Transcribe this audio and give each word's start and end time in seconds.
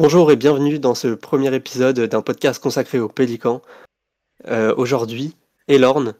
Bonjour 0.00 0.30
et 0.30 0.36
bienvenue 0.36 0.78
dans 0.78 0.94
ce 0.94 1.08
premier 1.08 1.52
épisode 1.52 1.98
d'un 1.98 2.22
podcast 2.22 2.62
consacré 2.62 3.00
aux 3.00 3.08
pélicans. 3.08 3.62
Euh, 4.46 4.72
Aujourd'hui, 4.76 5.34
Elorn 5.66 6.14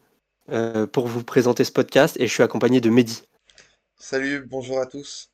euh, 0.50 0.88
pour 0.88 1.06
vous 1.06 1.22
présenter 1.22 1.62
ce 1.62 1.70
podcast 1.70 2.16
et 2.18 2.26
je 2.26 2.32
suis 2.32 2.42
accompagné 2.42 2.80
de 2.80 2.90
Mehdi. 2.90 3.22
Salut, 3.96 4.44
bonjour 4.50 4.80
à 4.80 4.86
tous. 4.86 5.30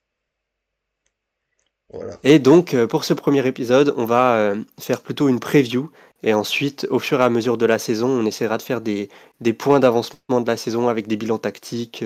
Voilà. 1.90 2.18
Et 2.22 2.38
donc 2.38 2.74
euh, 2.74 2.86
pour 2.86 3.04
ce 3.04 3.14
premier 3.14 3.46
épisode, 3.46 3.94
on 3.96 4.04
va 4.04 4.36
euh, 4.36 4.62
faire 4.78 5.00
plutôt 5.00 5.30
une 5.30 5.40
preview 5.40 5.90
et 6.22 6.34
ensuite, 6.34 6.86
au 6.90 6.98
fur 6.98 7.22
et 7.22 7.24
à 7.24 7.30
mesure 7.30 7.56
de 7.56 7.64
la 7.64 7.78
saison, 7.78 8.08
on 8.10 8.26
essaiera 8.26 8.58
de 8.58 8.62
faire 8.62 8.82
des, 8.82 9.08
des 9.40 9.54
points 9.54 9.80
d'avancement 9.80 10.42
de 10.42 10.46
la 10.46 10.58
saison 10.58 10.90
avec 10.90 11.06
des 11.06 11.16
bilans 11.16 11.38
tactiques, 11.38 12.04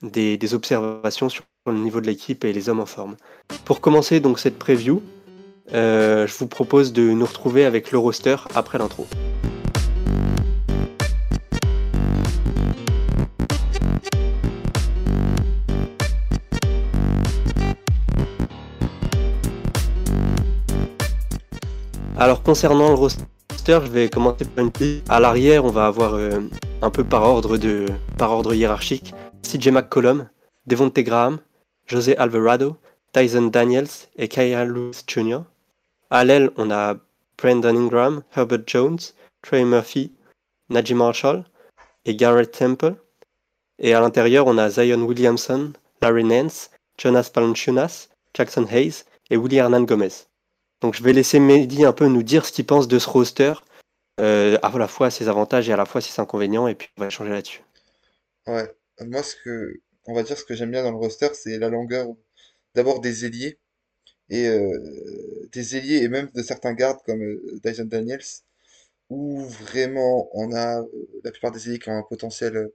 des, 0.00 0.38
des 0.38 0.54
observations 0.54 1.28
sur 1.28 1.42
le 1.66 1.74
niveau 1.74 2.00
de 2.00 2.06
l'équipe 2.06 2.44
et 2.44 2.52
les 2.52 2.68
hommes 2.68 2.80
en 2.80 2.86
forme. 2.86 3.16
Pour 3.64 3.80
commencer 3.80 4.20
donc 4.20 4.38
cette 4.38 4.60
preview, 4.60 5.02
euh, 5.72 6.26
je 6.26 6.34
vous 6.36 6.48
propose 6.48 6.92
de 6.92 7.02
nous 7.02 7.24
retrouver 7.24 7.64
avec 7.64 7.92
le 7.92 7.98
roster 7.98 8.36
après 8.54 8.78
l'intro. 8.78 9.06
Alors 22.18 22.42
concernant 22.42 22.88
le 22.88 22.94
roster, 22.94 23.24
je 23.66 23.90
vais 23.90 24.08
commencer 24.08 24.44
par 24.44 24.64
une 24.64 24.70
petite. 24.70 25.04
À 25.08 25.18
l'arrière, 25.18 25.64
on 25.64 25.70
va 25.70 25.86
avoir 25.86 26.14
euh, 26.14 26.40
un 26.80 26.90
peu 26.90 27.02
par 27.04 27.22
ordre 27.22 27.56
de 27.56 27.86
par 28.18 28.30
ordre 28.30 28.54
hiérarchique 28.54 29.14
CJ 29.42 29.68
McCollum, 29.68 30.28
Devonte 30.66 30.98
Graham, 31.00 31.38
José 31.86 32.16
Alvarado, 32.16 32.76
Tyson 33.12 33.48
Daniels 33.48 34.08
et 34.16 34.28
Kyle 34.28 34.64
Lewis 34.64 35.02
Jr. 35.06 35.40
À 36.10 36.24
l'aile, 36.24 36.50
on 36.56 36.70
a 36.70 36.96
Brandon 37.38 37.76
Ingram, 37.76 38.22
Herbert 38.36 38.64
Jones, 38.66 38.98
Trey 39.42 39.64
Murphy, 39.64 40.12
Najee 40.70 40.94
Marshall 40.94 41.44
et 42.04 42.14
Garrett 42.14 42.50
Temple. 42.50 42.94
Et 43.78 43.94
à 43.94 44.00
l'intérieur, 44.00 44.46
on 44.46 44.58
a 44.58 44.70
Zion 44.70 45.02
Williamson, 45.02 45.72
Larry 46.00 46.24
Nance, 46.24 46.70
Jonas 46.98 47.30
Valanciunas, 47.34 48.08
Jackson 48.34 48.66
Hayes 48.70 49.04
et 49.30 49.36
Willie 49.36 49.56
Hernan 49.56 49.82
Gomez. 49.82 50.26
Donc 50.80 50.94
je 50.94 51.02
vais 51.02 51.12
laisser 51.12 51.38
Mehdi 51.38 51.84
un 51.84 51.92
peu 51.92 52.06
nous 52.06 52.22
dire 52.22 52.44
ce 52.44 52.52
qu'il 52.52 52.66
pense 52.66 52.88
de 52.88 52.98
ce 52.98 53.08
roster, 53.08 53.54
euh, 54.20 54.58
à 54.62 54.78
la 54.78 54.88
fois 54.88 55.10
ses 55.10 55.28
avantages 55.28 55.68
et 55.68 55.72
à 55.72 55.76
la 55.76 55.84
fois 55.84 56.00
ses 56.00 56.20
inconvénients, 56.20 56.66
et 56.66 56.74
puis 56.74 56.88
on 56.96 57.02
va 57.02 57.06
échanger 57.06 57.30
là-dessus. 57.30 57.62
Ouais, 58.46 58.68
moi 59.00 59.22
ce 59.22 59.36
que 59.36 59.80
on 60.06 60.14
va 60.14 60.22
dire 60.22 60.36
ce 60.36 60.44
que 60.44 60.54
j'aime 60.54 60.70
bien 60.70 60.82
dans 60.82 60.90
le 60.90 60.96
roster, 60.96 61.28
c'est 61.34 61.58
la 61.58 61.68
longueur 61.68 62.08
d'abord 62.74 63.00
des 63.00 63.24
ailiers 63.24 63.58
et 64.30 64.48
euh, 64.48 65.48
des 65.52 65.76
ailiers 65.76 66.02
et 66.02 66.08
même 66.08 66.30
de 66.34 66.42
certains 66.42 66.74
gardes 66.74 67.00
comme 67.04 67.22
euh, 67.22 67.60
Dyson 67.64 67.84
Daniels 67.84 68.24
où 69.10 69.40
vraiment 69.44 70.30
on 70.34 70.52
a 70.52 70.80
euh, 70.82 70.86
la 71.24 71.30
plupart 71.32 71.52
des 71.52 71.68
ailiers 71.68 71.78
qui 71.78 71.90
ont 71.90 71.98
un 71.98 72.02
potentiel 72.02 72.70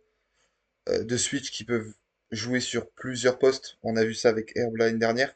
de 0.87 1.17
switch 1.17 1.51
qui 1.51 1.65
peuvent 1.65 1.93
jouer 2.31 2.61
sur 2.61 2.89
plusieurs 2.91 3.39
postes. 3.39 3.77
On 3.83 3.97
a 3.97 4.05
vu 4.05 4.13
ça 4.13 4.29
avec 4.29 4.55
Herb 4.55 4.75
l'année 4.77 4.97
dernière, 4.97 5.35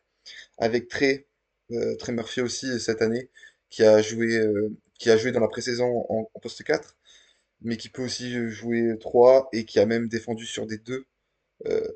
avec 0.57 0.87
Trey, 0.87 1.27
Trey 1.99 2.13
Murphy 2.13 2.41
aussi 2.41 2.79
cette 2.79 3.01
année 3.01 3.29
qui 3.69 3.83
a 3.83 4.01
joué 4.01 4.41
qui 4.97 5.09
a 5.09 5.17
joué 5.17 5.31
dans 5.33 5.41
la 5.41 5.49
pré-saison 5.49 6.05
en, 6.09 6.39
poste 6.41 6.63
4 6.63 6.97
mais 7.61 7.77
qui 7.77 7.89
peut 7.89 8.03
aussi 8.03 8.49
jouer 8.49 8.97
3 8.99 9.49
et 9.53 9.65
qui 9.65 9.79
a 9.79 9.85
même 9.85 10.07
défendu 10.07 10.45
sur 10.45 10.67
des 10.67 10.77
2 10.77 11.05
euh, 11.67 11.87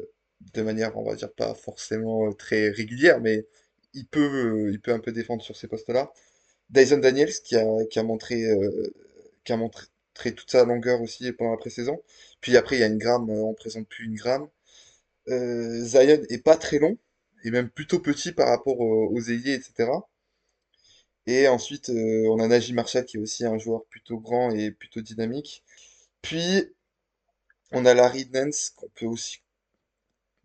de 0.53 0.61
manière, 0.61 0.97
on 0.97 1.03
va 1.03 1.15
dire, 1.15 1.31
pas 1.33 1.53
forcément 1.55 2.27
euh, 2.29 2.33
très 2.33 2.69
régulière, 2.69 3.19
mais 3.21 3.45
il 3.93 4.05
peut, 4.07 4.67
euh, 4.67 4.71
il 4.71 4.79
peut 4.81 4.91
un 4.93 4.99
peu 4.99 5.11
défendre 5.11 5.43
sur 5.43 5.55
ces 5.57 5.67
postes-là. 5.67 6.11
Dyson 6.69 6.97
Daniels 6.99 7.33
qui 7.43 7.55
a, 7.57 7.65
qui 7.89 7.99
a 7.99 8.03
montré, 8.03 8.45
euh, 8.45 8.93
qui 9.43 9.53
a 9.53 9.57
montré 9.57 9.87
toute 10.35 10.51
sa 10.51 10.65
longueur 10.65 11.01
aussi 11.01 11.31
pendant 11.33 11.51
la 11.51 11.57
pré-saison. 11.57 12.01
Puis 12.41 12.57
après, 12.57 12.77
il 12.77 12.79
y 12.79 12.83
a 12.83 12.87
une 12.87 12.97
gramme, 12.97 13.29
on 13.29 13.53
présente 13.53 13.87
plus 13.87 14.05
une 14.05 14.15
gramme. 14.15 14.47
Zion 15.27 16.21
est 16.29 16.43
pas 16.43 16.57
très 16.57 16.79
long, 16.79 16.97
et 17.43 17.51
même 17.51 17.69
plutôt 17.69 17.99
petit 17.99 18.31
par 18.31 18.47
rapport 18.49 18.79
aux, 18.79 19.07
aux 19.11 19.21
ailiers, 19.21 19.53
etc. 19.55 20.07
Et 21.27 21.47
ensuite, 21.47 21.89
on 21.89 22.39
a 22.39 22.47
Najee 22.47 22.73
Marshall 22.73 23.05
qui 23.05 23.17
est 23.17 23.19
aussi 23.19 23.45
un 23.45 23.57
joueur 23.57 23.85
plutôt 23.85 24.17
grand 24.19 24.51
et 24.51 24.71
plutôt 24.71 25.01
dynamique. 25.01 25.63
Puis, 26.21 26.65
on 27.71 27.85
a 27.85 27.93
Larry 27.93 28.27
Nance 28.33 28.71
qu'on 28.75 28.89
peut 28.95 29.05
aussi 29.05 29.39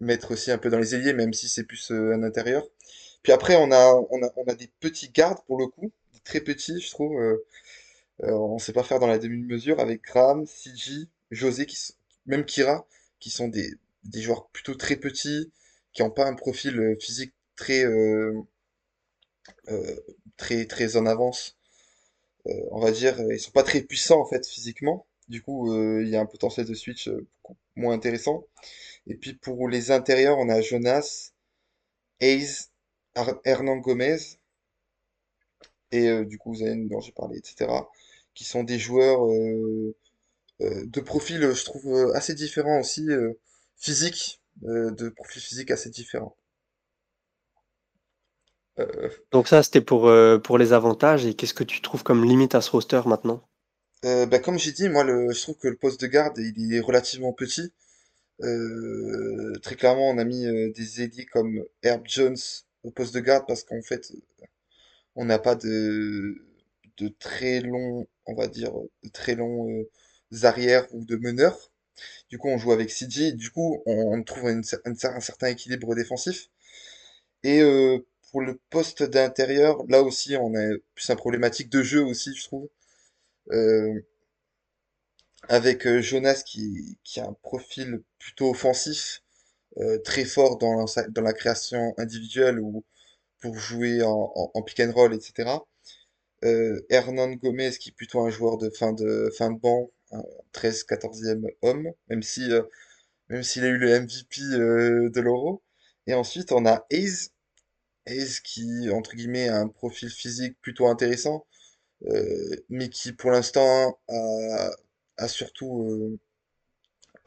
mettre 0.00 0.32
aussi 0.32 0.50
un 0.50 0.58
peu 0.58 0.70
dans 0.70 0.78
les 0.78 0.94
ailiers, 0.94 1.12
même 1.12 1.32
si 1.32 1.48
c'est 1.48 1.64
plus 1.64 1.90
euh, 1.92 2.14
un 2.14 2.22
intérieur. 2.22 2.66
Puis 3.22 3.32
après, 3.32 3.56
on 3.56 3.70
a, 3.70 4.54
des 4.54 4.70
petits 4.80 5.10
gardes 5.10 5.40
pour 5.46 5.58
le 5.58 5.66
coup, 5.66 5.92
très 6.24 6.40
petits, 6.40 6.80
je 6.80 6.90
trouve. 6.90 7.20
Euh, 7.20 7.44
euh, 8.24 8.32
on 8.32 8.58
sait 8.58 8.72
pas 8.72 8.82
faire 8.82 8.98
dans 9.00 9.06
la 9.06 9.18
demi-mesure 9.18 9.80
avec 9.80 10.02
Graham, 10.02 10.46
CJ, 10.46 11.06
José, 11.30 11.66
qui, 11.66 11.78
même 12.26 12.44
Kira, 12.44 12.86
qui 13.18 13.30
sont 13.30 13.48
des, 13.48 13.78
joueurs 14.14 14.48
plutôt 14.48 14.74
très 14.74 14.96
petits, 14.96 15.50
qui 15.92 16.02
n'ont 16.02 16.10
pas 16.10 16.26
un 16.26 16.34
profil 16.34 16.96
physique 17.00 17.32
très, 17.56 17.84
très, 20.36 20.66
très 20.66 20.96
en 20.96 21.06
avance. 21.06 21.56
On 22.44 22.80
va 22.80 22.90
dire, 22.90 23.20
ils 23.30 23.40
sont 23.40 23.50
pas 23.52 23.62
très 23.62 23.82
puissants 23.82 24.20
en 24.20 24.26
fait 24.26 24.46
physiquement. 24.46 25.06
Du 25.28 25.42
coup, 25.42 25.74
il 26.00 26.08
y 26.08 26.16
a 26.16 26.20
un 26.20 26.26
potentiel 26.26 26.66
de 26.66 26.74
switch 26.74 27.08
moins 27.80 27.94
intéressant. 27.94 28.46
Et 29.08 29.16
puis 29.16 29.34
pour 29.34 29.68
les 29.68 29.90
intérieurs, 29.92 30.38
on 30.38 30.48
a 30.50 30.60
Jonas, 30.62 31.32
Hayes, 32.20 32.70
Hernan 33.44 33.78
Gomez 33.78 34.18
et 35.92 36.08
euh, 36.08 36.24
du 36.24 36.38
coup 36.38 36.54
Zayn 36.54 36.86
dont 36.88 37.00
j'ai 37.00 37.12
parlé, 37.12 37.38
etc. 37.38 37.88
Qui 38.34 38.44
sont 38.44 38.64
des 38.64 38.78
joueurs 38.78 39.24
euh, 39.26 39.94
euh, 40.62 40.86
de 40.86 41.00
profil, 41.00 41.52
je 41.54 41.64
trouve, 41.64 42.12
assez 42.14 42.34
différents 42.34 42.80
aussi, 42.80 43.08
physique, 43.78 44.42
de 44.62 45.08
profil 45.10 45.42
physique 45.42 45.70
assez 45.72 45.90
différent. 45.90 46.36
Euh, 48.78 49.10
Donc 49.32 49.48
ça, 49.48 49.62
c'était 49.64 49.80
pour, 49.80 50.08
pour 50.44 50.56
les 50.58 50.72
avantages, 50.72 51.26
et 51.26 51.34
qu'est-ce 51.34 51.54
que 51.54 51.64
tu 51.64 51.80
trouves 51.82 52.04
comme 52.04 52.24
limite 52.24 52.54
à 52.54 52.60
ce 52.60 52.70
roster 52.70 53.02
maintenant? 53.06 53.42
Euh, 54.04 54.26
bah, 54.26 54.38
comme 54.38 54.58
j'ai 54.58 54.72
dit, 54.72 54.88
moi 54.88 55.04
le, 55.04 55.32
je 55.32 55.40
trouve 55.42 55.56
que 55.58 55.68
le 55.68 55.76
poste 55.76 56.00
de 56.00 56.06
garde 56.06 56.38
il 56.38 56.74
est 56.74 56.80
relativement 56.80 57.32
petit. 57.32 57.72
Euh, 58.42 59.54
très 59.62 59.76
clairement, 59.76 60.08
on 60.10 60.18
a 60.18 60.24
mis 60.24 60.46
euh, 60.46 60.72
des 60.72 61.02
ailiers 61.02 61.26
comme 61.26 61.64
Herb 61.82 62.04
Jones 62.06 62.36
au 62.84 62.90
poste 62.90 63.14
de 63.14 63.20
garde 63.20 63.44
parce 63.46 63.64
qu'en 63.64 63.82
fait, 63.82 64.12
on 65.16 65.24
n'a 65.24 65.38
pas 65.38 65.54
de, 65.54 66.36
de 66.98 67.08
très 67.18 67.60
longs, 67.60 68.06
on 68.26 68.34
va 68.34 68.46
dire, 68.48 68.72
de 69.04 69.08
très 69.10 69.34
longs 69.34 69.70
euh, 69.70 70.44
arrières 70.44 70.86
ou 70.94 71.04
de 71.04 71.16
meneurs. 71.16 71.70
Du 72.30 72.38
coup, 72.38 72.48
on 72.48 72.58
joue 72.58 72.72
avec 72.72 72.90
CJ. 72.90 73.34
Du 73.34 73.50
coup, 73.50 73.82
on, 73.86 74.22
trouve 74.22 74.50
une 74.50 74.62
un 74.84 75.20
certain 75.20 75.48
équilibre 75.48 75.94
défensif. 75.94 76.48
Et 77.42 77.60
euh, 77.60 77.98
pour 78.30 78.40
le 78.42 78.58
poste 78.70 79.02
d'intérieur, 79.02 79.84
là 79.88 80.02
aussi, 80.02 80.36
on 80.36 80.54
a 80.54 80.76
plus 80.94 81.10
un 81.10 81.16
problématique 81.16 81.68
de 81.70 81.82
jeu 81.82 82.02
aussi, 82.04 82.34
je 82.34 82.44
trouve. 82.44 82.68
Euh, 83.52 84.00
avec 85.48 85.86
euh, 85.86 86.00
Jonas 86.00 86.42
qui, 86.46 86.98
qui 87.04 87.20
a 87.20 87.26
un 87.26 87.32
profil 87.42 88.02
plutôt 88.18 88.50
offensif, 88.50 89.22
euh, 89.78 89.98
très 90.00 90.24
fort 90.24 90.58
dans 90.58 90.84
dans 91.10 91.22
la 91.22 91.32
création 91.32 91.94
individuelle 91.98 92.60
ou 92.60 92.84
pour 93.40 93.56
jouer 93.58 94.02
en, 94.02 94.62
pick 94.66 94.80
and 94.80 94.92
roll, 94.92 95.14
etc. 95.14 95.50
Hernan 96.90 97.32
Gomez 97.36 97.72
qui 97.78 97.90
est 97.90 97.92
plutôt 97.92 98.20
un 98.20 98.30
joueur 98.30 98.58
de 98.58 98.70
fin 98.70 98.92
de, 98.92 99.30
fin 99.36 99.50
de 99.50 99.58
banc, 99.58 99.90
un 100.12 100.22
13-14e 100.54 101.46
homme, 101.62 101.90
même 102.08 102.22
si, 102.22 102.50
même 103.28 103.42
s'il 103.42 103.64
a 103.64 103.68
eu 103.68 103.78
le 103.78 104.00
MVP 104.00 104.40
de 104.42 105.20
l'Euro. 105.20 105.62
Et 106.06 106.14
ensuite, 106.14 106.52
on 106.52 106.66
a 106.66 106.86
Hayes, 106.90 107.30
Hayes 108.06 108.40
qui, 108.44 108.90
entre 108.90 109.14
guillemets, 109.16 109.48
a 109.48 109.58
un 109.58 109.68
profil 109.68 110.10
physique 110.10 110.56
plutôt 110.60 110.86
intéressant, 110.88 111.46
mais 112.68 112.88
qui, 112.88 113.12
pour 113.12 113.30
l'instant, 113.30 113.98
a, 115.18 115.28
surtout, 115.28 116.18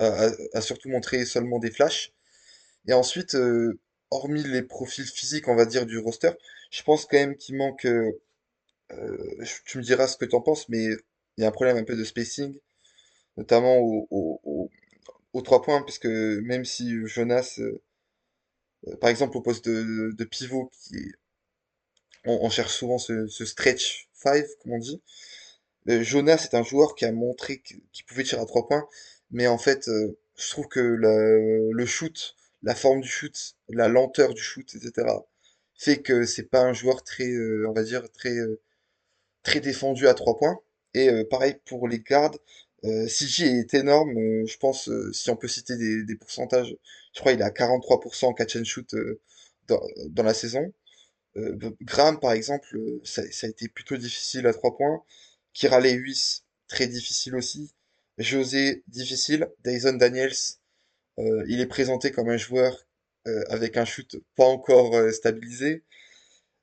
euh, 0.01 0.31
a, 0.53 0.61
surtout 0.61 0.89
montré 0.89 1.25
seulement 1.25 1.59
des 1.59 1.71
flashs. 1.71 2.11
Et 2.87 2.93
ensuite, 2.93 3.35
euh, 3.35 3.79
hormis 4.11 4.43
les 4.43 4.63
profils 4.63 5.05
physiques, 5.07 5.49
on 5.49 5.55
va 5.55 5.65
dire, 5.65 5.85
du 5.87 5.97
roster, 5.99 6.31
je 6.71 6.83
pense 6.83 7.05
quand 7.05 7.17
même 7.17 7.37
qu'il 7.37 7.57
manque, 7.57 7.85
euh, 7.87 8.11
euh, 8.93 9.45
tu 9.65 9.77
me 9.79 9.83
diras 9.83 10.07
ce 10.07 10.17
que 10.17 10.25
tu 10.25 10.35
en 10.35 10.41
penses, 10.41 10.69
mais 10.69 10.83
il 11.37 11.43
y 11.43 11.45
a 11.45 11.47
un 11.49 11.51
problème 11.51 11.77
un 11.77 11.83
peu 11.85 11.97
de 11.97 12.03
spacing, 12.03 12.57
notamment 13.37 13.77
au, 13.79 14.07
au, 14.11 14.41
au- 14.45 14.71
aux 15.33 15.41
trois 15.43 15.61
points, 15.63 15.81
parce 15.83 15.99
que 15.99 16.39
même 16.41 16.65
si 16.65 16.93
Jonas, 17.07 17.57
euh, 17.59 17.81
euh, 18.87 18.95
par 18.97 19.09
exemple, 19.09 19.37
au 19.37 19.41
poste 19.41 19.67
de, 19.67 20.11
de 20.17 20.23
pivot, 20.23 20.69
qui 20.73 20.95
est- 20.97 21.11
on, 22.25 22.49
cherche 22.49 22.73
souvent 22.73 22.97
ce, 22.97 23.27
stretch 23.27 24.09
five, 24.13 24.47
comme 24.61 24.73
on 24.73 24.79
dit, 24.79 25.01
euh, 25.89 26.03
Jonas 26.03 26.47
est 26.51 26.55
un 26.55 26.63
joueur 26.63 26.95
qui 26.95 27.05
a 27.05 27.11
montré 27.11 27.61
qu'il 27.61 28.05
pouvait 28.07 28.23
tirer 28.23 28.41
à 28.41 28.45
trois 28.45 28.67
points, 28.67 28.87
mais 29.31 29.47
en 29.47 29.57
fait, 29.57 29.87
euh, 29.87 30.17
je 30.37 30.49
trouve 30.49 30.67
que 30.67 30.79
le, 30.79 31.85
shoot, 31.85 32.35
la 32.63 32.75
forme 32.75 33.01
du 33.01 33.09
shoot, 33.09 33.55
la 33.69 33.87
lenteur 33.87 34.33
du 34.33 34.41
shoot, 34.41 34.73
etc., 34.75 35.07
fait 35.75 36.01
que 36.01 36.25
c'est 36.25 36.43
pas 36.43 36.61
un 36.61 36.73
joueur 36.73 37.03
très, 37.03 37.29
euh, 37.29 37.67
on 37.67 37.73
va 37.73 37.83
dire, 37.83 38.09
très, 38.11 38.37
euh, 38.37 38.61
très 39.43 39.59
défendu 39.59 40.07
à 40.07 40.13
trois 40.13 40.37
points. 40.37 40.59
Et 40.93 41.09
euh, 41.09 41.23
pareil 41.29 41.55
pour 41.65 41.87
les 41.87 41.99
gardes. 41.99 42.37
Euh, 42.85 43.07
CJ 43.07 43.41
est 43.43 43.73
énorme. 43.73 44.17
euh, 44.17 44.45
je 44.45 44.57
pense, 44.57 44.89
euh, 44.89 45.11
si 45.13 45.29
on 45.29 45.35
peut 45.35 45.47
citer 45.47 45.77
des, 45.77 46.03
des 46.03 46.15
pourcentages, 46.15 46.75
je 47.13 47.19
crois 47.19 47.31
qu'il 47.33 47.41
est 47.41 47.45
à 47.45 47.49
43% 47.51 48.33
catch 48.35 48.55
and 48.57 48.63
shoot 48.65 48.93
euh, 48.93 49.21
dans, 49.67 49.81
dans 50.09 50.23
la 50.23 50.33
saison. 50.33 50.73
Euh, 51.37 51.57
Graham, 51.81 52.19
par 52.19 52.33
exemple, 52.33 52.75
euh, 52.77 53.01
ça, 53.03 53.21
a 53.21 53.47
été 53.47 53.67
plutôt 53.67 53.97
difficile 53.97 54.47
à 54.47 54.53
trois 54.53 54.75
points. 54.77 55.03
Kira 55.53 55.79
Lewis, 55.79 56.43
très 56.67 56.87
difficile 56.87 57.35
aussi. 57.35 57.73
José, 58.17 58.83
difficile. 58.87 59.47
Dyson 59.63 59.93
Daniels, 59.93 60.33
euh, 61.19 61.43
il 61.47 61.59
est 61.61 61.67
présenté 61.67 62.11
comme 62.11 62.29
un 62.29 62.37
joueur 62.37 62.77
avec 63.49 63.77
un 63.77 63.85
shoot 63.85 64.17
pas 64.35 64.43
encore 64.45 64.93
stabilisé. 65.13 65.83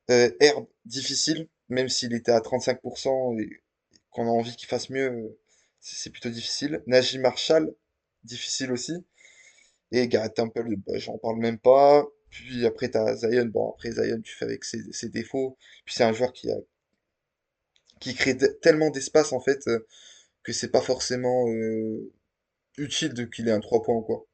Herb, 0.09 0.67
difficile, 0.85 1.49
même 1.71 1.89
s'il 1.89 2.13
était 2.15 2.33
à 2.33 2.41
35% 2.41 3.41
et 3.41 3.63
qu'on 4.11 4.27
a 4.27 4.31
envie 4.31 4.55
qu'il 4.57 4.69
fasse 4.69 4.91
mieux, 4.91 5.39
c'est 5.81 5.97
c'est 5.97 6.11
plutôt 6.11 6.29
difficile. 6.31 6.83
Najee 6.87 7.19
Marshall, 7.19 7.75
difficile 8.25 8.73
aussi. 8.73 8.93
Et 9.93 10.09
Garrett 10.09 10.35
Temple, 10.35 10.77
bah, 10.87 10.99
j'en 10.99 11.19
parle 11.19 11.39
même 11.39 11.59
pas. 11.59 12.07
Puis 12.31 12.67
après, 12.67 12.91
t'as 12.91 13.17
Zion. 13.17 13.47
Bon, 13.47 13.71
après, 13.71 13.93
Zion, 13.93 14.21
tu 14.23 14.35
fais 14.35 14.45
avec 14.45 14.65
ses, 14.65 15.09
défauts. 15.09 15.57
Puis 15.85 15.95
c'est 15.95 16.05
un 16.05 16.13
joueur 16.13 16.33
qui 16.33 16.51
a, 16.51 16.57
qui 18.01 18.15
crée 18.15 18.37
tellement 18.63 18.91
d'espace, 18.91 19.33
en 19.33 19.41
fait, 19.41 19.67
euh, 19.69 19.87
que 20.43 20.53
c'est 20.53 20.71
pas 20.71 20.81
forcément 20.81 21.49
euh, 21.49 22.13
utile 22.79 23.15
de 23.15 23.25
qu'il 23.25 23.49
ait 23.49 23.53
un 23.53 23.61
3 23.61 23.83
points, 23.83 24.03
quoi. 24.03 24.27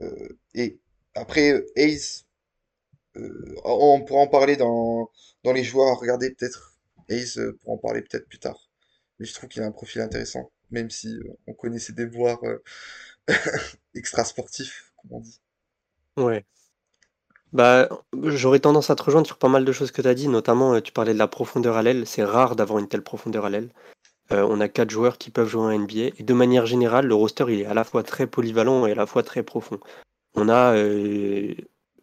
Euh, 0.00 0.28
et 0.54 0.78
après, 1.14 1.52
euh, 1.52 1.62
on 3.64 4.02
pourra 4.04 4.20
en 4.20 4.28
parler 4.28 4.56
dans, 4.56 5.10
dans 5.44 5.52
les 5.52 5.64
joueurs 5.64 5.88
à 5.88 5.94
regarder 5.94 6.30
peut-être. 6.32 6.74
Euh, 7.10 7.52
pour 7.60 7.72
en 7.72 7.76
parler 7.76 8.02
peut-être 8.02 8.28
plus 8.28 8.38
tard. 8.38 8.70
Mais 9.18 9.26
je 9.26 9.34
trouve 9.34 9.48
qu'il 9.48 9.62
a 9.62 9.66
un 9.66 9.72
profil 9.72 10.00
intéressant, 10.00 10.50
même 10.70 10.90
si 10.90 11.18
on 11.46 11.52
connaît 11.52 11.78
ses 11.78 11.92
déboires 11.92 12.42
extra-sportifs, 13.94 14.92
comme 14.96 15.12
on 15.12 15.20
dit. 15.20 15.40
Ouais. 16.16 16.44
Bah, 17.54 17.88
j'aurais 18.24 18.58
tendance 18.58 18.90
à 18.90 18.96
te 18.96 19.02
rejoindre 19.04 19.28
sur 19.28 19.38
pas 19.38 19.48
mal 19.48 19.64
de 19.64 19.70
choses 19.70 19.92
que 19.92 20.02
tu 20.02 20.08
as 20.08 20.14
dit, 20.14 20.26
notamment 20.26 20.74
euh, 20.74 20.80
tu 20.80 20.90
parlais 20.90 21.14
de 21.14 21.18
la 21.18 21.28
profondeur 21.28 21.76
à 21.76 21.82
l'aile. 21.84 22.04
C'est 22.04 22.24
rare 22.24 22.56
d'avoir 22.56 22.80
une 22.80 22.88
telle 22.88 23.02
profondeur 23.02 23.44
à 23.44 23.50
l'aile. 23.50 23.70
Euh, 24.32 24.44
on 24.50 24.60
a 24.60 24.68
quatre 24.68 24.90
joueurs 24.90 25.18
qui 25.18 25.30
peuvent 25.30 25.48
jouer 25.48 25.62
en 25.62 25.78
NBA. 25.78 26.16
Et 26.18 26.24
de 26.24 26.34
manière 26.34 26.66
générale, 26.66 27.06
le 27.06 27.14
roster 27.14 27.44
il 27.48 27.60
est 27.60 27.66
à 27.66 27.74
la 27.74 27.84
fois 27.84 28.02
très 28.02 28.26
polyvalent 28.26 28.86
et 28.86 28.92
à 28.92 28.94
la 28.96 29.06
fois 29.06 29.22
très 29.22 29.44
profond. 29.44 29.78
On 30.34 30.48
a 30.48 30.74
euh, 30.74 31.54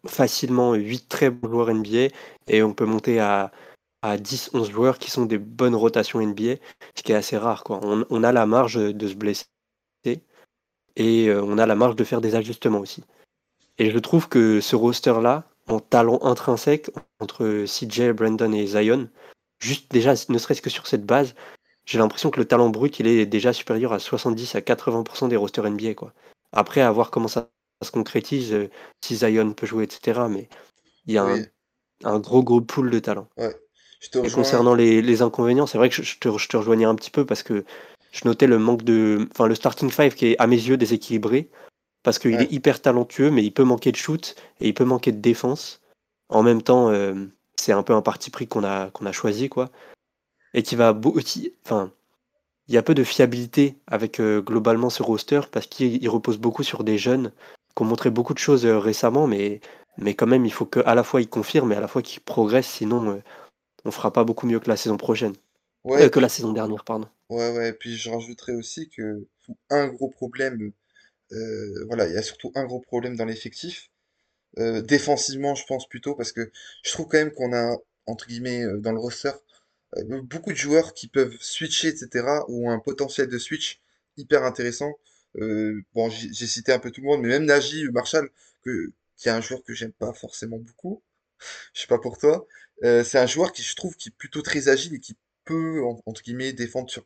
facilement 0.06 0.74
8 0.74 1.08
très 1.10 1.28
bons 1.28 1.50
joueurs 1.50 1.74
NBA 1.74 2.08
et 2.48 2.62
on 2.62 2.72
peut 2.72 2.86
monter 2.86 3.20
à, 3.20 3.52
à 4.00 4.16
10, 4.16 4.52
11 4.54 4.70
joueurs 4.70 4.98
qui 4.98 5.10
sont 5.10 5.26
des 5.26 5.38
bonnes 5.38 5.76
rotations 5.76 6.22
NBA, 6.22 6.56
ce 6.96 7.02
qui 7.02 7.12
est 7.12 7.16
assez 7.16 7.36
rare. 7.36 7.62
Quoi. 7.62 7.80
On, 7.82 8.24
a 8.24 8.32
la 8.32 8.46
marge 8.46 8.76
de 8.76 9.08
se 9.08 9.14
blesser 9.14 9.44
et 10.96 11.30
on 11.30 11.58
a 11.58 11.66
la 11.66 11.74
marge 11.74 11.96
de 11.96 12.04
faire 12.04 12.22
des 12.22 12.34
ajustements 12.36 12.80
aussi. 12.80 13.04
Et 13.78 13.90
je 13.90 13.98
trouve 13.98 14.28
que 14.28 14.60
ce 14.60 14.76
roster-là, 14.76 15.44
en 15.68 15.80
talent 15.80 16.20
intrinsèque, 16.22 16.90
entre 17.20 17.64
CJ, 17.66 18.12
Brandon 18.12 18.52
et 18.52 18.66
Zion, 18.66 19.08
juste 19.60 19.90
déjà, 19.90 20.14
ne 20.28 20.38
serait-ce 20.38 20.62
que 20.62 20.70
sur 20.70 20.86
cette 20.86 21.06
base, 21.06 21.34
j'ai 21.84 21.98
l'impression 21.98 22.30
que 22.30 22.38
le 22.38 22.46
talent 22.46 22.68
brut, 22.68 22.98
il 23.00 23.06
est 23.06 23.26
déjà 23.26 23.52
supérieur 23.52 23.92
à 23.92 23.98
70 23.98 24.54
à 24.54 24.60
80% 24.60 25.28
des 25.28 25.36
rosters 25.36 25.68
NBA. 25.68 25.94
Quoi. 25.94 26.12
Après, 26.52 26.80
à 26.80 26.90
voir 26.90 27.10
comment 27.10 27.28
ça 27.28 27.48
se 27.82 27.90
concrétise, 27.90 28.52
euh, 28.52 28.70
si 29.04 29.16
Zion 29.16 29.52
peut 29.52 29.66
jouer, 29.66 29.84
etc. 29.84 30.22
Mais 30.28 30.48
il 31.06 31.14
y 31.14 31.18
a 31.18 31.24
un, 31.24 31.34
Oui, 31.34 31.46
un 32.04 32.18
gros, 32.20 32.42
gros 32.42 32.60
pool 32.60 32.90
de 32.90 32.98
talent. 32.98 33.28
ouais. 33.38 33.54
Je 34.00 34.08
te 34.08 34.18
Et 34.18 34.30
concernant 34.32 34.74
les, 34.74 35.00
les 35.00 35.22
inconvénients, 35.22 35.68
c'est 35.68 35.78
vrai 35.78 35.88
que 35.88 35.94
je, 35.94 36.02
je 36.02 36.18
te, 36.18 36.36
je 36.36 36.48
te 36.48 36.56
rejoignais 36.56 36.86
un 36.86 36.96
petit 36.96 37.10
peu 37.10 37.24
parce 37.24 37.44
que 37.44 37.64
je 38.10 38.22
notais 38.24 38.48
le 38.48 38.58
manque 38.58 38.82
de. 38.82 39.28
Enfin, 39.30 39.46
le 39.46 39.54
starting 39.54 39.90
five 39.90 40.14
qui 40.16 40.26
est 40.26 40.38
à 40.40 40.48
mes 40.48 40.56
yeux 40.56 40.76
déséquilibré 40.76 41.48
parce 42.02 42.18
qu'il 42.18 42.34
Ouais, 42.34 42.42
est 42.42 42.52
hyper 42.52 42.80
talentueux, 42.80 43.30
mais 43.30 43.44
il 43.44 43.52
peut 43.52 43.64
manquer 43.64 43.92
de 43.92 43.96
shoot 43.96 44.34
et 44.60 44.68
il 44.68 44.74
peut 44.74 44.84
manquer 44.84 45.12
de 45.12 45.20
défense. 45.20 45.80
En 46.28 46.42
même 46.42 46.62
temps, 46.62 46.90
euh, 46.90 47.14
c'est 47.56 47.72
un 47.72 47.82
peu 47.82 47.94
un 47.94 48.02
parti 48.02 48.30
pris 48.30 48.48
qu'on 48.48 48.64
a, 48.64 48.90
qu'on 48.90 49.06
a 49.06 49.12
choisi, 49.12 49.48
quoi. 49.48 49.70
Et 50.54 50.62
qui 50.62 50.76
va. 50.76 50.98
qui- 51.24 51.54
Enfin, 51.64 51.92
il 52.68 52.74
y 52.74 52.78
a 52.78 52.82
peu 52.82 52.94
de 52.94 53.04
fiabilité 53.04 53.76
avec 53.86 54.20
euh, 54.20 54.40
globalement 54.40 54.90
ce 54.90 55.02
roster 55.02 55.40
parce 55.50 55.66
qu'il 55.66 56.02
il 56.02 56.08
repose 56.08 56.38
beaucoup 56.38 56.62
sur 56.62 56.84
des 56.84 56.98
jeunes 56.98 57.32
qui 57.76 57.82
ont 57.82 57.86
montré 57.86 58.10
beaucoup 58.10 58.34
de 58.34 58.38
choses 58.38 58.66
euh, 58.66 58.78
récemment, 58.78 59.26
mais, 59.26 59.60
mais 59.98 60.14
quand 60.14 60.26
même, 60.26 60.46
il 60.46 60.52
faut 60.52 60.66
qu'à 60.66 60.94
la 60.94 61.02
fois 61.04 61.20
ils 61.20 61.28
confirment 61.28 61.72
et 61.72 61.76
à 61.76 61.80
la 61.80 61.88
fois 61.88 62.02
qu'ils 62.02 62.20
progressent, 62.22 62.68
sinon 62.70 63.22
on 63.84 63.90
fera 63.90 64.12
pas 64.12 64.24
beaucoup 64.24 64.46
mieux 64.46 64.60
que 64.60 64.68
la 64.68 64.76
saison 64.76 64.96
prochaine. 64.96 65.34
ouais, 65.84 66.10
que 66.10 66.20
la 66.20 66.28
saison 66.28 66.52
dernière, 66.52 66.84
pardon. 66.84 67.08
ouais, 67.30 67.56
ouais, 67.56 67.68
et 67.70 67.72
puis 67.72 67.96
je 67.96 68.10
rajouterais 68.10 68.52
aussi 68.54 68.88
que 68.90 69.26
un 69.70 69.88
gros 69.88 70.08
problème, 70.08 70.72
euh, 71.32 71.84
voilà, 71.86 72.06
il 72.08 72.14
y 72.14 72.18
a 72.18 72.22
surtout 72.22 72.52
un 72.54 72.64
gros 72.64 72.80
problème 72.80 73.16
dans 73.16 73.24
l'effectif. 73.26 73.90
Euh, 74.58 74.82
défensivement, 74.82 75.54
je 75.54 75.64
pense 75.66 75.88
plutôt, 75.88 76.14
parce 76.16 76.32
que 76.32 76.50
je 76.84 76.92
trouve 76.92 77.06
quand 77.08 77.18
même 77.18 77.32
qu'on 77.32 77.54
a, 77.54 77.76
entre 78.06 78.26
guillemets, 78.28 78.64
euh, 78.64 78.78
dans 78.78 78.92
le 78.92 79.00
roster, 79.00 79.32
beaucoup 80.24 80.52
de 80.52 80.56
joueurs 80.58 80.94
qui 80.94 81.08
peuvent 81.08 81.36
switcher, 81.40 81.88
etc., 81.88 82.44
ou 82.48 82.70
un 82.70 82.78
potentiel 82.78 83.28
de 83.28 83.38
switch 83.38 83.80
hyper 84.16 84.44
intéressant. 84.44 84.94
Bon, 85.94 86.10
j'ai 86.10 86.46
cité 86.46 86.72
un 86.72 86.78
peu 86.78 86.90
tout 86.90 87.00
le 87.00 87.06
monde, 87.06 87.22
mais 87.22 87.28
même 87.28 87.44
Nagy, 87.44 87.88
Marshall, 87.90 88.30
que, 88.62 88.92
qui 89.16 89.28
est 89.28 89.32
un 89.32 89.40
joueur 89.40 89.62
que 89.64 89.74
j'aime 89.74 89.92
pas 89.92 90.12
forcément 90.12 90.58
beaucoup, 90.58 91.02
je 91.74 91.82
sais 91.82 91.88
pas 91.88 91.98
pour 91.98 92.18
toi, 92.18 92.46
c'est 92.82 93.18
un 93.18 93.26
joueur 93.26 93.52
qui, 93.52 93.62
je 93.62 93.76
trouve, 93.76 93.96
qui 93.96 94.10
est 94.10 94.16
plutôt 94.18 94.42
très 94.42 94.68
agile 94.68 94.94
et 94.94 95.00
qui 95.00 95.16
peut, 95.44 95.82
en- 95.84 96.02
entre 96.06 96.22
guillemets, 96.22 96.52
défendre 96.52 96.90
sur 96.90 97.04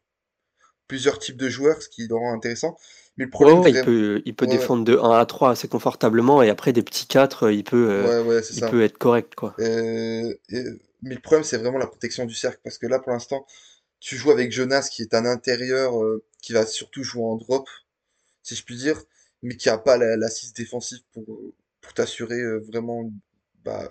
plusieurs 0.88 1.18
types 1.18 1.36
de 1.36 1.48
joueurs, 1.48 1.82
ce 1.82 1.88
qui 1.88 2.06
le 2.08 2.14
rend 2.16 2.32
intéressant. 2.34 2.76
Mais 3.16 3.24
le 3.24 3.30
problème 3.30 3.62
ouais, 3.62 3.70
il 3.70 3.78
peut, 3.80 4.22
il 4.24 4.34
peut 4.34 4.46
ouais, 4.46 4.46
défendre 4.46 4.84
de 4.84 4.96
1 4.98 5.10
à 5.10 5.26
3 5.26 5.50
assez 5.50 5.68
confortablement 5.68 6.42
et 6.42 6.50
après 6.50 6.72
des 6.72 6.82
petits 6.82 7.06
4, 7.06 7.44
euh, 7.44 7.52
il 7.52 7.64
peut, 7.64 7.88
euh, 7.90 8.10
il 8.50 8.62
ça. 8.62 8.64
peut 8.64 8.82
être 8.82 8.98
correct, 8.98 9.34
quoi. 9.34 9.56
Euh, 9.60 10.34
et- 10.50 10.64
mais 11.02 11.14
le 11.16 11.20
problème, 11.20 11.44
c'est 11.44 11.58
vraiment 11.58 11.78
la 11.78 11.86
protection 11.88 12.26
du 12.26 12.34
cercle, 12.34 12.60
parce 12.64 12.78
que 12.78 12.86
là, 12.88 12.98
pour 13.00 13.12
l'instant, 13.12 13.46
tu 14.00 14.16
joues 14.16 14.32
avec 14.32 14.52
Jonas, 14.52 14.88
qui 14.92 15.02
est 15.02 15.14
un 15.14 15.26
intérieur, 15.26 16.02
euh, 16.02 16.24
qui 16.42 16.52
va 16.54 16.66
surtout 16.66 17.04
jouer 17.04 17.24
en 17.24 17.36
drop, 17.36 17.68
si 18.42 18.54
je 18.56 18.64
puis 18.64 18.76
dire, 18.76 19.02
mais 19.42 19.56
qui 19.56 19.68
a 19.70 19.78
pas 19.78 19.98
la- 19.98 20.16
l'assise 20.16 20.52
défensive 20.54 21.00
pour, 21.12 21.24
pour 21.80 21.94
t'assurer 21.94 22.42
vraiment 22.60 23.10
bah, 23.64 23.88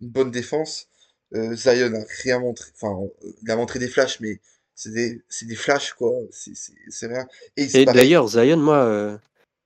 une 0.00 0.08
bonne 0.10 0.30
défense. 0.30 0.88
Zion 1.34 1.94
a 1.94 2.04
rien 2.22 2.40
montré, 2.40 2.70
enfin, 2.74 2.98
il 3.42 3.50
a 3.50 3.56
montré 3.56 3.78
des 3.78 3.88
flashs, 3.88 4.20
mais 4.20 4.40
c'est 4.78 4.92
des, 4.92 5.20
des 5.42 5.54
flashs, 5.56 5.92
quoi, 5.94 6.12
c'est 6.30 7.06
rien. 7.08 7.26
Et 7.56 7.84
d'ailleurs, 7.84 8.28
Zion, 8.28 8.58
moi, 8.58 8.76
euh, 8.76 9.18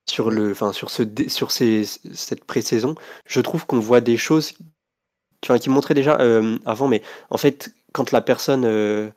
sur 0.09 0.25
oui, 0.27 0.35
le, 0.35 0.55
sur 0.73 0.89
ce, 0.89 1.03
sur 1.27 1.51
ces, 1.51 1.83
cette 2.15 2.43
pré-saison, 2.45 2.95
je 3.27 3.39
trouve 3.39 3.67
qu'on 3.67 3.79
voit 3.79 4.01
des 4.01 4.17
choses 4.17 4.55
enfin, 5.43 5.59
qui 5.59 5.69
montraient 5.69 5.93
déjà 5.93 6.17
euh, 6.19 6.57
avant, 6.65 6.87
mais 6.87 7.03
en 7.29 7.37
fait, 7.37 7.75
quand 7.91 8.11
la 8.11 8.21
personne, 8.21 8.65
euh, 8.65 9.11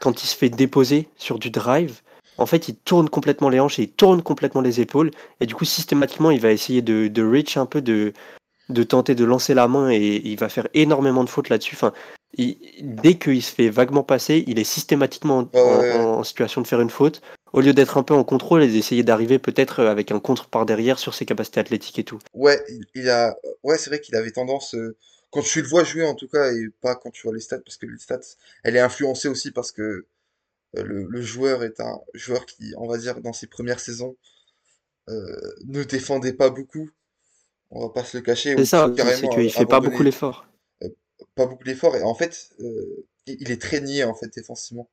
quand 0.00 0.22
il 0.22 0.28
se 0.28 0.36
fait 0.36 0.50
déposer 0.50 1.08
sur 1.16 1.40
du 1.40 1.50
drive, 1.50 2.00
en 2.38 2.46
fait, 2.46 2.68
il 2.68 2.76
tourne 2.76 3.10
complètement 3.10 3.48
les 3.48 3.58
hanches 3.58 3.80
et 3.80 3.82
il 3.82 3.90
tourne 3.90 4.22
complètement 4.22 4.60
les 4.60 4.80
épaules, 4.80 5.10
et 5.40 5.46
du 5.46 5.56
coup, 5.56 5.64
systématiquement, 5.64 6.30
il 6.30 6.40
va 6.40 6.52
essayer 6.52 6.80
de, 6.80 7.08
de 7.08 7.22
reach 7.24 7.56
un 7.56 7.66
peu, 7.66 7.82
de, 7.82 8.12
de 8.68 8.82
tenter 8.84 9.16
de 9.16 9.24
lancer 9.24 9.54
la 9.54 9.66
main, 9.66 9.90
et 9.90 10.22
il 10.24 10.38
va 10.38 10.48
faire 10.48 10.68
énormément 10.74 11.24
de 11.24 11.28
fautes 11.28 11.48
là-dessus. 11.48 11.74
Enfin, 11.74 11.92
il- 12.34 12.58
dès 12.82 13.18
qu'il 13.18 13.42
se 13.42 13.52
fait 13.52 13.70
vaguement 13.70 14.02
passer, 14.02 14.44
il 14.46 14.58
est 14.58 14.64
systématiquement 14.64 15.38
en, 15.38 15.50
ouais, 15.52 15.62
ouais. 15.62 16.06
en- 16.06 16.18
en 16.18 16.24
situation 16.24 16.60
de 16.60 16.66
faire 16.66 16.80
une 16.80 16.90
faute, 16.90 17.20
au 17.52 17.60
lieu 17.60 17.72
d'être 17.72 17.98
un 17.98 18.02
peu 18.02 18.14
en 18.14 18.24
contrôle 18.24 18.62
et 18.62 18.68
d'essayer 18.68 19.02
d'arriver 19.02 19.38
peut-être 19.38 19.80
euh, 19.80 19.90
avec 19.90 20.12
un 20.12 20.20
contre 20.20 20.48
par 20.48 20.66
derrière 20.66 20.98
sur 20.98 21.14
ses 21.14 21.26
capacités 21.26 21.60
athlétiques 21.60 21.98
et 21.98 22.04
tout. 22.04 22.18
Ouais, 22.34 22.62
il, 22.68 22.84
il 22.94 23.08
a, 23.10 23.36
ouais, 23.64 23.78
c'est 23.78 23.90
vrai 23.90 24.00
qu'il 24.00 24.14
avait 24.16 24.30
tendance, 24.30 24.74
euh, 24.74 24.96
quand 25.30 25.42
tu 25.42 25.62
le 25.62 25.68
vois 25.68 25.84
jouer 25.84 26.04
en 26.06 26.14
tout 26.14 26.28
cas, 26.28 26.52
et 26.52 26.68
pas 26.80 26.94
quand 26.96 27.10
tu 27.10 27.22
vois 27.22 27.34
les 27.34 27.40
stats, 27.40 27.60
parce 27.60 27.76
que 27.76 27.86
les 27.86 27.98
stats, 27.98 28.20
elle 28.64 28.76
est 28.76 28.80
influencée 28.80 29.28
aussi 29.28 29.50
parce 29.50 29.72
que 29.72 29.82
euh, 29.82 30.04
le, 30.84 31.06
le 31.08 31.22
joueur 31.22 31.64
est 31.64 31.80
un 31.80 32.00
joueur 32.14 32.46
qui, 32.46 32.74
on 32.78 32.88
va 32.88 32.98
dire, 32.98 33.20
dans 33.22 33.32
ses 33.34 33.48
premières 33.48 33.80
saisons, 33.80 34.16
euh, 35.10 35.36
ne 35.66 35.84
défendait 35.84 36.32
pas 36.34 36.50
beaucoup, 36.50 36.90
on 37.70 37.82
va 37.86 37.90
pas 37.92 38.04
se 38.04 38.18
le 38.18 38.22
cacher, 38.22 38.56
C'est 38.56 38.64
ça 38.64 38.92
c'est 38.96 39.28
qu'il 39.28 39.50
fait 39.50 39.66
pas 39.66 39.80
beaucoup 39.80 40.04
l'effort. 40.04 40.46
Euh, 41.20 41.24
pas 41.34 41.46
beaucoup 41.46 41.64
d'efforts, 41.64 41.96
et 41.96 42.02
en 42.02 42.14
fait, 42.14 42.50
euh, 42.60 43.06
il 43.26 43.50
est 43.50 43.60
très 43.60 43.80
en 44.04 44.14
fait 44.14 44.32
défensivement. 44.34 44.88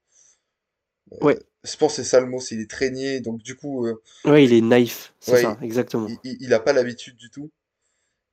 Ouais, 1.22 1.40
Je 1.64 1.76
pense 1.78 1.96
que 1.96 2.04
c'est 2.04 2.10
ça 2.10 2.20
le 2.20 2.28
mot, 2.28 2.40
c'est 2.40 2.56
il 2.56 2.62
est 2.62 2.70
très 2.70 2.90
donc 3.22 3.42
du 3.42 3.56
coup, 3.56 3.86
euh, 3.88 4.02
ouais, 4.26 4.44
il 4.46 4.54
est 4.54 4.62
naïf, 4.62 5.14
c'est 5.20 5.42
ça, 5.42 5.58
exactement. 5.62 6.08
il, 6.08 6.20
il, 6.24 6.38
il 6.42 6.54
a 6.54 6.60
pas 6.60 6.74
l'habitude 6.74 7.16
du 7.16 7.30
tout, 7.30 7.50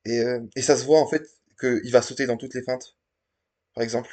et, 0.05 0.21
euh, 0.21 0.41
et 0.57 0.63
ça 0.63 0.77
se 0.77 0.85
voit 0.85 1.01
en 1.01 1.07
fait 1.07 1.23
qu'il 1.61 1.91
va 1.93 2.03
sauter 2.03 2.27
dans 2.27 2.37
toutes 2.37 2.55
les 2.55 2.63
feintes, 2.63 2.97
par 3.75 3.85
exemple. 3.85 4.11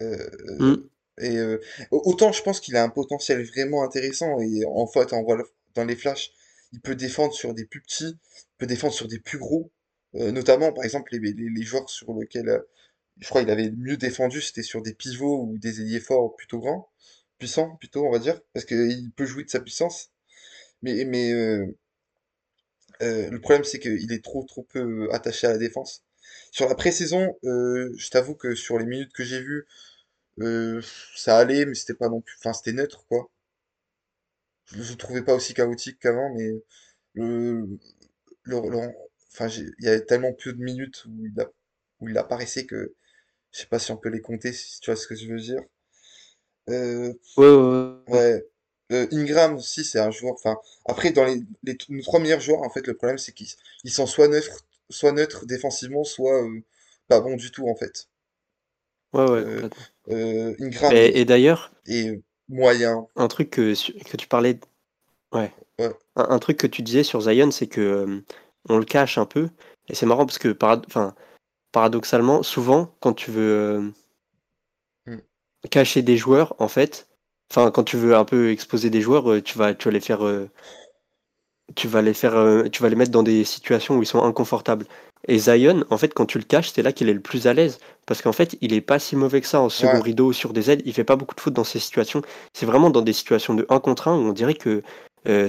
Hmm. 0.00 0.74
Euh, 0.74 0.90
et 1.20 1.36
euh, 1.36 1.60
autant 1.90 2.30
je 2.32 2.42
pense 2.42 2.60
qu'il 2.60 2.76
a 2.76 2.84
un 2.84 2.88
potentiel 2.88 3.44
vraiment 3.44 3.82
intéressant 3.82 4.38
et 4.40 4.64
en 4.64 4.86
fait 4.86 5.12
on 5.12 5.24
voit 5.24 5.36
le- 5.36 5.50
dans 5.74 5.84
les 5.84 5.96
flashs 5.96 6.30
il 6.72 6.80
peut 6.80 6.94
défendre 6.94 7.32
sur 7.34 7.54
des 7.54 7.64
plus 7.64 7.80
petits, 7.80 8.16
il 8.16 8.56
peut 8.58 8.66
défendre 8.66 8.92
sur 8.94 9.08
des 9.08 9.18
plus 9.18 9.38
gros. 9.38 9.70
Euh, 10.14 10.32
notamment, 10.32 10.72
par 10.72 10.84
exemple, 10.84 11.12
les, 11.12 11.32
les, 11.32 11.48
les 11.50 11.62
joueurs 11.62 11.88
sur 11.88 12.12
lesquels 12.14 12.48
euh, 12.48 12.60
je 13.20 13.28
crois 13.28 13.42
qu'il 13.42 13.50
avait 13.50 13.70
mieux 13.72 13.96
défendu, 13.96 14.40
c'était 14.40 14.62
sur 14.62 14.82
des 14.82 14.94
pivots 14.94 15.42
ou 15.44 15.58
des 15.58 15.80
ailiers 15.80 16.00
forts 16.00 16.36
plutôt 16.36 16.58
grands, 16.60 16.90
puissants 17.38 17.76
plutôt, 17.76 18.06
on 18.06 18.12
va 18.12 18.18
dire, 18.18 18.40
parce 18.52 18.64
qu'il 18.66 19.10
peut 19.16 19.26
jouer 19.26 19.44
de 19.44 19.50
sa 19.50 19.60
puissance. 19.60 20.10
Mais, 20.82 21.04
euh, 21.32 21.66
euh, 23.02 23.30
le 23.30 23.40
problème, 23.40 23.64
c'est 23.64 23.78
qu'il 23.78 24.12
est 24.12 24.24
trop 24.24 24.44
trop 24.44 24.62
peu 24.62 25.08
attaché 25.12 25.46
à 25.46 25.50
la 25.50 25.58
défense. 25.58 26.04
Sur 26.50 26.68
la 26.68 26.74
pré-saison, 26.74 27.36
euh, 27.44 27.92
je 27.96 28.10
t'avoue 28.10 28.34
que 28.34 28.54
sur 28.54 28.78
les 28.78 28.86
minutes 28.86 29.12
que 29.12 29.24
j'ai 29.24 29.40
vues, 29.40 29.66
euh, 30.40 30.82
ça 31.16 31.38
allait, 31.38 31.66
mais 31.66 31.74
c'était 31.74 31.94
pas 31.94 32.08
non 32.10 32.20
plus, 32.22 32.36
enfin 32.40 32.52
c'était 32.54 32.72
neutre 32.74 33.04
quoi. 33.08 33.30
Je 34.72 34.92
le 34.92 34.96
trouvais 34.96 35.22
pas 35.22 35.34
aussi 35.34 35.52
chaotique 35.52 35.98
qu'avant, 35.98 36.32
mais 36.34 36.62
il 37.16 37.78
y 39.80 39.88
avait 39.88 40.04
tellement 40.04 40.32
peu 40.32 40.52
de 40.52 40.62
minutes 40.62 41.06
où 42.00 42.08
il 42.08 42.18
apparaissait 42.18 42.66
que 42.66 42.94
je 43.58 43.62
sais 43.62 43.68
pas 43.68 43.80
si 43.80 43.92
on 43.92 43.98
peut 43.98 44.08
les 44.08 44.20
compter, 44.22 44.52
si 44.54 44.80
tu 44.80 44.90
vois 44.92 44.96
ce 44.96 45.08
que 45.08 45.16
je 45.16 45.26
veux 45.28 45.40
dire. 45.40 45.62
Euh, 46.70 47.12
Ouais, 47.36 47.46
ouais, 47.46 47.98
ouais. 48.08 48.46
Euh, 48.92 49.06
Ingram 49.12 49.56
aussi, 49.56 49.84
c'est 49.84 49.98
un 50.00 50.10
joueur. 50.10 50.34
Enfin, 50.34 50.56
après, 50.86 51.12
dans 51.12 51.24
les, 51.24 51.42
les 51.62 51.76
nos 51.90 52.02
trois 52.02 52.20
meilleurs 52.20 52.40
joueurs, 52.40 52.62
en 52.62 52.70
fait, 52.70 52.86
le 52.86 52.94
problème, 52.96 53.18
c'est 53.18 53.32
qu'ils 53.32 53.48
ils 53.84 53.92
sont 53.92 54.06
soit 54.06 54.28
neutres, 54.28 54.64
soit 54.90 55.12
neutres 55.12 55.46
défensivement, 55.46 56.04
soit 56.04 56.42
euh, 56.44 56.62
pas 57.08 57.20
bons 57.20 57.36
du 57.36 57.50
tout, 57.50 57.68
en 57.68 57.76
fait. 57.76 58.08
Ouais, 59.12 59.24
ouais, 59.30 59.70
Euh, 60.10 60.54
Ingram 60.60 60.92
Et, 60.92 61.20
et 61.20 61.24
d'ailleurs, 61.24 61.70
est 61.86 62.20
moyen. 62.48 63.06
un 63.16 63.28
truc 63.28 63.50
que, 63.50 63.74
que 64.04 64.16
tu 64.16 64.28
parlais, 64.28 64.58
ouais, 65.34 65.52
Ouais, 65.78 65.94
un, 66.16 66.24
un 66.30 66.38
truc 66.38 66.58
que 66.58 66.66
tu 66.66 66.82
disais 66.82 67.04
sur 67.04 67.22
Zion, 67.22 67.50
c'est 67.50 67.68
que 67.68 68.24
on 68.68 68.78
le 68.78 68.84
cache 68.84 69.18
un 69.18 69.26
peu. 69.26 69.50
Et 69.88 69.94
c'est 69.94 70.06
marrant 70.06 70.26
parce 70.26 70.38
que 70.38 70.48
parad- 70.50 70.84
enfin, 70.88 71.14
paradoxalement, 71.72 72.42
souvent, 72.42 72.94
quand 73.00 73.12
tu 73.12 73.30
veux 73.30 73.92
euh, 75.06 75.12
mm, 75.14 75.18
cacher 75.70 76.02
des 76.02 76.16
joueurs, 76.16 76.54
en 76.58 76.68
fait, 76.68 77.08
enfin, 77.50 77.70
quand 77.70 77.84
tu 77.84 77.96
veux 77.96 78.16
un 78.16 78.24
peu 78.24 78.50
exposer 78.50 78.90
des 78.90 79.00
joueurs, 79.00 79.30
euh, 79.30 79.42
tu 79.42 79.58
vas, 79.58 79.74
tu 79.74 79.88
vas 79.88 79.92
les 79.92 80.00
faire 80.00 80.24
euh, 80.24 80.48
tu 81.74 81.86
vas 81.86 82.00
les 82.00 82.14
faire, 82.14 82.64
tu 82.72 82.82
vas 82.82 82.88
les 82.88 82.96
mettre 82.96 83.10
dans 83.10 83.22
des 83.22 83.44
situations 83.44 83.98
où 83.98 84.02
ils 84.02 84.06
sont 84.06 84.22
inconfortables. 84.22 84.86
Et 85.26 85.38
Zion, 85.38 85.84
en 85.90 85.98
fait, 85.98 86.14
quand 86.14 86.24
tu 86.24 86.38
le 86.38 86.44
caches, 86.44 86.70
c'est 86.70 86.80
là 86.80 86.92
qu'il 86.92 87.10
est 87.10 87.14
le 87.14 87.20
plus 87.20 87.46
à 87.46 87.52
l'aise. 87.52 87.78
Parce 88.06 88.22
qu'en 88.22 88.32
fait, 88.32 88.56
il 88.62 88.72
est 88.72 88.80
pas 88.80 88.98
si 88.98 89.16
mauvais 89.16 89.42
que 89.42 89.46
ça 89.46 89.60
en 89.60 89.68
second 89.68 89.96
ouais, 89.96 90.00
rideau 90.00 90.28
ou 90.28 90.32
sur 90.32 90.54
des 90.54 90.70
ailes. 90.70 90.80
Il 90.86 90.94
fait 90.94 91.04
pas 91.04 91.16
beaucoup 91.16 91.34
de 91.34 91.40
fautes 91.42 91.52
dans 91.52 91.64
ces 91.64 91.78
situations. 91.78 92.22
C'est 92.54 92.64
vraiment 92.64 92.88
dans 92.88 93.02
des 93.02 93.12
situations 93.12 93.52
de 93.52 93.66
1 93.68 93.80
contre 93.80 94.08
1 94.08 94.16
où 94.16 94.28
on 94.28 94.32
dirait 94.32 94.54
que 94.54 94.82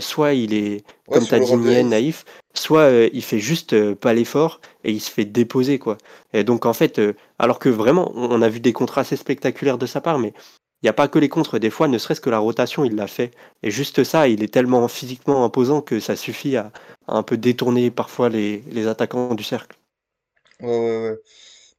soit 0.01 0.33
il 0.33 0.53
est, 0.53 0.71
ouais, 0.71 0.83
comme 1.09 1.25
t'as 1.25 1.39
le 1.39 1.45
dit, 1.45 1.83
naïf, 1.85 2.25
soit 2.59 2.81
euh, 2.81 3.09
il 3.13 3.23
fait 3.23 3.39
juste 3.39 3.73
euh, 3.73 3.95
pas 3.95 4.13
l'effort 4.13 4.61
et 4.83 4.91
il 4.91 4.99
se 4.99 5.11
fait 5.11 5.25
déposer, 5.25 5.79
quoi. 5.79 5.97
Et 6.33 6.43
donc, 6.43 6.65
en 6.65 6.73
fait, 6.73 6.99
euh, 6.99 7.13
alors 7.39 7.59
que 7.59 7.69
vraiment, 7.69 8.11
on 8.15 8.41
a 8.41 8.49
vu 8.49 8.59
des 8.59 8.73
contrats 8.73 9.01
assez 9.01 9.15
spectaculaires 9.15 9.77
de 9.77 9.85
sa 9.85 10.01
part, 10.01 10.19
mais 10.19 10.33
il 10.81 10.85
n'y 10.85 10.89
a 10.89 10.93
pas 10.93 11.07
que 11.07 11.19
les 11.19 11.29
contres. 11.29 11.59
Des 11.59 11.69
fois, 11.69 11.87
ne 11.87 11.97
serait-ce 11.97 12.21
que 12.21 12.29
la 12.29 12.39
rotation, 12.39 12.85
il 12.85 12.95
l'a 12.95 13.07
fait. 13.07 13.31
Et 13.63 13.71
juste 13.71 14.03
ça, 14.03 14.27
il 14.27 14.43
est 14.43 14.53
tellement 14.53 14.87
physiquement 14.87 15.43
imposant 15.43 15.81
que 15.81 15.99
ça 15.99 16.15
suffit 16.15 16.55
à, 16.57 16.71
un 17.07 17.23
peu 17.23 17.37
détourner 17.37 17.91
parfois 17.91 18.29
les, 18.29 18.63
les 18.71 18.87
attaquants 18.87 19.35
du 19.35 19.43
cercle. 19.43 19.77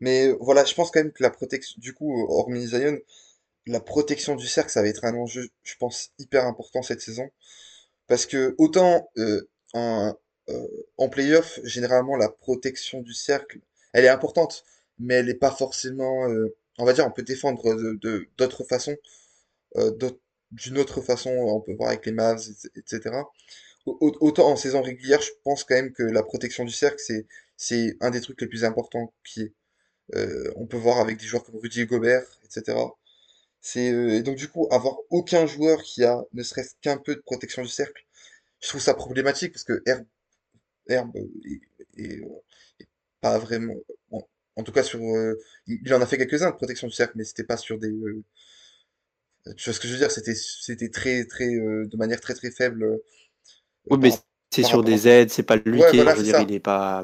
Mais 0.01 0.33
voilà, 0.41 0.65
je 0.65 0.75
pense 0.75 0.91
quand 0.91 1.01
même 1.01 1.13
que 1.13 1.23
la 1.23 1.31
protection, 1.31 1.77
du 1.79 1.93
coup, 1.93 2.27
hormis 2.29 2.71
la 3.67 3.81
protection 3.81 4.37
du 4.37 4.47
cercle, 4.47 4.71
ça 4.71 4.83
va 4.83 4.89
être 4.89 5.05
un 5.05 5.15
enjeu, 5.15 5.49
je 5.63 5.75
pense, 5.79 6.11
hyper 6.19 6.47
important 6.47 6.83
cette 6.83 7.03
saison. 7.03 7.29
Parce 8.07 8.27
que 8.27 8.55
autant 8.59 9.09
euh, 9.19 9.49
en, 9.75 10.15
en 10.97 11.09
playoff, 11.09 11.61
généralement, 11.65 12.17
la 12.17 12.29
protection 12.29 13.03
du 13.03 13.15
cercle, 13.15 13.61
elle 13.93 14.05
est 14.05 14.09
importante, 14.09 14.65
mais 14.99 15.15
elle 15.15 15.27
n'est 15.27 15.35
pas 15.35 15.51
forcément, 15.51 16.29
euh, 16.29 16.55
on 16.79 16.85
va 16.85 16.93
dire, 16.93 17.07
on 17.07 17.11
peut 17.11 17.23
défendre 17.23 17.63
d'autres 18.37 18.65
façons, 18.65 18.97
euh, 19.77 19.93
d'une 20.53 20.79
autre 20.79 21.01
façon, 21.01 21.31
on 21.31 21.61
peut 21.61 21.75
voir 21.75 21.91
avec 21.91 22.07
les 22.07 22.13
Mavs, 22.13 22.41
etc. 22.77 23.29
Au- 23.87 23.97
au- 24.01 24.17
Autant 24.29 24.49
en 24.51 24.57
saison 24.57 24.83
régulière, 24.83 25.23
je 25.23 25.31
pense 25.45 25.65
quand 25.65 25.75
même 25.77 25.93
que 25.93 26.03
la 26.05 26.23
protection 26.23 26.65
du 26.65 26.73
cercle, 26.73 27.03
c'est, 27.57 27.97
un 28.01 28.11
des 28.11 28.21
trucs 28.21 28.41
les 28.41 28.47
plus 28.49 28.65
importants 28.65 29.13
qui 29.25 29.43
est. 29.43 29.53
Euh, 30.17 30.53
on 30.57 30.67
peut 30.67 30.77
voir 30.79 31.01
avec 31.01 31.19
des 31.19 31.27
joueurs 31.27 31.45
comme 31.45 31.57
Rudy 31.59 31.87
Gobert, 31.87 32.25
etc. 32.45 32.97
Et 33.77 34.23
donc 34.23 34.37
du 34.37 34.49
coup, 34.49 34.69
avoir 34.71 34.97
aucun 35.11 35.47
joueur 35.47 35.83
qui 35.83 36.05
a 36.05 36.23
ne 36.33 36.43
serait-ce 36.43 36.75
qu'un 36.83 36.97
peu 36.99 37.15
de 37.17 37.21
protection 37.21 37.63
du 37.63 37.69
cercle, 37.69 38.05
je 38.63 38.69
trouve 38.69 38.81
ça 38.83 38.95
problématique 38.95 39.53
parce 39.53 39.65
que 39.65 39.83
Herb, 40.89 41.11
Herb 41.17 41.27
est, 41.45 41.61
est, 42.03 42.21
euh, 42.23 42.27
est 42.81 42.89
pas 43.21 43.39
vraiment. 43.39 43.75
En, 44.13 44.23
en 44.57 44.63
tout 44.65 44.73
cas, 44.73 44.83
sur, 44.83 45.01
euh, 45.01 45.39
il, 45.67 45.93
en 45.95 46.01
a 46.03 46.07
fait 46.07 46.19
quelques-uns 46.19 46.51
de 46.51 46.57
protection 46.57 46.87
du 46.89 46.95
cercle, 46.95 47.15
mais 47.17 47.25
c'était 47.25 47.45
pas 47.45 47.57
sur 47.57 47.79
des. 47.79 47.89
euh, 47.91 48.23
tu 49.57 49.65
vois 49.65 49.75
ce 49.75 49.81
que 49.81 49.89
je 49.89 49.93
veux 49.93 49.99
dire? 49.99 50.11
C'était, 50.11 50.35
c'était 50.35 50.89
très, 50.91 51.25
très, 51.25 51.55
euh, 51.55 51.87
de 51.87 51.97
manière 51.97 52.21
très, 52.21 52.35
très 52.35 52.51
faible 52.51 53.01
Oui, 53.91 53.99
mais 54.01 54.11
c'est 54.53 54.63
sur 54.63 54.83
à. 54.83 54.85
des 54.85 55.09
aides, 55.09 55.31
c'est 55.31 55.43
pas 55.43 55.57
lui 55.57 55.85
Ouais, 55.85 55.85
qui 55.85 55.99
est, 55.99 56.07
voilà, 56.07 56.15
je 56.15 56.17
veux 56.17 56.23
dire, 56.23 56.39
ça. 56.39 56.41
il 56.41 56.53
est 56.53 56.61
pas. 56.61 57.03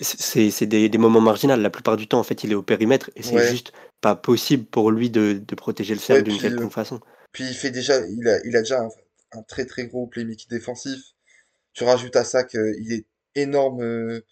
C'est 0.00 0.50
c'est 0.50 0.66
des, 0.66 0.88
des 0.88 0.98
moments 0.98 1.20
marginaux. 1.20 1.56
La 1.56 1.70
plupart 1.70 1.96
du 1.96 2.06
temps, 2.08 2.18
en 2.20 2.22
fait, 2.24 2.44
il 2.44 2.52
est 2.52 2.54
au 2.54 2.62
périmètre 2.62 3.10
et 3.16 3.22
c'est 3.22 3.38
ouais, 3.38 3.40
juste 3.40 3.72
pas 4.00 4.14
possible 4.16 4.64
pour 4.66 4.90
lui 4.90 5.10
de, 5.10 5.40
de 5.46 5.54
protéger 5.54 5.94
le 5.94 6.00
ouais, 6.08 6.22
cercle 6.22 6.24
d'une 6.24 6.38
puis, 6.38 6.48
euh, 6.48 6.66
quelconque 6.66 6.72
façon. 6.72 7.00
puis 7.32 7.44
il 7.48 7.54
fait 7.54 7.72
déjà, 7.72 8.06
il 8.08 8.28
a, 8.28 8.40
il 8.46 8.56
a 8.56 8.60
déjà 8.60 8.82
un, 8.82 8.90
un 9.32 9.42
très, 9.44 9.66
très 9.66 9.86
gros 9.88 10.08
playmaking 10.08 10.50
défensif. 10.50 11.13
Tu 11.74 11.84
rajoutes 11.84 12.16
à 12.16 12.24
ça 12.24 12.44
qu'il 12.44 12.92
est 12.92 13.06
énorme, 13.36 13.82
euh, 13.82 14.22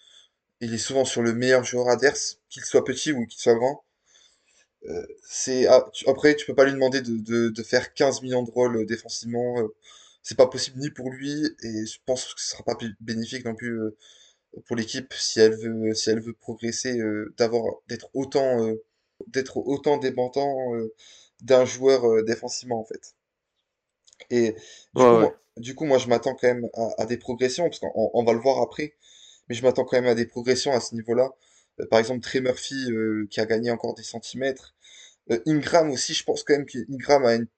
il 0.60 0.74
est 0.74 0.78
souvent 0.78 1.04
sur 1.06 1.22
le 1.22 1.34
meilleur 1.34 1.64
joueur 1.64 1.88
adverse, 1.90 2.40
qu'il 2.50 2.64
soit 2.64 2.84
petit 2.84 3.12
ou 3.12 3.26
qu'il 3.26 3.40
soit 3.40 3.54
grand. 3.56 3.84
Euh, 4.88 5.06
c'est 5.22 5.66
ah, 5.68 5.88
tu- 5.92 6.08
après 6.08 6.34
tu 6.34 6.44
peux 6.46 6.54
pas 6.56 6.64
lui 6.64 6.72
demander 6.72 7.00
de, 7.02 7.16
de, 7.16 7.48
de 7.50 7.62
faire 7.62 7.94
15 7.94 8.20
millions 8.22 8.42
de 8.42 8.50
rôles 8.50 8.76
euh, 8.78 8.84
défensivement 8.86 9.56
c'est 10.24 10.36
pas 10.36 10.46
possible 10.48 10.78
ni 10.80 10.90
pour 10.90 11.10
lui 11.10 11.46
et 11.62 11.86
je 11.86 11.98
pense 12.06 12.34
que 12.34 12.40
ce 12.40 12.50
sera 12.50 12.64
pas 12.64 12.76
bénéfique 13.00 13.44
non 13.44 13.54
plus 13.54 13.78
pour 14.66 14.76
l'équipe 14.76 15.12
si 15.14 15.40
elle 15.40 15.54
veut 15.56 15.94
si 15.94 16.10
elle 16.10 16.20
veut 16.20 16.34
progresser 16.34 16.98
d'avoir 17.38 17.64
d'être 17.88 18.08
autant 18.14 18.74
d'être 19.28 19.58
autant 19.58 19.98
dépendant 19.98 20.56
d'un 21.42 21.64
joueur 21.66 22.24
défensivement 22.24 22.80
en 22.80 22.84
fait 22.86 23.14
et 24.30 24.56
Ouais, 24.94 25.02
du 25.02 25.06
coup 25.06 25.18
ouais. 25.18 25.32
Du 25.56 25.74
coup 25.74 25.84
moi 25.84 25.98
je 25.98 26.08
m'attends 26.08 26.34
quand 26.34 26.48
même 26.48 26.68
à, 26.74 27.02
à 27.02 27.06
des 27.06 27.16
progressions 27.18 27.64
parce 27.64 27.78
qu'on 27.78 28.10
on 28.14 28.24
va 28.24 28.32
le 28.32 28.38
voir 28.40 28.60
après 28.62 28.94
mais 29.48 29.54
je 29.54 29.62
m'attends 29.62 29.84
quand 29.84 29.96
même 30.00 30.06
à 30.10 30.14
des 30.14 30.26
progressions 30.26 30.72
à 30.72 30.80
ce 30.80 30.94
niveau-là. 30.94 31.30
Euh, 31.80 31.86
par 31.86 31.98
exemple 31.98 32.20
Trey 32.20 32.40
Murphy 32.40 32.90
euh, 32.90 33.26
qui 33.30 33.40
a 33.40 33.46
gagné 33.46 33.70
encore 33.70 33.94
des 33.94 34.02
centimètres. 34.02 34.74
Euh, 35.30 35.40
Ingram 35.46 35.90
aussi, 35.90 36.14
je 36.14 36.22
pense 36.24 36.42
quand 36.44 36.54
même 36.54 36.66
qu'Ingram 36.66 37.24
a, 37.24 37.34
une- 37.34 37.48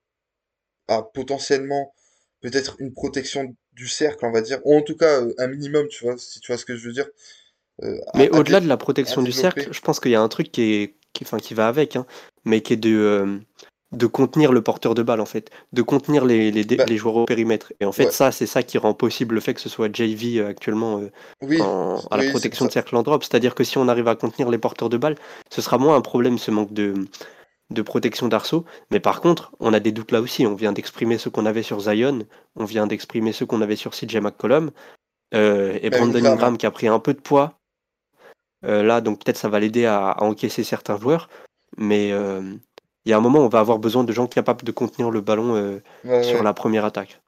a 0.87 1.03
potentiellement 1.03 1.93
peut-être 2.41 2.75
une 2.79 2.93
protection 2.93 3.55
du 3.73 3.87
cercle, 3.87 4.25
on 4.25 4.31
va 4.31 4.41
dire, 4.41 4.59
ou 4.65 4.75
en 4.75 4.81
tout 4.81 4.95
cas 4.95 5.21
un 5.37 5.47
minimum, 5.47 5.87
tu 5.87 6.05
vois, 6.05 6.17
si 6.17 6.39
tu 6.39 6.51
vois 6.51 6.57
ce 6.57 6.65
que 6.65 6.75
je 6.75 6.87
veux 6.87 6.93
dire, 6.93 7.07
Mais 8.15 8.29
au-delà 8.29 8.59
de 8.61 8.67
la 8.67 8.77
protection 8.77 9.21
du 9.21 9.31
cercle, 9.31 9.73
je 9.73 9.81
pense 9.81 9.99
qu'il 9.99 10.11
y 10.11 10.15
a 10.15 10.21
un 10.21 10.29
truc 10.29 10.51
qui 10.51 10.61
est, 10.73 10.95
qui, 11.13 11.23
enfin, 11.23 11.39
qui 11.39 11.53
va 11.53 11.67
avec, 11.67 11.95
hein, 11.95 12.05
mais 12.45 12.61
qui 12.61 12.73
est 12.73 12.77
de, 12.77 12.95
euh, 12.95 13.39
de 13.95 14.05
contenir 14.07 14.51
le 14.51 14.61
porteur 14.61 14.93
de 14.95 15.01
balle, 15.03 15.21
en 15.21 15.25
fait, 15.25 15.49
de 15.73 15.81
contenir 15.81 16.25
les, 16.25 16.51
les, 16.51 16.63
dé- 16.65 16.75
Bah, 16.75 16.85
les 16.87 16.97
joueurs 16.97 17.15
au 17.15 17.25
périmètre. 17.25 17.73
Et 17.79 17.85
en 17.85 17.91
fait, 17.91 18.05
ouais, 18.05 18.11
ça, 18.11 18.31
c'est 18.31 18.45
ça 18.45 18.61
qui 18.63 18.77
rend 18.77 18.93
possible 18.93 19.35
le 19.35 19.41
fait 19.41 19.53
que 19.53 19.61
ce 19.61 19.69
soit 19.69 19.93
JV 19.95 20.39
euh, 20.39 20.47
actuellement 20.49 20.99
euh, 20.99 21.11
oui, 21.41 21.61
en- 21.61 21.99
à 22.11 22.17
la 22.17 22.23
oui, 22.23 22.29
protection 22.31 22.65
de 22.65 22.71
cercle 22.71 22.95
en 22.95 23.03
drop. 23.03 23.23
C'est-à-dire 23.23 23.55
que 23.55 23.63
si 23.63 23.77
on 23.77 23.87
arrive 23.87 24.07
à 24.07 24.15
contenir 24.15 24.49
les 24.49 24.57
porteurs 24.57 24.89
de 24.89 24.97
balle, 24.97 25.15
ce 25.49 25.61
sera 25.61 25.77
moins 25.77 25.95
un 25.95 26.01
problème, 26.01 26.37
ce 26.37 26.51
manque 26.51 26.73
de, 26.73 26.93
de 27.71 27.81
protection 27.81 28.27
d'arceau. 28.27 28.65
Mais 28.91 28.99
par 28.99 29.21
contre, 29.21 29.51
on 29.59 29.73
a 29.73 29.79
des 29.79 29.91
doutes 29.91 30.11
là 30.11 30.21
aussi. 30.21 30.45
On 30.45 30.55
vient 30.55 30.73
d'exprimer 30.73 31.17
ce 31.17 31.29
qu'on 31.29 31.45
avait 31.45 31.63
sur 31.63 31.79
Zion, 31.79 32.19
on 32.55 32.65
vient 32.65 32.87
d'exprimer 32.87 33.31
ce 33.33 33.43
qu'on 33.43 33.61
avait 33.61 33.75
sur 33.75 33.91
CJ 33.91 34.17
McCollum, 34.17 34.71
euh, 35.33 35.77
et 35.81 35.89
Même 35.89 36.11
Brandon 36.11 36.25
Ingram, 36.25 36.57
qui 36.57 36.65
a 36.65 36.71
pris 36.71 36.87
un 36.87 36.99
peu 36.99 37.13
de 37.13 37.19
poids 37.21 37.57
euh, 38.65 38.83
là, 38.83 39.01
donc 39.01 39.23
peut-être 39.23 39.37
ça 39.37 39.49
va 39.49 39.59
l'aider 39.59 39.85
à, 39.85 40.09
à 40.11 40.23
encaisser 40.23 40.63
certains 40.63 40.97
joueurs. 40.97 41.29
Mais 41.77 42.11
il 43.05 43.09
y 43.11 43.13
a 43.13 43.17
un 43.17 43.21
moment 43.21 43.39
où 43.39 43.43
on 43.43 43.49
va 43.49 43.59
avoir 43.59 43.79
besoin 43.79 44.03
de 44.03 44.11
gens 44.13 44.27
capables 44.27 44.63
de 44.65 44.71
contenir 44.71 45.11
le 45.11 45.21
ballon 45.21 45.55
euh, 45.55 45.81
Ouais, 46.03 46.11
sur 46.21 46.43
ouais, 46.43 46.43
la 46.43 46.53
première 46.53 46.85
attaque. 46.85 47.21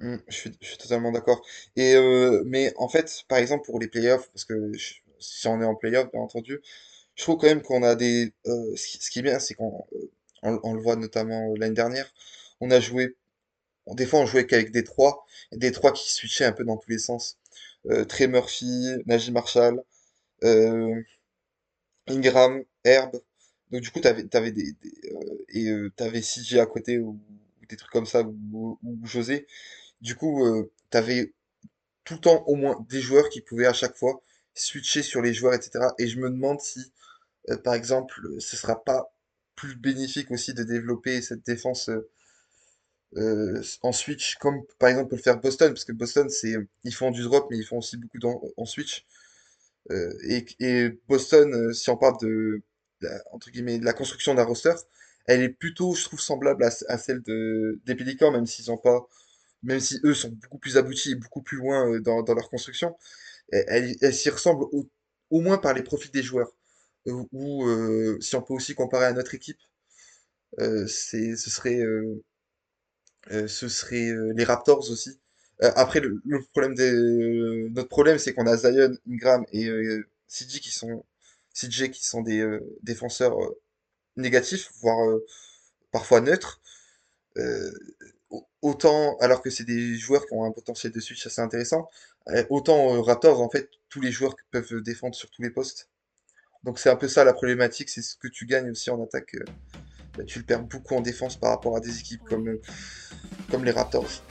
mm, 0.00 0.16
je 0.28 0.36
suis, 0.36 0.52
je 0.60 0.66
suis 0.68 0.78
totalement 0.78 1.12
d'accord. 1.12 1.42
Et 1.76 1.94
euh, 1.94 2.42
mais 2.46 2.72
en 2.76 2.88
fait, 2.88 3.24
par 3.28 3.38
exemple 3.38 3.64
pour 3.66 3.78
les 3.80 3.88
playoffs, 3.88 4.30
parce 4.32 4.44
que 4.44 4.72
je- 4.76 4.94
si 5.20 5.48
on 5.48 5.60
est 5.60 5.64
en 5.64 5.74
playoffs, 5.74 6.10
bien 6.12 6.20
entendu, 6.20 6.60
je 7.16 7.22
trouve 7.24 7.38
quand 7.38 7.48
même 7.48 7.62
qu'on 7.62 7.82
a 7.82 7.94
des. 7.96 8.32
euh, 8.46 8.76
ce 8.76 9.10
qui, 9.10 9.20
est 9.20 9.22
bien, 9.22 9.38
c'est 9.40 9.54
qu'on 9.54 9.84
on, 10.44 10.60
on 10.64 10.74
le 10.74 10.82
voit 10.82 10.96
notamment 10.96 11.54
l'année 11.58 11.74
dernière, 11.74 12.12
on 12.60 12.70
a 12.70 12.80
joué 12.80 13.16
Des 13.88 14.06
fois, 14.06 14.20
on 14.20 14.26
jouait 14.26 14.46
qu'avec 14.46 14.72
des 14.72 14.84
trois, 14.84 15.26
des 15.52 15.72
trois 15.72 15.92
qui 15.92 16.12
switchaient 16.12 16.44
un 16.46 16.52
peu 16.52 16.64
dans 16.64 16.76
tous 16.78 16.90
les 16.90 16.98
sens. 17.00 17.38
Trey 18.08 18.28
Murphy, 18.28 18.86
Najee 19.06 19.32
Marshall, 19.32 19.82
Ingram, 22.08 22.64
Herb. 22.84 23.22
Donc 23.70 23.82
du 23.82 23.90
coup, 23.90 24.00
t'avais, 24.00 24.24
t'avais 24.24 24.52
des, 24.52 24.74
euh, 25.12 25.44
et 25.50 25.68
euh, 25.68 25.92
t'avais 25.96 26.20
CJ 26.20 26.56
à 26.56 26.66
côté 26.66 26.98
ou, 26.98 27.18
des 27.68 27.76
trucs 27.76 27.92
comme 27.92 28.06
ça 28.06 28.22
ou, 28.22 28.78
ou 28.82 29.06
José. 29.06 29.46
Du 30.00 30.16
coup, 30.16 30.44
euh, 30.46 30.70
t'avais 30.90 31.32
tout 32.04 32.14
le 32.14 32.20
temps 32.20 32.44
au 32.46 32.54
moins 32.54 32.84
des 32.88 33.02
joueurs 33.02 33.28
qui 33.28 33.42
pouvaient 33.42 33.66
à 33.66 33.74
chaque 33.74 33.96
fois 33.96 34.22
switcher 34.54 35.02
sur 35.02 35.22
les 35.22 35.34
joueurs, 35.34 35.54
etc. 35.54 35.86
Et 35.98 36.08
je 36.08 36.18
me 36.18 36.30
demande 36.30 36.60
si, 36.60 36.92
euh, 37.50 37.58
par 37.58 37.74
exemple, 37.74 38.20
ce 38.38 38.56
sera 38.56 38.82
pas 38.82 39.12
plus 39.56 39.76
bénéfique 39.76 40.30
aussi 40.30 40.54
de 40.54 40.62
développer 40.62 41.20
cette 41.22 41.44
défense 41.44 41.88
euh, 41.90 42.08
euh, 43.16 43.62
en 43.82 43.92
switch, 43.92 44.36
comme 44.36 44.62
par 44.78 44.90
exemple 44.90 45.10
peut 45.10 45.16
le 45.16 45.22
faire 45.22 45.40
Boston, 45.40 45.68
parce 45.72 45.84
que 45.84 45.92
Boston, 45.92 46.28
c'est, 46.30 46.54
ils 46.84 46.94
font 46.94 47.10
du 47.10 47.22
drop, 47.22 47.48
mais 47.50 47.58
ils 47.58 47.64
font 47.64 47.78
aussi 47.78 47.96
beaucoup 47.96 48.18
en, 48.56 48.66
switch. 48.66 49.06
Et, 49.90 50.46
et 50.60 50.90
Boston, 51.08 51.72
si 51.72 51.88
on 51.90 51.96
parle 51.96 52.18
de, 52.20 52.62
la, 53.00 53.22
entre 53.32 53.50
guillemets, 53.50 53.78
la 53.78 53.92
construction 53.92 54.34
d'un 54.34 54.44
roster, 54.44 54.74
elle 55.26 55.42
est 55.42 55.50
plutôt, 55.50 55.94
je 55.94 56.04
trouve, 56.04 56.20
semblable 56.20 56.64
à, 56.64 56.98
celle 56.98 57.22
de, 57.22 57.80
des 57.84 57.94
Pelicans, 57.94 58.32
même 58.32 58.46
s'ils 58.46 58.70
ont 58.70 58.78
pas, 58.78 59.06
même 59.62 59.80
si 59.80 60.00
eux 60.04 60.14
sont 60.14 60.30
beaucoup 60.30 60.58
plus 60.58 60.76
aboutis 60.78 61.12
et 61.12 61.14
beaucoup 61.16 61.42
plus 61.42 61.58
loin 61.58 61.90
euh, 61.90 62.00
dans, 62.00 62.22
dans 62.22 62.34
leur 62.34 62.48
construction. 62.50 62.96
Elle, 63.50 63.96
elle, 64.00 64.14
s'y 64.14 64.30
ressemble 64.30 64.64
au, 64.72 65.40
moins 65.40 65.58
par 65.58 65.74
les 65.74 65.82
profils 65.82 66.10
des 66.10 66.22
joueurs. 66.22 66.52
Euh, 67.08 67.24
Ou 67.32 67.66
euh, 67.66 68.18
si 68.20 68.36
on 68.36 68.42
peut 68.42 68.54
aussi 68.54 68.74
comparer 68.74 69.06
à 69.06 69.12
notre 69.12 69.34
équipe, 69.34 69.58
euh, 70.60 70.86
ce 70.86 71.36
serait, 71.36 71.80
ce 73.30 73.68
serait 73.68 74.12
les 74.34 74.44
Raptors 74.44 74.90
aussi. 74.90 75.20
Après, 75.60 76.00
le, 76.00 76.20
problème 76.52 76.74
des, 76.74 76.92
notre 77.70 77.88
problème, 77.88 78.18
c'est 78.18 78.34
qu'on 78.34 78.46
a 78.46 78.56
Zion, 78.56 78.96
Ingram 79.10 79.44
et 79.52 79.68
CJ 80.28 80.60
qui 80.60 80.70
sont, 80.70 81.04
CJ 81.60 81.90
qui 81.90 82.04
sont 82.06 82.22
des 82.22 82.40
euh, 82.40 82.60
défenseurs 82.82 83.38
euh, 83.42 83.58
négatifs, 84.16 84.70
voire 84.80 85.08
euh, 85.08 85.24
parfois 85.92 86.20
neutres. 86.20 86.60
Euh, 87.36 87.70
au- 88.30 88.46
autant, 88.62 89.16
alors 89.20 89.42
que 89.42 89.50
c'est 89.50 89.64
des 89.64 89.96
joueurs 89.96 90.26
qui 90.26 90.34
ont 90.34 90.44
un 90.44 90.50
potentiel 90.52 90.92
de 90.92 91.00
switch 91.00 91.26
assez 91.26 91.40
intéressant, 91.40 91.88
euh, 92.28 92.44
autant 92.50 92.94
euh, 92.96 93.00
Raptors, 93.00 93.40
en 93.40 93.48
fait, 93.48 93.70
tous 93.88 94.00
les 94.00 94.12
joueurs 94.12 94.34
peuvent 94.50 94.82
défendre 94.82 95.14
sur 95.14 95.30
tous 95.30 95.42
les 95.42 95.50
postes. 95.50 95.88
Donc 96.64 96.78
c'est 96.78 96.90
un 96.90 96.96
peu 96.96 97.08
ça 97.08 97.24
la 97.24 97.32
problématique, 97.32 97.88
c'est 97.88 98.02
ce 98.02 98.16
que 98.16 98.28
tu 98.28 98.44
gagnes 98.46 98.70
aussi 98.70 98.90
en 98.90 99.02
attaque. 99.02 99.34
euh, 99.36 99.44
bah, 100.16 100.24
tu 100.24 100.40
le 100.40 100.44
perds 100.44 100.62
beaucoup 100.64 100.94
en 100.96 101.00
défense 101.00 101.36
par 101.36 101.50
rapport 101.50 101.76
à 101.76 101.80
des 101.80 102.00
équipes 102.00 102.24
comme, 102.24 102.48
euh, 102.48 102.60
comme 103.50 103.64
les 103.64 103.70
Raptors. 103.70 104.22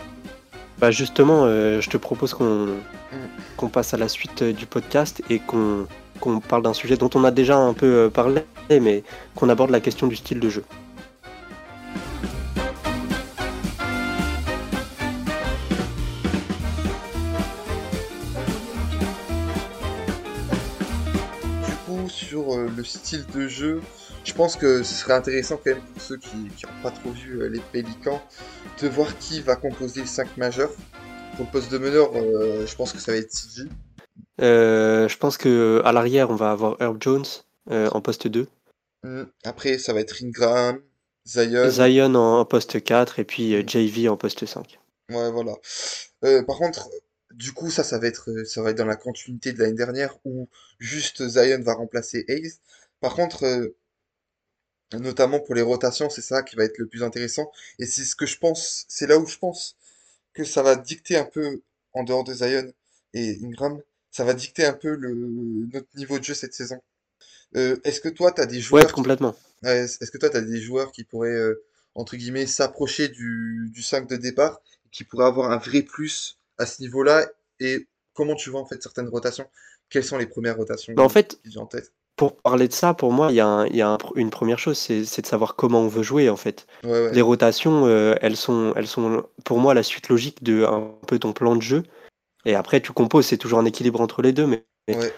Bah 0.79 0.91
justement, 0.91 1.45
euh, 1.45 1.81
je 1.81 1.89
te 1.89 1.97
propose 1.97 2.33
qu'on 2.33 2.65
Mm. 3.11 3.27
qu'on 3.55 3.69
passe 3.69 3.93
à 3.93 3.97
la 3.97 4.09
suite 4.09 4.41
euh, 4.41 4.51
du 4.53 4.65
podcast 4.67 5.21
et 5.29 5.39
qu'on 5.39 5.87
qu'on 6.19 6.39
parle 6.39 6.63
d'un 6.63 6.73
sujet 6.73 6.97
dont 6.97 7.09
on 7.15 7.23
a 7.23 7.31
déjà 7.31 7.57
un 7.57 7.73
peu 7.73 7.85
euh, 7.85 8.09
parlé, 8.09 8.41
mais 8.69 9.03
qu'on 9.35 9.49
aborde 9.49 9.69
la 9.69 9.79
question 9.79 10.07
du 10.07 10.15
style 10.15 10.39
de 10.39 10.49
jeu. 10.49 10.63
Du 21.65 21.73
coup, 21.85 22.09
sur 22.09 22.53
euh, 22.53 22.69
le 22.75 22.83
style 22.83 23.25
de 23.33 23.47
jeu, 23.47 23.81
je 24.23 24.33
pense 24.33 24.55
que 24.55 24.83
ce 24.83 24.93
serait 24.93 25.13
intéressant 25.13 25.55
quand 25.55 25.71
même 25.71 25.81
pour 25.93 26.01
ceux 26.01 26.17
qui 26.17 26.37
n'ont 26.37 26.83
pas 26.83 26.91
trop 26.91 27.11
vu 27.11 27.41
euh, 27.41 27.47
les 27.47 27.61
Pélicans, 27.71 28.21
de 28.81 28.87
voir 28.87 29.17
qui 29.19 29.41
va 29.41 29.55
composer 29.55 30.01
le 30.01 30.07
5 30.07 30.37
majeur. 30.37 30.69
Pour 31.35 31.45
le 31.45 31.51
poste 31.51 31.71
de 31.71 31.77
meneur, 31.77 32.13
je 32.13 32.75
pense 32.75 32.93
que 32.93 32.99
ça 32.99 33.11
va 33.11 33.19
être 33.19 33.29
CJ. 33.29 33.67
Euh, 34.41 35.07
je 35.07 35.17
pense 35.17 35.37
que 35.37 35.81
à 35.85 35.91
l'arrière, 35.91 36.29
on 36.29 36.35
va 36.35 36.51
avoir 36.51 36.77
Herb 36.81 36.97
Jones 37.01 37.25
euh, 37.71 37.89
en 37.91 38.01
poste 38.01 38.27
2, 38.27 38.47
Hmm, 39.03 39.23
Après, 39.43 39.77
ça 39.77 39.93
va 39.93 40.01
être 40.01 40.23
Ingram, 40.23 40.81
Zion. 41.25 41.69
Zion 41.69 42.15
en, 42.15 42.39
en 42.39 42.45
poste 42.45 42.83
4 42.83 43.19
et 43.19 43.23
puis 43.23 43.55
euh, 43.55 43.63
JV 43.65 44.09
en 44.09 44.17
poste 44.17 44.45
5. 44.45 44.79
Ouais, 45.09 45.31
voilà. 45.31 45.55
Par 46.45 46.57
contre, 46.57 46.89
du 47.31 47.53
coup, 47.53 47.69
ça, 47.69 47.83
ça 47.83 47.99
va 47.99 48.07
être, 48.07 48.43
ça 48.45 48.61
va 48.61 48.71
être 48.71 48.77
dans 48.77 48.85
la 48.85 48.95
continuité 48.95 49.53
de 49.53 49.59
l'année 49.59 49.73
dernière 49.75 50.17
où 50.25 50.49
juste 50.79 51.27
Zion 51.27 51.61
va 51.61 51.73
remplacer 51.75 52.25
Hayes. 52.27 52.53
Par 52.99 53.15
contre, 53.15 53.45
notamment 54.93 55.39
pour 55.39 55.55
les 55.55 55.61
rotations, 55.61 56.09
c'est 56.09 56.21
ça 56.21 56.43
qui 56.43 56.55
va 56.55 56.63
être 56.63 56.77
le 56.77 56.87
plus 56.87 57.03
intéressant. 57.03 57.51
Et 57.79 57.85
c'est 57.85 58.03
ce 58.03 58.15
que 58.15 58.25
je 58.25 58.37
pense, 58.37 58.85
c'est 58.87 59.07
là 59.07 59.17
où 59.17 59.25
je 59.25 59.37
pense 59.37 59.75
que 60.33 60.43
ça 60.43 60.63
va 60.63 60.75
dicter 60.75 61.17
un 61.17 61.25
peu, 61.25 61.61
en 61.93 62.03
dehors 62.03 62.23
de 62.23 62.33
Zion 62.33 62.71
et 63.13 63.39
Ingram, 63.43 63.81
ça 64.17 64.23
va 64.25 64.33
dicter 64.33 64.65
un 64.65 64.73
peu 64.73 64.95
le, 64.95 65.13
notre 65.73 65.87
niveau 65.95 66.19
de 66.19 66.23
jeu 66.23 66.33
cette 66.33 66.53
saison. 66.53 66.79
Euh, 67.55 67.77
est-ce 67.83 68.01
que 68.01 68.09
toi, 68.09 68.31
tu 68.31 68.41
as 68.41 68.45
des 68.45 68.61
joueurs 68.61 68.95
qui, 68.95 68.95
complètement. 68.95 69.35
ouais, 69.63 69.79
est-ce 69.85 70.11
que 70.11 70.17
toi, 70.17 70.29
tu 70.29 70.41
des 70.45 70.61
joueurs 70.61 70.91
qui 70.91 71.03
pourraient, 71.03 71.29
euh, 71.31 71.63
entre 71.95 72.15
guillemets, 72.17 72.47
s'approcher 72.47 73.09
du, 73.09 73.69
du 73.73 73.81
5 73.81 74.07
de 74.09 74.15
départ, 74.17 74.61
qui 74.91 75.03
pourraient 75.03 75.25
avoir 75.25 75.51
un 75.51 75.57
vrai 75.57 75.81
plus 75.83 76.39
à 76.57 76.65
ce 76.65 76.81
niveau-là? 76.81 77.27
Et 77.59 77.87
comment 78.13 78.35
tu 78.35 78.49
vois 78.49 78.61
en 78.61 78.65
fait 78.65 78.81
certaines 78.83 79.09
rotations? 79.09 79.47
Quelles 79.89 80.03
sont 80.03 80.17
les 80.17 80.27
premières 80.27 80.57
rotations 80.57 80.93
Mais 80.95 81.03
en 81.03 81.09
fait, 81.09 81.39
qui 81.43 81.57
en 81.57 81.65
tête? 81.65 81.93
pour 82.15 82.37
parler 82.37 82.67
de 82.67 82.73
ça, 82.73 82.93
pour 82.95 83.11
moi, 83.11 83.27
il 83.31 83.35
y 83.35 83.39
a, 83.39 83.47
un- 83.47 83.67
il 83.67 83.75
y 83.75 83.81
a 83.81 83.89
un 83.89 83.97
pr- 83.97 84.11
une 84.15 84.31
première 84.31 84.59
chose, 84.59 84.77
c'est 84.77 85.05
c'est 85.05 85.21
de 85.21 85.27
savoir 85.27 85.55
comment 85.55 85.81
on 85.81 85.87
veut 85.87 86.03
jouer 86.03 86.29
en 86.29 86.37
fait. 86.37 86.65
Ouais, 86.83 86.89
ouais, 86.91 87.13
Les 87.13 87.21
rotations, 87.21 87.85
euh, 87.87 88.15
elles 88.21 88.37
sont, 88.37 88.73
elles 88.75 88.87
sont 88.87 89.23
pour 89.45 89.59
moi 89.59 89.73
la 89.75 89.83
suite 89.83 90.09
logique 90.09 90.43
de 90.43 90.63
un 90.65 90.91
peu 91.07 91.19
ton 91.19 91.33
plan 91.33 91.55
de 91.55 91.61
jeu. 91.61 91.83
Et 92.45 92.55
après, 92.55 92.81
tu 92.81 92.91
composes, 92.93 93.25
c'est 93.25 93.37
toujours 93.37 93.59
un 93.59 93.65
équilibre 93.65 94.01
entre 94.01 94.21
les 94.21 94.33
deux, 94.33 94.47
mais 94.47 94.65
ouais, 94.89 95.13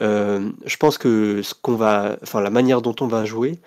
Euh, 0.00 0.52
je 0.64 0.76
pense 0.76 0.98
que 0.98 1.42
ce 1.42 1.54
qu'on 1.54 1.74
va, 1.74 2.16
enfin 2.22 2.40
la 2.40 2.50
manière 2.50 2.80
dont 2.82 2.94
on 3.00 3.06
va 3.06 3.24
jouer, 3.24 3.60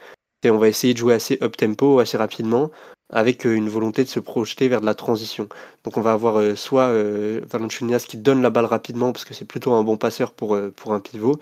c'est 0.44 0.50
on 0.50 0.58
va 0.58 0.68
essayer 0.68 0.94
de 0.94 1.00
jouer 1.00 1.14
assez 1.14 1.38
up 1.44 1.56
tempo, 1.56 2.00
assez 2.00 2.18
rapidement, 2.18 2.72
avec 3.12 3.46
euh, 3.46 3.54
une 3.54 3.70
volonté 3.70 4.04
de 4.04 4.10
se 4.10 4.20
projeter 4.20 4.68
vers 4.70 4.82
de 4.82 4.86
la 4.86 4.96
transition. 4.96 5.48
Donc 5.84 5.98
on 5.98 6.02
va 6.02 6.14
avoir 6.14 6.40
euh, 6.40 6.56
soit 6.56 6.88
euh, 6.88 7.42
Valanciunas 7.50 8.06
qui 8.08 8.18
donne 8.18 8.42
la 8.42 8.50
balle 8.50 8.66
rapidement 8.66 9.12
parce 9.12 9.26
que 9.26 9.34
c'est 9.34 9.46
plutôt 9.46 9.74
un 9.74 9.84
bon 9.84 9.98
passeur 9.98 10.34
pour 10.34 10.56
euh, 10.56 10.72
pour 10.76 10.94
un 10.94 11.00
pivot, 11.00 11.40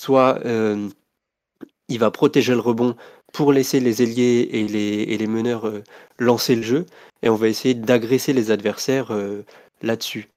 soit 0.00 0.38
euh, 0.44 0.88
il 1.88 1.98
va 1.98 2.10
protéger 2.10 2.54
le 2.54 2.60
rebond 2.60 2.96
pour 3.32 3.52
laisser 3.52 3.80
les 3.80 4.02
ailiers 4.02 4.48
et 4.52 4.68
les 4.68 5.02
et 5.02 5.18
les 5.18 5.26
meneurs 5.26 5.70
lancer 6.18 6.54
le 6.54 6.62
jeu, 6.62 6.86
et 7.22 7.28
on 7.28 7.36
va 7.36 7.48
essayer 7.48 7.74
d'agresser 7.74 8.32
les 8.32 8.50
adversaires 8.50 9.10
euh, 9.10 9.42
là-dessus. 9.82 10.28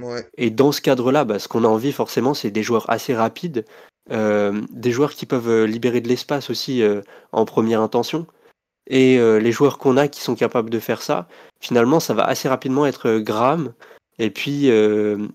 Ouais, 0.00 0.28
Et 0.36 0.50
dans 0.50 0.72
ce 0.72 0.80
cadre-là, 0.80 1.24
bah, 1.24 1.38
ce 1.38 1.48
qu'on 1.48 1.64
a 1.64 1.68
envie 1.68 1.92
forcément, 1.92 2.34
c'est 2.34 2.50
des 2.50 2.62
joueurs 2.62 2.88
assez 2.90 3.14
rapides, 3.14 3.64
euh, 4.10 4.62
des 4.70 4.92
joueurs 4.92 5.12
qui 5.12 5.26
peuvent 5.26 5.48
euh, 5.48 5.66
libérer 5.66 6.00
de 6.00 6.08
l'espace 6.08 6.50
aussi 6.50 6.82
euh, 6.82 7.02
en 7.32 7.44
première 7.44 7.80
intention. 7.80 8.26
Et 8.88 9.18
euh, 9.18 9.38
les 9.38 9.50
joueurs 9.50 9.78
qu'on 9.78 9.96
a 9.96 10.06
qui 10.06 10.20
sont 10.20 10.36
capables 10.36 10.70
de 10.70 10.78
faire 10.78 11.02
ça, 11.02 11.26
finalement, 11.60 11.98
ça 11.98 12.14
va 12.14 12.24
assez 12.24 12.48
rapidement 12.48 12.86
être 12.86 13.18
Graham 13.18 13.72
et 14.18 14.30
puis 14.30 14.70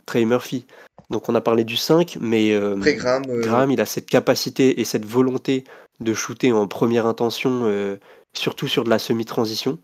Trey 0.06 0.26
Murphy. 0.26 0.66
Donc 1.10 1.28
on 1.28 1.36
a 1.36 1.42
parlé 1.42 1.66
du 1.66 1.76
5, 1.76 2.18
mais 2.22 2.58
Graham, 2.78 3.24
Graham, 3.28 3.72
il 3.72 3.82
a 3.82 3.86
cette 3.86 4.10
capacité 4.10 4.80
et 4.80 4.86
cette 4.86 5.06
volonté 5.06 5.66
de 6.00 6.14
shooter 6.14 6.54
en 6.54 6.66
première 6.68 7.06
intention, 7.06 7.98
surtout 8.34 8.68
sur 8.68 8.86
de 8.86 8.90
la 8.90 8.98
semi-transition. 8.98 9.78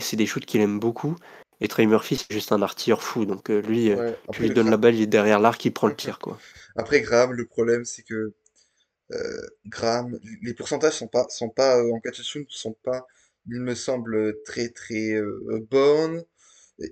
C'est 0.00 0.16
des 0.16 0.26
shoots 0.26 0.44
qu'il 0.44 0.60
aime 0.60 0.78
beaucoup. 0.78 1.16
Et 1.60 1.68
Trey 1.68 1.86
Murphy, 1.86 2.16
c'est 2.16 2.32
juste 2.32 2.52
un 2.52 2.62
artilleur 2.62 3.02
fou. 3.02 3.24
Donc 3.26 3.50
euh, 3.50 3.60
lui, 3.60 3.90
euh, 3.90 3.96
ouais, 3.96 4.18
tu 4.30 4.42
lui 4.42 4.50
donnes 4.50 4.68
Gra- 4.68 4.70
la 4.70 4.76
balle, 4.76 4.94
il 4.94 5.02
est 5.02 5.06
derrière 5.06 5.40
l'arc, 5.40 5.64
il 5.64 5.72
prend 5.72 5.88
le 5.88 5.96
tir, 5.96 6.18
quoi. 6.18 6.38
après 6.76 7.00
Graham, 7.00 7.32
le 7.32 7.46
problème, 7.46 7.84
c'est 7.84 8.02
que 8.02 8.34
euh, 9.12 9.46
Graham, 9.66 10.18
les 10.42 10.54
pourcentages 10.54 10.94
sont 10.94 11.08
pas, 11.08 11.26
sont 11.30 11.50
pas 11.50 11.78
euh, 11.78 11.92
en 11.92 12.00
catch 12.00 12.20
and 12.20 12.24
shoot, 12.24 12.46
sont 12.50 12.76
pas, 12.84 13.06
il 13.48 13.60
me 13.60 13.74
semble, 13.74 14.42
très 14.44 14.70
très 14.70 15.20
bonnes. 15.70 16.24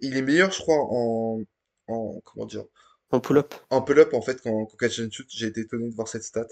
Il 0.02 0.16
est 0.16 0.22
meilleur, 0.22 0.52
je 0.52 0.60
crois, 0.60 0.78
en, 0.78 1.42
en 1.88 2.20
comment 2.24 2.46
dire, 2.46 2.64
En 3.10 3.20
pull-up. 3.20 3.54
en 3.70 3.82
pull-up 3.82 4.14
en 4.14 4.22
fait 4.22 4.40
qu'en 4.42 4.66
qu'en 4.66 4.76
catch 4.76 5.00
and 5.00 5.10
shoot. 5.10 5.26
J'ai 5.30 5.48
été 5.48 5.62
étonné 5.62 5.90
de 5.90 5.94
voir 5.94 6.08
cette 6.08 6.24
stat. 6.24 6.46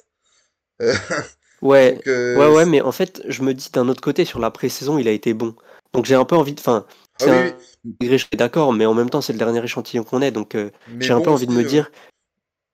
Ouais, 1.63 1.95
donc, 1.95 2.07
ouais, 2.07 2.49
ouais, 2.49 2.67
mais 2.67 2.81
en 2.81 2.91
fait, 2.93 3.23
je 3.29 3.43
me 3.43 3.55
dis 3.55 3.71
d'un 3.73 3.89
autre 3.89 4.01
côté, 4.01 4.25
sur 4.25 4.41
la 4.41 4.51
pré-saison, 4.51 4.99
il 4.99 5.07
a 5.07 5.13
été 5.13 5.33
bon. 5.33 5.55
Donc 5.93 6.07
j'ai 6.07 6.15
un 6.17 6.25
peu 6.25 6.37
envie 6.37 6.55
de. 6.55 6.61
Enfin, 6.61 6.87
ah 7.21 7.29
oui, 7.29 7.39
un 7.39 7.57
je 8.01 8.17
suis 8.17 8.37
d'accord, 8.37 8.73
mais 8.73 8.87
en 8.87 8.95
même 8.95 9.11
temps, 9.11 9.21
c'est 9.21 9.33
le 9.33 9.39
dernier 9.39 9.63
échantillon 9.65 10.05
qu'on 10.05 10.23
ait. 10.23 10.31
Donc 10.31 10.55
euh, 10.55 10.71
j'ai 10.99 11.13
un 11.13 11.21
peu 11.21 11.31
envie 11.31 11.47
de 11.47 11.53
me 11.53 11.63
euh, 11.63 11.65
dire, 11.65 11.91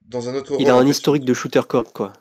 dans 0.03 0.29
un 0.29 0.35
autre 0.35 0.57
il 0.59 0.69
rôle 0.69 0.71
a 0.71 0.77
en 0.77 0.85
un 0.85 0.87
historique 0.87 1.25
de 1.25 1.33
shoot. 1.33 1.51
shooter 1.55 1.63
correct, 1.67 1.93
quoi. 1.95 2.13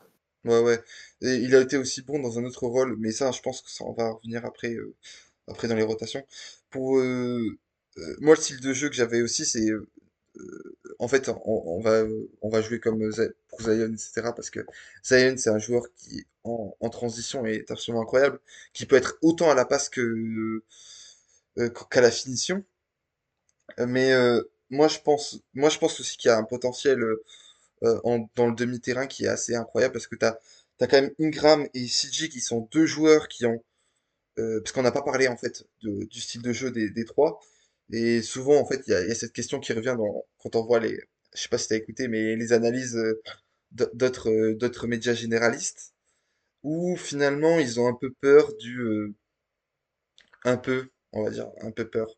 Ouais, 0.44 0.60
ouais. 0.60 0.80
Et 1.22 1.34
il 1.36 1.54
a 1.54 1.60
été 1.60 1.76
aussi 1.76 2.02
bon 2.02 2.18
dans 2.20 2.38
un 2.38 2.44
autre 2.44 2.66
rôle, 2.66 2.96
mais 2.98 3.10
ça, 3.12 3.30
je 3.32 3.40
pense 3.42 3.60
que 3.60 3.70
ça, 3.70 3.84
on 3.84 3.92
va 3.92 4.10
revenir 4.12 4.44
après, 4.46 4.72
euh, 4.74 4.94
après 5.48 5.68
dans 5.68 5.74
les 5.74 5.82
rotations. 5.82 6.24
Pour 6.70 6.98
euh, 6.98 7.58
euh, 7.98 8.16
moi, 8.20 8.34
le 8.36 8.40
style 8.40 8.60
de 8.60 8.72
jeu 8.72 8.88
que 8.88 8.94
j'avais 8.96 9.22
aussi, 9.22 9.44
c'est 9.46 9.70
euh, 9.70 9.88
en 10.98 11.08
fait, 11.08 11.28
on, 11.28 11.40
on 11.44 11.80
va, 11.80 12.04
on 12.42 12.48
va 12.48 12.62
jouer 12.62 12.80
comme 12.80 13.00
pour 13.48 13.62
Zion, 13.62 13.92
etc. 13.92 14.32
Parce 14.34 14.50
que 14.50 14.60
Zion, 15.04 15.34
c'est 15.36 15.50
un 15.50 15.58
joueur 15.58 15.84
qui, 15.96 16.26
en, 16.44 16.76
en 16.80 16.90
transition, 16.90 17.46
est 17.46 17.70
absolument 17.70 18.02
incroyable, 18.02 18.40
qui 18.72 18.86
peut 18.86 18.96
être 18.96 19.18
autant 19.22 19.50
à 19.50 19.54
la 19.54 19.64
passe 19.64 19.88
que 19.88 20.00
euh, 20.00 20.64
qu'à 21.90 22.00
la 22.00 22.10
finition. 22.10 22.64
Euh, 23.80 23.86
Mais 23.86 24.12
euh, 24.12 24.42
moi, 24.70 24.88
je 24.88 24.98
pense, 25.00 25.40
moi, 25.54 25.70
je 25.70 25.78
pense 25.78 26.00
aussi 26.00 26.16
qu'il 26.16 26.28
y 26.30 26.32
a 26.32 26.38
un 26.38 26.44
potentiel 26.44 27.00
euh, 27.02 27.24
euh, 27.84 28.00
en- 28.04 28.28
dans 28.36 28.48
le 28.48 28.54
demi-terrain 28.54 29.06
qui 29.06 29.24
est 29.26 29.28
assez 29.28 29.54
incroyable 29.56 29.94
parce 29.94 30.06
que 30.08 30.16
tu 30.16 30.26
as, 30.26 30.38
quand 30.80 30.92
même 30.92 31.12
Ingram 31.20 31.68
et 31.74 31.86
CJ 31.88 32.28
qui 32.30 32.40
sont 32.40 32.68
deux 32.72 32.86
joueurs 32.86 33.28
qui 33.28 33.46
ont 33.46 33.62
euh, 34.38 34.60
parce 34.62 34.72
qu'on 34.72 34.82
n'a 34.82 34.92
pas 34.92 35.02
parlé 35.02 35.28
en 35.28 35.36
fait 35.36 35.64
du 35.82 36.20
style 36.20 36.42
de 36.42 36.52
jeu 36.52 36.70
des, 36.72 37.04
trois. 37.06 37.40
Et 37.92 38.22
souvent 38.22 38.58
en 38.60 38.66
fait 38.66 38.82
il 38.88 38.92
y 38.92 38.94
a, 38.94 39.14
cette 39.14 39.32
question 39.34 39.60
qui 39.60 39.72
revient 39.74 39.96
quand 40.40 40.56
on 40.56 40.64
voit 40.64 40.80
les, 40.80 41.00
je 41.34 41.42
sais 41.42 41.48
pas 41.50 41.58
si 41.58 41.68
t'as 41.68 41.76
écouté, 41.76 42.08
mais 42.08 42.36
les 42.36 42.52
analyses 42.54 42.96
euh, 42.96 43.22
d'autres 43.72 44.30
euh, 44.30 44.54
d'autres 44.56 44.86
médias 44.88 45.14
généralistes, 45.14 45.94
où 46.64 46.96
finalement 46.96 47.58
ils 47.60 47.80
ont 47.80 47.88
un 47.88 47.94
peu 47.94 48.12
peur 48.22 48.54
du 48.56 48.80
euh, 48.82 49.14
un 50.44 50.56
peu, 50.56 50.90
on 51.12 51.24
va 51.24 51.30
dire, 51.30 51.48
un 51.62 51.70
peu 51.70 51.88
peur 51.88 52.08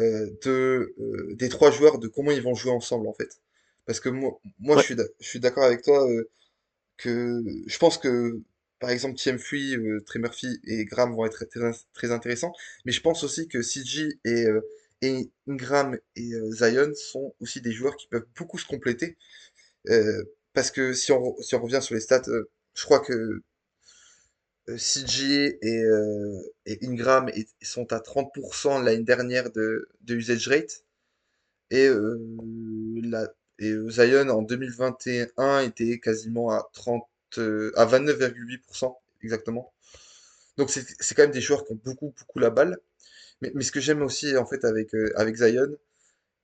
euh, 0.00 0.28
de 0.44 0.94
euh, 1.00 1.34
des 1.36 1.48
trois 1.48 1.70
joueurs, 1.70 1.98
de 1.98 2.08
comment 2.08 2.30
ils 2.32 2.42
vont 2.42 2.54
jouer 2.54 2.72
ensemble 2.72 3.08
en 3.08 3.14
fait. 3.14 3.40
Parce 3.86 4.00
que 4.00 4.08
moi, 4.10 4.40
moi 4.60 4.78
je 4.78 4.82
suis 4.84 4.96
je 5.20 5.28
suis 5.28 5.40
d'accord 5.40 5.64
avec 5.64 5.82
toi 5.82 6.08
euh, 6.10 6.28
que 6.98 7.42
je 7.66 7.78
pense 7.78 7.98
que 7.98 8.40
par 8.80 8.90
exemple 8.90 9.16
TM 9.18 9.38
Free, 9.38 9.76
euh, 9.76 10.02
Trey 10.06 10.20
Murphy 10.20 10.60
et 10.64 10.84
Graham 10.86 11.14
vont 11.14 11.26
être 11.26 11.44
très, 11.46 11.60
très 11.94 12.12
intéressants, 12.12 12.52
mais 12.86 12.92
je 12.92 13.00
pense 13.02 13.24
aussi 13.24 13.48
que 13.48 13.62
CG 13.62 14.18
et, 14.24 14.46
et 15.02 15.30
Ingram 15.48 15.98
et 16.16 16.30
Zion 16.52 16.92
sont 16.94 17.34
aussi 17.40 17.60
des 17.62 17.72
joueurs 17.72 17.96
qui 17.96 18.08
peuvent 18.08 18.26
beaucoup 18.36 18.58
se 18.58 18.66
compléter. 18.66 19.16
parce 20.52 20.70
que 20.70 20.92
si 20.92 21.12
on, 21.12 21.36
si 21.42 21.54
on 21.54 21.62
revient 21.62 21.80
sur 21.82 21.94
les 21.94 22.00
stats, 22.00 22.22
je 22.74 22.84
crois 22.84 23.00
que 23.00 23.42
euh, 24.68 24.76
et, 25.62 25.82
euh, 25.84 26.54
et 26.66 26.78
Ingram 26.82 27.30
sont 27.62 27.92
à 27.92 28.00
30% 28.00 28.82
l'année 28.82 29.04
dernière 29.04 29.50
de, 29.52 29.88
de 30.02 30.14
usage 30.16 30.48
rate. 30.48 30.84
Et, 31.70 31.86
euh, 31.88 32.18
Zion 33.88 34.28
en 34.28 34.42
2021 34.42 35.60
était 35.60 35.98
quasiment 35.98 36.50
à 36.50 36.68
30, 36.72 37.06
à 37.38 37.86
29,8% 37.86 38.94
exactement. 39.22 39.72
Donc 40.58 40.70
c'est 40.70 41.14
quand 41.14 41.22
même 41.22 41.32
des 41.32 41.40
joueurs 41.40 41.64
qui 41.64 41.72
ont 41.72 41.80
beaucoup 41.84 42.14
beaucoup 42.18 42.38
la 42.38 42.50
balle. 42.50 42.78
Mais, 43.42 43.52
mais 43.54 43.64
ce 43.64 43.72
que 43.72 43.80
j'aime 43.80 44.02
aussi 44.02 44.36
en 44.36 44.46
fait 44.46 44.64
avec, 44.64 44.94
avec 45.16 45.36
Zion 45.36 45.76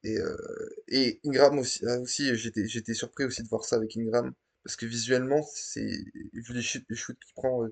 et, 0.04 1.20
Ingram 1.24 1.58
aussi, 1.58 1.84
ah, 1.86 1.98
aussi 2.00 2.34
j'étais 2.36 2.94
surpris 2.94 3.24
aussi 3.24 3.42
de 3.42 3.48
voir 3.48 3.64
ça 3.64 3.76
avec 3.76 3.96
Ingram 3.96 4.32
parce 4.64 4.76
que 4.76 4.86
visuellement 4.86 5.42
c'est 5.54 6.04
vu 6.32 6.54
les 6.54 6.62
shoots, 6.62 7.18
qu'il 7.18 7.34
prend 7.34 7.68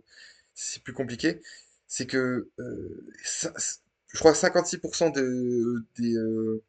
c'est 0.61 0.83
plus 0.83 0.93
compliqué. 0.95 1.41
C'est 1.87 2.07
que 2.07 2.49
euh, 2.61 3.07
ça- 3.25 3.53
je 4.09 4.19
crois 4.19 4.33
que 4.33 4.39
56% 4.39 5.11
de, 5.11 5.85
des, 5.99 6.15
euh, 6.17 6.63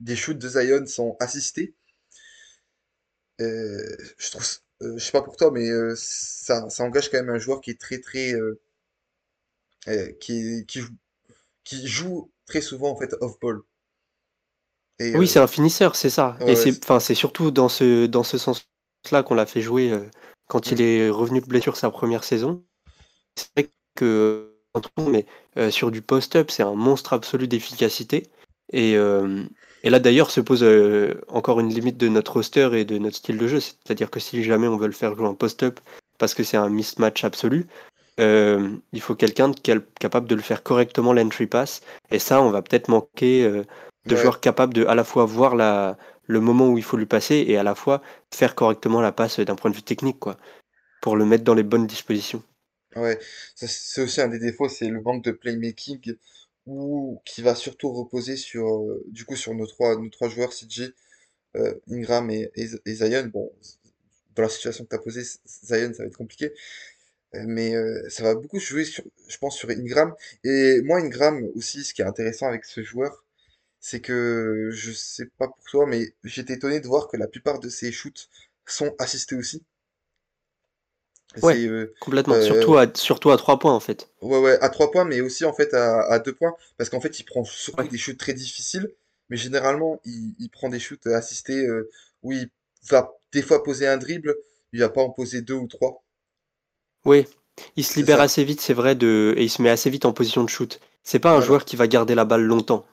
des 0.00 0.16
shoots 0.16 0.38
de 0.38 0.48
Zion 0.48 0.86
sont 0.86 1.18
assistés. 1.20 1.74
Euh, 3.40 3.96
je 4.18 4.30
trouve, 4.30 4.44
je 4.80 4.98
sais 4.98 5.12
pas 5.12 5.22
pour 5.22 5.36
toi, 5.36 5.50
mais 5.50 5.68
ça, 5.96 6.68
ça 6.70 6.84
engage 6.84 7.10
quand 7.10 7.18
même 7.18 7.30
un 7.34 7.38
joueur 7.38 7.60
qui 7.60 7.70
est 7.70 7.80
très 7.80 8.00
très 8.00 8.34
qui, 10.20 10.64
qui, 10.66 10.80
joue, 10.80 10.94
qui 11.64 11.86
joue 11.88 12.30
très 12.46 12.60
souvent 12.62 12.90
en 12.92 12.96
fait 12.96 13.14
off-ball. 13.20 13.62
Et 14.98 15.14
oui, 15.14 15.26
c'est 15.28 15.38
un 15.40 15.46
finisseur, 15.46 15.96
c'est 15.96 16.10
ça. 16.10 16.40
ouais, 16.40 16.46
Et 16.46 16.56
c'est, 16.56 16.72
c'est- 16.72 16.82
enfin, 16.84 17.00
c'est 17.00 17.14
surtout 17.14 17.50
dans 17.50 17.68
ce, 17.68 18.06
dans 18.06 18.22
ce 18.22 18.38
sens-là 18.38 19.22
qu'on 19.24 19.34
l'a 19.34 19.46
fait 19.46 19.60
jouer 19.62 19.92
quand 20.48 20.70
mm, 20.70 20.72
il 20.72 20.80
est 20.82 21.08
revenu 21.10 21.40
de 21.40 21.46
blessure 21.46 21.76
sa 21.76 21.90
première 21.90 22.24
saison. 22.24 22.64
C'est 23.36 23.48
vrai 23.56 23.70
que, 23.94 24.52
mais 24.98 25.26
euh, 25.56 25.70
sur 25.70 25.90
du 25.90 26.02
post-up, 26.02 26.50
c'est 26.50 26.62
un 26.62 26.74
monstre 26.74 27.12
absolu 27.12 27.48
d'efficacité. 27.48 28.24
Et, 28.72 28.96
euh, 28.96 29.44
et 29.82 29.90
là, 29.90 29.98
d'ailleurs, 30.00 30.30
se 30.30 30.40
pose 30.40 30.62
euh, 30.62 31.20
encore 31.28 31.60
une 31.60 31.72
limite 31.72 31.96
de 31.96 32.08
notre 32.08 32.34
roster 32.34 32.70
et 32.74 32.84
de 32.84 32.98
notre 32.98 33.16
style 33.16 33.38
de 33.38 33.46
jeu. 33.46 33.60
C'est-à-dire 33.60 34.10
que 34.10 34.20
si 34.20 34.42
jamais 34.42 34.68
on 34.68 34.76
veut 34.76 34.86
le 34.86 34.92
faire 34.92 35.14
jouer 35.14 35.26
en 35.28 35.34
post-up 35.34 35.80
parce 36.18 36.34
que 36.34 36.42
c'est 36.42 36.56
un 36.56 36.68
mismatch 36.68 37.24
absolu, 37.24 37.66
euh, 38.18 38.76
il 38.92 39.00
faut 39.00 39.14
quelqu'un 39.14 39.52
capable 39.52 40.26
de 40.26 40.34
le 40.34 40.42
faire 40.42 40.62
correctement 40.62 41.12
l'entry 41.12 41.46
pass. 41.46 41.82
Et 42.10 42.18
ça, 42.18 42.42
on 42.42 42.50
va 42.50 42.62
peut-être 42.62 42.88
manquer 42.88 43.44
euh, 43.44 43.62
de 44.06 44.14
ouais, 44.14 44.20
joueurs 44.20 44.40
capables 44.40 44.74
de 44.74 44.86
à 44.86 44.94
la 44.94 45.04
fois 45.04 45.24
voir 45.26 45.54
la, 45.54 45.96
le 46.26 46.40
moment 46.40 46.68
où 46.68 46.78
il 46.78 46.84
faut 46.84 46.96
lui 46.96 47.06
passer 47.06 47.44
et 47.46 47.58
à 47.58 47.62
la 47.62 47.74
fois 47.74 48.02
faire 48.34 48.54
correctement 48.54 49.00
la 49.00 49.12
passe 49.12 49.38
d'un 49.40 49.56
point 49.56 49.70
de 49.70 49.76
vue 49.76 49.82
technique, 49.82 50.18
quoi, 50.18 50.36
pour 51.02 51.16
le 51.16 51.26
mettre 51.26 51.44
dans 51.44 51.54
les 51.54 51.62
bonnes 51.62 51.86
dispositions. 51.86 52.42
Ouais. 52.96 53.18
C'est 53.54 54.02
aussi 54.02 54.20
un 54.20 54.28
des 54.28 54.38
défauts, 54.38 54.68
c'est 54.68 54.88
le 54.88 55.00
manque 55.00 55.24
de 55.24 55.32
playmaking 55.32 56.16
ou 56.66 57.20
qui 57.24 57.42
va 57.42 57.54
surtout 57.54 57.92
reposer 57.92 58.36
sur 58.36 58.66
euh, 58.66 59.04
du 59.08 59.24
coup 59.24 59.36
sur 59.36 59.54
nos 59.54 59.66
trois 59.66 59.96
nos 59.96 60.08
trois 60.10 60.28
joueurs 60.28 60.50
CJ, 60.50 60.92
euh, 61.56 61.74
Ingram 61.90 62.30
et, 62.30 62.50
Zion. 62.86 63.26
Bon, 63.26 63.52
dans 64.34 64.42
la 64.42 64.48
situation 64.48 64.84
que 64.84 64.90
tu 64.90 64.96
as 64.96 64.98
posée, 64.98 65.22
Zion, 65.24 65.92
ça 65.94 66.02
va 66.02 66.08
être 66.08 66.16
compliqué. 66.16 66.52
Euh, 67.34 67.44
Mais 67.46 67.74
euh, 67.74 68.08
ça 68.08 68.22
va 68.24 68.34
beaucoup 68.34 68.58
jouer, 68.58 68.84
sur, 68.84 69.04
je 69.28 69.38
pense, 69.38 69.56
sur 69.56 69.70
Ingram. 69.70 70.14
Et 70.44 70.80
moi, 70.82 70.98
Ingram 71.00 71.42
aussi, 71.54 71.84
ce 71.84 71.94
qui 71.94 72.02
est 72.02 72.04
intéressant 72.04 72.46
avec 72.48 72.64
ce 72.64 72.82
joueur, 72.82 73.24
c'est 73.80 74.00
que, 74.00 74.70
je 74.72 74.92
sais 74.92 75.26
pas 75.38 75.48
pour 75.48 75.64
toi, 75.70 75.86
mais 75.86 76.14
j'étais 76.24 76.54
étonné 76.54 76.80
de 76.80 76.86
voir 76.88 77.08
que 77.08 77.16
la 77.16 77.28
plupart 77.28 77.60
de 77.60 77.68
ses 77.68 77.92
shoots 77.92 78.28
sont 78.66 78.94
assistés 78.98 79.36
aussi. 79.36 79.62
Ouais, 81.42 81.64
euh, 81.66 81.94
complètement. 82.00 82.40
Surtout 82.40 82.76
euh, 82.76 82.78
à, 82.78 82.86
surtout 82.94 83.30
à 83.30 83.36
trois 83.38 83.58
points, 83.58 83.72
en 83.72 83.80
fait. 83.80 84.10
ouais, 84.22 84.38
ouais, 84.40 84.58
à 84.62 84.68
trois 84.68 84.90
points, 84.90 85.04
mais 85.04 85.20
aussi 85.20 85.44
en 85.44 85.52
fait 85.52 85.72
à, 85.74 86.00
à 86.10 86.18
deux 86.18 86.34
points, 86.34 86.54
parce 86.76 86.90
qu'en 86.90 87.00
fait, 87.00 87.18
il 87.20 87.24
prend 87.24 87.44
surtout 87.44 87.82
Ouais. 87.82 87.88
des 87.88 87.98
shoots 87.98 88.18
très 88.18 88.34
difficiles, 88.34 88.90
mais 89.28 89.36
généralement, 89.36 90.00
il, 90.04 90.34
il 90.38 90.50
prend 90.50 90.68
des 90.68 90.80
shoots 90.80 91.06
assistés 91.06 91.66
euh, 91.66 91.90
où 92.22 92.32
il 92.32 92.50
va 92.90 93.12
des 93.32 93.42
fois 93.42 93.62
poser 93.62 93.86
un 93.86 93.96
dribble, 93.96 94.34
il 94.72 94.80
va 94.80 94.88
pas 94.88 95.02
en 95.02 95.10
poser 95.10 95.42
deux 95.42 95.54
ou 95.54 95.66
trois. 95.68 96.04
Oui, 97.06 97.26
il 97.76 97.84
se 97.84 97.94
libère 97.98 98.20
ça, 98.20 98.20
assez 98.20 98.44
vite, 98.44 98.60
c'est 98.60 98.74
vrai, 98.74 98.94
de... 98.94 99.34
et 99.36 99.44
il 99.44 99.48
se 99.50 99.62
met 99.62 99.70
assez 99.70 99.88
vite 99.90 100.04
en 100.04 100.12
position 100.12 100.44
de 100.44 100.48
shoot. 100.50 100.80
C'est 101.02 101.18
pas 101.20 101.34
un 101.34 101.40
voilà, 101.40 101.40
joueur 101.40 101.64
qui 101.64 101.76
va 101.76 101.86
garder 101.86 102.14
la 102.14 102.24
balle 102.26 102.42
longtemps. 102.42 102.84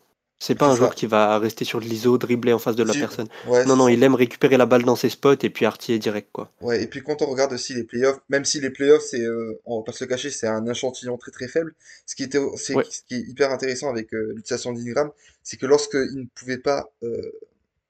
C'est 0.45 0.56
pas 0.56 0.67
un 0.67 0.75
joueur 0.75 0.89
ça. 0.89 0.95
qui 0.95 1.06
va 1.06 1.39
rester 1.39 1.63
sur 1.63 1.79
de 1.79 1.86
l'ISO, 1.86 2.17
dribbler 2.17 2.51
en 2.51 2.60
face 2.60 2.75
de 2.75 2.84
la 2.84 2.91
Si, 2.91 2.99
personne. 2.99 3.29
ouais, 3.45 3.63
Non, 3.63 3.77
non, 3.77 3.88
il 3.88 4.03
aime 4.03 4.13
récupérer 4.13 4.58
la 4.58 4.65
balle 4.65 4.84
dans 4.84 4.97
ses 4.97 5.08
spots 5.08 5.38
et 5.41 5.49
puis 5.49 5.65
artiller 5.65 5.99
direct, 5.99 6.27
quoi. 6.34 6.51
Ouais, 6.60 6.84
et 6.84 6.88
puis 6.88 7.01
quand 7.01 7.21
on 7.21 7.27
regarde 7.27 7.53
aussi 7.53 7.73
les 7.73 7.86
playoffs, 7.86 8.19
même 8.27 8.43
si 8.43 8.60
les 8.60 8.69
playoffs, 8.69 9.03
c'est, 9.03 9.21
euh, 9.21 9.58
on 9.65 9.77
va 9.79 9.86
pas 9.86 9.93
se 9.93 10.03
le 10.03 10.10
cacher, 10.10 10.29
c'est 10.32 10.47
un 10.47 10.65
échantillon 10.67 11.15
très 11.17 11.32
très 11.32 11.47
faible, 11.47 11.73
ce 12.06 12.15
qui 12.15 12.23
était, 12.23 12.39
c'est, 12.58 12.75
Ouais, 12.75 12.84
ce 12.89 13.01
qui 13.08 13.15
est 13.15 13.21
hyper 13.21 13.51
intéressant 13.51 13.89
avec 13.89 14.13
euh, 14.13 14.34
l'utilisation 14.36 14.73
d'Ingram, 14.73 15.12
c'est 15.43 15.56
que 15.56 15.65
lorsqu'il 15.65 16.13
ne 16.19 16.25
pouvait 16.36 16.58
pas, 16.58 16.91
euh, 17.03 17.32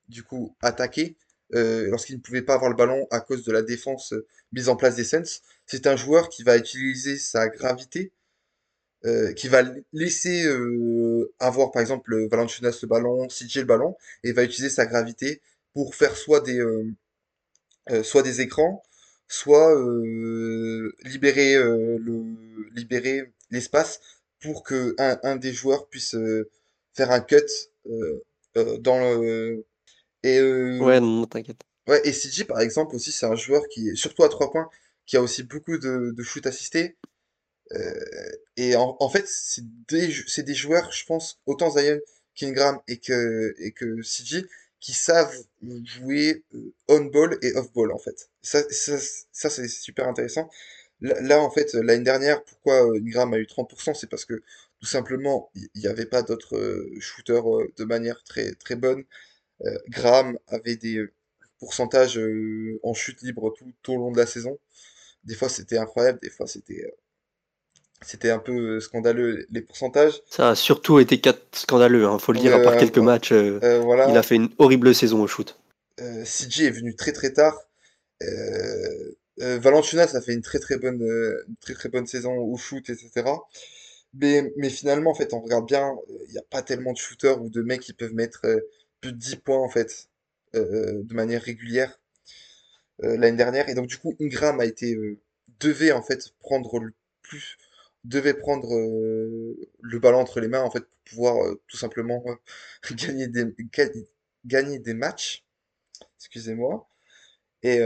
du 0.10 0.22
coup, 0.22 0.54
attaquer, 0.62 1.16
euh, 1.56 1.90
lorsqu'il 1.90 2.18
ne 2.18 2.22
pouvait 2.22 2.44
pas 2.44 2.54
avoir 2.54 2.70
le 2.70 2.76
ballon 2.76 3.08
à 3.10 3.20
cause 3.20 3.44
de 3.46 3.52
la 3.52 3.64
défense 3.64 4.14
mise 4.52 4.70
en 4.70 4.76
place 4.76 4.96
des 4.96 5.04
Suns, 5.06 5.42
c'est 5.66 5.88
un 5.88 5.96
joueur 5.96 6.30
qui 6.30 6.44
va 6.44 6.56
utiliser 6.58 7.18
sa 7.18 7.48
gravité, 7.48 8.12
euh, 9.06 9.34
qui 9.34 9.48
va 9.50 9.64
laisser 9.94 10.46
euh, 10.46 11.34
avoir 11.40 11.72
par 11.72 11.82
exemple 11.82 12.28
Valanciunas 12.30 12.80
le 12.82 12.88
ballon, 12.88 13.28
CJ 13.30 13.58
le 13.60 13.66
ballon, 13.66 13.96
et 14.24 14.32
va 14.34 14.44
utiliser 14.44 14.70
sa 14.70 14.86
gravité 14.86 15.42
pour 15.74 15.96
faire 15.96 16.16
soit 16.18 16.42
des, 16.42 16.60
euh, 16.60 16.86
euh, 17.92 18.04
soit 18.04 18.24
des 18.24 18.42
écrans, 18.42 18.84
soit 19.28 19.76
euh, 19.76 20.96
libérer 21.04 21.56
euh, 21.56 21.98
le 22.00 22.24
libérer 22.74 23.32
l'espace 23.52 24.00
pour 24.42 24.64
que 24.64 24.96
un, 25.00 25.20
un 25.24 25.36
des 25.38 25.54
joueurs 25.54 25.88
puisse 25.88 26.16
euh, 26.16 26.50
faire 26.94 27.12
un 27.12 27.22
cut 27.22 27.36
euh, 27.90 28.24
euh, 28.58 28.78
dans 28.80 29.00
le 29.00 29.66
et 30.24 30.40
ouais, 30.80 31.00
euh, 31.00 31.00
non, 31.00 31.22
non, 31.22 31.26
t'inquiète. 31.28 31.64
ouais 31.88 32.02
et 32.08 32.12
CJ 32.14 32.46
par 32.46 32.60
exemple 32.62 32.96
aussi 32.96 33.12
c'est 33.12 33.26
un 33.26 33.36
joueur 33.36 33.64
qui 33.70 33.90
est 33.90 33.96
surtout 33.96 34.24
à 34.24 34.30
trois 34.30 34.52
points 34.52 34.70
qui 35.06 35.18
a 35.18 35.22
aussi 35.22 35.44
beaucoup 35.44 35.78
de, 35.78 36.14
de 36.16 36.24
shoot 36.24 36.46
assistés 36.48 36.96
et 38.58 38.76
en, 38.76 39.10
fait 39.10 39.28
c'est 39.28 39.64
des 40.44 40.54
joueurs 40.56 40.92
je 40.92 41.06
pense 41.06 41.40
autant 41.46 41.72
Zion 41.72 42.00
qu'Ingram 42.36 42.80
et 42.88 42.98
que 43.00 43.56
et 43.60 43.72
que 43.72 44.02
CJ 44.02 44.46
qui 44.84 44.92
savent 44.92 45.34
jouer 45.86 46.44
euh, 46.54 46.74
on-ball 46.90 47.38
et 47.42 47.56
off-ball 47.56 47.94
en 47.94 47.98
fait. 47.98 48.30
Ça, 48.42 48.62
ça, 48.70 48.98
ça 49.32 49.50
c'est 49.50 49.70
super 49.70 50.10
intéressant. 50.10 50.50
Là, 51.00 51.42
en 51.42 51.50
fait, 51.52 51.74
l'année 51.74 52.04
dernière, 52.04 52.44
pourquoi 52.44 52.86
euh, 52.90 53.00
Ingram 53.00 53.34
a 53.34 53.38
eu 53.38 53.46
30%, 53.46 53.94
c'est 53.94 54.10
parce 54.10 54.26
que 54.26 54.42
tout 54.80 54.86
simplement, 54.86 55.50
il 55.56 55.70
n'y 55.76 55.88
avait 55.88 56.06
pas 56.06 56.22
d'autres 56.22 56.58
euh, 56.58 56.94
shooters 57.00 57.58
euh, 57.58 57.72
de 57.78 57.84
manière 57.86 58.24
très, 58.26 58.54
très 58.56 58.76
bonne. 58.76 59.04
Euh, 59.66 59.78
Graham 59.90 60.38
avait 60.48 60.78
des 60.78 60.98
euh, 60.98 61.14
pourcentages 61.60 62.18
euh, 62.18 62.80
en 62.84 62.94
chute 62.94 63.22
libre 63.22 63.54
tout, 63.58 63.72
tout 63.84 63.94
au 63.94 63.98
long 63.98 64.12
de 64.12 64.18
la 64.18 64.26
saison. 64.26 64.60
Des 65.26 65.36
fois, 65.36 65.50
c'était 65.50 65.78
incroyable, 65.78 66.20
des 66.22 66.30
fois, 66.30 66.48
c'était 66.48 66.84
euh, 66.86 66.92
c'était 68.06 68.30
un 68.30 68.40
peu 68.40 68.52
euh, 68.52 68.80
scandaleux 68.80 69.46
les 69.52 69.62
pourcentages. 69.62 70.22
Ça 70.30 70.50
a 70.50 70.56
surtout 70.56 71.00
été 71.00 71.22
scandaleux, 71.52 72.06
hein, 72.06 72.20
faut 72.20 72.34
le 72.34 72.40
dire, 72.40 72.56
à 72.56 72.60
part 72.60 72.78
quelques 72.78 72.98
matchs, 72.98 73.32
euh, 73.32 73.60
euh, 73.64 74.06
il 74.10 74.18
a 74.18 74.24
fait 74.24 74.36
une 74.36 74.50
horrible 74.58 74.94
saison 74.94 75.22
au 75.22 75.28
shoot. 75.28 75.58
CJ 75.98 76.62
est 76.62 76.72
venu 76.72 76.96
très 76.96 77.12
très 77.12 77.32
tard. 77.32 77.58
Valanciunas 79.38 80.16
a 80.16 80.22
fait 80.22 80.34
une 80.34 80.42
très 80.42 80.60
très 80.60 80.78
bonne, 80.78 81.08
très 81.62 81.74
très 81.74 81.90
bonne 81.90 82.08
saison 82.08 82.36
au 82.36 82.58
shoot, 82.58 82.90
etc. 82.90 83.30
Mais, 84.16 84.54
mais 84.58 84.70
finalement, 84.70 85.12
en 85.12 85.16
fait, 85.16 85.34
on 85.34 85.42
regarde 85.42 85.66
bien, 85.66 85.92
il 86.28 86.32
n'y 86.32 86.38
a 86.38 86.44
pas 86.50 86.62
tellement 86.62 86.94
de 86.94 86.98
shooters 86.98 87.42
ou 87.42 87.50
de 87.50 87.62
mecs 87.62 87.82
qui 87.82 87.94
peuvent 87.94 88.14
mettre 88.14 88.42
plus 89.02 89.12
de 89.12 89.18
10 89.18 89.38
points, 89.38 89.58
en 89.58 89.70
fait, 89.70 90.08
euh, 90.56 91.02
de 91.04 91.14
manière 91.16 91.42
régulière 91.42 92.00
euh, 93.04 93.18
l'année 93.18 93.38
dernière. 93.38 93.70
Et 93.70 93.74
donc, 93.74 93.88
du 93.88 93.98
coup, 93.98 94.16
Ingram 94.22 94.60
a 94.60 94.66
été, 94.66 94.94
euh, 94.94 95.18
devait, 95.60 95.92
en 95.92 96.04
fait, 96.04 96.30
prendre 96.40 96.80
le 96.80 96.94
plus, 97.24 97.58
devait 98.04 98.34
prendre 98.34 98.74
euh, 98.76 99.56
le 99.82 100.00
ballon 100.00 100.20
entre 100.20 100.40
les 100.42 100.48
mains, 100.48 100.62
en 100.64 100.72
fait, 100.72 100.82
pour 100.82 101.04
pouvoir 101.06 101.38
euh, 101.46 101.62
tout 101.68 101.78
simplement 101.78 102.24
euh, 102.28 102.36
gagner 102.96 103.28
des, 103.28 103.46
ga- 103.74 103.90
gagner 104.46 104.80
des 104.80 104.94
matchs. 104.94 105.46
Excusez-moi. 106.20 106.88
Et, 107.64 107.80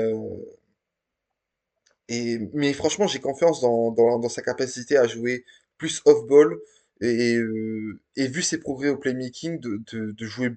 et, 2.09 2.39
mais 2.53 2.73
franchement, 2.73 3.07
j'ai 3.07 3.19
confiance 3.19 3.61
dans, 3.61 3.91
dans, 3.91 4.29
sa 4.29 4.41
capacité 4.41 4.97
à 4.97 5.07
jouer 5.07 5.45
plus 5.77 6.01
off-ball 6.05 6.57
et, 7.01 7.35
euh, 7.35 7.99
et 8.15 8.27
vu 8.27 8.41
ses 8.41 8.59
progrès 8.59 8.89
au 8.89 8.97
playmaking, 8.97 9.59
de, 9.59 9.81
de, 9.91 10.11
de 10.11 10.25
jouer, 10.25 10.51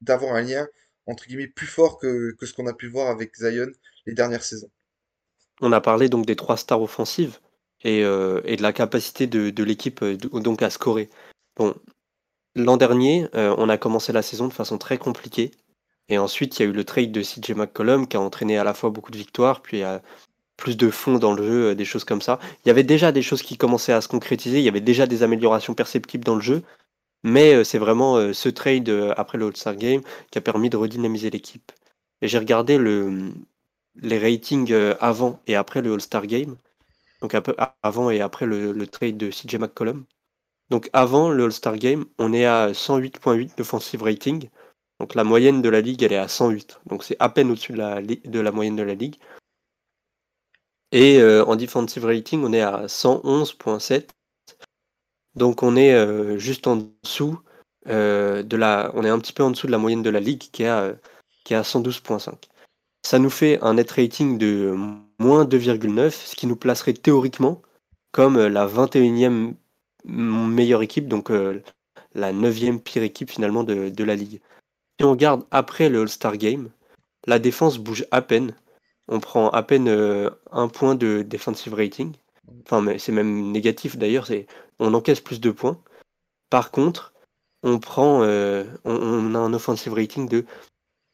d'avoir 0.00 0.34
un 0.34 0.42
lien 0.42 0.66
entre 1.06 1.26
guillemets 1.26 1.46
plus 1.46 1.66
fort 1.68 1.98
que, 1.98 2.32
que 2.32 2.46
ce 2.46 2.52
qu'on 2.54 2.66
a 2.66 2.72
pu 2.74 2.88
voir 2.88 3.08
avec 3.10 3.36
Zion 3.36 3.68
les 4.06 4.14
dernières 4.14 4.42
saisons. 4.42 4.70
On 5.60 5.70
a 5.72 5.82
parlé 5.82 6.08
donc 6.08 6.24
des 6.24 6.34
trois 6.34 6.56
stars 6.56 6.80
offensives 6.80 7.40
et, 7.86 8.02
euh, 8.02 8.40
et 8.44 8.56
de 8.56 8.62
la 8.62 8.72
capacité 8.72 9.28
de, 9.28 9.62
l'équipe 9.62 10.02
euh, 10.02 10.16
donc 10.16 10.60
à 10.60 10.70
scorer. 10.70 11.08
Bon, 11.56 11.74
l'an 12.56 12.76
dernier, 12.76 13.28
euh, 13.36 13.54
on 13.58 13.68
a 13.68 13.78
commencé 13.78 14.12
la 14.12 14.22
saison 14.22 14.48
de 14.48 14.52
façon 14.52 14.76
très 14.76 14.98
compliquée. 14.98 15.52
Et 16.08 16.18
ensuite, 16.18 16.58
il 16.58 16.62
y 16.62 16.66
a 16.66 16.68
eu 16.68 16.72
le 16.72 16.84
trade 16.84 17.12
de 17.12 17.22
CJ 17.22 17.52
McCollum 17.52 18.08
qui 18.08 18.16
a 18.16 18.20
entraîné 18.20 18.58
à 18.58 18.64
la 18.64 18.74
fois 18.74 18.90
beaucoup 18.90 19.12
de 19.12 19.16
victoires, 19.16 19.62
puis 19.62 19.82
plus 20.56 20.76
de 20.76 20.90
fond 20.90 21.18
dans 21.18 21.32
le 21.32 21.46
jeu, 21.46 21.74
des 21.74 21.84
choses 21.84 22.04
comme 22.04 22.22
ça. 22.22 22.38
Il 22.64 22.68
y 22.68 22.70
avait 22.70 22.84
déjà 22.84 23.10
des 23.10 23.22
choses 23.22 23.42
qui 23.42 23.56
commençaient 23.56 23.92
à 23.92 24.00
se 24.00 24.06
concrétiser, 24.06 24.58
il 24.58 24.64
y 24.64 24.68
avait 24.68 24.80
déjà 24.80 25.06
des 25.06 25.24
améliorations 25.24 25.74
perceptibles 25.74 26.22
dans 26.22 26.36
le 26.36 26.40
jeu, 26.40 26.62
mais 27.24 27.64
c'est 27.64 27.78
vraiment 27.78 28.32
ce 28.32 28.48
trade 28.48 28.88
après 29.16 29.36
le 29.36 29.46
All-Star 29.46 29.74
Game 29.74 30.00
qui 30.30 30.38
a 30.38 30.40
permis 30.40 30.70
de 30.70 30.76
redynamiser 30.76 31.28
l'équipe. 31.28 31.72
Et 32.22 32.28
j'ai 32.28 32.38
regardé 32.38 32.78
le, 32.78 33.32
les 34.00 34.18
ratings 34.20 34.72
avant 35.00 35.40
et 35.48 35.56
après 35.56 35.82
le 35.82 35.92
All-Star 35.92 36.28
Game, 36.28 36.56
donc 37.20 37.34
avant 37.82 38.10
et 38.10 38.20
après 38.20 38.46
le, 38.46 38.86
trade 38.86 39.16
de 39.16 39.30
CJ 39.30 39.56
McCollum. 39.56 40.04
Donc 40.70 40.90
avant 40.92 41.30
le 41.30 41.44
All-Star 41.44 41.76
Game, 41.76 42.06
on 42.18 42.32
est 42.32 42.44
à 42.44 42.72
108.8 42.72 43.56
d'offensive 43.56 44.02
rating. 44.02 44.48
Donc 45.00 45.14
la 45.14 45.24
moyenne 45.24 45.62
de 45.62 45.68
la 45.68 45.80
ligue, 45.80 46.02
elle 46.02 46.12
est 46.12 46.18
à 46.18 46.28
108. 46.28 46.80
Donc 46.86 47.04
c'est 47.04 47.16
à 47.18 47.28
peine 47.28 47.50
au-dessus 47.50 47.72
de 47.72 47.78
la, 47.78 48.00
li- 48.00 48.20
de 48.24 48.40
la 48.40 48.52
moyenne 48.52 48.76
de 48.76 48.82
la 48.82 48.94
ligue. 48.94 49.16
Et 50.92 51.20
euh, 51.20 51.44
en 51.44 51.56
defensive 51.56 52.04
rating, 52.04 52.42
on 52.44 52.52
est 52.52 52.60
à 52.62 52.86
111.7. 52.86 54.08
Donc 55.34 55.62
on 55.62 55.76
est 55.76 55.94
euh, 55.94 56.38
juste 56.38 56.66
en 56.66 56.88
dessous 57.02 57.38
euh, 57.88 58.42
de 58.42 58.56
la, 58.56 58.90
on 58.94 59.04
est 59.04 59.08
un 59.08 59.18
petit 59.18 59.32
peu 59.32 59.42
en 59.42 59.50
dessous 59.50 59.66
de 59.66 59.72
la 59.72 59.78
moyenne 59.78 60.02
de 60.02 60.10
la 60.10 60.20
ligue 60.20 60.50
qui 60.50 60.62
est 60.62 60.68
à, 60.68 60.94
qui 61.44 61.54
est 61.54 61.56
à 61.56 61.62
112.5. 61.62 62.48
Ça 63.02 63.18
nous 63.18 63.30
fait 63.30 63.60
un 63.62 63.74
net 63.74 63.90
rating 63.92 64.38
de 64.38 64.74
moins 65.18 65.44
2,9, 65.44 66.10
ce 66.10 66.36
qui 66.36 66.46
nous 66.46 66.56
placerait 66.56 66.92
théoriquement 66.92 67.62
comme 68.12 68.36
euh, 68.36 68.48
la 68.48 68.66
21e 68.66 69.54
meilleure 70.04 70.82
équipe, 70.82 71.08
donc 71.08 71.30
euh, 71.30 71.62
la 72.14 72.32
9e 72.32 72.80
pire 72.80 73.02
équipe 73.02 73.30
finalement 73.30 73.64
de, 73.64 74.04
la 74.04 74.14
ligue. 74.14 74.40
Si 74.98 75.04
on 75.04 75.10
regarde 75.10 75.44
après 75.50 75.88
le 75.88 76.00
All-Star 76.00 76.36
Game, 76.38 76.70
la 77.26 77.38
défense 77.38 77.78
bouge 77.78 78.06
à 78.10 78.22
peine. 78.22 78.54
On 79.08 79.20
prend 79.20 79.50
à 79.50 79.62
peine 79.62 79.88
euh, 79.88 80.30
un 80.50 80.68
point 80.68 80.94
de 80.94 81.22
defensive 81.22 81.74
rating. 81.74 82.14
Enfin, 82.64 82.96
c'est 82.98 83.12
même 83.12 83.52
négatif 83.52 83.98
d'ailleurs. 83.98 84.28
On 84.78 84.94
encaisse 84.94 85.20
plus 85.20 85.40
de 85.40 85.50
points. 85.50 85.78
Par 86.48 86.70
contre, 86.70 87.12
on 87.62 87.78
prend, 87.78 88.20
on 88.22 89.34
a 89.34 89.38
un 89.38 89.52
offensive 89.52 89.92
rating 89.92 90.28
de 90.28 90.44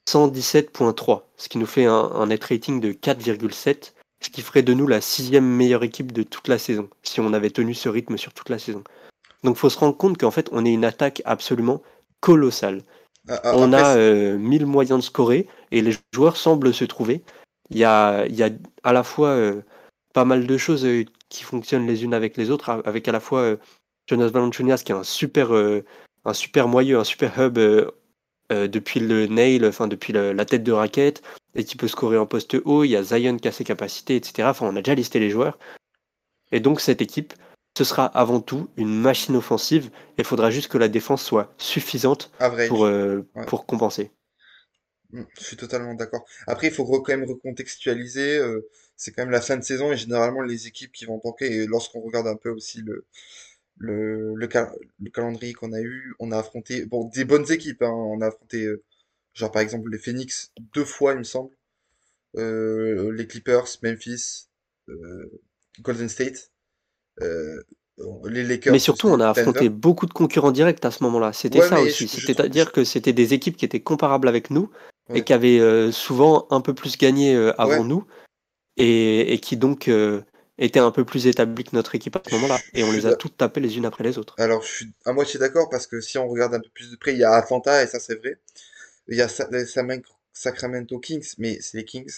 117.3, 0.09 1.23
ce 1.37 1.49
qui 1.49 1.59
nous 1.59 1.67
fait 1.67 1.87
un, 1.87 1.93
un 1.93 2.27
net 2.27 2.45
rating 2.45 2.81
de 2.81 2.93
4,7, 2.93 3.93
ce 4.21 4.31
qui 4.31 4.43
ferait 4.43 4.63
de 4.63 4.75
nous 4.75 4.87
la 4.87 5.01
sixième 5.01 5.47
meilleure 5.47 5.83
équipe 5.83 6.13
de 6.13 6.23
toute 6.23 6.49
la 6.49 6.59
saison, 6.59 6.89
si 7.03 7.21
on 7.21 7.33
avait 7.33 7.51
tenu 7.51 7.75
ce 7.75 7.89
rythme 7.89 8.17
sur 8.17 8.33
toute 8.33 8.49
la 8.49 8.59
saison. 8.59 8.83
Donc, 9.43 9.57
faut 9.57 9.71
se 9.71 9.79
rendre 9.79 9.97
compte 9.97 10.19
qu'en 10.19 10.31
fait, 10.31 10.49
on 10.53 10.65
est 10.65 10.73
une 10.73 10.85
attaque 10.85 11.23
absolument 11.25 11.83
colossale. 12.21 12.83
Ah, 13.29 13.41
ah, 13.45 13.53
On 13.57 13.73
après, 13.73 13.87
a 13.87 13.97
euh, 13.97 14.39
1000 14.39 14.67
moyens 14.67 15.01
de 15.01 15.05
scorer 15.05 15.47
et 15.71 15.83
les 15.83 15.97
joueurs 16.13 16.37
semblent 16.37 16.73
se 16.73 16.85
trouver. 16.85 17.23
Il 17.71 17.79
y 17.79 17.85
a, 17.85 18.27
il 18.27 18.35
y 18.35 18.43
a 18.43 18.51
à 18.83 18.93
la 18.93 19.03
fois 19.03 19.29
euh, 19.29 19.63
pas 20.13 20.25
mal 20.25 20.47
de 20.47 20.57
choses 20.57 20.85
euh, 20.85 21.05
qui 21.29 21.45
fonctionnent 21.45 21.87
les 21.87 22.05
unes 22.05 22.15
avec 22.15 22.37
les 22.37 22.51
autres, 22.51 22.83
avec 22.85 23.09
à 23.09 23.13
la 23.13 23.21
fois 23.21 23.41
euh, 23.41 23.57
Jonas 24.07 24.29
Valanciunas 24.29 24.83
qui 24.85 24.93
est 24.93 24.97
un 24.97 25.05
super, 25.05 25.53
un 25.53 26.35
super 26.35 26.69
moyeu, 26.69 26.99
un 26.99 27.05
super 27.05 27.39
hub 27.39 27.59
euh, 28.53 28.69
depuis 28.69 29.01
le 29.01 29.27
nail, 29.27 29.65
enfin 29.67 29.89
depuis 29.89 30.13
le- 30.13 30.33
la 30.33 30.45
tête 30.45 30.63
de 30.63 30.73
raquette, 30.73 31.23
et 31.55 31.65
qui 31.65 31.77
peut 31.77 31.89
scorer 31.89 32.19
en 32.19 32.27
poste 32.27 32.57
haut. 32.65 32.85
Il 32.85 32.91
y 32.91 32.97
a 32.97 33.03
Zion 33.03 33.37
qui 33.39 33.49
a 33.49 33.53
ses 33.53 33.65
capacités, 33.65 34.17
etc. 34.17 34.51
Enfin, 34.51 34.67
on 34.67 34.77
a 34.77 34.83
déjà 34.83 34.95
listé 34.95 35.19
les 35.19 35.31
joueurs. 35.31 35.59
Et 36.53 36.61
donc 36.61 36.81
cette 36.81 37.01
équipe, 37.03 37.33
ce 37.77 37.85
sera 37.85 38.05
avant 38.07 38.41
tout 38.41 38.69
une 38.77 39.01
machine 39.01 39.37
offensive. 39.37 39.91
Il 40.19 40.25
faudra 40.25 40.51
juste 40.51 40.69
que 40.69 40.79
la 40.79 40.89
défense 40.89 41.25
soit 41.25 41.53
suffisante 41.59 42.31
pour, 42.69 42.85
euh, 42.85 43.27
Ouais. 43.35 43.47
pour 43.47 43.65
compenser. 43.67 44.11
Mm, 45.13 45.23
Je 45.39 45.45
suis 45.45 45.57
totalement 45.57 45.95
d'accord. 45.95 46.25
Après, 46.47 46.69
il 46.69 46.73
faut 46.73 46.85
quand 46.85 47.17
même 47.17 47.25
recontextualiser. 47.29 48.39
euh, 48.39 48.69
c'est 48.97 49.11
quand 49.13 49.23
même 49.23 49.31
la 49.33 49.41
fin 49.41 49.57
de 49.57 49.63
saison 49.65 49.91
et 49.93 49.97
généralement 49.97 50.43
les 50.43 50.69
équipes 50.69 50.93
qui 50.93 51.07
vont 51.07 51.19
tanker. 51.19 51.47
Et 51.47 51.67
lorsqu'on 51.67 52.01
regarde 52.01 52.27
un 52.29 52.37
peu 52.37 52.51
aussi 52.51 52.83
le, 52.83 53.05
le, 53.79 54.35
le, 54.35 54.49
le 55.01 55.11
calendrier 55.11 55.53
qu'on 55.55 55.73
a 55.73 55.81
eu, 55.81 56.15
on 56.19 56.31
a 56.33 56.39
affronté 56.39 56.87
bon, 56.87 57.11
des 57.15 57.25
bonnes 57.25 57.51
équipes. 57.51 57.83
hein. 57.83 57.91
On 57.91 58.21
a 58.21 58.27
affronté, 58.29 58.65
euh, 58.65 58.83
genre 59.35 59.51
par 59.51 59.63
exemple, 59.63 59.91
les 59.91 59.99
Phoenix 59.99 60.53
deux 60.75 60.85
fois, 60.85 61.13
il 61.13 61.19
me 61.19 61.25
semble. 61.25 61.51
Euh, 62.37 63.13
les 63.13 63.27
Clippers, 63.27 63.67
Memphis, 63.83 64.47
euh, 64.89 65.31
Golden 65.83 66.09
State, 66.09 66.51
euh, 67.21 67.63
les 68.25 68.43
Lakers 68.43 68.73
Mais 68.73 68.79
surtout, 68.79 69.09
on 69.09 69.21
a 69.21 69.33
Denver. 69.33 69.41
affronté 69.41 69.69
beaucoup 69.69 70.07
de 70.07 70.13
concurrents 70.13 70.51
directs 70.53 70.85
à 70.85 70.91
ce 70.91 71.03
moment-là. 71.05 71.33
C'était 71.33 71.59
Ouais, 71.61 71.69
ça 71.69 71.77
mais 71.77 71.83
aussi. 71.83 72.07
je, 72.07 72.17
je 72.17 72.21
trouve. 72.21 72.25
C'est-à-dire 72.25 72.73
que 72.73 72.85
c'était 72.85 73.13
des 73.13 73.35
équipes 73.35 73.57
qui 73.57 73.65
étaient 73.65 73.81
comparables 73.81 74.29
avec 74.29 74.51
nous 74.51 74.71
et 75.15 75.25
qui 75.25 75.33
avaient 75.35 75.59
euh, 75.61 75.93
souvent 75.93 76.47
un 76.51 76.61
peu 76.63 76.75
plus 76.75 76.97
gagné 76.97 77.35
euh, 77.35 77.53
avant 77.61 77.81
ouais, 77.81 77.85
nous 77.85 78.07
et, 78.79 79.35
et 79.35 79.39
qui 79.41 79.59
donc 79.59 79.89
euh, 79.89 80.23
étaient 80.65 80.81
un 80.81 80.91
peu 80.93 81.05
plus 81.05 81.27
établies 81.27 81.65
que 81.65 81.77
notre 81.77 81.95
équipe 81.95 82.17
à 82.17 82.23
ce 82.29 82.35
moment-là. 82.35 82.65
Et 82.75 82.85
on 82.85 82.93
les 82.93 83.07
a 83.07 83.13
toutes 83.15 83.37
tapées 83.37 83.61
les 83.61 83.77
unes 83.79 83.87
après 83.87 84.05
les 84.05 84.19
autres. 84.19 84.37
Alors, 84.37 84.63
je 84.63 84.69
suis 84.71 84.93
à 85.07 85.15
moitié 85.15 85.41
d'accord 85.41 85.71
parce 85.71 85.87
que 85.87 86.03
si 86.03 86.19
on 86.19 86.29
regarde 86.29 86.55
un 86.55 86.61
peu 86.61 86.69
plus 86.75 86.91
de 86.91 86.97
près, 86.97 87.15
il 87.15 87.19
y 87.19 87.25
a 87.25 87.33
Atlanta 87.33 87.83
et 87.83 87.87
ça 87.87 87.99
c'est 87.99 88.17
vrai. 88.17 88.39
Il 89.09 89.17
y 89.17 89.23
a 89.23 89.29
Sa- 89.29 89.49
Sacramento 90.33 90.99
Kings, 91.01 91.35
mais 91.39 91.61
c'est 91.63 91.79
les 91.79 91.85
Kings. 91.87 92.13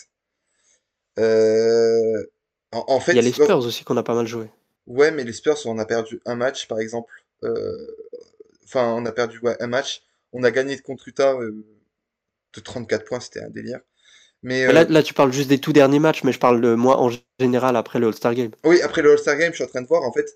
Euh, 1.18 2.24
en, 2.72 2.84
en 2.88 3.00
Il 3.08 3.16
y 3.16 3.18
a 3.18 3.22
fait, 3.22 3.22
les 3.22 3.32
Spurs 3.32 3.64
aussi 3.64 3.82
qu'on 3.82 3.96
a 3.96 4.02
pas 4.02 4.14
mal 4.14 4.26
joué. 4.26 4.50
ouais, 4.86 5.10
mais 5.10 5.24
les 5.24 5.32
Spurs, 5.32 5.58
on 5.66 5.78
a 5.78 5.84
perdu 5.86 6.20
un 6.26 6.34
match 6.36 6.68
par 6.68 6.78
exemple. 6.80 7.12
Euh, 7.44 7.86
Enfin, 8.64 8.94
on 8.94 9.06
a 9.06 9.12
perdu 9.12 9.38
ouais, 9.40 9.56
un 9.62 9.68
match. 9.68 10.02
On 10.32 10.44
a 10.44 10.50
gagné 10.50 10.78
contre 10.80 11.08
Utah 11.08 11.34
euh, 11.34 11.64
de 12.54 12.60
34 12.60 13.04
points, 13.06 13.20
c'était 13.20 13.42
un 13.42 13.50
délire. 13.50 13.80
Mais 14.44 14.64
là, 14.66 14.84
euh, 14.84 14.88
là, 14.88 15.02
tu 15.02 15.14
parles 15.14 15.32
juste 15.32 15.48
des 15.48 15.58
tout 15.58 15.72
derniers 15.72 15.98
matchs, 15.98 16.22
mais 16.22 16.32
je 16.32 16.38
parle 16.38 16.60
de 16.60 16.74
moi 16.74 17.00
en 17.00 17.10
général 17.40 17.76
après 17.76 17.98
le 17.98 18.08
All-Star 18.08 18.34
Game. 18.34 18.50
oui, 18.64 18.80
après 18.82 19.02
le 19.02 19.12
All-Star 19.12 19.36
Game, 19.36 19.50
je 19.52 19.56
suis 19.56 19.64
en 19.64 19.68
train 19.68 19.82
de 19.82 19.86
voir 19.86 20.02
en 20.02 20.12
fait 20.12 20.26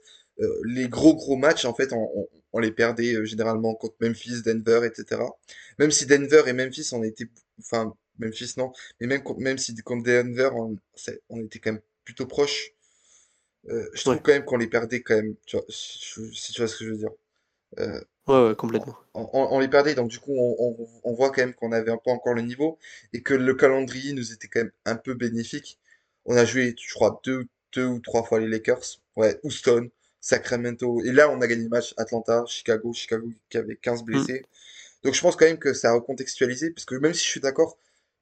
euh, 0.41 0.47
les 0.67 0.89
gros 0.89 1.15
gros 1.17 1.37
matchs 1.37 1.65
en 1.65 1.75
fait 1.75 1.93
on, 1.93 2.09
on- 2.15 2.29
on 2.53 2.59
les 2.61 2.71
perdait 2.73 3.15
euh, 3.15 3.25
généralement 3.25 3.75
contre 3.75 3.97
Memphis, 4.01 4.43
Denver, 4.43 4.87
etc. 4.87 5.37
Même 5.79 5.91
si 5.91 6.07
Denver 6.07 6.43
et 6.47 6.53
Memphis 6.53 6.89
on 6.93 7.03
était 7.03 7.27
enfin 7.61 7.95
Memphis 8.19 8.55
non, 8.57 8.73
mais 9.01 9.07
même 9.07 9.23
même 9.39 9.59
si 9.59 9.75
contre 9.79 10.05
Denver 10.05 10.51
on, 10.55 10.77
on 11.31 11.41
était 11.45 11.59
quand 11.59 11.73
même 11.73 11.81
plutôt 12.05 12.27
proches. 12.27 12.73
euh, 13.71 13.89
je 13.95 14.05
trouve 14.05 14.21
Ouais, 14.21 14.23
quand 14.23 14.33
même 14.33 14.45
qu'on 14.45 14.57
les 14.59 14.69
perdait 14.69 15.03
quand 15.03 15.17
même, 15.17 15.35
tu 15.47 15.57
vois, 15.57 15.65
si 15.69 15.99
si 16.35 16.53
tu 16.53 16.61
vois 16.61 16.69
ce 16.69 16.77
que 16.79 16.85
je 16.87 16.91
veux 16.91 16.97
dire. 16.99 17.11
Ouais, 18.29 18.47
ouais, 18.49 18.55
complètement. 18.55 18.97
on, 19.15 19.29
on- 19.33 19.49
on 19.57 19.59
les 19.61 19.69
perdait, 19.69 19.95
donc 19.95 20.11
du 20.11 20.19
coup 20.19 20.33
on, 20.37 20.77
on- 21.05 21.13
voit 21.15 21.31
quand 21.31 21.43
même 21.43 21.55
qu'on 21.55 21.73
avait 21.73 21.91
un 21.91 21.97
peu 21.99 22.11
encore 22.11 22.35
le 22.35 22.43
niveau 22.43 22.79
et 23.13 23.23
que 23.23 23.35
le 23.35 23.55
calendrier 23.55 24.13
nous 24.13 24.33
était 24.33 24.49
quand 24.49 24.61
même 24.61 24.73
un 24.85 24.97
peu 24.97 25.15
bénéfique. 25.15 25.79
On 26.25 26.37
a 26.37 26.45
joué, 26.45 26.75
je 26.81 26.95
crois, 26.95 27.21
deux, 27.25 27.47
deux 27.73 27.87
ou 27.87 28.01
trois 28.01 28.23
fois 28.23 28.39
les 28.41 28.49
Lakers, 28.49 29.01
ouais, 29.17 29.39
Houston, 29.45 29.89
Sacramento, 30.21 31.03
et 31.05 31.13
là 31.13 31.31
on 31.31 31.41
a 31.41 31.47
gagné 31.47 31.65
le 31.65 31.69
match 31.71 31.95
Atlanta, 31.97 32.45
Chicago, 32.47 32.93
Chicago 32.93 33.29
qui 33.51 33.59
avait 33.59 33.77
15 33.77 34.03
Mm. 34.13 34.29
blessés. 34.29 34.45
Donc 35.05 35.15
je 35.15 35.21
pense 35.21 35.37
quand 35.37 35.47
même 35.47 35.59
que 35.59 35.73
ça 35.75 35.91
a 35.91 35.95
recontextualisé, 35.95 36.71
parce 36.73 36.85
que 36.87 36.97
même 36.97 37.15
si 37.15 37.25
je 37.25 37.31
suis 37.31 37.41
d'accord 37.41 37.79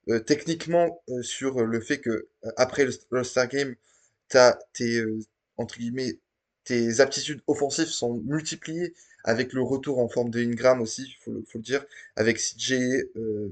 euh, 0.09 0.19
techniquement 0.19 1.01
euh, 1.09 1.21
sur 1.23 1.63
le 1.65 1.81
fait 1.81 1.99
que 1.99 2.09
euh, 2.11 2.51
après 2.57 2.85
le, 2.85 2.93
le 3.11 3.23
Star 3.23 3.47
Game, 3.49 3.75
t'as 4.29 4.57
tes 4.73 5.03
entre 5.57 5.77
guillemets 5.77 6.19
tes 6.63 6.99
aptitudes 6.99 7.41
offensives 7.47 7.87
sont 7.87 8.15
multipliées 8.25 8.93
avec 9.27 9.53
le 9.53 9.61
retour 9.63 9.99
en 9.99 10.09
forme 10.09 10.31
de 10.31 10.41
Ingram 10.41 10.81
aussi, 10.81 11.15
faut 11.21 11.31
le, 11.33 11.43
faut 11.43 11.59
le 11.59 11.63
dire, 11.65 11.85
avec 12.17 12.39
CJ, 12.39 12.73
euh, 13.17 13.49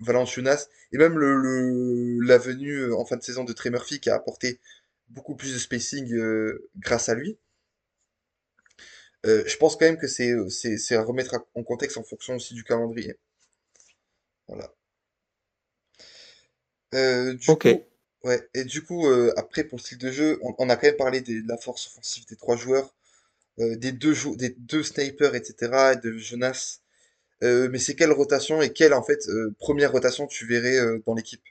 Valanciunas 0.00 0.68
et 0.92 0.98
même 0.98 1.18
le, 1.18 1.36
le 1.36 2.20
la 2.26 2.38
venue 2.38 2.74
euh, 2.78 2.96
en 2.96 3.04
fin 3.06 3.16
de 3.16 3.22
saison 3.24 3.44
de 3.44 3.52
Trey 3.54 3.70
Murphy 3.70 4.00
qui 4.00 4.10
a 4.10 4.16
apporté 4.16 4.60
beaucoup 5.10 5.36
plus 5.36 5.54
de 5.54 5.58
spacing 5.60 6.12
euh, 6.14 6.68
grâce 6.78 7.08
à 7.10 7.14
lui. 7.16 7.38
Euh, 9.26 9.42
je 9.46 9.56
pense 9.58 9.76
quand 9.76 9.84
même 9.86 9.98
que 9.98 10.06
c'est 10.06 10.32
c'est 10.50 10.76
c'est 10.78 10.96
à 10.96 11.02
remettre 11.02 11.34
en 11.54 11.62
contexte 11.62 11.96
en 11.98 12.02
fonction 12.04 12.36
aussi 12.36 12.54
du 12.54 12.64
calendrier. 12.64 13.16
Voilà. 14.48 14.74
Euh, 16.94 17.34
du 17.34 17.54
Ok. 17.54 17.66
coup, 17.66 17.84
ouais, 18.24 18.48
et 18.54 18.64
du 18.64 18.82
coup, 18.82 19.06
euh, 19.06 19.32
après 19.36 19.64
pour 19.64 19.78
le 19.78 19.82
style 19.82 19.98
de 19.98 20.10
jeu, 20.10 20.38
on, 20.42 20.54
on 20.58 20.70
a 20.70 20.76
quand 20.76 20.86
même 20.86 20.96
parlé 20.96 21.20
de 21.20 21.42
la 21.48 21.56
force 21.58 21.86
offensive 21.88 22.26
des 22.26 22.36
trois 22.36 22.56
joueurs, 22.56 22.94
des 23.58 23.92
deux 23.92 24.14
des 24.36 24.54
deux 24.58 24.82
snipers, 24.82 25.34
etc., 25.34 25.92
et 25.94 25.96
de 25.96 26.16
Jonas. 26.16 26.80
Euh, 27.42 27.68
mais 27.70 27.78
c'est 27.78 27.94
quelle 27.94 28.12
rotation 28.12 28.62
et 28.62 28.72
quelle 28.72 28.94
en 28.94 29.02
fait 29.02 29.28
euh, 29.28 29.54
première 29.58 29.92
rotation 29.92 30.26
tu 30.26 30.46
verrais 30.46 30.78
euh, 30.78 31.02
dans 31.06 31.14
l'équipe? 31.14 31.42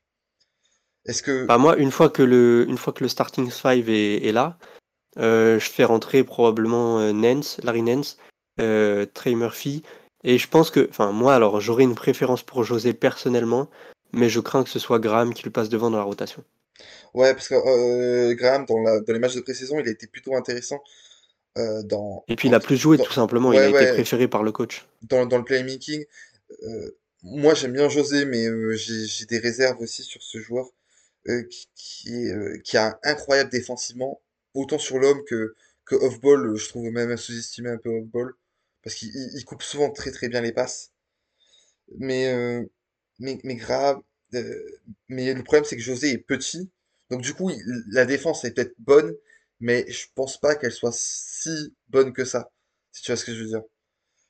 Est-ce 1.05 1.21
que. 1.21 1.45
Bah, 1.45 1.57
moi, 1.57 1.77
une 1.77 1.91
fois 1.91 2.09
que 2.09 2.23
le, 2.23 2.65
une 2.67 2.77
fois 2.77 2.93
que 2.93 3.03
le 3.03 3.09
starting 3.09 3.51
five 3.51 3.89
est, 3.89 4.25
est 4.25 4.31
là, 4.31 4.57
euh, 5.17 5.59
je 5.59 5.69
fais 5.69 5.83
rentrer 5.83 6.23
probablement 6.23 6.99
euh, 6.99 7.11
Nance, 7.11 7.59
Larry 7.63 7.81
Nance, 7.81 8.17
euh, 8.59 9.05
Trey 9.13 9.35
Murphy. 9.35 9.83
Et 10.23 10.37
je 10.37 10.47
pense 10.47 10.71
que, 10.71 10.87
enfin, 10.89 11.11
moi, 11.11 11.35
alors, 11.35 11.59
j'aurais 11.59 11.83
une 11.83 11.95
préférence 11.95 12.43
pour 12.43 12.63
José 12.63 12.93
personnellement, 12.93 13.69
mais 14.13 14.29
je 14.29 14.39
crains 14.39 14.63
que 14.63 14.69
ce 14.69 14.79
soit 14.79 14.99
Graham 14.99 15.33
qui 15.33 15.43
le 15.43 15.51
passe 15.51 15.67
devant 15.67 15.91
dans 15.91 15.97
la 15.97 16.03
rotation. 16.03 16.43
Ouais, 17.13 17.33
parce 17.33 17.49
que 17.49 17.55
euh, 17.55 18.33
Graham, 18.33 18.65
dans, 18.65 18.79
la, 18.79 19.01
dans 19.01 19.13
les 19.13 19.19
matchs 19.19 19.35
de 19.35 19.41
pré-saison, 19.41 19.79
il 19.79 19.87
a 19.87 19.91
été 19.91 20.07
plutôt 20.07 20.35
intéressant 20.35 20.81
euh, 21.57 21.83
dans, 21.83 22.25
Et 22.27 22.35
puis, 22.35 22.49
il 22.49 22.53
a 22.53 22.59
plus 22.59 22.75
joué, 22.75 22.97
dans- 22.97 23.05
tout 23.05 23.13
simplement. 23.13 23.53
Il 23.53 23.59
ouais, 23.59 23.63
a 23.63 23.69
été 23.69 23.85
préféré 23.85 24.27
par 24.27 24.43
le 24.43 24.51
coach. 24.51 24.85
dans, 25.01 25.25
dans 25.25 25.37
le 25.37 25.43
playmaking. 25.43 26.05
Euh, 26.63 26.91
moi, 27.23 27.53
j'aime 27.55 27.73
bien 27.73 27.89
José, 27.89 28.25
mais 28.25 28.47
euh, 28.47 28.75
j'ai 28.75 29.25
des 29.27 29.39
réserves 29.39 29.81
aussi 29.81 30.03
sur 30.03 30.23
ce 30.23 30.39
joueur 30.39 30.67
qui, 31.49 31.69
qui, 31.75 32.15
est, 32.15 32.61
qui 32.63 32.77
a 32.77 32.87
un 32.89 32.99
incroyable 33.03 33.49
défensivement, 33.51 34.21
autant 34.53 34.79
sur 34.79 34.99
l'homme 34.99 35.23
que, 35.25 35.55
que 35.85 35.95
off-ball. 35.95 36.55
Je 36.57 36.69
trouve 36.69 36.89
même 36.91 37.17
sous-estimé 37.17 37.69
un 37.71 37.77
peu 37.77 37.89
off-ball, 37.89 38.33
parce 38.83 38.95
qu'il 38.95 39.09
il- 39.09 39.31
il 39.37 39.45
coupe 39.45 39.63
souvent 39.63 39.91
très 39.91 40.11
très 40.11 40.29
bien 40.29 40.41
les 40.41 40.53
passes. 40.53 40.91
Mais, 41.99 42.33
mais, 43.19 43.39
mais 43.43 43.55
grave. 43.55 44.01
mais 45.09 45.33
le 45.33 45.43
problème, 45.43 45.65
c'est 45.65 45.75
que 45.77 45.81
José 45.81 46.11
est 46.11 46.17
petit. 46.17 46.69
Donc, 47.09 47.21
du 47.21 47.33
coup, 47.33 47.49
il- 47.49 47.63
la 47.91 48.05
défense 48.05 48.43
est 48.45 48.51
peut-être 48.53 48.75
bonne, 48.79 49.13
mais 49.63 49.85
je 49.91 50.07
pense 50.15 50.39
pas 50.39 50.55
qu'elle 50.55 50.71
soit 50.73 50.93
si 50.95 51.75
bonne 51.89 52.13
que 52.13 52.25
ça. 52.25 52.51
Si 52.93 53.01
tu 53.03 53.11
vois 53.11 53.17
ce 53.17 53.25
que 53.25 53.33
je 53.35 53.41
veux 53.43 53.49
dire. 53.49 53.63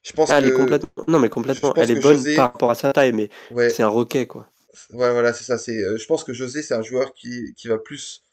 Je 0.03 0.13
pense 0.13 0.29
Ah, 0.29 0.39
elle 0.39 0.47
est 0.47 0.51
que, 0.51 0.53
complètement, 0.53 1.03
non, 1.07 1.19
mais 1.19 1.29
complètement, 1.29 1.73
elle 1.75 1.91
est 1.91 1.95
que 1.95 2.01
bonne 2.01 2.33
par 2.33 2.45
José, 2.45 2.51
rapport 2.51 2.71
à 2.71 2.75
sa 2.75 2.91
taille, 2.93 3.13
mais 3.13 3.29
ouais, 3.49 3.69
c'est 3.69 3.83
un 3.83 3.87
roquet, 3.89 4.27
quoi. 4.27 4.49
ouais, 4.91 5.11
voilà, 5.11 5.33
c'est 5.33 5.43
ça. 5.43 5.57
C'est, 5.57 5.77
euh, 5.83 5.97
je 5.97 6.05
pense 6.05 6.23
que 6.23 6.33
José, 6.33 6.61
c'est 6.63 6.73
un 6.73 6.81
joueur 6.81 7.13
qui, 7.13 7.53
qui 7.55 7.67
va 7.67 7.77
plus 7.77 8.23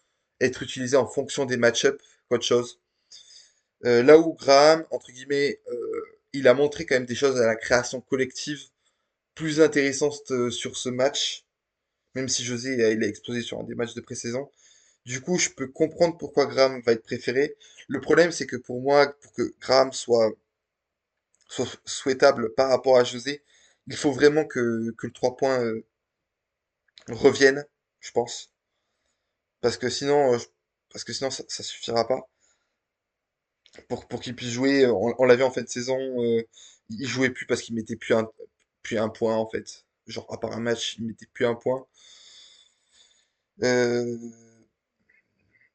être 0.41 0.63
utilisé 0.63 0.97
en 0.97 1.07
fonction 1.07 1.45
des 1.47 1.57
match-ups 1.57 2.03
qu'autre 2.29 2.45
chose. 2.45 2.81
Euh, 3.87 4.03
là 4.03 4.19
où 4.19 4.35
Graham, 4.35 4.85
entre 4.91 5.11
guillemets, 5.13 5.61
euh, 5.73 6.03
il 6.33 6.49
a 6.49 6.55
montré 6.55 6.87
quand 6.87 6.97
même 6.97 7.07
des 7.07 7.15
choses 7.15 7.41
à 7.41 7.47
la 7.47 7.57
création 7.57 8.01
collective 8.01 8.61
plus 9.35 9.61
intéressantes 9.61 10.31
euh, 10.33 10.51
sur 10.51 10.77
ce 10.79 10.89
match. 10.91 11.45
même 12.15 12.29
si 12.29 12.45
José 12.45 12.81
euh, 12.83 12.93
il 12.95 13.05
a 13.05 13.09
explosé 13.09 13.43
sur 13.43 13.61
un 13.61 13.65
des 13.65 13.75
matchs 13.75 13.95
de 13.95 14.01
pré-saison. 14.01 14.51
Du 15.05 15.21
coup, 15.21 15.37
je 15.37 15.51
peux 15.51 15.67
comprendre 15.69 16.17
pourquoi 16.17 16.47
Graham 16.47 16.81
va 16.81 16.93
être 16.93 17.03
préféré. 17.03 17.55
Le 17.87 18.01
problème, 18.01 18.33
c'est 18.33 18.47
que 18.47 18.57
pour 18.57 18.81
moi, 18.81 19.13
pour 19.21 19.35
que 19.35 19.53
Graham 19.61 19.93
soit, 19.93 20.33
soit 21.49 21.69
souhaitable 21.85 22.55
par 22.55 22.71
rapport 22.71 22.97
à 22.97 23.05
José, 23.05 23.43
il 23.89 23.95
faut 23.97 24.11
vraiment 24.11 24.47
que, 24.47 24.91
que 24.97 25.07
le 25.07 25.13
3 25.13 25.37
points 25.37 25.63
euh, 25.63 25.85
revienne, 27.11 27.67
je 28.01 28.11
pense. 28.11 28.51
Parce 29.63 29.79
que 29.79 29.89
sinon, 29.89 30.35
euh, 30.35 30.39
parce 30.93 31.03
que 31.05 31.15
sinon 31.15 31.31
ça, 31.31 31.45
ça 31.49 31.63
suffira 31.63 32.07
pas. 32.07 32.29
Pour, 33.89 34.07
pour 34.09 34.21
qu'il 34.21 34.35
puisse 34.35 34.51
jouer, 34.51 34.85
euh, 34.85 34.93
on, 34.93 35.15
on 35.19 35.25
l'a 35.25 35.37
vu 35.37 35.43
en 35.43 35.51
fin 35.51 35.63
de 35.63 35.69
saison, 35.69 35.99
euh, 35.99 36.43
il 36.89 37.07
jouait 37.07 37.31
plus 37.31 37.47
parce 37.47 37.63
qu'il 37.63 37.75
mettait 37.75 37.97
plus 37.97 38.15
un, 38.15 38.29
plus 38.83 38.99
un 38.99 39.09
point 39.09 39.37
en 39.37 39.49
fait. 39.49 39.85
Genre, 40.07 40.27
à 40.33 40.39
part 40.41 40.53
un 40.53 40.61
match, 40.61 40.97
il 40.99 41.07
mettait 41.07 41.27
plus 41.33 41.47
un 41.47 41.55
point. 41.55 41.87
Euh, 43.63 44.17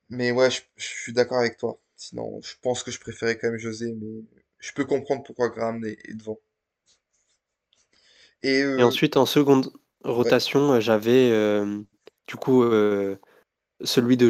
Mais 0.10 0.32
ouais, 0.32 0.52
je, 0.52 0.62
je 0.78 0.86
suis 0.86 1.14
d'accord 1.14 1.40
avec 1.40 1.58
toi. 1.58 1.80
Sinon, 1.96 2.40
je 2.44 2.54
pense 2.62 2.84
que 2.84 2.92
je 2.92 3.00
préférais 3.00 3.38
quand 3.38 3.50
même 3.50 3.60
José, 3.60 3.94
mais 3.94 4.24
je 4.60 4.74
peux 4.74 4.86
comprendre 4.86 5.24
pourquoi 5.24 5.50
Graham 5.50 5.84
est, 5.86 5.98
est 6.10 6.14
devant. 6.14 6.40
Et 8.44 8.60
Et 8.60 8.64
euh, 8.64 8.86
ensuite, 8.86 9.18
en 9.18 9.26
seconde 9.26 9.72
rotation, 10.04 10.74
euh, 10.74 10.80
j'avais 10.80 11.32
euh, 11.32 11.82
du 12.28 12.36
coup 12.36 12.64
euh, 12.64 13.18
celui 13.84 14.18
de 14.18 14.30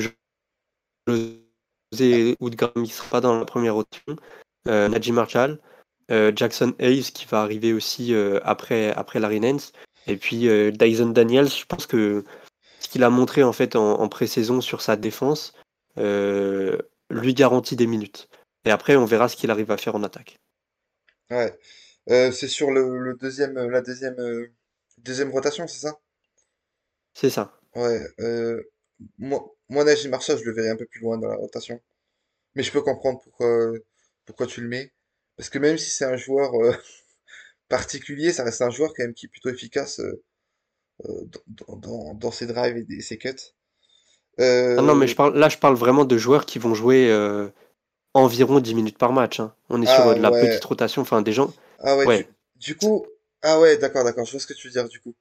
José 1.07 2.35
Woodgram 2.39 2.71
qui 2.83 2.91
sera 2.91 3.09
pas 3.09 3.21
dans 3.21 3.37
la 3.37 3.45
première 3.45 3.75
rotation, 3.75 4.15
euh, 4.67 4.87
Najee 4.87 5.11
Marshall, 5.11 5.59
euh, 6.11 6.31
Jackson 6.35 6.73
Hayes 6.79 7.11
qui 7.11 7.25
va 7.25 7.41
arriver 7.41 7.73
aussi 7.73 8.13
euh, 8.13 8.39
après, 8.43 8.93
après 8.93 9.19
Larry 9.19 9.39
Nance, 9.39 9.73
et 10.07 10.17
puis 10.17 10.47
euh, 10.47 10.71
Dyson 10.71 11.09
Daniels, 11.09 11.49
je 11.49 11.65
pense 11.65 11.87
que 11.87 12.23
ce 12.79 12.87
qu'il 12.87 13.03
a 13.03 13.09
montré 13.09 13.43
en 13.43 13.53
fait 13.53 13.75
en, 13.75 13.99
en 13.99 14.07
pré-saison 14.07 14.61
sur 14.61 14.81
sa 14.81 14.95
défense 14.95 15.53
euh, 15.99 16.77
lui 17.09 17.33
garantit 17.33 17.75
des 17.75 17.87
minutes. 17.87 18.27
Et 18.65 18.71
après, 18.71 18.95
on 18.95 19.05
verra 19.05 19.29
ce 19.29 19.35
qu'il 19.35 19.51
arrive 19.51 19.71
à 19.71 19.77
faire 19.77 19.95
en 19.95 20.03
attaque. 20.03 20.37
ouais. 21.29 21.57
Euh, 22.09 22.31
c'est 22.31 22.47
sur 22.47 22.71
le, 22.71 22.99
le 22.99 23.15
deuxième, 23.15 23.55
la 23.55 23.81
deuxième, 23.81 24.15
euh, 24.19 24.47
deuxième 24.99 25.31
rotation, 25.31 25.67
c'est 25.67 25.79
ça? 25.79 25.99
C'est 27.13 27.29
ça. 27.31 27.59
Ouais. 27.75 27.99
Moi, 29.17 29.55
moi, 29.69 29.83
Marshall, 30.09 30.37
je 30.39 30.43
le 30.45 30.53
verrais 30.53 30.69
un 30.69 30.75
peu 30.77 30.85
plus 30.85 31.01
loin 31.01 31.17
dans 31.17 31.27
la 31.27 31.35
rotation. 31.35 31.81
Mais 32.55 32.63
je 32.63 32.71
peux 32.73 32.81
comprendre 32.81 33.21
pourquoi, 33.21 33.71
pourquoi 34.25 34.47
tu 34.47 34.61
le 34.61 34.69
mets. 34.69 34.93
Parce 35.37 35.49
que 35.49 35.59
même 35.59 35.77
si 35.79 35.89
c'est 35.91 36.05
un 36.05 36.17
joueur 36.17 36.53
particulier, 37.69 38.33
ça 38.33 38.43
reste 38.45 38.61
un 38.63 38.71
joueur 38.71 38.93
quand 38.95 39.03
même 39.03 39.13
qui 39.13 39.27
est 39.27 39.29
plutôt 39.29 39.49
efficace 39.49 40.01
dans, 41.47 41.77
dans, 41.77 42.13
dans 42.13 42.31
ses 42.31 42.47
drives 42.47 42.77
et 42.77 42.83
des- 42.83 43.01
ses 43.01 43.17
cuts. 43.17 43.29
Ah 44.77 44.81
non, 44.81 44.95
mais 44.95 45.05
Euh, 45.05 45.07
je 45.07 45.15
parle, 45.15 45.37
là, 45.37 45.49
je 45.49 45.57
parle 45.57 45.75
vraiment 45.75 46.05
de 46.05 46.17
joueurs 46.17 46.45
qui 46.45 46.59
vont 46.59 46.73
jouer 46.73 47.09
euh, 47.09 47.49
environ 48.13 48.59
10 48.59 48.75
minutes 48.75 48.97
par 48.97 49.13
match. 49.13 49.39
hein. 49.39 49.53
On 49.69 49.81
est 49.81 49.85
sur 49.87 50.07
euh, 50.07 50.13
ah 50.13 50.15
de 50.15 50.21
la 50.21 50.31
ouais, 50.31 50.39
petite 50.39 50.63
rotation, 50.65 51.01
enfin 51.03 51.21
des 51.21 51.33
gens. 51.33 51.53
Ah 51.79 51.95
ouais, 51.97 52.07
du, 52.07 52.07
Ouais. 52.07 52.27
du 52.55 52.75
coup, 52.77 53.05
ah 53.41 53.59
ouais, 53.59 53.77
d'accord, 53.77 54.03
d'accord, 54.03 54.25
je 54.25 54.31
vois 54.31 54.39
ce 54.39 54.47
que 54.47 54.53
tu 54.53 54.67
veux 54.67 54.73
dire 54.73 54.87
du 54.89 54.99
coup. 54.99 55.13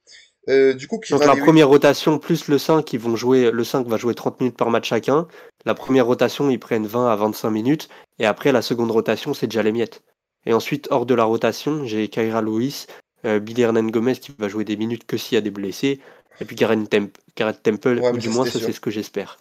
Euh, 0.49 0.73
du 0.73 0.87
coup, 0.87 0.99
Donc 1.09 1.25
la 1.25 1.35
Lewis, 1.35 1.41
première 1.41 1.67
rotation 1.69 2.17
plus 2.19 2.47
le 2.47 2.57
5, 2.57 2.91
ils 2.93 2.99
vont 2.99 3.15
jouer, 3.15 3.51
le 3.51 3.63
5 3.63 3.87
va 3.87 3.97
jouer 3.97 4.15
30 4.15 4.39
minutes 4.39 4.57
par 4.57 4.69
match 4.69 4.89
chacun. 4.89 5.27
La 5.65 5.73
première 5.75 6.05
rotation, 6.05 6.49
ils 6.49 6.59
prennent 6.59 6.87
20 6.87 7.11
à 7.11 7.15
25 7.15 7.49
minutes. 7.51 7.89
Et 8.19 8.25
après, 8.25 8.51
la 8.51 8.61
seconde 8.61 8.91
rotation, 8.91 9.33
c'est 9.33 9.47
déjà 9.47 9.63
les 9.63 9.71
miettes. 9.71 10.01
Et 10.45 10.53
ensuite, 10.53 10.87
hors 10.91 11.05
de 11.05 11.13
la 11.15 11.23
rotation, 11.23 11.85
j'ai 11.85 12.07
Kyra 12.07 12.41
Lewis, 12.41 12.85
euh, 13.25 13.39
Billy 13.39 13.61
Hernan 13.63 13.83
Gomez 13.89 14.15
qui 14.15 14.33
va 14.37 14.47
jouer 14.47 14.63
des 14.65 14.77
minutes 14.77 15.05
que 15.05 15.17
s'il 15.17 15.35
y 15.35 15.37
a 15.37 15.41
des 15.41 15.51
blessés. 15.51 15.99
Et 16.39 16.45
puis 16.45 16.55
Gareth 16.55 16.89
Temp- 16.89 17.17
Gareth 17.35 17.61
Temple, 17.63 18.03
ouais, 18.03 18.11
ou 18.11 18.17
du 18.17 18.29
moins, 18.29 18.45
ça 18.45 18.59
c'est 18.59 18.71
ce 18.71 18.79
que 18.79 18.89
j'espère. 18.91 19.37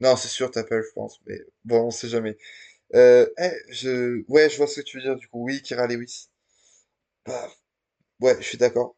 Non, 0.00 0.16
c'est 0.16 0.28
sûr, 0.28 0.50
t'appelles, 0.50 0.82
je 0.86 0.92
pense, 0.94 1.20
mais 1.26 1.40
bon, 1.64 1.86
on 1.86 1.90
sait 1.90 2.08
jamais. 2.08 2.36
Euh, 2.94 3.26
eh, 3.38 3.52
je, 3.70 4.24
ouais, 4.28 4.50
je 4.50 4.58
vois 4.58 4.66
ce 4.68 4.80
que 4.80 4.86
tu 4.86 4.98
veux 4.98 5.04
dire 5.04 5.16
du 5.16 5.28
coup. 5.28 5.44
Oui, 5.44 5.62
Kira 5.62 5.86
Lewis. 5.88 6.28
Bah, 7.26 7.50
ouais, 8.20 8.36
je 8.40 8.46
suis 8.46 8.58
d'accord. 8.58 8.96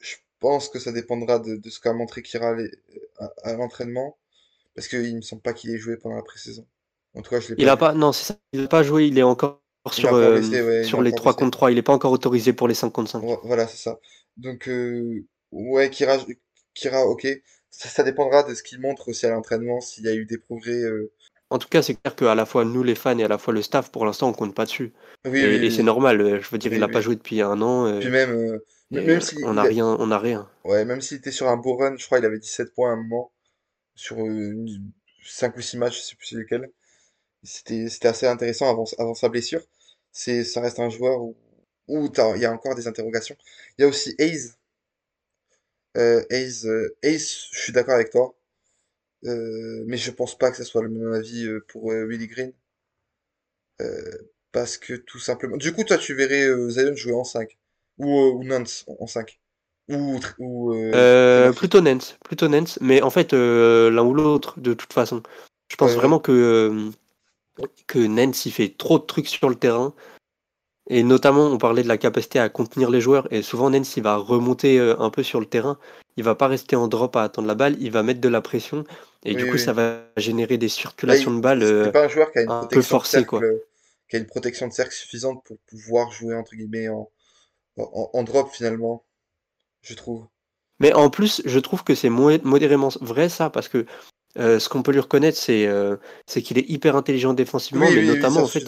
Je 0.00 0.16
pense 0.40 0.68
que 0.70 0.78
ça 0.80 0.92
dépendra 0.92 1.38
de, 1.40 1.56
de 1.56 1.70
ce 1.70 1.80
qu'a 1.80 1.92
montré 1.94 2.22
Kira 2.22 2.56
à, 3.18 3.26
à 3.44 3.54
l'entraînement, 3.54 4.18
parce 4.74 4.88
qu'il 4.88 5.16
me 5.16 5.22
semble 5.22 5.42
pas 5.42 5.54
qu'il 5.54 5.70
ait 5.72 5.78
joué 5.78 5.96
pendant 5.98 6.16
la 6.16 6.22
pré-saison. 6.24 6.66
En 7.14 7.22
tout 7.22 7.30
cas, 7.30 7.40
je 7.40 7.50
l'ai 7.50 7.56
Il 7.58 7.68
pas 7.68 7.68
a 7.68 7.76
pas, 7.76 7.92
non, 7.92 8.12
c'est 8.12 8.24
ça. 8.24 8.38
Il 8.54 8.62
n'a 8.62 8.68
pas 8.68 8.82
joué, 8.82 9.08
il 9.08 9.18
est 9.18 9.22
encore 9.22 9.60
sur, 9.92 10.12
euh, 10.14 10.40
ouais, 10.62 10.80
sur 10.80 11.02
les 11.02 11.12
encore 11.12 11.14
3 11.14 11.34
blessé. 11.34 11.36
contre 11.36 11.50
3. 11.58 11.70
Il 11.70 11.74
n'est 11.74 11.82
pas 11.82 11.92
encore 11.92 12.12
autorisé 12.12 12.52
pour 12.54 12.68
les 12.68 12.74
5 12.74 12.90
contre 12.90 13.10
5. 13.10 13.26
Vo- 13.26 13.40
Voilà, 13.44 13.66
c'est 13.68 13.76
ça. 13.76 13.98
Donc, 14.36 14.68
euh, 14.68 15.26
ouais, 15.50 15.90
Kira, 15.90 16.18
Kira, 16.76 17.06
ok. 17.06 17.26
Ça, 17.70 17.88
ça 17.88 18.02
dépendra 18.04 18.44
de 18.44 18.54
ce 18.54 18.62
qu'il 18.62 18.80
montre 18.80 19.08
aussi 19.08 19.26
à 19.26 19.30
l'entraînement, 19.30 19.80
s'il 19.80 20.04
y 20.04 20.08
a 20.08 20.14
eu 20.14 20.24
des 20.24 20.38
progrès. 20.38 20.82
euh. 20.82 21.10
En 21.50 21.58
tout 21.58 21.68
cas, 21.68 21.82
c'est 21.82 21.94
clair 21.94 22.14
qu'à 22.16 22.34
la 22.34 22.46
fois 22.46 22.64
nous, 22.64 22.82
les 22.82 22.94
fans, 22.94 23.18
et 23.18 23.24
à 23.24 23.28
la 23.28 23.38
fois 23.38 23.54
le 23.54 23.62
staff, 23.62 23.90
pour 23.90 24.04
l'instant, 24.04 24.28
on 24.28 24.32
compte 24.32 24.54
pas 24.54 24.64
dessus. 24.64 24.92
Oui, 25.24 25.32
oui, 25.32 25.66
Et, 25.66 25.70
c'est 25.70 25.82
normal. 25.82 26.20
euh, 26.20 26.40
Je 26.40 26.48
veux 26.50 26.58
dire, 26.58 26.72
il 26.72 26.80
n'a 26.80 26.88
pas 26.88 27.00
joué 27.00 27.16
depuis 27.16 27.40
un 27.40 27.60
an. 27.62 27.98
Puis 27.98 28.08
euh, 28.08 28.10
même, 28.10 28.30
euh, 28.30 28.64
et 28.92 28.96
même 28.96 29.16
euh, 29.16 29.20
si 29.20 29.36
on 29.44 29.54
n'a 29.54 29.62
a- 29.62 29.66
rien, 29.66 29.86
on 29.86 30.06
n'a 30.06 30.18
rien. 30.18 30.48
ouais, 30.64 30.84
même 30.84 31.00
s'il 31.00 31.18
était 31.18 31.30
sur 31.30 31.48
un 31.48 31.56
beau 31.56 31.76
run, 31.76 31.96
je 31.96 32.04
crois 32.06 32.18
qu'il 32.18 32.26
avait 32.26 32.38
17 32.38 32.74
points 32.74 32.90
à 32.90 32.92
un 32.94 32.96
moment, 32.96 33.32
sur 33.94 34.18
euh, 34.18 34.24
une- 34.26 34.90
5 35.24 35.56
ou 35.56 35.60
6 35.60 35.76
matchs, 35.76 35.98
je 35.98 36.02
sais 36.02 36.16
plus 36.16 36.36
lequel. 36.38 36.70
C'était, 37.42 37.86
assez 38.06 38.26
intéressant 38.26 38.68
avant, 38.70 38.84
avant 38.98 39.14
sa 39.14 39.28
blessure. 39.28 39.62
Ça 40.12 40.60
reste 40.60 40.80
un 40.80 40.90
joueur 40.90 41.20
où, 41.22 41.36
il 41.88 42.40
y 42.40 42.44
a 42.44 42.52
encore 42.52 42.74
des 42.74 42.88
interrogations. 42.88 43.36
Il 43.78 43.82
y 43.82 43.84
a 43.84 43.88
aussi 43.88 44.14
Hayes. 44.18 44.52
Euh, 45.96 46.22
Hayes, 46.30 46.66
euh, 46.66 46.96
Hayes, 47.02 47.18
je 47.52 47.58
suis 47.58 47.72
d'accord 47.72 47.94
avec 47.94 48.10
toi. 48.10 48.34
Euh, 49.24 49.82
mais 49.86 49.96
je 49.96 50.10
pense 50.10 50.36
pas 50.38 50.50
que 50.50 50.56
ce 50.56 50.64
soit 50.64 50.82
le 50.82 50.88
même 50.88 51.12
avis 51.12 51.48
pour 51.68 51.86
Willie 51.86 52.28
Green. 52.28 52.52
parce 54.52 54.78
que 54.78 54.94
tout 54.94 55.18
simplement. 55.18 55.56
Du 55.56 55.72
coup, 55.72 55.84
toi, 55.84 55.98
tu 55.98 56.14
verrais 56.14 56.48
Zion 56.70 56.94
jouer 56.96 57.14
en 57.14 57.24
5. 57.24 57.58
Ou, 57.98 58.08
ou 58.08 58.44
Nance 58.44 58.84
en 58.88 58.96
en 59.00 59.06
5. 59.06 59.40
Ou, 59.88 60.72
euh, 60.74 61.52
plutôt 61.52 61.80
Nance, 61.80 62.18
plutôt 62.24 62.48
Nance, 62.48 62.78
mais 62.80 63.02
en 63.02 63.10
fait, 63.10 63.32
euh, 63.32 63.90
l'un 63.90 64.02
ou 64.02 64.14
l'autre, 64.14 64.58
de 64.58 64.74
toute 64.74 64.92
façon. 64.92 65.22
Je 65.68 65.76
pense 65.76 65.92
ouais. 65.92 65.96
vraiment 65.96 66.18
que, 66.18 66.32
euh, 66.32 66.90
que 67.86 67.98
Nance, 67.98 68.46
il 68.46 68.52
fait 68.52 68.74
trop 68.76 68.98
de 68.98 69.04
trucs 69.04 69.28
sur 69.28 69.48
le 69.48 69.54
terrain. 69.54 69.94
Et 70.88 71.02
notamment, 71.02 71.46
on 71.46 71.58
parlait 71.58 71.82
de 71.82 71.88
la 71.88 71.98
capacité 71.98 72.38
à 72.38 72.48
contenir 72.48 72.90
les 72.90 73.00
joueurs. 73.00 73.26
Et 73.32 73.42
souvent, 73.42 73.70
Nance, 73.70 73.96
il 73.96 74.02
va 74.02 74.16
remonter 74.16 74.78
euh, 74.78 74.98
un 75.00 75.10
peu 75.10 75.22
sur 75.22 75.40
le 75.40 75.46
terrain. 75.46 75.78
Il 76.16 76.24
va 76.24 76.34
pas 76.34 76.46
rester 76.46 76.76
en 76.76 76.86
drop 76.88 77.16
à 77.16 77.24
attendre 77.24 77.48
la 77.48 77.54
balle. 77.54 77.76
Il 77.80 77.90
va 77.90 78.02
mettre 78.02 78.20
de 78.20 78.28
la 78.28 78.40
pression. 78.40 78.84
Et 79.24 79.34
du 79.34 79.44
coup, 79.46 79.54
oui. 79.54 79.58
ça 79.58 79.72
va 79.72 80.02
générer 80.16 80.58
des 80.58 80.68
circulations 80.68 81.32
il- 81.32 81.36
de 81.36 81.40
balles 81.40 81.62
c'est 81.62 81.72
euh, 81.72 81.90
pas 81.92 82.04
un 82.04 82.08
joueur 82.08 82.30
qui 82.32 82.38
a 82.38 82.42
une 82.42 82.50
un 82.50 82.66
peu 82.66 82.82
cercle, 82.82 83.24
quoi. 83.26 83.40
euh, 83.42 83.64
qui 84.08 84.16
a 84.16 84.18
une 84.20 84.26
protection 84.26 84.68
de 84.68 84.72
cercle 84.72 84.94
suffisante 84.94 85.42
pour 85.44 85.58
pouvoir 85.66 86.10
jouer 86.12 86.34
entre 86.36 86.54
guillemets 86.54 86.88
en, 86.88 87.10
en, 87.78 88.10
en 88.12 88.22
drop 88.24 88.50
finalement, 88.52 89.04
je 89.82 89.94
trouve. 89.94 90.26
Mais 90.78 90.92
en 90.92 91.10
plus, 91.10 91.42
je 91.44 91.58
trouve 91.58 91.84
que 91.84 91.94
c'est 91.94 92.10
modérément 92.10 92.88
vrai 93.00 93.28
ça, 93.28 93.50
parce 93.50 93.68
que 93.68 93.86
euh, 94.38 94.58
ce 94.58 94.68
qu'on 94.68 94.82
peut 94.82 94.92
lui 94.92 95.00
reconnaître, 95.00 95.38
c'est 95.38 95.66
euh, 95.66 95.96
qu'il 96.26 96.58
est 96.58 96.68
hyper 96.68 96.94
intelligent 96.96 97.32
défensivement, 97.32 97.86
mais 97.94 98.02
notamment 98.02 98.42
en 98.42 98.46
fait, 98.46 98.64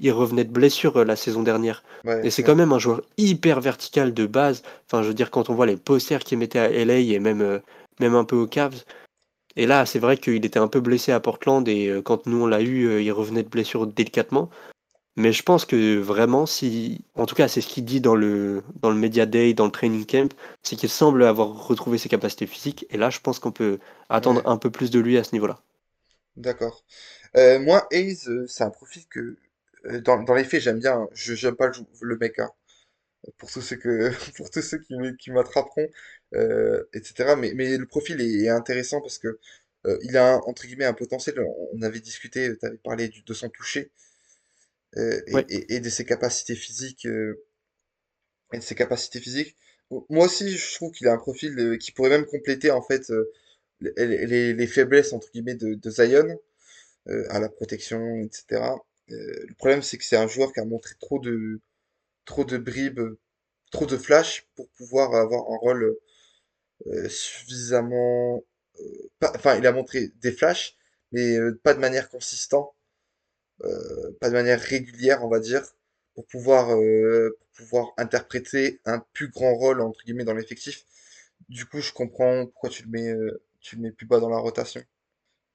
il, 0.00 0.12
revenait 0.12 0.44
de 0.44 0.52
blessure 0.52 0.98
euh, 0.98 1.04
la 1.04 1.16
saison 1.16 1.42
dernière. 1.42 1.82
et 2.22 2.30
c'est 2.30 2.42
quand 2.42 2.56
même 2.56 2.72
un 2.72 2.78
joueur 2.78 3.02
hyper 3.18 3.60
vertical 3.60 4.14
de 4.14 4.26
base. 4.26 4.62
Enfin, 4.86 5.02
je 5.02 5.08
veux 5.08 5.14
dire, 5.14 5.30
quand 5.30 5.50
on 5.50 5.54
voit 5.54 5.66
les 5.66 5.76
posters 5.76 6.20
qu'il 6.20 6.38
mettait 6.38 6.58
à 6.58 6.68
LA 6.70 6.98
et 6.98 7.18
même, 7.18 7.60
même 8.00 8.14
un 8.14 8.24
peu 8.24 8.36
aux 8.36 8.46
Cavs. 8.46 8.84
Et 9.56 9.66
là, 9.66 9.84
c'est 9.84 9.98
vrai 9.98 10.16
qu'il 10.16 10.44
était 10.46 10.58
un 10.58 10.68
peu 10.68 10.80
blessé 10.80 11.12
à 11.12 11.20
Portland 11.20 11.66
et 11.68 12.00
quand 12.04 12.26
nous 12.26 12.44
on 12.44 12.46
l'a 12.46 12.62
eu, 12.62 13.02
il 13.02 13.12
revenait 13.12 13.42
de 13.42 13.48
blessure 13.48 13.86
délicatement. 13.86 14.48
Mais 15.16 15.32
je 15.32 15.42
pense 15.42 15.64
que 15.64 15.98
vraiment, 15.98 16.46
si, 16.46 17.04
en 17.14 17.26
tout 17.26 17.34
cas, 17.34 17.48
c'est 17.48 17.60
ce 17.60 17.66
qu'il 17.66 17.84
dit 17.84 18.00
dans 18.00 18.14
le, 18.14 18.62
dans 18.80 18.90
le 18.90 18.96
Media 18.96 19.26
Day, 19.26 19.54
dans 19.54 19.66
le 19.66 19.72
Training 19.72 20.06
Camp, 20.06 20.32
c'est 20.62 20.76
qu'il 20.76 20.88
semble 20.88 21.24
avoir 21.24 21.66
retrouvé 21.66 21.98
ses 21.98 22.08
capacités 22.08 22.46
physiques. 22.46 22.86
Et 22.90 22.96
là, 22.96 23.10
je 23.10 23.20
pense 23.20 23.38
qu'on 23.38 23.52
peut 23.52 23.78
attendre 24.08 24.42
un 24.46 24.56
peu 24.56 24.70
plus 24.70 24.90
de 24.90 25.00
lui 25.00 25.18
à 25.18 25.24
ce 25.24 25.32
niveau-là. 25.32 25.62
D'accord. 26.36 26.84
Euh, 27.36 27.58
moi, 27.58 27.86
Hayes, 27.90 28.28
euh, 28.28 28.46
c'est 28.46 28.64
un 28.64 28.70
profil 28.70 29.04
que, 29.08 29.36
euh, 29.86 30.00
dans, 30.00 30.22
dans 30.22 30.34
les 30.34 30.44
faits, 30.44 30.62
j'aime 30.62 30.78
bien. 30.78 31.08
Je 31.12 31.34
j'aime 31.34 31.56
pas 31.56 31.68
le, 31.68 31.74
le 32.00 32.16
mec, 32.18 32.38
hein. 32.38 32.50
pour 33.38 33.50
tous 33.50 33.60
ceux 33.62 33.76
que, 33.76 34.10
pour 34.36 34.50
tous 34.50 34.62
ceux 34.62 34.78
qui, 34.78 34.94
qui 35.18 35.30
m'attraperont, 35.32 35.88
etc. 36.94 37.34
Mais, 37.38 37.52
mais 37.54 37.76
le 37.76 37.86
profil 37.86 38.20
est, 38.20 38.48
intéressant 38.48 39.00
parce 39.00 39.18
que 39.18 39.38
il 40.02 40.16
a 40.16 40.40
entre 40.46 40.66
guillemets 40.66 40.84
un 40.84 40.92
potentiel. 40.94 41.36
On 41.72 41.82
avait 41.82 42.00
discuté, 42.00 42.56
tu 42.58 42.66
avais 42.66 42.78
parlé 42.78 43.08
du, 43.08 43.22
de 43.22 43.34
son 43.34 43.48
toucher. 43.48 43.90
Euh, 44.96 45.20
et, 45.48 45.76
et, 45.76 45.80
de 45.80 45.88
ses 45.88 46.04
capacités 46.04 46.56
physiques 46.56 47.06
euh, 47.06 47.44
et 48.52 48.58
de 48.58 48.62
ses 48.62 48.74
capacités 48.74 49.20
physiques. 49.20 49.56
Moi 50.08 50.26
aussi, 50.26 50.56
je 50.56 50.74
trouve 50.74 50.92
qu'il 50.92 51.06
a 51.06 51.12
un 51.12 51.18
profil 51.18 51.56
euh, 51.58 51.76
qui 51.76 51.92
pourrait 51.92 52.10
même 52.10 52.26
compléter 52.26 52.72
en 52.72 52.82
fait 52.82 53.12
les, 53.80 54.52
les, 54.52 54.66
faiblesses 54.66 55.12
entre 55.12 55.30
guillemets 55.30 55.54
de, 55.54 55.74
de 55.74 55.90
Zion 55.90 56.40
à 57.28 57.40
la 57.40 57.48
protection, 57.48 58.22
etc. 58.22 58.62
le 59.08 59.54
problème, 59.54 59.82
c'est 59.82 59.96
que 59.98 60.04
c'est 60.04 60.16
un 60.16 60.28
joueur 60.28 60.52
qui 60.52 60.60
a 60.60 60.64
montré 60.64 60.94
trop 61.00 61.18
de 61.18 61.60
trop 62.24 62.44
de 62.44 62.58
bribes, 62.58 63.00
trop 63.72 63.86
de 63.86 63.96
flash 63.96 64.46
pour 64.54 64.68
pouvoir 64.70 65.14
avoir 65.14 65.50
un 65.50 65.56
rôle 65.56 65.96
suffisamment. 67.08 68.44
Enfin, 69.22 69.56
il 69.56 69.66
a 69.66 69.72
montré 69.72 70.12
des 70.20 70.32
flashs, 70.32 70.76
mais 71.12 71.36
pas 71.62 71.74
de 71.74 71.80
manière 71.80 72.08
consistante 72.10 72.72
pas 74.20 74.28
de 74.28 74.34
manière 74.34 74.60
régulière, 74.60 75.24
on 75.24 75.28
va 75.28 75.40
dire, 75.40 75.62
pour 76.14 76.26
pouvoir, 76.26 76.74
euh, 76.74 77.36
pour 77.38 77.64
pouvoir 77.64 77.86
interpréter 77.96 78.80
un 78.84 79.04
plus 79.12 79.28
grand 79.28 79.54
rôle, 79.54 79.80
entre 79.80 80.02
guillemets, 80.04 80.24
dans 80.24 80.34
l'effectif. 80.34 80.84
Du 81.48 81.66
coup, 81.66 81.80
je 81.80 81.92
comprends 81.92 82.46
pourquoi 82.46 82.70
tu 82.70 82.84
le 82.84 82.90
mets, 82.90 83.08
euh, 83.08 83.42
tu 83.60 83.76
le 83.76 83.82
mets 83.82 83.92
plus 83.92 84.06
bas 84.06 84.20
dans 84.20 84.28
la 84.28 84.38
rotation. 84.38 84.82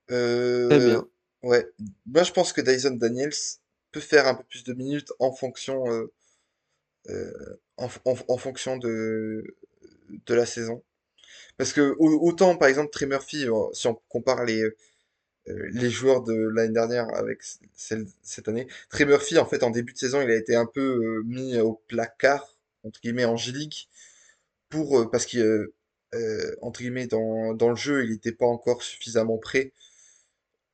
Très 0.07 0.67
bien. 0.67 1.07
Ouais. 1.43 1.67
Moi, 2.05 2.23
je 2.23 2.31
pense 2.31 2.53
que 2.53 2.61
Dyson 2.61 2.91
Daniels 2.91 3.33
peut 3.91 3.99
faire 3.99 4.27
un 4.27 4.35
peu 4.35 4.43
plus 4.43 4.63
de 4.63 4.73
minutes 4.73 5.13
en 5.19 5.31
fonction, 5.31 5.83
en, 7.77 7.89
en, 8.05 8.37
fonction 8.37 8.77
de, 8.77 9.55
de 10.09 10.33
la 10.33 10.45
saison. 10.45 10.83
Parce 11.57 11.71
que 11.71 11.95
autant, 11.99 12.57
par 12.57 12.67
exemple, 12.67 12.91
Trey 12.91 13.05
Murphy, 13.05 13.47
si 13.73 13.87
on 13.87 13.95
compare 14.09 14.43
les, 14.43 14.63
euh, 15.47 15.69
les 15.73 15.91
joueurs 15.91 16.23
de 16.23 16.33
l'année 16.33 16.73
dernière 16.73 17.07
avec 17.13 17.41
celle 17.75 18.07
cette 18.23 18.47
année. 18.47 18.67
Trey 18.89 19.05
Murphy, 19.05 19.37
en 19.37 19.45
fait, 19.45 19.61
en 19.61 19.69
début 19.69 19.93
de 19.93 19.97
saison, 19.97 20.21
il 20.21 20.31
a 20.31 20.35
été 20.35 20.55
un 20.55 20.65
peu 20.65 20.81
euh, 20.81 21.23
mis 21.23 21.59
au 21.59 21.79
placard, 21.87 22.57
entre 22.83 22.99
guillemets, 22.99 23.25
angélique, 23.25 23.89
pour, 24.69 24.99
euh, 24.99 25.09
parce 25.09 25.25
qu'il, 25.25 25.67
entre 26.61 26.79
guillemets, 26.79 27.05
dans, 27.05 27.53
dans 27.53 27.69
le 27.69 27.75
jeu, 27.75 28.05
il 28.05 28.11
n'était 28.11 28.31
pas 28.31 28.47
encore 28.47 28.81
suffisamment 28.81 29.37
prêt. 29.37 29.71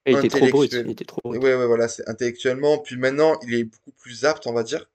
il 0.05 0.17
était 0.17 0.29
trop 0.29 0.47
brut, 0.47 0.71
il 0.71 0.91
était 0.91 1.03
trop 1.03 1.19
Ouais, 1.25 1.37
ouais, 1.37 1.65
voilà, 1.65 1.89
c'est 1.89 2.07
intellectuellement. 2.07 2.77
Puis 2.77 2.95
maintenant, 2.95 3.37
il 3.43 3.53
est 3.55 3.65
beaucoup 3.65 3.91
plus 3.91 4.23
apte, 4.23 4.47
on 4.47 4.53
va 4.53 4.63
dire. 4.63 4.89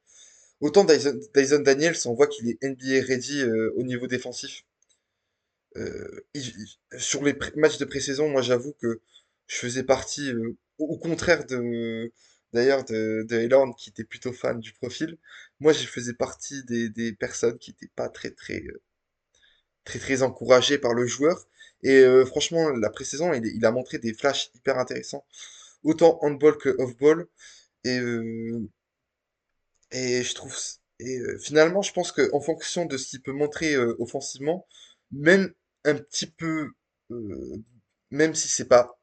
Autant 0.62 0.84
Dyson, 0.84 1.20
Dyson 1.34 1.58
Daniels, 1.58 1.96
on 2.06 2.14
voit 2.14 2.28
qu'il 2.28 2.48
est 2.48 2.62
NBA 2.62 3.04
ready 3.06 3.44
au 3.74 3.82
niveau 3.82 4.06
défensif. 4.06 4.64
sur 6.96 7.22
les 7.22 7.36
matchs 7.56 7.76
de 7.76 7.84
pré-saison, 7.84 8.30
moi 8.30 8.40
j'avoue 8.40 8.72
que 8.80 9.02
je 9.46 9.56
faisais 9.56 9.82
partie, 9.84 10.30
euh, 10.32 10.56
au 10.78 10.98
contraire 10.98 11.46
de 11.46 12.12
d'ailleurs 12.52 12.84
de, 12.84 13.24
de 13.28 13.74
qui 13.76 13.90
était 13.90 14.04
plutôt 14.04 14.32
fan 14.32 14.60
du 14.60 14.72
profil. 14.72 15.18
Moi, 15.60 15.72
je 15.72 15.86
faisais 15.86 16.14
partie 16.14 16.64
des, 16.64 16.88
des 16.88 17.12
personnes 17.12 17.58
qui 17.58 17.70
n'étaient 17.72 17.92
pas 17.96 18.08
très 18.08 18.30
très 18.30 18.62
euh, 18.62 18.82
très 19.84 19.98
très 19.98 20.22
encouragées 20.22 20.78
par 20.78 20.94
le 20.94 21.06
joueur. 21.06 21.48
Et 21.82 22.00
euh, 22.00 22.24
franchement, 22.26 22.70
la 22.70 22.90
pré-saison, 22.90 23.32
il, 23.34 23.46
il, 23.46 23.64
a 23.66 23.70
montré 23.72 23.98
des 23.98 24.14
flashs 24.14 24.50
hyper 24.54 24.78
intéressants, 24.78 25.26
autant 25.84 26.18
handball 26.22 26.56
que 26.58 26.70
off-ball. 26.78 27.26
Et 27.84 28.00
et 29.92 30.22
je 30.22 30.34
trouve 30.34 30.54
et 30.98 31.20
finalement, 31.40 31.82
je 31.82 31.92
pense 31.92 32.10
que 32.12 32.30
en 32.32 32.40
fonction 32.40 32.86
de 32.86 32.96
ce 32.96 33.08
qu'il 33.08 33.22
peut 33.22 33.32
montrer 33.32 33.76
offensivement, 33.76 34.66
même 35.12 35.52
un 35.84 35.94
petit 35.94 36.26
peu, 36.26 36.70
même 38.10 38.34
si 38.34 38.48
c'est 38.48 38.68
pas 38.68 38.95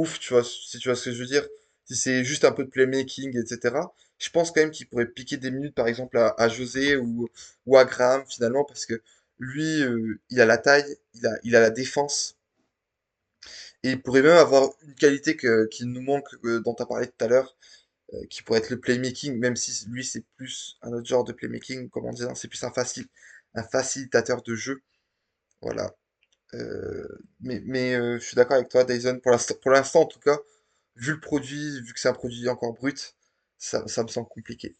ouf, 0.00 0.18
tu 0.18 0.32
vois, 0.34 0.44
si 0.44 0.78
tu 0.78 0.88
vois 0.88 0.96
ce 0.96 1.06
que 1.06 1.12
je 1.12 1.20
veux 1.20 1.26
dire. 1.28 1.46
Si 1.84 1.96
c'est 1.96 2.24
juste 2.24 2.44
un 2.44 2.52
peu 2.52 2.64
de 2.64 2.70
playmaking, 2.70 3.36
etc. 3.38 3.76
Je 4.18 4.30
pense 4.30 4.50
quand 4.50 4.60
même 4.60 4.70
qu'il 4.70 4.88
pourrait 4.88 5.06
piquer 5.06 5.36
des 5.38 5.50
minutes, 5.50 5.74
par 5.74 5.88
exemple, 5.88 6.18
à, 6.18 6.48
José 6.48 6.96
ou, 6.96 7.28
à 7.76 7.84
Graham, 7.84 8.24
finalement, 8.28 8.64
parce 8.64 8.86
que 8.86 9.02
lui, 9.38 9.82
euh, 9.82 10.20
il 10.30 10.40
a 10.40 10.46
la 10.46 10.58
taille, 10.58 10.96
il 11.44 11.56
a, 11.56 11.60
la 11.60 11.70
défense. 11.70 12.36
Et 13.82 13.90
il 13.92 14.02
pourrait 14.02 14.22
même 14.22 14.36
avoir 14.36 14.70
une 14.82 14.94
qualité 14.94 15.36
que, 15.36 15.66
qui 15.68 15.86
nous 15.86 16.02
manque, 16.02 16.28
euh, 16.44 16.60
dont 16.60 16.74
tu 16.74 16.82
as 16.82 16.86
parlé 16.86 17.06
tout 17.06 17.24
à 17.24 17.28
l'heure, 17.28 17.56
euh, 18.14 18.26
qui 18.30 18.42
pourrait 18.42 18.60
être 18.60 18.70
le 18.70 18.80
playmaking, 18.80 19.38
même 19.38 19.56
si 19.56 19.86
lui, 19.88 20.04
c'est 20.04 20.24
plus 20.36 20.78
un 20.82 20.92
autre 20.92 21.06
genre 21.06 21.24
de 21.24 21.32
playmaking, 21.32 21.88
comment 21.90 22.12
dire, 22.12 22.36
c'est 22.36 22.48
plus 22.48 22.62
un, 22.64 22.72
facile, 22.72 23.06
un 23.54 23.62
facilitateur 23.62 24.42
de 24.42 24.54
jeu. 24.54 24.82
Voilà. 25.62 25.94
Euh, 26.54 27.06
mais 27.40 27.94
euh, 27.94 28.18
je 28.18 28.24
suis 28.24 28.34
d'accord 28.34 28.56
avec 28.56 28.68
toi, 28.68 28.84
Dyson, 28.84 29.20
pour 29.20 29.72
l'instant, 29.72 30.00
en 30.00 30.06
tout 30.06 30.18
cas, 30.18 30.38
vu 30.96 31.12
le 31.12 31.20
produit, 31.20 31.80
vu 31.82 31.92
que 31.92 32.00
c'est 32.00 32.08
un 32.08 32.12
produit 32.14 32.48
encore 32.48 32.74
brut, 32.74 33.16
ça, 33.58 33.86
ça 33.86 34.02
me 34.02 34.08
semble 34.08 34.28
compliqué. 34.28 34.76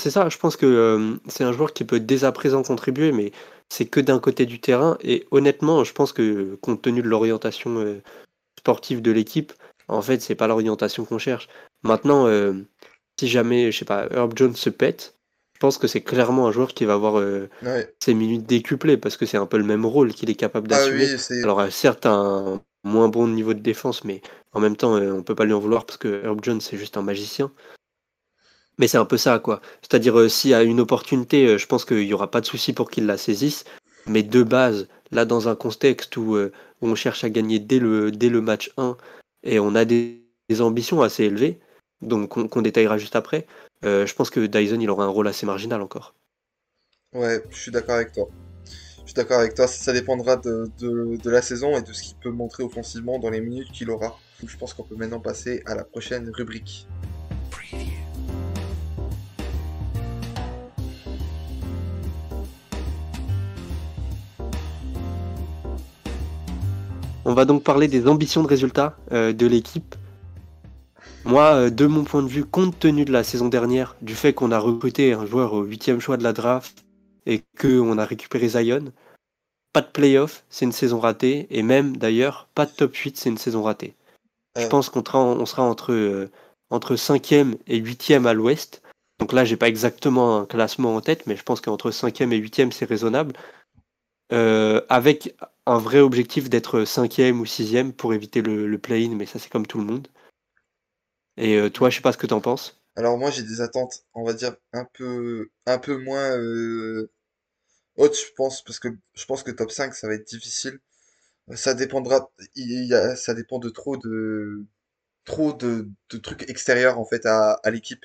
C'est 0.00 0.10
ça, 0.10 0.28
je 0.28 0.36
pense 0.36 0.56
que 0.56 0.66
euh, 0.66 1.16
c'est 1.28 1.44
un 1.44 1.52
joueur 1.52 1.72
qui 1.72 1.84
peut 1.84 2.00
dès 2.00 2.24
à 2.24 2.32
présent 2.32 2.62
contribuer, 2.62 3.12
mais 3.12 3.32
c'est 3.70 3.86
que 3.86 4.00
d'un 4.00 4.18
côté 4.18 4.44
du 4.44 4.60
terrain. 4.60 4.98
Et 5.00 5.26
honnêtement, 5.30 5.84
je 5.84 5.92
pense 5.92 6.12
que 6.12 6.56
compte 6.56 6.82
tenu 6.82 7.00
de 7.00 7.08
l'orientation 7.08 8.02
sportive 8.58 9.00
de 9.00 9.10
l'équipe, 9.10 9.52
en 9.88 10.02
fait, 10.02 10.20
c'est 10.20 10.34
pas 10.34 10.46
l'orientation 10.46 11.04
qu'on 11.04 11.18
cherche. 11.18 11.48
Maintenant, 11.82 12.26
si 13.18 13.28
jamais, 13.28 13.72
je 13.72 13.78
sais 13.78 13.84
pas, 13.84 14.06
Herb 14.10 14.36
Jones 14.36 14.56
se 14.56 14.68
pète, 14.68 15.13
pense 15.64 15.78
que 15.78 15.86
c'est 15.86 16.02
clairement 16.02 16.46
un 16.46 16.52
joueur 16.52 16.74
qui 16.74 16.84
va 16.84 16.92
avoir 16.92 17.18
euh, 17.18 17.48
ses 17.98 18.12
minutes 18.12 18.44
décuplées 18.44 18.98
parce 18.98 19.16
que 19.16 19.24
c'est 19.24 19.38
un 19.38 19.46
peu 19.46 19.56
le 19.56 19.64
même 19.64 19.86
rôle 19.86 20.12
qu'il 20.12 20.28
est 20.28 20.34
capable 20.34 20.68
ah 20.70 20.76
d'assumer. 20.76 21.42
Alors 21.42 21.58
euh, 21.58 21.70
certes 21.70 22.04
un 22.04 22.60
moins 22.82 23.08
bon 23.08 23.28
niveau 23.28 23.54
de 23.54 23.60
défense, 23.60 24.04
mais 24.04 24.20
en 24.52 24.60
même 24.60 24.76
temps 24.76 24.94
euh, 24.94 25.10
on 25.12 25.22
peut 25.22 25.34
pas 25.34 25.46
lui 25.46 25.54
en 25.54 25.60
vouloir 25.60 25.86
parce 25.86 25.96
que 25.96 26.22
Herb 26.22 26.44
Jones 26.44 26.60
c'est 26.60 26.76
juste 26.76 26.98
un 26.98 27.02
magicien. 27.02 27.50
Mais 28.76 28.88
c'est 28.88 28.98
un 28.98 29.06
peu 29.06 29.16
ça 29.16 29.38
quoi. 29.38 29.62
C'est-à-dire 29.80 30.30
s'il 30.30 30.50
y 30.50 30.54
a 30.54 30.62
une 30.62 30.80
opportunité, 30.80 31.56
je 31.56 31.66
pense 31.66 31.86
qu'il 31.86 32.02
y 32.02 32.12
aura 32.12 32.30
pas 32.30 32.42
de 32.42 32.46
souci 32.46 32.74
pour 32.74 32.90
qu'il 32.90 33.06
la 33.06 33.16
saisisse. 33.16 33.64
Mais 34.06 34.22
de 34.22 34.42
base, 34.42 34.86
là 35.12 35.24
dans 35.24 35.48
un 35.48 35.56
contexte 35.56 36.18
où, 36.18 36.36
on 36.82 36.94
cherche 36.94 37.24
à 37.24 37.30
gagner 37.30 37.58
dès 37.58 37.78
le, 37.78 38.10
dès 38.10 38.28
le 38.28 38.42
match 38.42 38.70
1 38.76 38.98
et 39.44 39.58
on 39.58 39.74
a 39.74 39.86
des, 39.86 40.20
ambitions 40.60 41.00
assez 41.00 41.24
élevées, 41.24 41.58
donc 42.04 42.48
qu'on 42.48 42.62
détaillera 42.62 42.98
juste 42.98 43.16
après, 43.16 43.46
euh, 43.84 44.06
je 44.06 44.14
pense 44.14 44.30
que 44.30 44.40
Dyson, 44.46 44.80
il 44.80 44.90
aura 44.90 45.04
un 45.04 45.08
rôle 45.08 45.28
assez 45.28 45.46
marginal 45.46 45.82
encore. 45.82 46.14
Ouais, 47.12 47.42
je 47.50 47.56
suis 47.56 47.70
d'accord 47.70 47.96
avec 47.96 48.12
toi. 48.12 48.28
Je 49.00 49.10
suis 49.10 49.14
d'accord 49.14 49.38
avec 49.38 49.54
toi, 49.54 49.66
ça, 49.66 49.92
dépendra 49.92 50.36
de, 50.36 50.70
la 51.24 51.42
saison 51.42 51.76
et 51.76 51.82
de 51.82 51.92
ce 51.92 52.02
qu'il 52.02 52.16
peut 52.16 52.30
montrer 52.30 52.62
offensivement 52.62 53.18
dans 53.18 53.30
les 53.30 53.40
minutes 53.40 53.70
qu'il 53.70 53.90
aura. 53.90 54.18
je 54.44 54.56
pense 54.56 54.72
qu'on 54.72 54.82
peut 54.82 54.96
maintenant 54.96 55.20
passer 55.20 55.62
à 55.66 55.74
la 55.74 55.84
prochaine 55.84 56.30
rubrique. 56.30 56.88
On 67.26 67.32
va 67.32 67.44
donc 67.46 67.62
parler 67.62 67.88
des 67.88 68.06
ambitions 68.06 68.42
de 68.42 68.48
résultats 68.48 68.96
euh, 69.12 69.32
de 69.32 69.46
l'équipe 69.46 69.94
moi, 71.24 71.54
euh, 71.54 71.70
de 71.70 71.86
mon 71.86 72.04
point 72.04 72.22
de 72.22 72.28
vue, 72.28 72.44
compte 72.44 72.78
tenu 72.78 73.04
de 73.04 73.12
la 73.12 73.24
saison 73.24 73.48
dernière, 73.48 73.96
du 74.02 74.14
fait 74.14 74.34
qu'on 74.34 74.52
a 74.52 74.58
recruté 74.58 75.14
un 75.14 75.24
joueur 75.24 75.54
au 75.54 75.62
huitième 75.62 76.00
choix 76.00 76.16
de 76.16 76.22
la 76.22 76.34
draft 76.34 76.84
et 77.26 77.42
qu'on 77.58 77.96
a 77.96 78.04
récupéré 78.04 78.48
Zion, 78.48 78.92
pas 79.72 79.80
de 79.80 79.86
playoff, 79.86 80.44
c'est 80.50 80.66
une 80.66 80.72
saison 80.72 81.00
ratée, 81.00 81.46
et 81.50 81.62
même 81.62 81.96
d'ailleurs, 81.96 82.48
pas 82.54 82.66
de 82.66 82.72
top 82.72 82.94
8, 82.94 83.16
c'est 83.16 83.30
une 83.30 83.38
saison 83.38 83.62
ratée. 83.62 83.94
Je 84.56 84.66
pense 84.66 84.88
qu'on 84.88 85.02
sera, 85.46 85.62
entre, 85.62 85.92
euh, 85.92 86.30
entre 86.70 86.94
5e 86.94 87.56
et 87.66 87.80
8e 87.80 88.26
à 88.26 88.34
l'ouest. 88.34 88.82
Donc 89.18 89.32
là, 89.32 89.44
j'ai 89.44 89.56
pas 89.56 89.68
exactement 89.68 90.38
un 90.40 90.46
classement 90.46 90.94
en 90.94 91.00
tête, 91.00 91.26
mais 91.26 91.36
je 91.36 91.42
pense 91.42 91.60
qu'entre 91.60 91.90
5e 91.90 92.32
et 92.32 92.38
8e, 92.38 92.70
c'est 92.70 92.84
raisonnable. 92.84 93.34
avec 94.30 95.34
un 95.66 95.78
vrai 95.78 96.00
objectif 96.00 96.50
d'être 96.50 96.84
cinquième 96.84 97.40
ou 97.40 97.46
sixième 97.46 97.92
pour 97.92 98.12
éviter 98.12 98.42
le, 98.42 98.66
le 98.66 98.78
play-in, 98.78 99.14
mais 99.14 99.26
ça 99.26 99.38
c'est 99.38 99.50
comme 99.50 99.66
tout 99.66 99.78
le 99.78 99.84
monde. 99.84 100.08
Et 101.36 101.70
toi, 101.70 101.90
je 101.90 101.96
sais 101.96 102.02
pas 102.02 102.12
ce 102.12 102.18
que 102.18 102.26
t'en 102.26 102.40
penses. 102.40 102.80
Alors 102.96 103.18
moi 103.18 103.30
j'ai 103.30 103.42
des 103.42 103.60
attentes, 103.60 104.04
on 104.14 104.24
va 104.24 104.32
dire, 104.34 104.56
un 104.72 104.84
peu, 104.84 105.50
un 105.66 105.78
peu 105.78 105.96
moins 105.96 106.36
euh, 106.38 107.10
hautes, 107.96 108.16
je 108.18 108.32
pense, 108.36 108.62
parce 108.64 108.78
que 108.80 108.88
je 109.14 109.24
pense 109.26 109.42
que 109.44 109.50
top 109.52 109.70
5 109.72 109.94
ça 109.94 110.08
va 110.08 110.14
être 110.14 110.28
difficile. 110.28 110.80
Ça 111.56 111.74
dépendra, 111.74 112.30
il 112.56 112.86
y 112.86 112.94
a, 112.94 113.16
ça 113.16 113.34
dépend 113.34 113.58
de 113.60 113.70
trop 113.70 113.96
de, 113.98 114.64
trop 115.26 115.52
de, 115.54 115.88
de 116.10 116.18
trucs 116.18 116.48
extérieurs 116.50 116.98
en 117.00 117.06
fait 117.06 117.26
à, 117.26 117.54
à 117.64 117.70
l'équipe. 117.70 118.04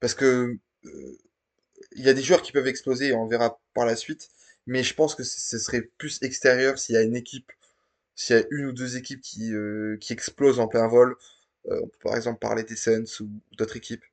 Parce 0.00 0.14
que 0.14 0.58
euh, 0.86 1.18
il 1.92 2.04
y 2.04 2.08
a 2.08 2.14
des 2.14 2.22
joueurs 2.22 2.42
qui 2.42 2.52
peuvent 2.52 2.66
exploser, 2.66 3.14
on 3.14 3.26
verra 3.26 3.60
par 3.74 3.86
la 3.86 3.96
suite, 3.96 4.28
mais 4.66 4.82
je 4.82 4.94
pense 4.94 5.14
que 5.14 5.24
ce 5.24 5.58
serait 5.58 5.82
plus 5.98 6.18
extérieur 6.22 6.78
s'il 6.78 6.94
y 6.94 6.98
a 6.98 7.02
une 7.02 7.16
équipe, 7.16 7.52
s'il 8.16 8.36
y 8.36 8.40
a 8.40 8.44
une 8.50 8.66
ou 8.66 8.72
deux 8.72 8.96
équipes 8.96 9.20
qui, 9.22 9.54
euh, 9.54 9.96
qui 10.00 10.12
explosent 10.12 10.60
en 10.60 10.68
plein 10.68 10.88
vol. 10.88 11.16
Euh, 11.70 11.80
on 11.82 11.88
peut 11.88 11.98
par 12.02 12.16
exemple 12.16 12.38
parler 12.40 12.64
des 12.64 12.76
Suns 12.76 13.04
ou 13.20 13.28
d'autres 13.56 13.76
équipes. 13.76 14.04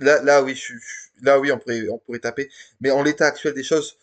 Là, 0.00 0.22
là 0.22 0.42
oui, 0.42 0.54
je, 0.54 0.74
là 1.22 1.38
oui, 1.40 1.50
on 1.52 1.58
pourrait, 1.58 1.88
on 1.88 1.98
pourrait 1.98 2.18
taper. 2.20 2.50
Mais 2.80 2.90
en 2.90 3.02
l'état 3.02 3.26
actuel 3.26 3.54
des 3.54 3.62
choses, 3.62 3.96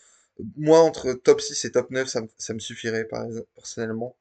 moi 0.58 0.80
entre 0.80 1.14
top 1.14 1.42
6 1.42 1.64
et 1.66 1.72
top 1.72 1.90
9, 1.92 2.08
ça, 2.08 2.22
me- 2.22 2.30
ça 2.38 2.54
me 2.54 2.60
suffirait 2.60 3.06
par 3.06 3.26
exemple, 3.26 3.48
personnellement. 3.56 4.16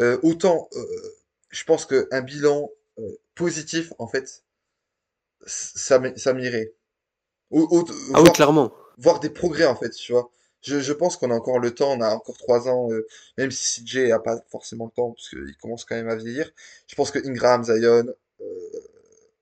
Euh, 0.00 0.18
autant, 0.24 0.68
euh, 0.76 0.86
je 1.50 1.64
pense 1.64 1.86
qu'un 1.86 2.22
bilan 2.22 2.70
euh, 3.00 3.18
positif, 3.36 3.92
en 3.98 4.08
fait, 4.08 4.44
ça, 5.46 5.98
m'irait. 6.34 6.72
Ah 8.12 8.22
oui, 8.22 8.30
clairement. 8.32 8.72
voir 8.98 9.20
des 9.20 9.30
progrès, 9.30 9.64
en 9.66 9.76
fait, 9.76 9.90
tu 9.90 10.12
vois. 10.12 10.30
Je, 10.62 10.92
pense 10.92 11.16
qu'on 11.16 11.30
a 11.30 11.34
encore 11.34 11.60
le 11.60 11.74
temps, 11.74 11.92
on 11.92 12.00
a 12.00 12.10
encore 12.14 12.36
trois 12.36 12.68
ans, 12.68 12.90
euh, 12.90 13.06
même 13.36 13.50
si 13.50 13.84
CJ 13.84 14.10
a 14.10 14.18
pas 14.18 14.40
forcément 14.50 14.86
le 14.86 14.90
temps, 14.90 15.12
parce 15.12 15.28
qu'il 15.28 15.56
commence 15.60 15.84
quand 15.84 15.94
même 15.94 16.08
à 16.08 16.16
vieillir. 16.16 16.50
Je 16.88 16.94
pense 16.94 17.10
que 17.10 17.24
Ingram, 17.26 17.64
Zion, 17.64 18.06
euh, 18.40 18.44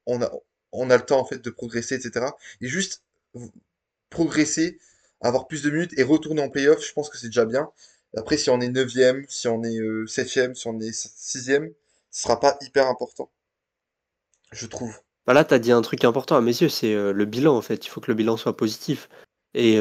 on 0.06 0.22
a, 0.22 0.30
on 0.72 0.90
a 0.90 0.96
le 0.96 1.04
temps, 1.04 1.18
en 1.18 1.24
fait, 1.24 1.42
de 1.42 1.50
progresser, 1.50 1.94
etc. 1.94 2.26
Et 2.60 2.68
juste 2.68 3.02
progresser, 4.10 4.78
avoir 5.20 5.46
plus 5.46 5.62
de 5.62 5.70
minutes 5.70 5.98
et 5.98 6.02
retourner 6.02 6.42
en 6.42 6.50
playoff, 6.50 6.84
je 6.86 6.92
pense 6.92 7.08
que 7.08 7.16
c'est 7.16 7.28
déjà 7.28 7.46
bien. 7.46 7.70
Après, 8.16 8.36
si 8.36 8.50
on 8.50 8.60
est 8.60 8.68
neuvième, 8.68 9.24
si 9.28 9.48
on 9.48 9.62
est 9.62 9.78
euh, 9.78 10.06
septième, 10.06 10.54
si 10.54 10.66
on 10.66 10.78
est 10.80 10.92
sixième, 10.92 11.70
ce 12.10 12.22
sera 12.22 12.40
pas 12.40 12.56
hyper 12.62 12.86
important, 12.88 13.30
je 14.52 14.66
trouve. 14.66 14.98
Bah 15.26 15.34
là, 15.34 15.44
tu 15.44 15.54
as 15.54 15.58
dit 15.58 15.72
un 15.72 15.82
truc 15.82 16.04
important 16.04 16.36
à 16.36 16.40
mes 16.40 16.52
yeux, 16.52 16.68
c'est 16.68 16.94
euh, 16.94 17.12
le 17.12 17.24
bilan 17.24 17.56
en 17.56 17.62
fait. 17.62 17.84
Il 17.84 17.88
faut 17.88 18.00
que 18.00 18.10
le 18.10 18.14
bilan 18.14 18.36
soit 18.36 18.56
positif. 18.56 19.08
Et 19.54 19.78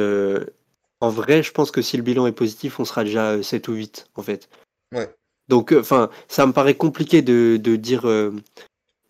en 1.02 1.10
vrai, 1.10 1.44
je 1.44 1.52
pense 1.52 1.72
que 1.72 1.82
si 1.82 1.98
le 1.98 2.04
bilan 2.04 2.28
est 2.28 2.32
positif, 2.32 2.80
on 2.80 2.86
sera 2.86 3.04
déjà 3.04 3.32
euh, 3.32 3.44
7 3.44 3.68
ou 3.68 3.74
8 3.74 4.08
en 4.16 4.24
fait. 4.24 4.50
Ouais. 4.94 5.10
Donc, 5.48 5.74
enfin, 5.74 6.10
ça 6.28 6.46
me 6.48 6.54
paraît 6.54 6.76
compliqué 6.76 7.22
de, 7.22 7.58
de 7.62 7.76
dire, 7.76 8.08
euh, 8.08 8.34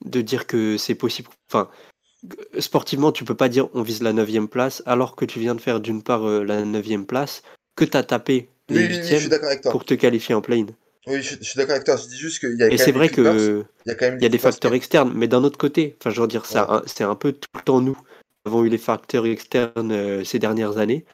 de 0.04 0.22
dire 0.22 0.48
que 0.48 0.78
c'est 0.78 0.96
possible. 0.96 1.30
Enfin, 1.50 1.70
sportivement, 2.60 3.12
tu 3.12 3.24
peux 3.24 3.36
pas 3.36 3.50
dire 3.50 3.70
on 3.74 3.82
vise 3.84 4.02
la 4.02 4.14
9 4.14 4.48
place 4.48 4.84
alors 4.86 5.16
que 5.16 5.26
tu 5.26 5.40
viens 5.40 5.56
de 5.56 5.62
faire 5.62 5.80
d'une 5.80 6.04
part 6.04 6.28
euh, 6.28 6.44
la 6.44 6.64
9 6.66 7.06
place, 7.06 7.44
que 7.76 7.86
tu 7.86 7.96
as 7.96 8.04
tapé 8.04 8.50
Oui, 8.70 8.78
les 8.78 8.88
oui, 8.88 8.88
oui, 8.90 8.96
je 9.04 9.16
suis 9.16 9.20
8 9.26 9.30
d'accord 9.30 9.48
avec 9.50 9.62
toi. 9.62 9.72
pour 9.72 9.86
te 9.86 9.94
qualifier 9.94 10.36
en 10.36 10.42
play-in. 10.42 10.68
Oui, 11.08 11.22
je, 11.22 11.36
je 11.40 11.44
suis 11.44 11.58
d'accord 11.58 11.76
avec 11.76 11.86
toi. 11.86 11.98
Je 11.98 12.08
dis 12.08 12.18
juste 12.18 12.40
qu'il 12.40 12.58
y 12.58 12.64
a 12.64 12.68
Et 12.68 12.78
c'est 12.78 12.92
vrai 12.92 13.10
que 13.10 13.64
il 13.86 13.90
y 13.90 13.92
a 13.92 13.96
quand 13.96 14.06
même 14.08 14.16
il 14.16 14.18
y 14.18 14.22
les 14.22 14.26
a 14.26 14.30
des 14.30 14.38
facteurs 14.40 14.72
qui... 14.72 14.78
externes, 14.78 15.14
mais 15.16 15.28
d'un 15.28 15.44
autre 15.44 15.58
côté, 15.58 15.96
enfin, 16.02 16.10
je 16.10 16.20
veux 16.20 16.28
dire, 16.28 16.46
ça, 16.46 16.70
Ouais. 16.70 16.82
c'est 16.88 17.04
un 17.04 17.16
peu 17.16 17.32
tout 17.32 17.48
le 17.56 17.62
temps 17.62 17.80
nous 17.80 17.96
avons 18.46 18.64
eu 18.64 18.70
les 18.70 18.78
facteurs 18.80 19.26
externes 19.26 19.92
euh, 19.92 20.24
ces 20.24 20.40
dernières 20.40 20.78
années 20.80 21.06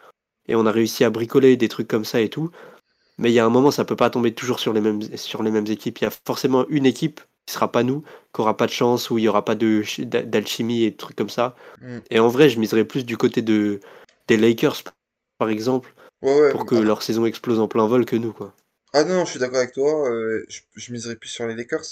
et 0.52 0.56
on 0.56 0.68
a 0.68 0.72
réussi 0.74 1.06
à 1.06 1.12
bricoler 1.12 1.58
des 1.58 1.70
trucs 1.70 1.88
comme 1.90 2.06
ça 2.06 2.22
et 2.22 2.30
tout. 2.30 2.52
Mais 3.18 3.32
il 3.32 3.34
y 3.34 3.40
a 3.40 3.46
un 3.46 3.50
moment, 3.50 3.72
ça 3.72 3.86
peut 3.86 3.96
pas 3.96 4.10
tomber 4.10 4.34
toujours 4.34 4.60
sur 4.60 4.74
les 4.74 4.82
mêmes 4.82 5.02
sur 5.18 5.44
les 5.44 5.52
mêmes 5.52 5.68
équipes. 5.68 6.00
Il 6.00 6.04
y 6.06 6.08
a 6.08 6.12
forcément 6.26 6.68
une 6.70 6.86
équipe 6.86 7.22
qui 7.46 7.54
sera 7.54 7.72
pas 7.72 7.84
nous, 7.84 8.04
qui 8.34 8.42
aura 8.42 8.58
pas 8.58 8.66
de 8.68 8.72
chance, 8.72 9.10
où 9.10 9.18
il 9.18 9.24
y 9.26 9.28
aura 9.28 9.46
pas 9.46 9.56
de 9.56 9.84
ch- 9.84 10.02
d'a- 10.08 10.24
d'alchimie 10.24 10.84
et 10.84 10.92
de 10.92 10.98
trucs 10.98 11.18
comme 11.18 11.30
ça. 11.30 11.56
Hmm. 11.82 12.00
Et 12.12 12.20
en 12.20 12.28
vrai, 12.30 12.50
je 12.50 12.60
miserais 12.60 12.86
plus 12.86 13.06
du 13.06 13.18
côté 13.18 13.42
de 13.42 13.80
des 14.28 14.38
Lakers, 14.38 14.84
par 15.40 15.50
exemple, 15.50 15.94
Ouais, 16.22 16.40
ouais. 16.42 16.52
pour 16.52 16.66
que 16.66 16.76
Ah, 16.76 16.82
leur 16.82 17.04
saison 17.04 17.26
explose 17.26 17.60
en 17.60 17.68
plein 17.68 17.88
vol 17.88 18.06
que 18.06 18.16
nous, 18.18 18.34
quoi. 18.34 18.54
ah 18.94 19.04
non, 19.04 19.26
je 19.26 19.32
suis 19.32 19.40
d'accord 19.40 19.58
avec 19.60 19.74
toi. 19.74 20.10
euh, 20.10 20.46
je, 20.50 20.62
je 20.76 20.92
miserais 20.92 21.16
plus 21.16 21.30
sur 21.30 21.48
les 21.48 21.56
Lakers. 21.56 21.86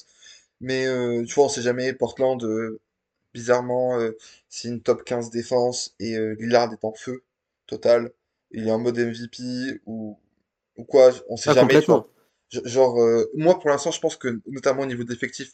Mais 0.61 0.85
euh, 0.87 1.23
tu 1.25 1.33
vois, 1.35 1.45
on 1.45 1.49
sait 1.49 1.61
jamais. 1.61 1.93
Portland, 1.93 2.43
euh, 2.43 2.79
bizarrement, 3.33 3.99
c'est 4.49 4.69
une 4.69 4.81
top 4.81 5.03
15 5.05 5.29
défense 5.31 5.95
et 5.99 6.17
Lillard 6.39 6.73
est 6.73 6.85
en 6.85 6.93
feu 6.93 7.23
total. 7.67 8.11
Il 8.51 8.67
est 8.67 8.71
en 8.71 8.79
mode 8.79 8.97
MVP 8.99 9.81
ou, 9.85 10.19
ou 10.77 10.83
quoi, 10.85 11.11
on 11.29 11.37
sait 11.37 11.51
Ah, 11.51 11.53
jamais, 11.53 11.77
tu 11.79 11.87
vois. 11.87 12.09
Genre, 12.65 12.99
euh, 13.01 13.25
moi 13.35 13.59
pour 13.59 13.69
l'instant, 13.69 13.91
je 13.91 13.99
pense 13.99 14.17
que, 14.17 14.41
notamment 14.47 14.83
au 14.83 14.85
niveau 14.87 15.03
d'effectif, 15.03 15.53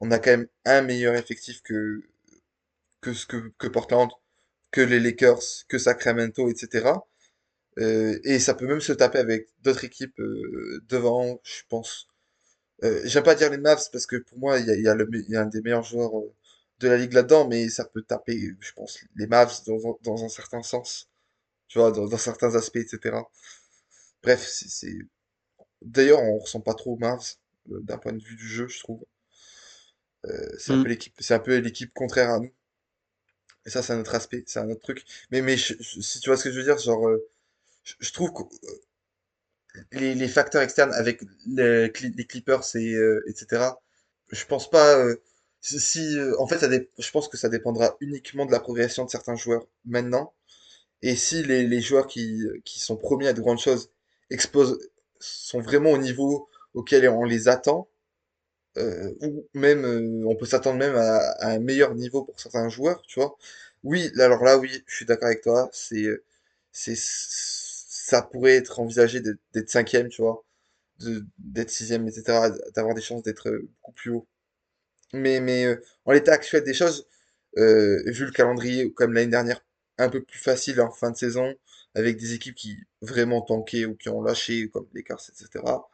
on 0.00 0.10
a 0.12 0.18
quand 0.20 0.30
même 0.32 0.48
un 0.66 0.82
meilleur 0.82 1.14
effectif 1.16 1.62
que, 1.62 2.02
que, 3.00 3.12
ce 3.14 3.26
que, 3.26 3.52
que 3.58 3.66
Portland, 3.68 4.10
que 4.72 4.80
les 4.82 5.00
Lakers, 5.00 5.42
que 5.68 5.78
Sacramento, 5.78 6.50
etc. 6.50 7.06
Euh, 7.80 8.18
et 8.24 8.38
ça 8.40 8.54
peut 8.54 8.66
même 8.68 8.80
se 8.82 8.92
taper 8.94 9.18
avec 9.18 9.48
d'autres 9.62 9.84
équipes 9.84 10.18
euh, 10.20 10.82
devant, 10.88 11.40
je 11.44 11.62
pense. 11.68 12.08
Euh, 12.84 13.00
j'aime 13.04 13.24
pas 13.24 13.34
dire 13.34 13.50
les 13.50 13.58
Mavs 13.58 13.88
parce 13.92 14.06
que 14.06 14.16
pour 14.16 14.38
moi, 14.38 14.58
il 14.60 14.66
y 14.66 14.70
a, 14.70 14.76
y 14.76 14.88
a 14.88 14.94
le 14.94 15.06
me- 15.06 15.20
il 15.22 15.30
y 15.30 15.36
a 15.36 15.42
un 15.42 15.46
des 15.46 15.62
meilleurs 15.62 15.84
joueurs 15.84 16.18
euh, 16.18 16.32
de 16.80 16.88
la 16.88 16.96
ligue 16.98 17.12
là-dedans, 17.14 17.48
mais 17.48 17.68
ça 17.70 17.84
peut 17.86 18.02
taper, 18.02 18.52
je 18.60 18.72
pense, 18.74 18.98
les 19.16 19.26
Mavs 19.26 19.62
dans, 19.66 19.90
un- 19.90 19.96
dans 20.02 20.24
un 20.24 20.28
certain 20.28 20.62
sens, 20.62 21.08
tu 21.74 21.80
vois, 21.80 21.90
dans, 21.92 22.06
dans 22.06 22.16
certains 22.18 22.54
aspects, 22.54 22.76
etc. 22.76 23.28
Bref, 24.22 24.46
c'est, 24.48 24.98
d'ailleurs, 25.82 26.20
on 26.22 26.38
ressent 26.38 26.60
pas 26.62 26.74
trop 26.74 26.96
Mavs 26.98 27.36
euh, 27.72 27.80
d'un 27.82 27.98
point 27.98 28.12
de 28.14 28.22
vue 28.24 28.36
du 28.36 28.48
jeu, 28.48 28.68
je 28.68 28.80
trouve. 28.80 29.04
Euh, 30.26 30.54
c'est 30.58 30.72
un 30.74 30.78
peu 30.78 30.88
l'équipe, 30.88 31.14
c'est 31.18 31.32
un 31.34 31.38
peu 31.38 31.56
l'équipe 31.56 31.92
contraire 31.94 32.28
à 32.30 32.38
nous. 32.40 32.52
Et 33.66 33.70
ça, 33.70 33.82
c'est 33.82 33.92
un 33.92 34.00
autre 34.00 34.14
aspect, 34.14 34.42
c'est 34.46 34.58
un 34.58 34.70
autre 34.70 34.80
truc. 34.82 35.04
Mais, 35.30 35.42
mais 35.42 35.56
je- 35.56 35.74
je- 35.80 36.00
si 36.00 36.20
tu 36.20 36.30
vois 36.30 36.36
ce 36.36 36.44
que 36.44 36.50
je 36.52 36.58
veux 36.58 36.64
dire, 36.64 36.78
genre, 36.78 37.08
euh, 37.08 37.28
je, 37.84 37.94
je 38.00 38.12
trouve 38.12 38.32
que 38.32 38.42
les, 39.92 40.14
les 40.14 40.28
facteurs 40.28 40.62
externes 40.62 40.92
avec 40.94 41.22
les, 41.46 41.88
Cli- 41.88 42.14
les 42.16 42.26
Clippers 42.26 42.62
et 42.76 42.94
etc. 43.26 43.80
Je 44.30 44.44
pense 44.46 44.70
pas 44.70 45.04
si 45.60 46.18
en 46.38 46.46
fait 46.46 46.58
ça 46.58 46.68
je 46.70 47.10
pense 47.10 47.28
que 47.28 47.36
ça 47.36 47.48
dépendra 47.48 47.96
uniquement 48.00 48.46
de 48.46 48.52
la 48.52 48.60
progression 48.60 49.04
de 49.04 49.10
certains 49.10 49.36
joueurs 49.36 49.66
maintenant 49.84 50.34
et 51.04 51.16
si 51.16 51.42
les, 51.44 51.66
les 51.66 51.80
joueurs 51.80 52.06
qui 52.08 52.42
qui 52.64 52.80
sont 52.80 52.96
promis 52.96 53.26
à 53.28 53.32
de 53.34 53.40
grandes 53.40 53.60
choses 53.60 53.90
exposent 54.30 54.78
sont 55.20 55.60
vraiment 55.60 55.90
au 55.92 55.98
niveau 55.98 56.48
auquel 56.74 57.08
on 57.08 57.24
les 57.24 57.48
attend 57.48 57.88
euh, 58.76 59.12
ou 59.20 59.48
même 59.54 59.84
euh, 59.84 60.24
on 60.26 60.34
peut 60.36 60.46
s'attendre 60.46 60.78
même 60.78 60.96
à, 60.96 61.46
un 61.46 61.58
meilleur 61.60 61.94
niveau 61.94 62.24
pour 62.24 62.40
certains 62.40 62.68
joueurs, 62.68 63.02
tu 63.06 63.20
vois. 63.20 63.36
Oui, 63.84 64.10
alors 64.18 64.42
là, 64.44 64.58
oui, 64.58 64.82
je 64.86 64.96
suis 64.96 65.06
d'accord 65.06 65.26
avec 65.28 65.42
toi. 65.42 65.68
C'est, 65.72 66.06
c'est, 66.72 66.96
ça 66.96 68.22
pourrait 68.22 68.56
être 68.56 68.80
envisagé 68.80 69.20
d'être 69.20 69.70
cinquième, 69.70 70.08
tu 70.08 70.22
vois, 70.22 70.44
d'être 71.38 71.70
sixième, 71.70 72.08
etc., 72.08 72.50
d'avoir 72.74 72.94
des 72.94 73.02
chances 73.02 73.22
d'être 73.22 73.48
euh, 73.50 73.68
beaucoup 73.76 73.92
plus 73.92 74.10
haut. 74.12 74.26
Mais, 75.12 75.40
mais 75.40 75.78
en 76.06 76.12
l'état 76.12 76.32
actuel 76.32 76.64
des 76.64 76.74
choses, 76.74 77.06
vu 77.56 78.24
le 78.26 78.32
calendrier, 78.32 78.92
comme 78.92 79.12
l'année 79.12 79.30
dernière, 79.30 79.64
un 79.98 80.08
peu 80.08 80.22
plus 80.22 80.38
facile 80.38 80.80
en 80.80 80.90
fin 80.90 81.10
de 81.10 81.16
saison, 81.16 81.54
avec 81.94 82.16
des 82.16 82.34
équipes 82.34 82.54
qui 82.56 82.78
vraiment 83.02 83.42
tankaient 83.42 83.84
ou 83.86 83.94
qui 83.96 84.08
ont 84.08 84.22
lâché, 84.22 84.68
comme 84.70 84.86
les 84.94 85.02
Cars, 85.04 85.20
etc. 85.28 85.88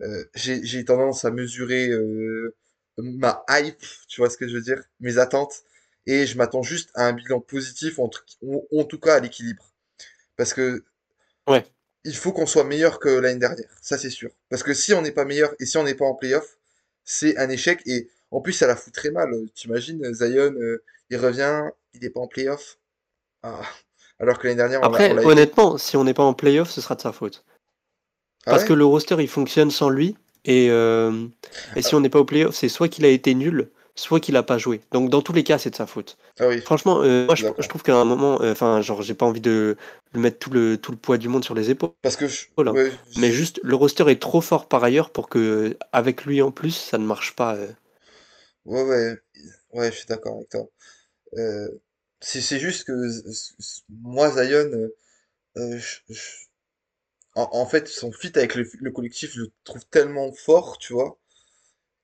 Euh, 0.00 0.24
j'ai 0.34 0.84
tendance 0.84 1.24
à 1.24 1.30
mesurer 1.30 1.88
euh, 1.90 2.54
ma 2.98 3.44
hype, 3.50 3.82
tu 4.08 4.20
vois 4.20 4.30
ce 4.30 4.36
que 4.36 4.48
je 4.48 4.54
veux 4.56 4.62
dire, 4.62 4.82
mes 5.00 5.18
attentes, 5.18 5.62
et 6.06 6.26
je 6.26 6.36
m'attends 6.36 6.62
juste 6.62 6.90
à 6.94 7.06
un 7.06 7.12
bilan 7.12 7.40
positif, 7.40 7.98
en, 7.98 8.10
en 8.76 8.84
tout 8.84 8.98
cas 8.98 9.16
à 9.16 9.20
l'équilibre. 9.20 9.72
Parce 10.36 10.54
que 10.54 10.84
Ouais. 11.46 11.64
il 12.04 12.16
faut 12.16 12.32
qu'on 12.32 12.46
soit 12.46 12.64
meilleur 12.64 12.98
que 12.98 13.08
l'année 13.08 13.38
dernière, 13.38 13.70
ça 13.80 13.98
c'est 13.98 14.10
sûr. 14.10 14.30
Parce 14.48 14.62
que 14.62 14.74
si 14.74 14.92
on 14.94 15.02
n'est 15.02 15.12
pas 15.12 15.24
meilleur 15.24 15.54
et 15.60 15.66
si 15.66 15.76
on 15.78 15.84
n'est 15.84 15.94
pas 15.94 16.04
en 16.04 16.14
playoff, 16.14 16.58
c'est 17.04 17.36
un 17.38 17.48
échec, 17.48 17.80
et 17.86 18.08
en 18.30 18.40
plus 18.40 18.52
ça 18.52 18.66
la 18.66 18.76
fout 18.76 18.92
très 18.92 19.10
mal. 19.10 19.30
T'imagines, 19.54 20.12
Zion, 20.14 20.54
euh, 20.60 20.82
il 21.10 21.16
revient, 21.18 21.62
il 21.94 22.00
n'est 22.00 22.10
pas 22.10 22.20
en 22.20 22.26
playoff. 22.28 22.78
Alors 24.20 24.38
que 24.38 24.46
l'année 24.46 24.56
dernière 24.56 24.80
on 24.82 24.86
Après, 24.86 25.10
honnêtement, 25.26 25.78
si 25.78 25.96
on 25.96 26.04
n'est 26.04 26.14
pas 26.14 26.22
en 26.22 26.34
playoff, 26.34 26.70
ce 26.70 26.80
sera 26.80 26.94
de 26.94 27.00
sa 27.00 27.12
faute. 27.12 27.44
Ah 28.46 28.50
Parce 28.50 28.64
que 28.64 28.72
le 28.72 28.84
roster, 28.84 29.16
il 29.20 29.28
fonctionne 29.28 29.70
sans 29.70 29.88
lui. 29.88 30.16
Et, 30.44 30.68
euh, 30.70 31.26
et 31.76 31.82
si 31.82 31.94
Ah, 31.94 31.96
on 31.96 32.00
n'est 32.00 32.08
pas 32.08 32.18
au 32.18 32.24
playoff, 32.24 32.54
c'est 32.54 32.68
soit 32.68 32.88
qu'il 32.88 33.04
a 33.04 33.08
été 33.08 33.34
nul, 33.34 33.70
soit 33.94 34.18
qu'il 34.18 34.36
a 34.36 34.42
pas 34.42 34.58
joué. 34.58 34.80
Donc 34.90 35.08
dans 35.10 35.22
tous 35.22 35.32
les 35.32 35.44
cas, 35.44 35.58
c'est 35.58 35.70
de 35.70 35.76
sa 35.76 35.86
faute. 35.86 36.16
ah 36.40 36.48
oui, 36.48 36.60
Franchement, 36.64 37.00
euh, 37.02 37.26
moi 37.26 37.36
je 37.36 37.68
trouve 37.68 37.82
qu'à 37.82 37.96
un 37.96 38.04
moment, 38.04 38.40
euh, 38.42 38.52
enfin, 38.52 38.80
genre, 38.80 39.02
j'ai 39.02 39.14
pas 39.14 39.26
envie 39.26 39.40
de 39.40 39.76
lui 40.14 40.20
mettre 40.20 40.38
tout 40.38 40.50
le, 40.50 40.76
tout 40.76 40.90
le 40.90 40.98
poids 40.98 41.18
du 41.18 41.28
monde 41.28 41.44
sur 41.44 41.54
les 41.54 41.70
épaules. 41.70 41.90
Parce 42.02 42.16
que 42.16 42.26
je, 42.26 42.46
ouais, 42.56 42.92
Mais 43.18 43.30
juste, 43.30 43.60
le 43.62 43.76
roster 43.76 44.08
est 44.10 44.20
trop 44.20 44.40
fort 44.40 44.66
par 44.66 44.82
ailleurs 44.82 45.10
pour 45.10 45.28
que, 45.28 45.76
avec 45.92 46.24
lui 46.24 46.42
en 46.42 46.50
plus, 46.50 46.72
ça 46.72 46.98
ne 46.98 47.04
marche 47.04 47.34
pas. 47.36 47.56
ouais, 48.64 48.82
ouais, 48.82 49.16
ouais, 49.72 49.92
je 49.92 49.96
suis 49.98 50.06
d'accord 50.06 50.36
avec 50.36 50.48
toi. 50.48 50.66
C'est 52.22 52.40
c'est 52.40 52.58
juste 52.58 52.84
que 52.84 52.92
moi, 53.90 54.30
Zion, 54.30 54.70
euh, 54.72 54.94
euh, 55.58 55.78
je, 55.78 55.98
je- 56.10 56.46
en, 57.34 57.48
en 57.52 57.66
fait, 57.66 57.88
son 57.88 58.12
fit 58.12 58.32
avec 58.36 58.54
le, 58.54 58.68
le 58.80 58.90
collectif, 58.92 59.32
je 59.34 59.42
le 59.42 59.52
trouve 59.64 59.84
tellement 59.86 60.32
fort, 60.32 60.78
tu 60.78 60.92
vois, 60.94 61.18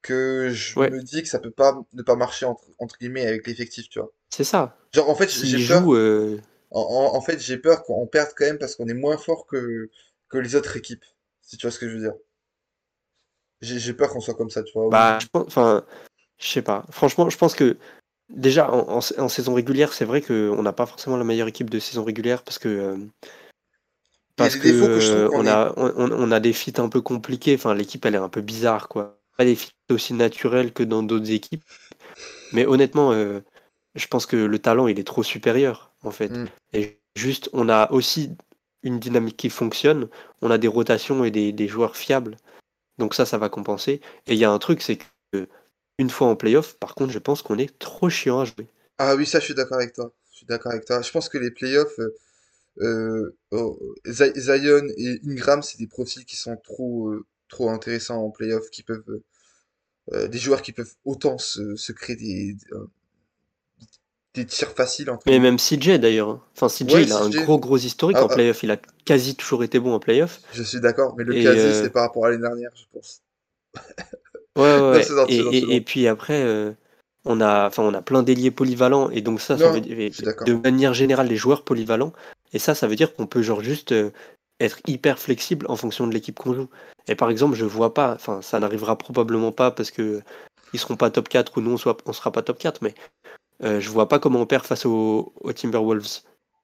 que 0.02 0.50
je 0.50 0.76
Ouais, 0.76 0.92
me 0.92 1.02
dis 1.02 1.22
que 1.22 1.28
ça 1.28 1.40
peut 1.40 1.50
pas 1.52 1.78
ne 1.94 2.02
pas 2.02 2.16
marcher 2.16 2.46
entre, 2.46 2.64
entre 2.78 2.98
guillemets 2.98 3.26
avec 3.26 3.46
l'effectif, 3.46 3.88
tu 3.90 4.00
vois. 4.00 4.12
c'est 4.30 4.44
ça. 4.44 4.76
Genre, 4.94 5.10
en 5.10 5.14
fait, 5.16 5.30
j'ai 5.44 5.60
peur, 5.60 5.84
euh, 5.94 6.38
en, 6.70 6.80
en- 6.82 7.16
en 7.16 7.20
fait, 7.22 7.40
j'ai 7.40 7.58
peur 7.58 7.84
qu'on 7.84 8.06
perde 8.08 8.30
quand 8.36 8.46
même 8.46 8.58
parce 8.58 8.76
qu'on 8.76 8.88
est 8.88 8.94
moins 8.94 9.18
fort 9.18 9.46
que, 9.46 9.90
que 10.30 10.38
les 10.38 10.56
autres 10.56 10.76
équipes, 10.78 11.04
si 11.42 11.56
tu 11.58 11.66
vois 11.66 11.72
ce 11.72 11.80
que 11.80 11.88
je 11.88 11.94
veux 11.96 12.02
dire. 12.02 12.14
J'ai 13.60 13.78
j'ai 13.78 13.94
peur 13.94 14.10
qu'on 14.10 14.20
soit 14.20 14.34
comme 14.34 14.50
ça, 14.50 14.64
tu 14.64 14.72
vois. 14.72 14.88
Bah, 14.90 15.18
je 15.20 15.26
pense, 15.26 15.46
enfin, 15.46 15.84
je 16.38 16.48
sais 16.48 16.62
pas. 16.62 16.84
Franchement, 16.90 17.30
je 17.30 17.38
pense 17.38 17.54
que 17.54 17.78
déjà 18.28 18.70
en, 18.70 18.98
en- 18.98 19.22
en 19.22 19.28
saison 19.28 19.54
régulière, 19.54 19.92
c'est 19.92 20.04
vrai 20.04 20.22
qu'on 20.22 20.62
n'a 20.62 20.72
pas 20.72 20.86
forcément 20.86 21.16
la 21.16 21.24
meilleure 21.24 21.48
équipe 21.48 21.70
de 21.70 21.78
saison 21.78 22.04
régulière 22.04 22.42
parce 22.42 22.58
que 22.58 22.68
euh, 22.68 22.96
parce 24.36 24.56
que 24.56 24.68
euh, 24.68 25.28
qu'on 25.28 25.40
on 25.40 25.46
a 25.46 25.72
on, 25.76 26.30
a 26.30 26.40
des 26.40 26.52
feats 26.52 26.80
un 26.80 26.88
peu 26.88 27.00
compliqués. 27.00 27.54
Enfin, 27.54 27.74
l'équipe 27.74 28.04
elle 28.06 28.14
est 28.14 28.18
un 28.18 28.28
peu 28.28 28.40
bizarre 28.40 28.88
quoi. 28.88 29.18
Pas 29.36 29.44
des 29.44 29.56
feats 29.56 29.72
aussi 29.90 30.14
naturels 30.14 30.72
que 30.72 30.82
dans 30.82 31.02
d'autres 31.02 31.30
équipes. 31.30 31.64
Mais 32.52 32.66
honnêtement, 32.66 33.12
euh, 33.12 33.40
je 33.94 34.06
pense 34.06 34.26
que 34.26 34.36
le 34.36 34.58
talent 34.58 34.86
il 34.86 34.98
est 34.98 35.06
trop 35.06 35.22
supérieur 35.22 35.92
en 36.02 36.10
fait. 36.10 36.28
Hmm. 36.28 36.46
Et 36.72 36.98
juste, 37.16 37.50
on 37.52 37.68
a 37.68 37.90
aussi 37.90 38.30
une 38.82 39.00
dynamique 39.00 39.36
qui 39.36 39.50
fonctionne. 39.50 40.08
On 40.40 40.50
a 40.50 40.58
des 40.58 40.68
rotations 40.68 41.24
et 41.24 41.30
des, 41.30 41.52
des 41.52 41.66
joueurs 41.68 41.96
fiables. 41.96 42.36
Donc 42.98 43.14
ça, 43.14 43.26
ça 43.26 43.38
va 43.38 43.48
compenser. 43.48 44.00
Et 44.26 44.34
il 44.34 44.38
y 44.38 44.44
a 44.44 44.50
un 44.50 44.58
truc, 44.58 44.82
c'est 44.82 44.98
que 45.32 45.48
une 45.98 46.10
fois 46.10 46.28
en 46.28 46.36
playoff, 46.36 46.74
par 46.78 46.94
contre, 46.94 47.12
je 47.12 47.18
pense 47.18 47.42
qu'on 47.42 47.58
est 47.58 47.78
trop 47.78 48.08
chiant 48.10 48.40
à 48.40 48.44
jouer. 48.44 48.68
Ah 48.98 49.14
oui, 49.16 49.26
ça, 49.26 49.40
je 49.40 49.44
suis 49.46 49.54
d'accord 49.54 49.78
avec 49.78 49.92
toi. 49.94 50.12
Je 50.32 50.36
suis 50.38 50.46
d'accord 50.46 50.72
avec 50.72 50.84
toi. 50.84 51.02
Je 51.02 51.10
pense 51.10 51.28
que 51.28 51.38
les 51.38 51.50
playoffs, 51.50 51.98
euh, 52.00 52.14
euh, 52.80 53.36
oh, 53.52 53.80
Zi- 54.06 54.32
Zion 54.36 54.84
et 54.98 55.20
Ingram, 55.26 55.62
c'est 55.62 55.78
des 55.78 55.86
profils 55.88 56.24
qui 56.26 56.36
sont 56.36 56.56
trop, 56.58 57.10
euh, 57.10 57.26
trop 57.48 57.70
intéressants 57.70 58.24
en 58.24 58.30
playoff, 58.30 58.70
qui 58.70 58.82
peuvent, 58.84 59.22
euh, 60.12 60.28
des 60.28 60.38
joueurs 60.38 60.62
qui 60.62 60.72
peuvent 60.72 60.94
autant 61.04 61.38
se, 61.38 61.76
se 61.76 61.92
créer 61.92 62.16
des, 62.16 62.56
des 64.32 64.46
tirs 64.46 64.72
faciles, 64.74 65.10
entre 65.10 65.28
Mais 65.28 65.38
même 65.38 65.58
CJ 65.58 65.98
d'ailleurs. 65.98 66.28
hein. 66.30 66.42
Enfin, 66.56 66.68
CJ, 66.68 66.94
Ouais, 66.94 67.02
il 67.02 67.12
a 67.12 67.18
un 67.18 67.30
gros 67.30 67.58
gros 67.58 67.76
historique 67.78 68.20
Ah, 68.20 68.22
en 68.22 68.28
ah, 68.30 68.34
playoff. 68.34 68.62
Il 68.62 68.70
a 68.70 68.78
quasi 69.04 69.36
toujours 69.36 69.62
été 69.64 69.78
bon 69.78 69.94
en 69.94 70.00
playoff. 70.00 70.40
je 70.50 70.62
suis 70.62 70.78
d'accord, 70.82 71.16
mais 71.16 71.24
le 71.24 71.32
Et 71.32 71.36
quasi, 71.36 71.72
c'est 71.74 71.88
par 71.88 72.02
rapport 72.02 72.26
à 72.26 72.30
l'année 72.30 72.42
dernière, 72.42 72.70
je 72.76 72.84
pense. 72.92 73.22
Ouais, 74.58 74.64
ouais, 74.64 74.78
Non, 74.78 74.90
ouais. 74.90 75.02
c'est 75.02 75.14
gentil, 75.14 75.34
Et, 75.52 75.60
gentil, 75.60 75.80
puis 75.80 76.06
après, 76.06 76.42
euh, 76.42 76.72
on 77.24 77.40
a, 77.40 77.66
enfin, 77.66 77.82
on 77.82 77.94
a 77.94 78.02
plein 78.02 78.22
d'ailiers 78.22 78.50
polyvalents. 78.50 79.10
Et 79.10 79.20
donc 79.20 79.40
ça, 79.40 79.54
veut 79.54 79.80
dire, 79.80 80.10
de 80.46 80.54
manière 80.54 80.94
générale, 80.94 81.28
les 81.28 81.36
joueurs 81.36 81.64
polyvalents. 81.64 82.12
Et 82.52 82.58
ça, 82.58 82.74
ça 82.74 82.86
veut 82.86 82.96
dire 82.96 83.14
qu'on 83.14 83.26
peut 83.26 83.42
genre 83.42 83.62
juste 83.62 83.92
euh, 83.92 84.10
être 84.60 84.80
hyper 84.86 85.18
flexible 85.18 85.66
en 85.68 85.76
fonction 85.76 86.06
de 86.06 86.12
l'équipe 86.12 86.38
qu'on 86.38 86.54
joue. 86.54 86.68
Et 87.08 87.14
par 87.14 87.30
exemple, 87.30 87.56
je 87.56 87.64
vois 87.64 87.94
pas, 87.94 88.12
enfin, 88.14 88.42
ça 88.42 88.60
n'arrivera 88.60 88.96
probablement 88.96 89.52
pas 89.52 89.70
parce 89.70 89.90
que 89.90 90.20
ils 90.72 90.78
seront 90.78 90.96
pas 90.96 91.10
top 91.10 91.28
4 91.28 91.56
ou 91.58 91.60
nous 91.60 91.72
on, 91.72 91.76
soit, 91.76 91.96
on 92.04 92.12
sera 92.12 92.30
pas 92.30 92.42
top 92.42 92.58
4, 92.58 92.82
mais 92.82 92.94
euh, 93.62 93.80
je 93.80 93.88
vois 93.88 94.08
pas 94.08 94.18
comment 94.18 94.40
on 94.40 94.46
perd 94.46 94.66
face 94.66 94.84
aux, 94.84 95.32
aux 95.40 95.52
Timberwolves 95.52 96.20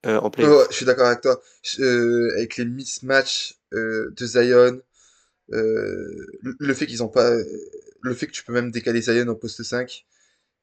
euh, 0.07 0.19
en 0.21 0.31
playoff. 0.31 0.67
je 0.71 0.77
suis 0.77 0.85
d'accord 0.85 1.07
avec 1.07 1.23
toi. 1.23 1.41
Euh, 1.81 2.31
avec 2.37 2.57
les 2.57 2.67
mismatchs 2.67 3.55
euh, 3.73 4.13
de 4.17 4.27
Zion, 4.27 4.81
euh, 5.53 6.27
le 6.43 6.75
fait 6.75 6.87
qu'ils 6.87 7.03
ont 7.03 7.09
pas, 7.09 7.31
le 8.05 8.15
fait 8.15 8.27
que 8.27 8.33
tu 8.33 8.45
peux 8.45 8.53
même 8.53 8.71
décaler 8.71 9.03
Zion 9.03 9.29
en 9.29 9.35
poste 9.35 9.63
5 9.63 10.07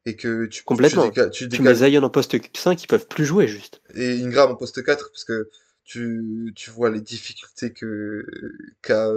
et 0.06 0.16
que 0.16 0.46
tu, 0.46 0.50
tu 0.50 0.64
Complètement. 0.66 1.08
décales, 1.08 1.32
tu 1.32 1.48
Tu 1.50 1.62
mets 1.62 1.70
décales 1.70 1.76
Zion 1.76 2.04
en 2.04 2.10
poste 2.10 2.36
5, 2.58 2.84
ils 2.84 2.88
peuvent 2.88 3.08
plus 3.08 3.26
jouer 3.26 3.48
juste. 3.48 3.82
et 3.96 4.22
Ingram 4.24 4.52
en 4.52 4.56
poste 4.56 4.84
4 4.84 5.10
parce 5.12 5.24
que 5.26 5.50
tu, 5.84 6.54
tu 6.56 6.70
vois 6.72 6.90
les 6.90 7.02
difficultés 7.02 7.74
que 7.74 8.26
qu'a 8.82 9.12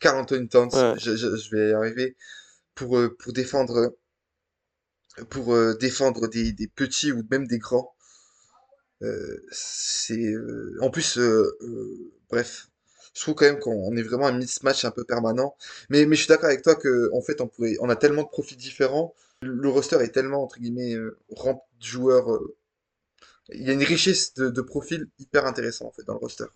Karl 0.00 0.18
Anthony 0.18 0.48
Towns, 0.48 0.70
Ouais. 0.72 0.94
je, 0.98 1.16
je, 1.16 1.36
je 1.36 1.50
vais 1.56 1.70
y 1.70 1.72
arriver, 1.72 2.16
pour, 2.74 2.98
euh, 2.98 3.16
pour 3.18 3.32
défendre, 3.32 3.94
pour 5.30 5.54
euh, 5.54 5.74
défendre 5.80 6.28
des, 6.28 6.52
des 6.52 6.68
petits 6.68 7.12
ou 7.12 7.22
même 7.30 7.46
des 7.46 7.58
grands. 7.58 7.94
Euh, 9.02 9.44
c'est 9.50 10.34
en 10.80 10.90
plus, 10.90 11.18
euh, 11.18 11.56
euh, 11.62 12.12
bref, 12.30 12.68
je 13.14 13.20
trouve 13.22 13.34
quand 13.34 13.44
même 13.46 13.58
qu'on 13.60 13.94
est 13.96 14.02
vraiment 14.02 14.26
un 14.26 14.32
mismatch 14.32 14.84
un 14.84 14.90
peu 14.90 15.04
permanent. 15.04 15.54
Mais, 15.90 16.06
mais 16.06 16.16
je 16.16 16.22
suis 16.22 16.28
d'accord 16.28 16.46
avec 16.46 16.62
toi 16.62 16.74
que 16.74 17.10
en 17.12 17.20
fait, 17.22 17.40
on 17.40 17.46
pourrait, 17.48 17.76
on 17.80 17.88
a 17.90 17.96
tellement 17.96 18.22
de 18.22 18.28
profils 18.28 18.56
différents. 18.56 19.14
Le 19.42 19.68
roster 19.68 19.96
est 20.02 20.10
tellement 20.12 20.42
entre 20.44 20.58
guillemets 20.60 20.94
euh, 20.94 21.18
rempli 21.30 21.62
de 21.80 21.84
joueurs. 21.84 22.32
euh, 22.32 22.54
il 23.50 23.62
y 23.62 23.70
a 23.70 23.72
une 23.74 23.82
richesse 23.84 24.34
de, 24.34 24.48
de 24.50 24.60
profils 24.62 25.06
hyper 25.18 25.46
intéressant 25.46 25.86
en 25.86 25.92
fait 25.92 26.04
dans 26.04 26.14
le 26.14 26.20
roster. 26.20 26.46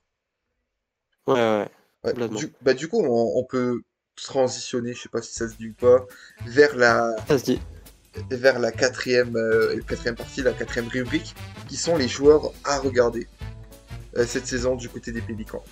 Ouais, 1.26 1.34
ouais, 1.34 1.68
Ouais. 2.04 2.10
complètement. 2.12 2.38
Du, 2.38 2.52
bah, 2.62 2.74
du 2.74 2.88
coup, 2.88 3.00
on, 3.02 3.38
on 3.38 3.44
peut 3.44 3.82
transitionner, 4.14 4.94
je 4.94 5.02
sais 5.02 5.08
pas 5.08 5.20
si 5.22 5.34
ça 5.34 5.48
se 5.48 5.56
dit 5.56 5.68
ou 5.68 5.74
pas, 5.74 6.06
vers 6.46 6.76
la, 6.76 7.14
Ça 7.28 7.38
se 7.38 7.44
dit. 7.44 7.60
vers 8.30 8.58
la 8.58 8.72
quatrième, 8.72 9.36
euh, 9.36 9.78
quatrième 9.86 10.14
partie, 10.16 10.42
la 10.42 10.52
quatrième 10.52 10.88
rubrique, 10.88 11.34
qui 11.68 11.76
sont 11.76 11.96
les 11.96 12.08
joueurs 12.08 12.52
à 12.64 12.78
regarder 12.78 13.26
euh, 14.16 14.24
cette 14.26 14.46
saison 14.46 14.76
du 14.76 14.88
côté 14.88 15.12
des 15.12 15.20
Pélicans. 15.22 15.64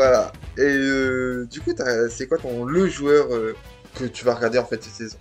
Voilà. 0.00 0.32
Et 0.56 0.62
euh, 0.62 1.46
du 1.50 1.60
coup, 1.60 1.72
c'est 2.08 2.26
quoi 2.26 2.38
ton 2.38 2.64
le 2.64 2.88
joueur 2.88 3.34
euh, 3.34 3.54
que 3.94 4.06
tu 4.06 4.24
vas 4.24 4.34
regarder 4.34 4.58
en 4.58 4.64
fait 4.64 4.82
cette 4.82 4.94
saison? 4.94 5.18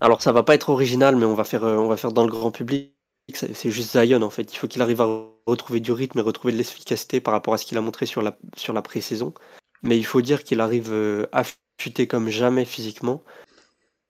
Alors 0.00 0.22
ça 0.22 0.32
va 0.32 0.42
pas 0.42 0.54
être 0.54 0.70
original, 0.70 1.16
mais 1.16 1.26
on 1.26 1.34
va 1.34 1.44
faire, 1.44 1.62
euh, 1.62 2.10
dans 2.10 2.24
le 2.24 2.30
grand 2.30 2.50
public. 2.50 2.94
C'est 3.34 3.70
juste 3.70 3.92
Zion 3.92 4.22
en 4.22 4.30
fait. 4.30 4.54
Il 4.54 4.56
faut 4.56 4.66
qu'il 4.66 4.80
arrive 4.80 5.02
à 5.02 5.26
retrouver 5.46 5.80
du 5.80 5.92
rythme 5.92 6.20
et 6.20 6.22
retrouver 6.22 6.54
de 6.54 6.56
l'efficacité 6.56 7.20
par 7.20 7.32
rapport 7.32 7.52
à 7.52 7.58
ce 7.58 7.66
qu'il 7.66 7.76
a 7.76 7.82
montré 7.82 8.06
sur 8.06 8.22
la, 8.22 8.34
sur 8.56 8.82
pré-saison. 8.82 9.34
Mais 9.82 9.98
il 9.98 10.06
faut 10.06 10.22
dire 10.22 10.42
qu'il 10.42 10.62
arrive 10.62 11.28
affûté 11.32 12.06
comme 12.06 12.30
jamais 12.30 12.64
physiquement. 12.64 13.22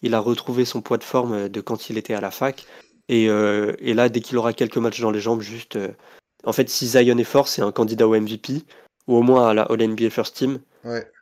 Il 0.03 0.15
a 0.15 0.21
retrouvé 0.21 0.65
son 0.65 0.81
poids 0.81 0.99
de 0.99 1.03
forme 1.03 1.49
de 1.49 1.61
quand 1.61 1.91
il 1.91 1.99
était 1.99 2.15
à 2.15 2.21
la 2.21 2.31
fac. 2.31 2.67
Et, 3.09 3.25
et 3.25 3.95
là, 3.95 4.09
dès 4.09 4.21
qu'il 4.21 4.39
aura 4.39 4.53
quelques 4.53 4.77
matchs 4.77 5.01
dans 5.01 5.11
les 5.11 5.21
jambes, 5.21 5.41
juste. 5.41 5.77
En 6.45 6.53
fait, 6.53 6.69
si 6.69 6.87
Zion 6.87 7.19
est 7.19 7.25
fort, 7.25 7.49
c'est 7.49 7.63
un 7.63 7.73
candidat 7.73 8.09
au 8.09 8.19
MVP, 8.19 8.65
ou 9.09 9.17
au 9.17 9.23
moins 9.23 9.49
à 9.51 9.55
la 9.55 9.63
All-NBA 9.65 10.11
First 10.11 10.37
Team. 10.37 10.61
Ouais. 10.85 11.13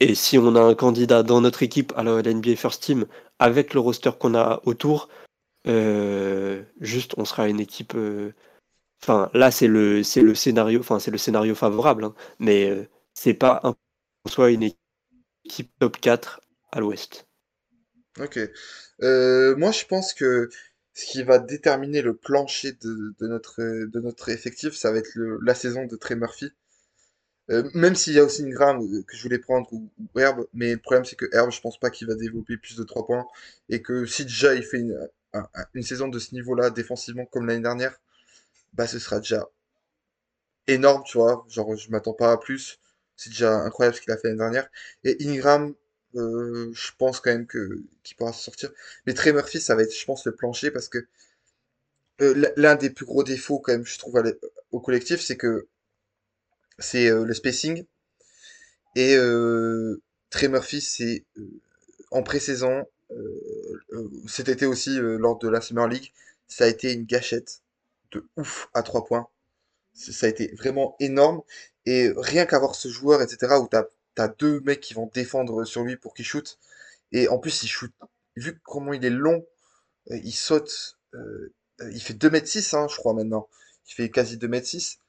Et 0.00 0.14
si 0.14 0.38
on 0.38 0.54
a 0.56 0.60
un 0.60 0.74
candidat 0.74 1.22
dans 1.22 1.40
notre 1.40 1.62
équipe 1.62 1.92
à 1.96 2.02
la 2.02 2.16
All-NBA 2.16 2.56
First 2.56 2.82
Team, 2.82 3.06
avec 3.38 3.74
le 3.74 3.80
roster 3.80 4.10
qu'on 4.18 4.34
a 4.34 4.60
autour, 4.64 5.08
euh, 5.68 6.64
juste 6.80 7.14
on 7.18 7.24
sera 7.26 7.48
une 7.48 7.60
équipe. 7.60 7.94
euh, 7.96 8.32
Enfin, 9.02 9.30
là, 9.34 9.50
c'est 9.52 9.68
le, 9.68 10.02
c'est 10.04 10.22
le 10.22 10.34
scénario, 10.34 10.80
enfin, 10.80 10.98
c'est 11.00 11.10
le 11.12 11.18
scénario 11.18 11.54
favorable, 11.54 12.04
hein, 12.04 12.14
mais 12.40 12.70
euh, 12.70 12.88
c'est 13.14 13.34
pas 13.34 13.60
un 13.64 13.76
soit 14.28 14.50
une 14.50 14.70
équipe 15.44 15.72
top 15.80 15.98
4 16.00 16.40
à 16.72 16.80
l'ouest. 16.80 17.28
Ok. 18.18 18.38
Euh, 19.02 19.56
moi, 19.56 19.72
je 19.72 19.84
pense 19.86 20.14
que 20.14 20.48
ce 20.94 21.06
qui 21.06 21.22
va 21.22 21.38
déterminer 21.38 22.02
le 22.02 22.14
plancher 22.16 22.72
de, 22.72 23.14
de 23.18 23.26
notre, 23.26 23.62
de 23.62 24.00
notre 24.00 24.28
effectif, 24.28 24.74
ça 24.74 24.92
va 24.92 24.98
être 24.98 25.14
le- 25.14 25.38
la 25.42 25.54
saison 25.54 25.86
de 25.86 25.96
Trey 25.96 26.16
Murphy. 26.16 26.52
Euh, 27.50 27.68
même 27.74 27.94
s'il 27.96 28.12
y 28.14 28.18
a 28.18 28.24
aussi 28.24 28.42
Ingram 28.44 28.80
euh, 28.82 29.02
que 29.06 29.16
je 29.16 29.22
voulais 29.22 29.38
prendre 29.38 29.66
ou, 29.72 29.90
Herb, 30.16 30.46
mais 30.52 30.72
le 30.72 30.78
problème 30.78 31.04
c'est 31.04 31.16
que 31.16 31.26
Herb, 31.32 31.50
je 31.50 31.60
pense 31.60 31.78
pas 31.80 31.90
qu'il 31.90 32.06
va 32.08 32.14
développer 32.14 32.56
plus 32.56 32.76
de 32.76 32.84
3 32.84 33.06
points 33.06 33.26
et 33.68 33.82
que 33.82 34.06
si 34.06 34.24
déjà 34.24 34.54
il 34.54 34.62
fait 34.62 34.78
une, 34.80 34.96
un- 35.32 35.48
un- 35.54 35.64
une 35.74 35.82
saison 35.82 36.08
de 36.08 36.18
ce 36.18 36.34
niveau-là 36.34 36.70
défensivement 36.70 37.24
comme 37.26 37.46
l'année 37.46 37.62
dernière, 37.62 37.98
bah 38.74 38.86
ce 38.88 38.98
sera 39.00 39.20
déjà 39.20 39.48
énorme, 40.66 41.02
tu 41.04 41.18
vois. 41.18 41.44
Genre, 41.48 41.76
je 41.76 41.90
m'attends 41.90 42.14
pas 42.14 42.32
à 42.32 42.36
plus. 42.38 42.78
C'est 43.16 43.30
déjà 43.30 43.54
incroyable 43.60 43.96
ce 43.96 44.00
qu'il 44.02 44.12
a 44.12 44.16
fait 44.16 44.28
l'année 44.28 44.38
dernière. 44.38 44.68
Et 45.04 45.16
Ingram, 45.28 45.74
euh, 46.16 46.70
je 46.74 46.90
pense 46.98 47.20
quand 47.20 47.30
même 47.30 47.46
qu'il 47.46 48.16
pourra 48.16 48.32
se 48.32 48.42
sortir. 48.42 48.70
Mais 49.06 49.14
Trey 49.14 49.32
Murphy, 49.32 49.60
ça 49.60 49.74
va 49.74 49.82
être, 49.82 49.94
je 49.94 50.04
pense, 50.04 50.24
le 50.26 50.34
plancher 50.34 50.70
parce 50.70 50.88
que 50.88 51.06
l'un 52.56 52.76
des 52.76 52.90
plus 52.90 53.06
gros 53.06 53.24
défauts 53.24 53.58
quand 53.58 53.72
même, 53.72 53.86
je 53.86 53.98
trouve, 53.98 54.22
au 54.72 54.80
collectif, 54.80 55.20
c'est 55.20 55.36
que 55.36 55.66
c'est 56.80 57.08
euh, 57.08 57.24
le 57.24 57.34
spacing. 57.34 57.84
Et 58.96 59.14
euh, 59.16 60.02
Trey 60.30 60.48
Murphy, 60.48 60.80
c'est 60.80 61.24
euh, 61.38 61.60
en 62.10 62.22
pré-saison, 62.22 62.84
cet 64.28 64.48
été 64.48 64.66
aussi, 64.66 64.96
lors 65.00 65.36
de 65.38 65.48
la 65.48 65.60
Summer 65.60 65.88
League, 65.88 66.12
ça 66.46 66.64
a 66.64 66.66
été 66.68 66.92
une 66.92 67.04
gâchette 67.04 67.60
de 68.12 68.24
ouf 68.36 68.68
à 68.72 68.84
3 68.84 69.04
points. 69.04 69.28
Ça 69.94 70.26
a 70.26 70.28
été 70.28 70.54
vraiment 70.56 70.96
énorme. 71.00 71.42
Et 71.86 72.12
rien 72.16 72.46
qu'avoir 72.46 72.76
ce 72.76 72.88
joueur, 72.88 73.20
etc., 73.20 73.54
où 73.60 73.66
t'as, 73.68 73.84
t'as 74.14 74.28
deux 74.28 74.60
mecs 74.60 74.80
qui 74.80 74.94
vont 74.94 75.10
défendre 75.12 75.64
sur 75.64 75.82
lui 75.82 75.96
pour 75.96 76.14
qu'il 76.14 76.24
shoot. 76.24 76.58
Et 77.10 77.26
en 77.26 77.38
plus, 77.38 77.64
il 77.64 77.68
shoot, 77.68 77.92
vu 78.36 78.60
comment 78.62 78.92
il 78.92 79.04
est 79.04 79.10
long, 79.10 79.44
il 80.08 80.32
saute, 80.32 80.96
il 81.80 82.00
fait 82.00 82.14
deux 82.14 82.30
mètres 82.30 82.48
six 82.48 82.74
hein, 82.74 82.86
je 82.88 82.96
crois, 82.96 83.12
maintenant. 83.12 83.48
Il 83.88 83.94
fait 83.94 84.08
quasi 84.08 84.36
deux 84.36 84.48
mètres 84.48 84.68
six 84.68 84.99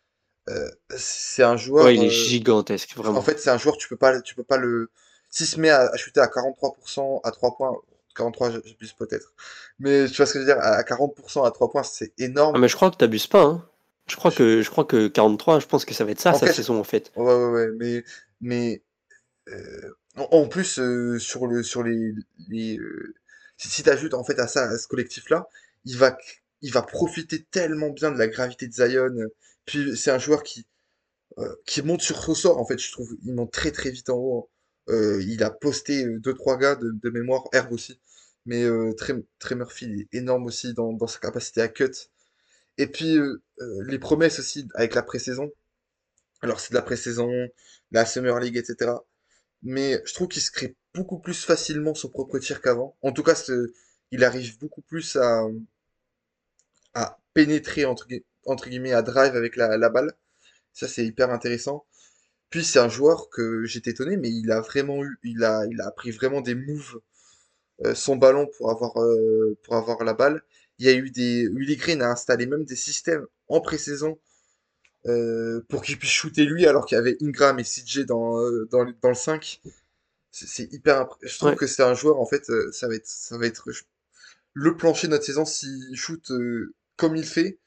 Euh, 0.50 0.70
c'est 0.98 1.44
un 1.44 1.56
Ouais, 1.56 1.58
joueur, 1.58 1.92
il 1.96 2.04
est 2.04 2.08
euh, 2.08 2.10
gigantesque, 2.10 2.94
en 3.04 3.04
vraiment. 3.04 3.22
fait, 3.22 3.39
c'est 3.39 3.50
un 3.50 3.58
joueur, 3.58 3.78
tu 3.78 3.88
peux 3.88 3.98
pas, 3.98 4.22
tu 4.22 4.36
peux 4.36 4.44
pas 4.44 4.58
le, 4.58 4.89
s'il 5.30 5.46
se 5.48 5.60
met 5.60 5.70
à, 5.70 5.96
shooter 5.98 6.20
à 6.22 6.28
43% 6.28 7.22
à 7.24 7.32
3 7.32 7.56
points, 7.56 7.74
43, 8.16 8.52
j'abuse 8.52 8.94
peut-être. 8.94 9.34
Mais 9.80 10.08
tu 10.08 10.18
vois 10.18 10.26
ce 10.26 10.34
que 10.34 10.39
je 10.39 10.46
veux 10.46 10.54
dire, 10.54 10.62
à 10.62 10.84
40% 10.84 11.46
à 11.46 11.52
3 11.52 11.70
points, 11.72 11.84
c'est 11.84 12.14
énorme. 12.20 12.56
Ah, 12.56 12.60
mais 12.60 12.68
je 12.68 12.76
crois 12.76 12.92
que 12.92 12.98
t'abuses 12.98 13.28
pas, 13.28 13.44
hein. 13.44 13.68
Je 14.08 14.16
crois 14.16 14.32
que, 14.32 14.62
je 14.62 14.70
crois 14.70 14.84
que 14.86 15.08
43, 15.08 15.60
je 15.60 15.68
pense 15.68 15.86
que 15.86 15.94
ça 15.94 16.04
va 16.04 16.12
être 16.12 16.20
ça, 16.20 16.34
sa 16.34 16.48
saison, 16.48 16.80
en 16.80 16.84
fait. 16.84 17.12
Ouais, 17.16 17.24
ouais, 17.34 17.46
ouais, 17.52 17.68
mais, 17.78 18.04
mais, 18.42 18.84
euh, 19.50 19.94
en 20.18 20.48
plus, 20.48 20.80
euh, 20.80 21.20
sur 21.20 21.48
le, 21.48 21.64
sur 21.64 21.84
les, 21.84 22.14
les 22.50 22.78
euh, 22.80 23.16
si, 23.58 23.70
si 23.70 23.84
t'ajoutes, 23.84 24.14
en 24.14 24.24
fait, 24.24 24.39
à 24.39 24.48
ça, 24.48 24.64
à 24.70 24.78
ce 24.78 24.88
collectif-là, 24.88 25.48
il 25.86 25.98
va, 25.98 26.18
il 26.62 26.72
va 26.72 26.82
profiter 26.82 27.43
tellement 27.43 27.89
bien 27.89 28.12
de 28.12 28.18
la 28.18 28.28
gravité 28.28 28.68
de 28.68 28.74
Zion. 28.74 29.16
Puis, 29.66 29.97
c'est 29.97 30.12
un 30.12 30.20
joueur 30.20 30.43
qui, 30.43 30.68
qui 31.66 31.82
monte 31.82 32.01
sur 32.01 32.18
ressort, 32.26 32.57
en 32.59 32.66
fait, 32.66 32.80
je 32.80 32.91
trouve. 32.91 33.16
Il 33.24 33.34
monte 33.34 33.51
très, 33.51 33.72
très 33.72 33.91
vite 33.91 34.09
en 34.09 34.18
haut. 34.18 34.51
Euh, 34.89 35.22
il 35.24 35.43
a 35.43 35.51
posté 35.51 36.05
euh, 36.05 36.20
deux 36.20 36.34
trois 36.34 36.57
gars 36.57 36.76
de, 36.76 37.09
mémoire, 37.09 37.45
Herb 37.53 37.72
aussi. 37.72 37.99
Mais 38.45 38.64
euh, 38.64 38.93
Trey, 38.93 39.55
Murphy 39.55 39.86
est 40.12 40.18
énorme 40.18 40.45
aussi 40.45 40.74
dans, 40.74 40.97
sa 41.07 41.20
capacité 41.20 41.62
à 41.62 41.68
cut. 41.68 41.91
Et 42.78 42.88
puis 42.88 43.18
les 43.88 43.99
promesses 43.99 44.39
aussi 44.39 44.68
avec 44.76 44.95
la 44.95 45.03
pré-saison. 45.03 45.51
Alors 46.41 46.59
c'est 46.59 46.72
de 46.72 46.76
la 46.76 46.82
pré-saison, 46.82 47.30
la 47.91 48.05
Summer 48.05 48.39
League, 48.39 48.57
etc. 48.57 48.91
Mais 49.62 50.01
je 50.05 50.14
trouve 50.14 50.30
qu'il 50.30 50.41
se 50.41 50.51
crée 50.51 50.76
beaucoup 50.95 51.20
plus 51.20 51.45
facilement 51.45 51.93
son 51.93 52.09
propre 52.09 52.39
tir 52.39 52.62
qu'avant. 52.62 52.97
En 53.03 53.12
tout 53.12 53.24
cas, 53.24 53.39
il 54.12 54.24
arrive 54.24 54.57
beaucoup 54.57 54.82
plus 54.82 55.16
à, 55.18 55.43
à 56.94 57.20
pénétrer 57.34 57.86
entre, 57.86 58.08
entre 58.46 58.70
guillemets, 58.70 58.94
à 58.94 59.02
drive 59.02 59.36
avec 59.36 59.56
la, 59.56 59.78
la 59.78 59.89
balle. 59.89 60.14
Ça 60.74 60.88
c'est 60.88 61.06
hyper 61.06 61.30
intéressant. 61.32 61.86
Puis 62.52 62.66
c'est 62.66 62.80
un 62.80 62.89
joueur 62.89 63.30
que 63.30 63.66
j'étais 63.66 63.92
étonné, 63.92 64.18
mais 64.18 64.30
il 64.30 64.52
a 64.52 64.62
vraiment 64.62 65.04
eu, 65.04 65.18
il 65.24 65.44
a, 65.44 65.66
il 65.72 65.80
a 65.82 65.88
appris 65.88 66.12
vraiment 66.12 66.42
des 66.42 66.56
moves, 66.56 67.00
euh, 67.86 67.96
son 67.96 68.18
ballon 68.18 68.48
pour 68.58 68.72
avoir, 68.72 69.02
euh, 69.02 69.58
pour 69.64 69.76
avoir 69.76 70.04
la 70.04 70.14
balle. 70.14 70.44
Il 70.80 70.86
y 70.86 70.89
a 70.89 70.94
eu 70.94 71.12
des, 71.12 71.48
Willy 71.48 71.78
Green 71.78 72.02
a 72.02 72.10
installé 72.12 72.46
même 72.48 72.66
des 72.66 72.76
systèmes 72.76 73.26
en 73.48 73.62
pré-saison 73.62 74.20
euh, 75.08 75.62
pour 75.70 75.84
qu'il 75.84 75.98
puisse 76.00 76.12
shooter 76.12 76.46
lui, 76.46 76.68
alors 76.68 76.86
qu'il 76.86 76.98
y 76.98 77.00
avait 77.00 77.18
Ingram 77.22 77.60
et 77.60 77.64
CJ 77.64 78.06
dans, 78.06 78.38
dans, 78.72 78.86
dans 79.02 79.10
le 79.10 79.16
5. 79.16 79.62
C'est 80.32 80.72
hyper, 80.74 81.08
je 81.22 81.38
trouve 81.38 81.56
que 81.56 81.68
c'est 81.68 81.84
un 81.84 81.94
joueur 81.94 82.20
en 82.20 82.26
fait, 82.26 82.46
ça 82.72 82.88
va 82.88 82.96
être, 82.96 83.08
ça 83.08 83.38
va 83.38 83.48
être 83.48 83.70
le 84.54 84.78
plancher 84.78 85.08
de 85.08 85.12
notre 85.14 85.26
saison 85.26 85.46
s'il 85.46 85.96
shoot 85.96 86.32
il 87.16 87.26
fait 87.26 87.60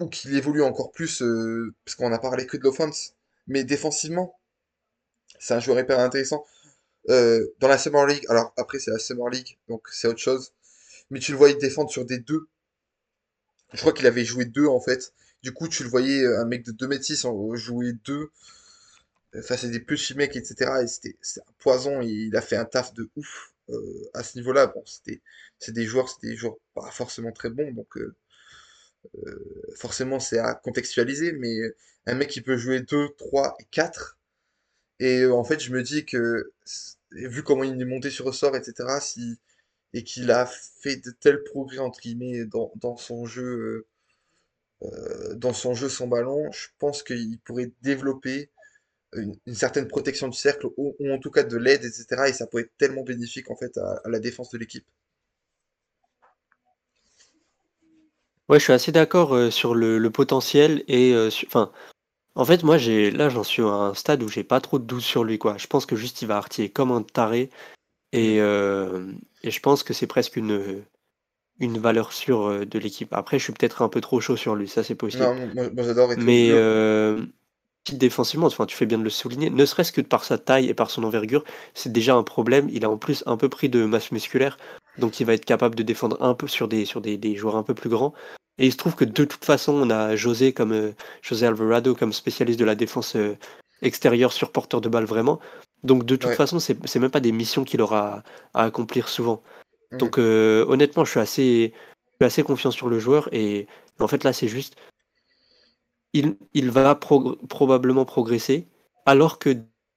ou 0.00 0.08
qu'il 0.08 0.34
évolue 0.36 0.62
encore 0.62 0.92
plus, 0.92 1.22
euh, 1.22 1.74
parce 1.84 1.94
qu'on 1.94 2.12
a 2.12 2.18
parlé 2.18 2.46
que 2.46 2.56
de 2.56 2.62
l'offense, 2.62 3.14
mais 3.46 3.64
défensivement, 3.64 4.38
c'est 5.38 5.54
un 5.54 5.60
joueur 5.60 5.78
hyper 5.78 5.98
intéressant. 6.00 6.44
Euh, 7.10 7.46
dans 7.60 7.68
la 7.68 7.78
Summer 7.78 8.06
League, 8.06 8.24
alors 8.28 8.52
après 8.56 8.78
c'est 8.78 8.90
la 8.90 8.98
Summer 8.98 9.28
League, 9.28 9.58
donc 9.68 9.86
c'est 9.92 10.08
autre 10.08 10.18
chose, 10.18 10.52
mais 11.10 11.20
tu 11.20 11.32
le 11.32 11.38
voyais 11.38 11.54
défendre 11.54 11.90
sur 11.90 12.04
des 12.04 12.18
deux. 12.18 12.48
Je 13.72 13.80
crois 13.80 13.92
qu'il 13.92 14.06
avait 14.06 14.24
joué 14.24 14.44
deux 14.46 14.66
en 14.66 14.80
fait. 14.80 15.12
Du 15.42 15.52
coup, 15.52 15.68
tu 15.68 15.82
le 15.82 15.90
voyais, 15.90 16.22
euh, 16.22 16.40
un 16.40 16.46
mec 16.46 16.64
de 16.64 16.72
2 16.72 16.88
mètres 16.88 17.04
6 17.04 17.26
jouer 17.54 17.92
deux 18.04 18.30
face 19.42 19.64
à 19.64 19.68
des 19.68 19.80
petits 19.80 20.14
mecs, 20.14 20.36
etc. 20.36 20.70
Et 20.82 20.86
c'était 20.86 21.16
poison, 21.58 22.00
il 22.00 22.34
a 22.36 22.40
fait 22.40 22.56
un 22.56 22.64
taf 22.64 22.94
de 22.94 23.10
ouf 23.16 23.53
à 24.14 24.22
ce 24.22 24.38
niveau-là. 24.38 24.66
Bon, 24.68 24.82
c'était 24.86 25.22
c'est 25.58 25.72
des 25.72 25.84
joueurs, 25.84 26.08
c'était 26.08 26.28
des 26.28 26.36
joueurs 26.36 26.56
pas 26.74 26.90
forcément 26.90 27.32
très 27.32 27.50
bons, 27.50 27.72
donc 27.72 27.96
euh, 29.26 29.74
forcément, 29.76 30.20
c'est 30.20 30.38
à 30.38 30.54
contextualiser, 30.54 31.32
mais 31.32 31.56
un 32.06 32.14
mec 32.14 32.30
qui 32.30 32.40
peut 32.40 32.56
jouer 32.56 32.80
2, 32.80 33.10
3 33.18 33.56
et 33.60 33.64
4. 33.70 34.18
Et 35.00 35.20
euh, 35.22 35.34
en 35.34 35.44
fait, 35.44 35.60
je 35.60 35.72
me 35.72 35.82
dis 35.82 36.04
que, 36.06 36.52
vu 37.12 37.42
comment 37.42 37.64
il 37.64 37.80
est 37.80 37.84
monté 37.84 38.10
sur 38.10 38.26
ressort, 38.26 38.56
etc., 38.56 38.98
si, 39.00 39.38
et 39.92 40.04
qu'il 40.04 40.30
a 40.30 40.46
fait 40.46 40.96
de 40.96 41.10
tels 41.12 41.42
progrès, 41.44 41.78
entre 41.78 42.00
guillemets, 42.00 42.44
dans, 42.46 42.72
dans 42.76 42.96
son 42.96 43.26
jeu, 43.26 43.86
euh, 44.82 45.34
dans 45.34 45.52
son 45.52 45.74
jeu 45.74 45.88
son 45.88 46.08
ballon, 46.08 46.50
je 46.52 46.68
pense 46.78 47.02
qu'il 47.02 47.38
pourrait 47.40 47.72
développer 47.82 48.50
une, 49.16 49.54
certaine 49.54 49.88
protection 49.88 50.28
du 50.28 50.36
cercle, 50.36 50.66
ou, 50.76 50.94
en 51.10 51.18
tout 51.18 51.30
cas 51.30 51.42
de 51.42 51.56
l'aide, 51.56 51.84
etc., 51.84 52.06
et 52.28 52.32
ça 52.32 52.46
pourrait 52.46 52.64
être 52.64 52.76
tellement 52.78 53.02
bénéfique, 53.02 53.50
en 53.50 53.56
fait, 53.56 53.76
à 53.78 54.08
la 54.08 54.18
défense 54.20 54.50
de 54.50 54.58
l'équipe. 54.58 54.84
Ouais, 58.48 58.58
je 58.58 58.64
suis 58.64 58.72
assez 58.72 58.92
d'accord, 58.92 59.52
sur 59.52 59.74
le 59.74 60.10
potentiel 60.10 60.84
et 60.86 61.14
enfin, 61.46 61.72
en 62.34 62.44
fait, 62.44 62.62
moi, 62.62 62.78
j'ai 62.78 63.10
là, 63.10 63.28
j'en 63.28 63.44
suis 63.44 63.62
à 63.62 63.66
un 63.66 63.94
stade 63.94 64.22
où 64.22 64.28
j'ai 64.28 64.44
pas 64.44 64.60
trop 64.60 64.78
de 64.78 64.84
doutes 64.84 65.02
sur 65.02 65.24
lui, 65.24 65.38
quoi. 65.38 65.56
Je 65.56 65.66
pense 65.66 65.86
que 65.86 65.96
juste 65.96 66.20
il 66.22 66.28
va 66.28 66.36
artiller 66.36 66.68
comme 66.68 66.92
un 66.92 67.02
taré 67.02 67.50
et 68.12 68.36
et 68.36 69.50
je 69.50 69.60
pense 69.60 69.82
que 69.82 69.94
c'est 69.94 70.06
presque 70.06 70.36
une, 70.36 70.84
une 71.60 71.78
valeur 71.78 72.12
sûre, 72.12 72.66
de 72.66 72.78
l'équipe. 72.78 73.12
Après, 73.12 73.38
je 73.38 73.44
suis 73.44 73.52
peut-être 73.52 73.82
un 73.82 73.88
peu 73.88 74.00
trop 74.00 74.20
chaud 74.20 74.36
sur 74.36 74.56
lui, 74.56 74.68
ça, 74.68 74.82
c'est 74.82 74.94
possible. 74.94 75.24
Non, 75.24 75.70
moi 75.74 75.84
j'adore 75.84 76.12
Mais 76.18 76.50
défensivement, 77.92 78.46
enfin, 78.46 78.66
tu 78.66 78.76
fais 78.76 78.86
bien 78.86 78.98
de 78.98 79.04
le 79.04 79.10
souligner, 79.10 79.50
ne 79.50 79.66
serait-ce 79.66 79.92
que 79.92 80.00
par 80.00 80.24
sa 80.24 80.38
taille 80.38 80.68
et 80.68 80.74
par 80.74 80.90
son 80.90 81.04
envergure, 81.04 81.44
c'est 81.74 81.92
déjà 81.92 82.14
un 82.14 82.22
problème. 82.22 82.68
Il 82.72 82.84
a 82.84 82.90
en 82.90 82.96
plus 82.96 83.22
un 83.26 83.36
peu 83.36 83.48
pris 83.48 83.68
de 83.68 83.84
masse 83.84 84.10
musculaire, 84.10 84.56
donc 84.98 85.20
il 85.20 85.26
va 85.26 85.34
être 85.34 85.44
capable 85.44 85.74
de 85.74 85.82
défendre 85.82 86.16
un 86.22 86.34
peu 86.34 86.48
sur 86.48 86.68
des, 86.68 86.84
sur 86.84 87.00
des, 87.00 87.18
des 87.18 87.36
joueurs 87.36 87.56
un 87.56 87.62
peu 87.62 87.74
plus 87.74 87.90
grands. 87.90 88.14
Et 88.58 88.66
il 88.66 88.72
se 88.72 88.76
trouve 88.76 88.94
que 88.94 89.04
de 89.04 89.24
toute 89.24 89.44
façon, 89.44 89.72
on 89.72 89.90
a 89.90 90.16
José 90.16 90.52
comme 90.52 90.72
euh, 90.72 90.92
José 91.22 91.46
Alvarado 91.46 91.94
comme 91.94 92.12
spécialiste 92.12 92.58
de 92.58 92.64
la 92.64 92.74
défense 92.74 93.16
euh, 93.16 93.36
extérieure 93.82 94.32
sur 94.32 94.52
porteur 94.52 94.80
de 94.80 94.88
balle 94.88 95.04
vraiment. 95.04 95.40
Donc 95.82 96.06
de 96.06 96.16
toute 96.16 96.32
façon, 96.32 96.60
c'est 96.60 96.96
même 96.96 97.10
pas 97.10 97.20
des 97.20 97.32
missions 97.32 97.64
qu'il 97.64 97.82
aura 97.82 98.22
à, 98.54 98.64
accomplir 98.64 99.08
souvent. 99.08 99.42
Mmh. 99.92 99.96
Donc 99.98 100.18
euh, 100.18 100.64
honnêtement, 100.68 101.04
je 101.04 101.10
suis 101.10 101.20
assez, 101.20 101.72
assez 102.20 102.42
confiant 102.42 102.70
sur 102.70 102.88
le 102.88 102.98
joueur 102.98 103.28
et 103.32 103.66
en 104.00 104.08
fait 104.08 104.24
là, 104.24 104.32
c'est 104.32 104.48
juste 104.48 104.76
il, 106.14 106.70
va 106.70 106.94
probablement 106.94 108.04
progresser, 108.04 108.68
alors 109.04 109.38
que 109.38 109.56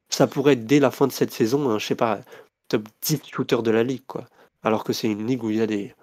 ça 0.09 0.28
pourrait 0.28 0.53
être 0.53 0.65
dès 0.65 0.80
la 0.80 0.91
fin 0.91 1.07
de 1.07 1.11
cette 1.11 1.32
saison, 1.32 1.70
hein, 1.70 1.80
je 1.80 1.86
sais 1.86 1.95
pas, 1.95 2.22
top 2.68 2.88
10 3.03 3.22
shooter 3.32 3.61
de 3.63 3.72
la 3.72 3.84
ligue, 3.84 4.05
quoi. 4.05 4.26
Alors 4.63 4.84
que 4.84 4.93
c'est 4.93 5.07
une 5.07 5.26
ligue 5.28 5.43
où 5.43 5.49
il 5.49 5.57
y 5.57 5.61
a 5.61 5.68
des, 5.68 5.93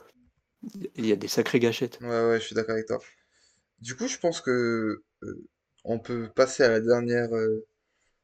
il 0.95 1.07
y 1.07 1.12
a 1.12 1.17
des 1.17 1.29
sacrées 1.29 1.59
gâchettes. 1.59 1.99
Ouais, 2.01 2.09
ouais, 2.09 2.41
je 2.41 2.47
suis 2.47 2.55
d'accord 2.55 2.75
avec 2.75 2.87
toi. 2.87 3.01
Du 3.81 3.97
coup, 3.97 4.07
je 4.07 4.19
pense 4.19 4.41
que 4.41 5.03
euh, 5.23 5.45
on 5.85 5.99
peut 5.99 6.31
passer 6.35 6.62
à 6.62 6.69
la 6.69 6.81
dernière, 6.81 7.35
euh, 7.35 7.67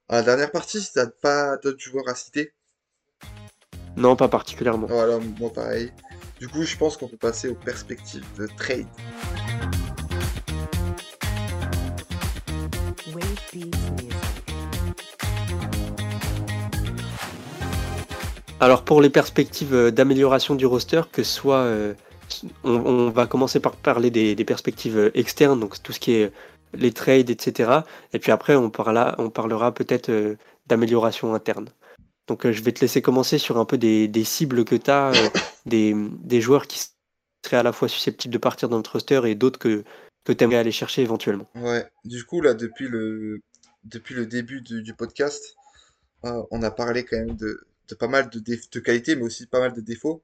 à 0.08 0.16
la 0.16 0.22
dernière 0.22 0.52
partie 0.52 0.80
si 0.80 0.92
t'as 0.92 1.08
pas 1.08 1.56
d'autres 1.56 1.80
joueurs 1.80 2.08
à 2.08 2.14
citer. 2.14 2.52
Non, 3.96 4.16
pas 4.16 4.28
particulièrement. 4.28 4.86
Voilà, 4.86 5.18
moi 5.18 5.52
pareil. 5.52 5.92
Du 6.38 6.48
coup, 6.48 6.62
je 6.62 6.76
pense 6.76 6.96
qu'on 6.96 7.08
peut 7.08 7.18
passer 7.18 7.48
aux 7.48 7.54
perspectives 7.54 8.24
de 8.38 8.46
trade. 8.46 8.86
Alors 18.60 18.84
pour 18.84 19.00
les 19.00 19.08
perspectives 19.08 19.74
euh, 19.74 19.90
d'amélioration 19.90 20.54
du 20.54 20.66
roster, 20.66 21.00
que 21.10 21.22
soit, 21.22 21.60
euh, 21.60 21.94
on, 22.62 23.08
va 23.08 23.26
commencer 23.26 23.58
par 23.58 23.74
parler 23.74 24.10
des, 24.10 24.44
perspectives 24.44 24.98
euh, 24.98 25.10
externes, 25.14 25.58
donc 25.58 25.82
tout 25.82 25.92
ce 25.92 25.98
qui 25.98 26.12
est 26.12 26.30
les 26.74 26.92
trades, 26.92 27.30
etc. 27.30 27.80
Et 28.12 28.18
puis 28.18 28.32
après, 28.32 28.54
on, 28.54 28.68
parlera, 28.68 29.14
on 29.16 29.30
parlera 29.30 29.72
peut-être 29.72 30.36
d'amélioration 30.66 31.34
interne. 31.34 31.70
Donc 32.28 32.48
je 32.48 32.62
vais 32.62 32.70
te 32.70 32.80
laisser 32.80 33.02
commencer 33.02 33.38
sur 33.38 33.58
un 33.58 33.64
peu 33.64 33.78
des, 33.78 34.24
cibles 34.24 34.64
que 34.64 34.76
tu 34.76 34.90
as, 34.90 35.10
des, 35.66 35.96
des, 35.96 36.40
joueurs 36.40 36.68
qui 36.68 36.80
seraient 37.44 37.56
à 37.56 37.62
la 37.64 37.72
fois 37.72 37.88
susceptibles 37.88 38.32
de 38.32 38.38
partir 38.38 38.68
dans 38.68 38.76
notre 38.76 38.92
roster 38.92 39.22
et 39.24 39.34
d'autres 39.34 39.58
que, 39.58 39.82
que 40.22 40.32
tu 40.32 40.44
aimerais 40.44 40.58
aller 40.58 40.70
chercher 40.70 41.02
éventuellement. 41.02 41.48
Ouais, 41.56 41.84
du 42.04 42.24
coup, 42.24 42.40
là, 42.40 42.54
depuis 42.54 42.86
le, 42.86 43.40
depuis 43.82 44.14
le 44.14 44.26
début 44.26 44.60
du, 44.60 44.94
podcast, 44.94 45.56
on 46.22 46.62
a 46.62 46.70
parlé 46.70 47.04
quand 47.04 47.16
même 47.16 47.34
de, 47.34 47.66
pas 47.96 48.08
mal 48.08 48.30
de, 48.30 48.38
de 48.40 49.14
mais 49.16 49.22
aussi 49.22 49.46
pas 49.46 49.60
mal 49.60 49.72
de 49.74 49.80
défauts. 49.80 50.22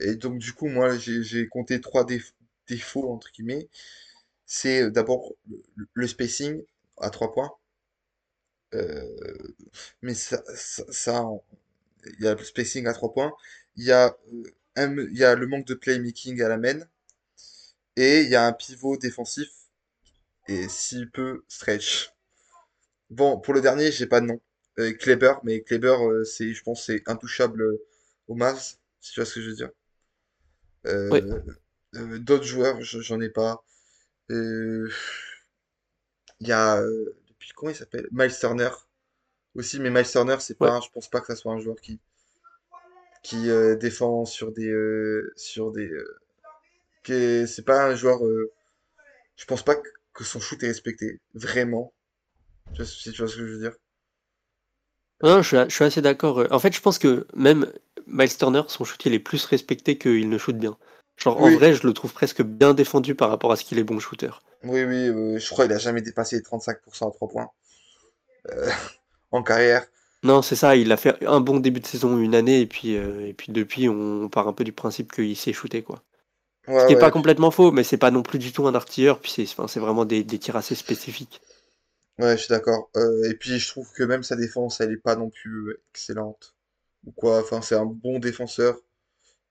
Et 0.00 0.16
donc, 0.16 0.38
du 0.38 0.52
coup, 0.54 0.68
moi, 0.68 0.96
j'ai 0.98 1.48
compté 1.48 1.80
trois 1.80 2.06
défauts, 2.68 3.12
entre 3.12 3.30
guillemets. 3.32 3.68
C'est 4.46 4.84
euh, 4.84 4.90
d'abord 4.90 5.32
le, 5.94 6.06
spacing 6.08 6.62
à 6.98 7.10
trois 7.10 7.32
points. 7.32 7.52
Euh, 8.74 9.54
mais 10.02 10.14
ça, 10.14 10.42
ça, 10.90 11.24
il 12.18 12.24
y 12.24 12.28
a 12.28 12.34
le 12.34 12.44
spacing 12.44 12.86
à 12.86 12.92
trois 12.92 13.12
points. 13.12 13.32
Il 13.76 13.84
y 13.84 13.92
a, 13.92 14.16
il 14.76 15.18
y 15.18 15.24
a 15.24 15.34
le 15.34 15.46
manque 15.46 15.66
de 15.66 15.74
playmaking 15.74 16.42
à 16.42 16.48
la 16.48 16.56
main. 16.58 16.80
Et 17.96 18.22
il 18.22 18.28
y 18.30 18.34
a 18.34 18.44
un 18.46 18.52
pivot 18.52 18.96
défensif 18.96 19.48
et 20.48 20.68
si 20.68 21.06
peu 21.06 21.44
stretch. 21.48 22.12
Bon, 23.10 23.38
pour 23.40 23.54
le 23.54 23.60
dernier, 23.60 23.92
j'ai 23.92 24.06
pas 24.06 24.20
de 24.20 24.26
nom. 24.26 24.40
Euh, 24.80 24.92
Kleber, 24.94 25.34
mais 25.44 25.60
Kleber, 25.62 25.96
euh, 26.00 26.24
c'est, 26.24 26.52
je 26.54 26.62
pense, 26.62 26.86
c'est 26.86 27.02
intouchable 27.06 27.62
euh, 27.62 27.84
au 28.28 28.34
Mavs, 28.34 28.76
si 29.00 29.12
tu 29.12 29.20
vois 29.20 29.26
ce 29.26 29.34
que 29.34 29.42
je 29.42 29.50
veux 29.50 29.56
dire. 29.56 29.70
d'autres 32.20 32.44
joueurs, 32.44 32.80
j'en 32.80 33.20
ai 33.20 33.28
pas. 33.30 33.62
Il 34.28 34.90
y 36.40 36.52
a, 36.52 36.80
depuis 37.28 37.50
comment 37.54 37.70
il 37.70 37.76
s'appelle? 37.76 38.08
Miles 38.12 38.36
Turner. 38.38 38.70
aussi, 39.54 39.80
mais 39.80 39.90
Miles 39.90 40.08
Turner, 40.08 40.36
c'est 40.40 40.56
pas, 40.56 40.80
je 40.80 40.88
pense 40.90 41.08
pas 41.08 41.20
que 41.20 41.26
ça 41.26 41.36
soit 41.36 41.52
un 41.52 41.60
joueur 41.60 41.76
qui, 41.80 42.00
qui 43.22 43.50
euh, 43.50 43.76
défend 43.76 44.24
sur 44.24 44.52
des, 44.52 44.68
euh, 44.68 45.32
sur 45.36 45.72
des, 45.72 45.90
euh, 45.90 47.46
c'est 47.46 47.64
pas 47.64 47.86
un 47.86 47.94
joueur, 47.94 48.20
je 49.36 49.44
pense 49.44 49.64
pas 49.64 49.74
que, 49.74 49.88
que 50.14 50.24
son 50.24 50.40
shoot 50.40 50.62
est 50.62 50.68
respecté, 50.68 51.20
vraiment. 51.34 51.92
Si 52.84 53.12
tu 53.12 53.18
vois 53.18 53.28
ce 53.28 53.36
que 53.36 53.46
je 53.46 53.52
veux 53.52 53.58
dire. 53.58 53.76
Non, 55.22 55.42
je 55.42 55.48
suis, 55.48 55.56
je 55.68 55.74
suis 55.74 55.84
assez 55.84 56.02
d'accord. 56.02 56.46
En 56.50 56.58
fait, 56.58 56.74
je 56.74 56.80
pense 56.80 56.98
que 56.98 57.26
même 57.34 57.70
Miles 58.06 58.36
Turner, 58.36 58.62
son 58.68 58.84
shoot, 58.84 59.04
il 59.06 59.14
est 59.14 59.18
plus 59.18 59.44
respecté 59.44 59.98
qu'il 59.98 60.28
ne 60.28 60.38
shoot 60.38 60.56
bien. 60.56 60.76
Genre, 61.16 61.40
en 61.40 61.50
vrai, 61.50 61.74
je 61.74 61.86
le 61.86 61.92
trouve 61.92 62.12
presque 62.12 62.42
bien 62.42 62.72
défendu 62.74 63.14
par 63.14 63.28
rapport 63.30 63.52
à 63.52 63.56
ce 63.56 63.64
qu'il 63.64 63.78
est 63.78 63.84
bon 63.84 63.98
shooter. 63.98 64.30
oui, 64.62 64.84
oui, 64.84 65.08
euh, 65.08 65.38
je 65.38 65.50
crois 65.50 65.66
qu'il 65.66 65.74
a 65.74 65.78
jamais 65.78 66.00
dépassé 66.02 66.36
les 66.36 66.42
35% 66.42 67.08
à 67.08 67.10
3 67.12 67.28
points 67.28 67.50
euh, 68.50 68.70
en 69.32 69.42
carrière. 69.42 69.86
Non, 70.22 70.42
c'est 70.42 70.56
ça, 70.56 70.76
il 70.76 70.92
a 70.92 70.96
fait 70.96 71.24
un 71.26 71.40
bon 71.40 71.60
début 71.60 71.80
de 71.80 71.86
saison 71.86 72.18
une 72.18 72.34
année, 72.34 72.60
et 72.60 72.66
puis, 72.66 72.96
euh, 72.96 73.26
et 73.26 73.32
puis 73.34 73.52
depuis, 73.52 73.88
on 73.88 74.28
part 74.28 74.48
un 74.48 74.52
peu 74.52 74.64
du 74.64 74.72
principe 74.72 75.12
qu'il 75.12 75.36
s'est 75.36 75.52
shooté, 75.52 75.82
quoi. 75.82 76.02
Ce 76.68 76.86
qui 76.86 76.92
est 76.92 76.98
pas 76.98 77.10
complètement 77.10 77.50
faux, 77.50 77.72
mais 77.72 77.84
c'est 77.84 77.96
pas 77.98 78.10
non 78.10 78.22
plus 78.22 78.38
du 78.38 78.52
tout 78.52 78.66
un 78.66 78.74
artilleur, 78.74 79.20
puis 79.20 79.30
c'est 79.32 79.42
enfin, 79.44 79.66
c'est 79.66 79.80
vraiment 79.80 80.04
des, 80.04 80.22
des 80.24 80.38
tirs 80.38 80.56
assez 80.56 80.74
spécifiques. 80.74 81.40
Ouais, 82.20 82.36
je 82.36 82.42
suis 82.44 82.48
d'accord. 82.48 82.90
Euh, 82.96 83.30
et 83.30 83.34
puis 83.34 83.58
je 83.58 83.68
trouve 83.68 83.90
que 83.92 84.02
même 84.02 84.22
sa 84.22 84.36
défense, 84.36 84.80
elle 84.80 84.92
est 84.92 84.96
pas 84.96 85.16
non 85.16 85.30
plus 85.30 85.68
euh, 85.68 85.80
excellente 85.94 86.54
ou 87.06 87.12
quoi. 87.12 87.40
Enfin, 87.40 87.62
c'est 87.62 87.76
un 87.76 87.86
bon 87.86 88.18
défenseur. 88.18 88.78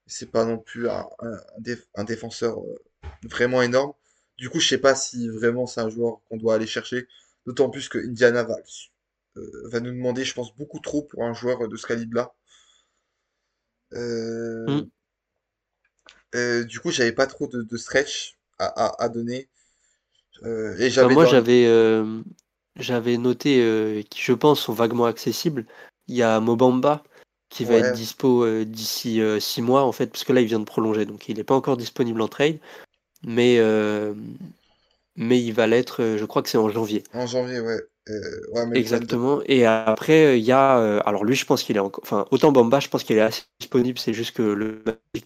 C'est 0.07 0.31
pas 0.31 0.45
non 0.45 0.59
plus 0.59 0.89
un, 0.89 1.07
un, 1.21 1.33
un 1.33 1.61
déf- 1.61 1.87
un 1.95 2.03
défenseur 2.05 2.59
euh, 2.61 2.79
vraiment 3.23 3.61
énorme. 3.63 3.93
Du 4.37 4.49
coup, 4.49 4.59
je 4.59 4.69
sais 4.69 4.77
pas 4.79 4.95
si 4.95 5.29
vraiment 5.29 5.67
c'est 5.67 5.81
un 5.81 5.89
joueur 5.89 6.21
qu'on 6.29 6.37
doit 6.37 6.55
aller 6.55 6.67
chercher. 6.67 7.07
D'autant 7.47 7.69
plus 7.69 7.89
que 7.89 7.99
Indiana 7.99 8.43
va, 8.43 8.57
euh, 9.37 9.51
va 9.69 9.79
nous 9.81 9.91
demander, 9.91 10.25
je 10.25 10.33
pense, 10.35 10.55
beaucoup 10.57 10.79
trop 10.81 11.03
pour 11.03 11.23
un 11.25 11.33
joueur 11.35 11.67
de 11.69 11.77
ce 11.77 11.87
calibre-là. 11.87 12.33
Euh, 13.93 14.83
euh, 16.35 16.63
du 16.63 16.79
coup, 16.79 16.91
j'avais 16.91 17.11
pas 17.11 17.27
trop 17.27 17.47
de, 17.47 17.61
de 17.61 17.77
stretch 17.77 18.37
à, 18.59 18.65
à, 18.65 19.03
à 19.03 19.09
donner. 19.09 19.49
Euh, 20.43 20.77
et 20.79 20.89
Bah, 20.99 21.09
j'avais 21.09 21.09
moi, 21.09 21.25
dans... 21.25 21.25
j'avais 21.25 21.65
euh, 21.67 22.21
j'avais 22.81 23.17
noté, 23.17 23.61
euh, 23.61 24.01
qui 24.09 24.21
je 24.21 24.33
pense 24.33 24.61
sont 24.61 24.73
vaguement 24.73 25.05
accessibles. 25.05 25.65
Il 26.07 26.15
y 26.15 26.23
a 26.23 26.39
Mobamba 26.39 27.03
qui 27.49 27.65
va 27.65 27.75
être 27.75 27.91
dispo 27.91 28.43
euh, 28.45 28.65
d'ici 28.65 29.21
euh, 29.21 29.39
six 29.39 29.61
mois, 29.61 29.83
en 29.83 29.91
fait, 29.91 30.07
parce 30.07 30.23
que 30.23 30.33
là, 30.33 30.41
il 30.41 30.47
vient 30.47 30.59
de 30.59 30.65
prolonger, 30.65 31.05
donc 31.05 31.29
il 31.29 31.37
n'est 31.37 31.43
pas 31.43 31.55
encore 31.55 31.77
disponible 31.77 32.21
en 32.21 32.27
trade, 32.27 32.59
mais, 33.23 33.57
euh, 33.59 34.13
mais 35.15 35.41
il 35.41 35.51
va 35.53 35.67
l'être, 35.67 36.01
euh, 36.01 36.17
je 36.17 36.25
crois 36.25 36.41
que 36.41 36.49
c'est 36.49 36.57
en 36.57 36.69
janvier. 36.69 37.03
en 37.13 37.27
janvier, 37.27 37.59
ouais. 37.59 37.79
Euh, 38.09 38.65
mais. 38.67 38.79
Exactement. 38.79 39.41
Et 39.45 39.65
après, 39.65 40.39
il 40.39 40.43
y 40.45 40.51
a. 40.51 40.79
euh, 40.79 40.99
alors 41.05 41.23
lui, 41.23 41.35
je 41.35 41.45
pense 41.45 41.61
qu'il 41.63 41.75
est 41.75 41.79
encore. 41.79 42.03
Enfin, 42.03 42.25
autant 42.31 42.51
Bamba, 42.51 42.79
je 42.79 42.87
pense 42.87 43.03
qu'il 43.03 43.17
est 43.17 43.21
assez 43.21 43.43
disponible, 43.59 43.99
c'est 43.99 44.13
juste 44.13 44.35
que 44.35 44.41
le 44.41 44.81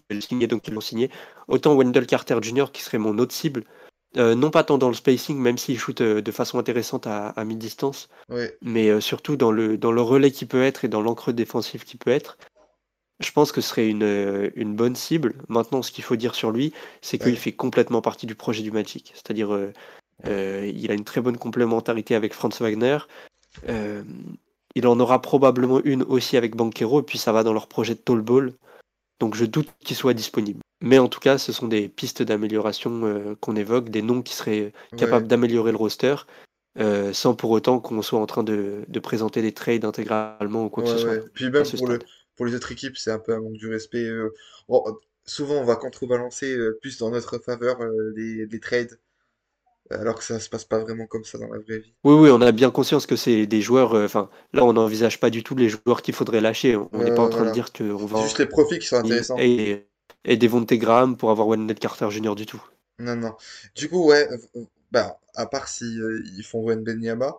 le 0.09 0.21
signer, 0.21 0.47
donc 0.47 0.67
ils 0.67 0.73
l'ont 0.73 0.81
signé. 0.81 1.09
Autant 1.47 1.75
Wendell 1.75 2.05
Carter 2.07 2.37
Jr., 2.41 2.65
qui 2.73 2.81
serait 2.81 2.97
mon 2.97 3.17
autre 3.19 3.33
cible. 3.33 3.63
Euh, 4.17 4.35
non 4.35 4.49
pas 4.49 4.63
tant 4.63 4.77
dans 4.77 4.89
le 4.89 4.93
spacing, 4.93 5.37
même 5.37 5.57
s'il 5.57 5.77
shoot 5.77 6.01
euh, 6.01 6.21
de 6.21 6.31
façon 6.31 6.59
intéressante 6.59 7.07
à, 7.07 7.29
à 7.29 7.43
mi-distance, 7.43 8.09
Ouais, 8.29 8.57
mais 8.61 8.89
euh, 8.89 8.99
surtout 8.99 9.35
dans 9.35 9.51
le, 9.51 9.77
dans 9.77 9.91
le 9.91 10.01
relais 10.01 10.31
qu'il 10.31 10.47
peut 10.47 10.63
être 10.63 10.85
et 10.85 10.87
dans 10.87 11.01
l'encre 11.01 11.31
défensif 11.31 11.85
qu'il 11.85 11.99
peut 11.99 12.11
être. 12.11 12.37
Je 13.19 13.31
pense 13.31 13.51
que 13.51 13.61
ce 13.61 13.69
serait 13.69 13.87
une, 13.87 14.51
une 14.55 14.75
bonne 14.75 14.95
cible. 14.95 15.35
Maintenant, 15.47 15.81
ce 15.81 15.91
qu'il 15.91 16.03
faut 16.03 16.15
dire 16.15 16.35
sur 16.35 16.51
lui, 16.51 16.73
c'est 17.01 17.17
qu'il 17.17 17.29
ouais, 17.29 17.35
fait 17.35 17.51
complètement 17.53 18.01
partie 18.01 18.25
du 18.25 18.35
projet 18.35 18.63
du 18.63 18.71
Magic. 18.71 19.11
C'est-à-dire, 19.13 19.71
il 20.25 20.91
a 20.91 20.93
une 20.93 21.03
très 21.05 21.21
bonne 21.21 21.37
complémentarité 21.37 22.15
avec 22.15 22.33
Franz 22.33 22.57
Wagner. 22.59 22.97
Il 24.75 24.87
en 24.87 24.99
aura 24.99 25.21
probablement 25.21 25.79
une 25.83 26.03
aussi 26.03 26.35
avec 26.35 26.55
Banquero, 26.55 27.01
et 27.01 27.03
puis 27.03 27.19
ça 27.19 27.31
va 27.31 27.43
dans 27.43 27.53
leur 27.53 27.67
projet 27.67 27.93
de 27.93 27.99
tall 27.99 28.21
ball. 28.21 28.53
Donc 29.19 29.35
je 29.35 29.45
doute 29.45 29.69
qu'il 29.79 29.95
soit 29.95 30.13
disponible. 30.13 30.59
Mais 30.81 30.99
en 30.99 31.07
tout 31.07 31.19
cas, 31.19 31.37
ce 31.37 31.51
sont 31.53 31.67
des 31.67 31.87
pistes 31.87 32.23
d'amélioration 32.23 33.05
euh, 33.05 33.35
qu'on 33.39 33.55
évoque, 33.55 33.89
des 33.89 34.01
noms 34.01 34.21
qui 34.21 34.33
seraient 34.33 34.73
ouais, 34.91 34.97
capables 34.97 35.27
d'améliorer 35.27 35.71
le 35.71 35.77
roster, 35.77 36.15
euh, 36.79 37.13
sans 37.13 37.35
pour 37.35 37.51
autant 37.51 37.79
qu'on 37.79 38.01
soit 38.01 38.19
en 38.19 38.25
train 38.25 38.43
de, 38.43 38.83
de 38.87 38.99
présenter 38.99 39.41
des 39.41 39.53
trades 39.53 39.85
intégralement 39.85 40.65
ou 40.65 40.69
quoi 40.69 40.83
que 40.83 40.89
ce 40.89 40.95
ouais, 40.95 41.01
soit 41.01 41.11
ouais. 41.11 41.23
Puis 41.33 41.49
même 41.49 41.63
pour 41.77 41.87
le, 41.87 41.99
pour 42.35 42.45
les 42.45 42.55
autres 42.55 42.71
équipes, 42.71 42.97
c'est 42.97 43.11
un 43.11 43.19
peu 43.19 43.33
un 43.33 43.39
manque 43.39 43.53
du 43.53 43.69
respect. 43.69 44.03
euh. 44.03 44.33
Bon, 44.67 44.83
souvent, 45.25 45.55
on 45.55 45.63
va 45.63 45.75
contrebalancer 45.77 46.57
plus 46.81 46.97
dans 46.97 47.11
notre 47.11 47.37
faveur 47.37 47.79
les, 48.15 48.45
les 48.45 48.59
trades, 48.59 48.99
alors 49.89 50.15
que 50.17 50.23
ça 50.23 50.39
se 50.39 50.49
passe 50.49 50.65
pas 50.65 50.79
vraiment 50.79 51.07
comme 51.07 51.23
ça 51.23 51.37
dans 51.37 51.47
la 51.47 51.59
vraie 51.59 51.79
vie. 51.79 51.93
Oui, 52.03 52.13
oui, 52.13 52.29
on 52.31 52.41
a 52.41 52.51
bien 52.51 52.69
conscience 52.71 53.05
que 53.05 53.15
c'est 53.15 53.45
des 53.47 53.61
joueurs. 53.61 53.93
euh, 53.95 54.05
Enfin, 54.05 54.29
là, 54.53 54.63
on 54.65 54.73
n'envisage 54.73 55.19
pas 55.19 55.29
du 55.29 55.43
tout 55.43 55.55
les 55.55 55.69
joueurs 55.69 56.01
qu'il 56.01 56.13
faudrait 56.13 56.41
lâcher. 56.41 56.75
On 56.75 56.89
n'est 57.03 57.13
pas 57.13 57.23
en 57.23 57.29
train 57.29 57.45
de 57.45 57.51
dire 57.51 57.71
qu'on 57.73 58.05
C'est 58.05 58.05
va 58.05 58.23
juste 58.23 58.39
les 58.39 58.45
profits 58.45 58.79
qui 58.79 58.87
sont 58.87 58.97
intéressants. 58.97 59.37
et, 59.37 59.87
et 60.25 60.37
Devontae 60.37 60.77
Graham 60.77 61.17
pour 61.17 61.31
avoir 61.31 61.47
Wendell 61.47 61.79
Carter 61.79 62.09
Jr. 62.11 62.35
du 62.35 62.45
tout. 62.45 62.61
Non, 62.99 63.15
non. 63.15 63.35
Du 63.75 63.89
coup, 63.89 64.05
ouais, 64.07 64.27
bah, 64.91 65.19
à 65.35 65.45
part 65.45 65.67
si 65.67 65.99
euh, 65.99 66.21
ils 66.37 66.43
font 66.43 66.63
Wembanyama, 66.65 67.33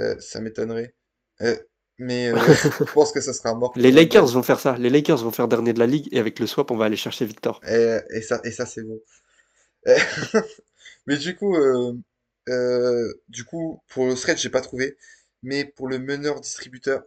euh, 0.00 0.16
ça 0.20 0.40
m'étonnerait. 0.40 0.94
Mais 1.98 2.32
je 2.84 2.92
pense 2.92 3.12
que 3.12 3.20
ça 3.20 3.32
sera 3.32 3.54
mort 3.54 3.72
Les. 3.74 3.90
Lakers 3.90 4.26
vont 4.28 4.44
faire 4.44 4.60
ça. 4.60 4.76
Les 4.78 4.90
Lakers 4.90 5.18
vont 5.24 5.32
faire 5.32 5.48
dernier 5.48 5.72
de 5.72 5.80
la 5.80 5.86
ligue 5.88 6.08
et 6.12 6.20
avec 6.20 6.38
le 6.38 6.46
swap, 6.46 6.70
on 6.70 6.76
va 6.76 6.84
aller 6.84 6.96
chercher 6.96 7.24
Victor. 7.26 7.60
Et, 7.66 7.98
et 8.10 8.22
ça, 8.22 8.40
et 8.44 8.50
ça 8.50 8.66
c'est 8.66 8.82
beau. 8.82 9.02
Mais 11.06 11.16
du 11.16 11.36
coup, 11.36 11.56
euh, 11.56 11.94
euh, 12.48 13.12
du 13.28 13.44
coup, 13.44 13.82
pour 13.88 14.06
le 14.06 14.16
stretch, 14.16 14.42
j'ai 14.42 14.50
pas 14.50 14.60
trouvé. 14.60 14.96
Mais 15.42 15.64
pour 15.64 15.88
le 15.88 15.98
meneur 15.98 16.40
distributeur, 16.40 17.02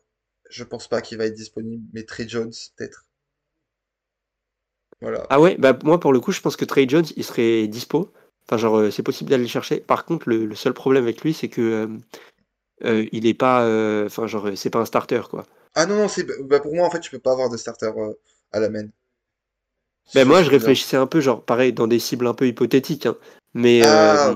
je 0.50 0.64
pense 0.64 0.88
pas 0.88 1.02
qu'il 1.02 1.18
va 1.18 1.26
être 1.26 1.36
disponible. 1.36 1.84
Mais 1.94 2.04
Trey 2.04 2.28
Jones, 2.28 2.52
peut-être. 2.76 3.06
Voilà. 5.02 5.26
Ah 5.30 5.40
ouais, 5.40 5.58
bah 5.58 5.78
moi 5.84 6.00
pour 6.00 6.14
le 6.14 6.20
coup, 6.20 6.32
je 6.32 6.42
pense 6.42 6.56
que 6.56 6.66
Trey 6.66 6.88
Jones, 6.88 7.06
il 7.16 7.24
serait 7.24 7.68
dispo. 7.68 8.12
Enfin, 8.48 8.58
genre, 8.58 8.78
euh, 8.78 8.92
c'est 8.92 9.04
possible 9.04 9.30
d'aller 9.30 9.44
le 9.44 9.50
chercher. 9.50 9.80
Par 9.80 10.06
contre, 10.06 10.30
le, 10.30 10.46
le 10.46 10.56
seul 10.56 10.74
problème 10.74 11.04
avec 11.04 11.22
lui, 11.22 11.34
c'est 11.34 11.50
que 11.50 11.90
euh, 12.84 13.06
il 13.12 13.26
est 13.26 13.34
pas. 13.34 13.66
Enfin, 14.06 14.28
genre, 14.28 14.50
c'est 14.56 14.70
pas 14.70 14.80
un 14.80 14.86
starter, 14.86 15.22
quoi. 15.30 15.46
Ah 15.76 15.86
non, 15.86 15.96
non, 15.96 16.08
c'est 16.08 16.26
bah, 16.44 16.60
pour 16.60 16.74
moi, 16.76 16.86
en 16.88 16.92
fait, 16.92 17.00
tu 17.00 17.12
peux 17.12 17.20
pas 17.20 17.32
avoir 17.32 17.50
de 17.50 17.58
starter 17.58 17.92
à 18.52 18.60
la 18.60 18.70
main. 18.70 18.88
Ben 20.14 20.28
moi, 20.28 20.44
je 20.44 20.50
réfléchissais 20.50 20.98
un 20.98 21.08
peu, 21.08 21.22
genre, 21.22 21.44
pareil, 21.44 21.74
dans 21.74 21.88
des 21.88 22.00
cibles 22.00 22.28
un 22.28 22.34
peu 22.34 22.48
hypothétiques. 22.48 23.06
hein. 23.06 23.16
Mais 23.54 23.82
Ah, 23.84 23.88
euh, 23.88 24.36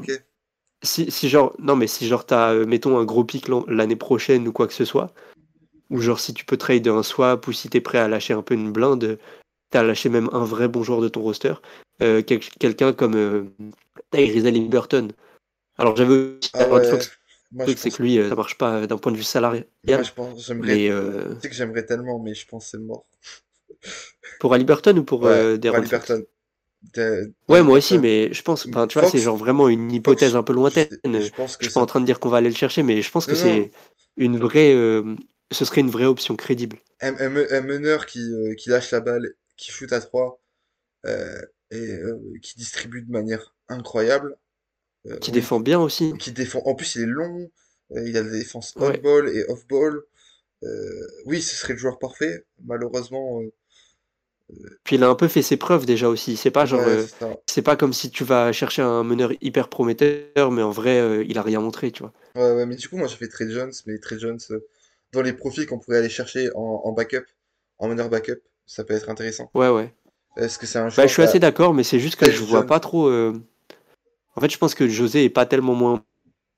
si, 0.84 1.12
si 1.12 1.30
genre, 1.30 1.54
non, 1.60 1.76
mais 1.76 1.88
si 1.88 2.08
genre 2.08 2.26
t'as, 2.26 2.54
euh, 2.54 2.66
mettons, 2.66 2.98
un 3.00 3.06
gros 3.06 3.24
pic 3.24 3.48
l'an- 3.48 3.66
l'année 3.68 3.96
prochaine 3.96 4.48
ou 4.48 4.52
quoi 4.52 4.68
que 4.68 4.74
ce 4.74 4.86
soit, 4.86 5.14
ou 5.90 6.00
genre 6.00 6.20
si 6.20 6.34
tu 6.34 6.46
peux 6.46 6.58
trade 6.58 6.88
un 6.88 7.04
swap 7.04 7.48
ou 7.48 7.52
si 7.54 7.70
t'es 7.70 7.82
prêt 7.82 7.98
à 8.00 8.08
lâcher 8.08 8.34
un 8.34 8.42
peu 8.44 8.54
une 8.56 8.72
blinde, 8.72 9.20
t'as 9.72 9.84
lâché 9.84 10.10
même 10.10 10.30
un 10.34 10.46
vrai 10.46 10.68
bon 10.68 10.84
joueur 10.84 11.02
de 11.02 11.10
ton 11.10 11.22
roster, 11.22 11.54
euh, 12.02 12.22
quel- 12.26 12.40
quelqu'un 12.40 12.94
comme 12.94 13.16
euh, 13.16 13.46
Tyrese. 14.12 14.46
Alors 15.78 15.96
j'avais 15.96 16.14
aussi 16.14 16.52
Ah 16.54 16.64
Aaron 16.64 16.80
ouais. 16.80 16.90
Fox, 16.90 17.12
Moi, 17.52 17.66
le 17.66 17.72
je 17.72 17.78
truc 17.78 17.78
c'est 17.78 17.90
pense. 17.90 17.98
que 17.98 18.04
lui, 18.04 18.20
euh, 18.20 18.30
ça 18.30 18.36
marche 18.36 18.58
pas 18.58 18.88
d'un 18.88 18.98
point 18.98 19.12
de 19.12 19.18
vue 19.18 19.24
salarial, 19.24 19.66
Moi, 19.88 20.04
je 20.04 20.12
pense. 20.12 20.46
J'aimerais. 20.46 20.68
mais 20.76 20.90
euh, 20.90 21.24
Tu 21.36 21.42
sais 21.42 21.50
que 21.50 21.56
j'aimerais 21.56 21.86
tellement, 21.86 22.20
mais 22.20 22.34
je 22.34 22.48
pense 22.48 22.66
que 22.66 22.72
c'est 22.72 22.78
mort. 22.84 23.06
pour 24.40 24.54
Haliburton 24.54 24.98
ou 24.98 25.04
pour 25.04 25.22
Ouais, 25.22 25.58
pour 25.58 25.60
De'Aaron 25.60 25.84
De- 26.94 27.34
Ouais, 27.50 27.64
moi 27.64 27.78
aussi, 27.78 27.98
mais 27.98 28.32
je 28.34 28.42
pense, 28.42 28.66
enfin, 28.68 28.88
tu 28.88 29.00
vois, 29.00 29.10
c'est 29.10 29.20
genre 29.20 29.38
vraiment 29.38 29.68
une 29.70 29.92
hypothèse 29.92 30.36
un 30.36 30.44
peu 30.44 30.54
lointaine. 30.54 30.88
Je 31.06 31.20
je 31.20 31.30
pense 31.32 31.58
que 31.58 31.64
suis 31.66 31.74
pas 31.74 31.82
en 31.82 31.86
train 31.86 32.02
de 32.02 32.06
dire 32.06 32.20
qu'on 32.20 32.30
va 32.30 32.38
aller 32.38 32.50
le 32.50 32.56
chercher, 32.56 32.84
mais 32.84 33.02
je 33.02 33.12
pense 33.12 33.26
que 33.26 33.36
c'est 33.36 33.72
une 34.18 34.38
vraie, 34.38 34.74
euh, 34.74 35.16
ce 35.52 35.66
serait 35.66 35.82
une 35.82 35.90
vraie 35.90 36.06
option 36.06 36.36
crédible, 36.36 36.78
Un, 37.02 37.16
un 37.20 37.30
me- 37.30 37.54
un 37.54 37.62
meneur 37.62 38.06
qui, 38.06 38.20
euh, 38.20 38.54
qui 38.56 38.70
lâche 38.70 38.92
la 38.92 39.00
balle, 39.00 39.34
qui 39.56 39.72
shoot 39.72 39.92
à 39.94 40.00
3 40.02 40.40
euh, 41.06 41.42
et 41.72 42.00
qui 42.42 42.58
distribue 42.58 43.02
de 43.04 43.12
manière 43.12 43.56
incroyable. 43.70 44.38
Qui 45.22 45.32
défend 45.32 45.60
bien 45.60 45.80
aussi. 45.80 46.14
qui 46.20 46.32
défend. 46.32 46.62
En 46.66 46.76
plus, 46.76 46.96
il 46.96 47.04
est 47.04 47.06
long. 47.06 47.50
il 47.92 48.18
a 48.18 48.24
des 48.24 48.32
défenses 48.40 48.76
Ouais. 48.78 49.00
on-ball 49.00 49.30
et 49.30 49.46
off-ball. 49.50 50.04
Oui, 51.26 51.42
ce 51.42 51.56
serait 51.56 51.74
le 51.74 51.80
joueur 51.80 52.00
parfait. 52.00 52.46
Malheureusement, 52.66 53.42
Puis 54.84 54.96
il 54.96 55.04
a 55.04 55.10
un 55.10 55.16
peu 55.16 55.28
fait 55.28 55.42
ses 55.42 55.58
preuves 55.58 55.86
déjà 55.86 56.08
aussi. 56.10 56.38
C'est 56.38 56.52
pas 56.52 56.66
genre, 56.66 56.80
ouais, 56.80 56.88
euh, 56.88 57.06
c'est 57.46 57.62
pas 57.62 57.76
comme 57.76 57.94
si 57.94 58.10
tu 58.10 58.24
vas 58.24 58.52
chercher 58.52 58.82
un 58.82 59.04
meneur 59.04 59.32
hyper 59.42 59.68
prometteur, 59.68 60.52
mais 60.52 60.62
en 60.62 60.72
vrai, 60.72 61.00
euh, 61.00 61.26
il 61.28 61.38
a 61.38 61.42
rien 61.42 61.60
montré, 61.60 61.92
tu 61.92 62.04
vois. 62.04 62.14
Ouais, 62.36 62.52
ouais, 62.54 62.66
mais 62.66 62.76
du 62.76 62.88
coup, 62.88 62.98
moi, 62.98 63.08
j'ai 63.08 63.18
fait 63.18 63.28
Trey 63.28 63.50
Jones, 63.50 63.72
mais 63.86 63.98
Trey 64.00 64.20
Jones, 64.20 64.40
euh, 64.52 64.60
dans 65.12 65.22
les 65.22 65.34
profils 65.34 65.66
qu'on 65.66 65.80
pourrait 65.80 65.98
aller 65.98 66.10
chercher 66.10 66.50
en, 66.56 66.82
en 66.86 66.92
backup, 66.94 67.26
en 67.80 67.88
meneur 67.88 68.10
backup, 68.10 68.42
ça 68.66 68.84
peut 68.84 68.94
être 68.94 69.10
intéressant. 69.10 69.52
Ouais, 69.54 69.70
ouais. 69.70 69.94
Est-ce 70.38 70.60
que 70.60 70.66
c'est 70.68 70.80
un 70.80 70.90
Bah, 70.96 71.08
je 71.08 71.14
suis 71.14 71.22
assez 71.24 71.40
d'accord, 71.40 71.74
mais 71.74 71.84
c'est 71.84 72.00
juste 72.00 72.16
que 72.16 72.26
je 72.26 72.32
Seth 72.38 72.48
vois 72.48 72.60
Jones? 72.62 72.68
pas 72.68 72.80
trop. 72.80 73.10
En 74.36 74.42
fait, 74.42 74.50
je 74.50 74.58
pense 74.58 74.76
que 74.76 74.88
José 74.88 75.24
est 75.26 75.30
pas 75.30 75.46
tellement 75.46 75.74
moins 75.74 76.04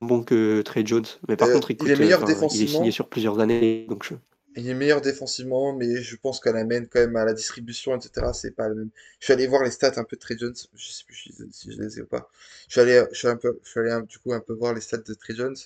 bon 0.00 0.22
que 0.22 0.62
Trey 0.62 0.84
Jones. 0.86 1.06
Mais 1.28 1.36
par 1.36 1.50
contre, 1.50 1.70
il 1.70 1.90
est 1.90 1.96
meilleur 1.96 2.22
enfin, 2.22 2.48
il 2.52 2.62
est 2.62 2.66
signé 2.66 2.90
défensivement, 2.90 2.90
sur 2.90 3.08
plusieurs 3.08 3.40
années, 3.40 3.86
donc 3.88 4.04
je... 4.04 4.14
il 4.56 4.68
est 4.68 4.74
meilleur 4.74 5.00
défensivement, 5.00 5.72
mais 5.74 6.02
je 6.02 6.16
pense 6.16 6.40
la 6.44 6.64
main, 6.64 6.84
quand 6.86 7.00
même, 7.00 7.16
à 7.16 7.24
la 7.24 7.32
distribution, 7.34 7.96
etc., 7.96 8.34
c'est 8.34 8.50
pas 8.52 8.68
le 8.68 8.74
même. 8.74 8.90
Je 9.20 9.26
suis 9.26 9.32
allé 9.32 9.46
voir 9.46 9.62
les 9.64 9.70
stats 9.70 9.92
un 9.98 10.04
peu 10.04 10.16
de 10.16 10.20
Trey 10.20 10.36
Jones, 10.38 10.54
je 10.74 10.90
sais 10.90 11.04
plus 11.04 11.16
si 11.52 11.72
je 11.72 11.80
les 11.80 11.98
ai 11.98 12.02
ou 12.02 12.06
pas. 12.06 12.30
Je 12.68 12.72
suis 12.72 12.80
allé, 12.80 13.04
je 13.12 13.18
suis 13.18 13.28
un 13.28 13.36
peu, 13.36 13.60
je 13.64 13.70
suis 13.70 13.80
allé 13.80 14.06
du 14.06 14.18
coup 14.18 14.32
un 14.32 14.40
peu 14.40 14.52
voir 14.54 14.74
les 14.74 14.80
stats 14.80 14.98
de 14.98 15.14
Trey 15.14 15.34
Jones, 15.36 15.56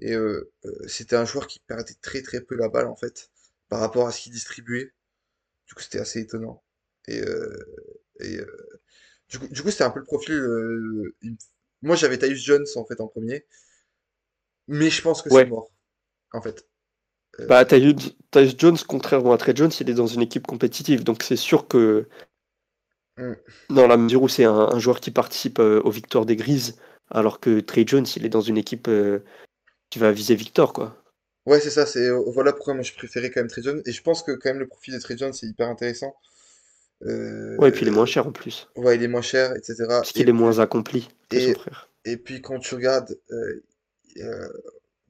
Et 0.00 0.14
euh, 0.14 0.50
euh, 0.66 0.88
c'était 0.88 1.16
un 1.16 1.24
joueur 1.26 1.46
qui 1.48 1.60
perdait 1.60 1.94
très 2.02 2.22
très 2.22 2.40
peu 2.42 2.56
la 2.56 2.68
balle 2.70 2.86
en 2.88 2.96
fait, 2.96 3.30
par 3.68 3.80
rapport 3.80 4.08
à 4.08 4.12
ce 4.12 4.22
qu'il 4.22 4.32
distribuait. 4.32 4.92
Du 5.68 5.74
coup, 5.74 5.82
c'était 5.82 6.00
assez 6.00 6.20
étonnant. 6.20 6.62
Et, 7.08 7.20
euh, 7.22 7.58
et 8.20 8.38
euh, 8.38 8.80
du 9.30 9.38
coup, 9.40 9.48
du 9.48 9.62
coup, 9.62 9.70
c'était 9.72 9.84
un 9.84 9.90
peu 9.90 10.00
le 10.00 10.06
profil. 10.06 10.34
euh, 10.34 11.14
Moi, 11.82 11.96
j'avais 11.96 12.18
Tyus 12.18 12.42
Jones 12.44 12.66
en 12.76 12.84
fait 12.86 13.00
en 13.02 13.08
premier, 13.08 13.46
mais 14.68 14.88
je 14.90 15.02
pense 15.02 15.20
que 15.22 15.28
c'est 15.30 15.44
mort 15.44 15.70
en 16.32 16.42
fait. 16.42 16.68
Euh, 17.40 17.46
Bah, 17.48 17.64
Tyus 17.64 18.54
Jones, 18.58 18.78
contrairement 18.86 19.32
à 19.32 19.38
Trey 19.38 19.52
Jones, 19.56 19.70
il 19.80 19.90
est 19.90 19.94
dans 19.94 20.06
une 20.06 20.22
équipe 20.22 20.46
compétitive. 20.46 21.04
Donc 21.04 21.22
c'est 21.22 21.36
sûr 21.36 21.66
que 21.68 22.08
hmm. 23.16 23.34
dans 23.70 23.86
la 23.86 23.96
mesure 23.96 24.22
où 24.22 24.28
c'est 24.28 24.44
un, 24.44 24.52
un 24.54 24.78
joueur 24.78 25.00
qui 25.00 25.10
participe 25.10 25.58
euh, 25.58 25.80
aux 25.84 25.90
victoires 25.90 26.26
des 26.26 26.36
Grises, 26.36 26.76
alors 27.10 27.40
que 27.40 27.60
Trey 27.60 27.84
Jones, 27.86 28.06
il 28.16 28.24
est 28.26 28.28
dans 28.30 28.40
une 28.40 28.58
équipe 28.58 28.88
euh, 28.88 29.20
qui 29.90 29.98
va 30.00 30.12
viser 30.12 30.34
victor, 30.36 30.72
quoi. 30.72 30.96
Ouais, 31.46 31.60
c'est 31.60 31.70
ça. 31.70 31.84
C'est 31.86 32.06
euh, 32.08 32.22
voilà 32.32 32.52
pourquoi 32.52 32.74
moi 32.74 32.82
je 32.82 32.94
préférais 32.94 33.30
quand 33.30 33.40
même 33.40 33.48
Trey 33.50 33.62
Jones. 33.62 33.82
Et 33.86 33.92
je 33.92 34.02
pense 34.02 34.22
que 34.22 34.32
quand 34.32 34.50
même 34.50 34.58
le 34.58 34.68
profil 34.68 34.94
de 34.94 34.98
Trey 35.00 35.16
Jones 35.18 35.32
c'est 35.34 35.46
hyper 35.46 35.68
intéressant. 35.68 36.14
Ouais, 37.58 37.68
et 37.68 37.72
puis 37.72 37.82
il 37.82 37.88
est 37.88 37.92
moins 37.92 38.06
cher 38.06 38.26
en 38.26 38.32
plus. 38.32 38.68
ouais, 38.76 38.96
il 38.96 39.02
est 39.02 39.08
moins 39.08 39.22
cher, 39.22 39.54
etc. 39.56 40.00
Parce 40.00 40.12
Et 40.14 40.14
qu'il 40.14 40.28
est 40.28 40.32
moins 40.32 40.58
accompli 40.58 41.08
que 41.28 41.38
son 41.40 41.52
et 41.52 41.54
frère. 41.54 41.88
et 42.04 42.16
puis 42.16 42.40
quand 42.42 42.58
tu 42.60 42.74
regardes 42.74 43.16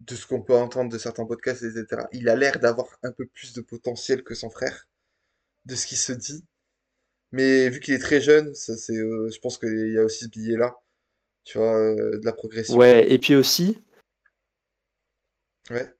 de 0.00 0.14
ce 0.14 0.26
qu'on 0.26 0.42
peut 0.42 0.54
entendre 0.54 0.90
de 0.90 0.98
certains 0.98 1.26
podcasts, 1.26 1.62
etc. 1.62 2.08
Il 2.12 2.28
a 2.28 2.36
l'air 2.36 2.58
d'avoir 2.58 2.86
un 3.02 3.12
peu 3.12 3.26
plus 3.26 3.52
de 3.52 3.60
potentiel 3.60 4.22
que 4.24 4.34
son 4.34 4.50
frère, 4.50 4.88
de 5.66 5.74
ce 5.74 5.86
qui 5.86 5.96
se 5.96 6.12
dit. 6.12 6.44
Mais 7.32 7.68
vu 7.68 7.80
qu'il 7.80 7.94
est 7.94 7.98
très 7.98 8.20
jeune, 8.20 8.54
ça 8.54 8.76
c'est, 8.76 8.96
euh, 8.96 9.28
je 9.32 9.38
pense 9.40 9.58
qu'il 9.58 9.92
y 9.92 9.98
a 9.98 10.02
aussi 10.04 10.24
ce 10.24 10.28
billet-là, 10.30 10.74
tu 11.44 11.58
vois, 11.58 11.76
euh, 11.78 12.18
de 12.18 12.24
la 12.24 12.32
progression. 12.32 12.76
Ouais, 12.76 13.10
et 13.10 13.18
puis 13.18 13.34
aussi, 13.36 13.78
Ouais, 15.70 15.94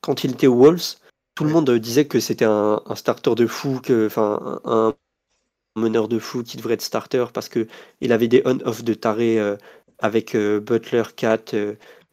quand 0.00 0.24
il 0.24 0.32
était 0.32 0.46
aux 0.46 0.56
Wolves, 0.56 0.96
tout 1.34 1.44
le 1.44 1.50
monde 1.50 1.70
disait 1.78 2.06
que 2.06 2.18
c'était 2.18 2.46
un, 2.46 2.82
un 2.84 2.94
starter 2.96 3.34
de 3.36 3.46
fou, 3.46 3.80
que, 3.80 4.06
enfin, 4.06 4.60
un, 4.64 4.94
un 5.76 5.80
meneur 5.80 6.08
de 6.08 6.18
fou 6.18 6.42
qui 6.42 6.56
devrait 6.56 6.74
être 6.74 6.82
starter 6.82 7.26
parce 7.32 7.48
que 7.48 7.68
il 8.00 8.12
avait 8.12 8.26
des 8.28 8.42
on-off 8.44 8.82
de 8.82 8.94
taré 8.94 9.38
euh, 9.38 9.56
avec 10.00 10.36
Butler, 10.36 11.04
Cat, 11.14 11.44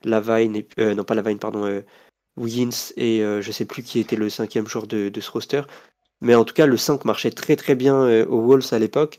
Lavine, 0.06 0.56
et, 0.56 0.68
euh, 0.80 0.95
non 0.95 1.03
pas 1.03 1.16
Lavine, 1.16 1.39
pardon, 1.39 1.66
euh, 1.66 1.82
Wiggins 2.38 2.93
et 2.97 3.22
euh, 3.24 3.41
je 3.41 3.51
sais 3.51 3.66
plus 3.66 3.84
qui 3.84 3.99
était 3.99 4.16
le 4.16 4.30
cinquième 4.30 4.68
joueur 4.68 4.88
de, 4.88 5.10
de 5.10 5.22
ce 5.22 5.32
roster. 5.32 5.62
Mais 6.22 6.36
en 6.36 6.45
tout 6.45 6.53
cas, 6.53 6.66
le 6.66 6.78
5 6.78 7.06
marchait 7.06 7.32
très 7.32 7.56
très 7.56 7.76
bien 7.76 7.95
euh, 8.03 8.26
aux 8.26 8.41
Wolves 8.41 8.74
à 8.74 8.80
l'époque. 8.80 9.18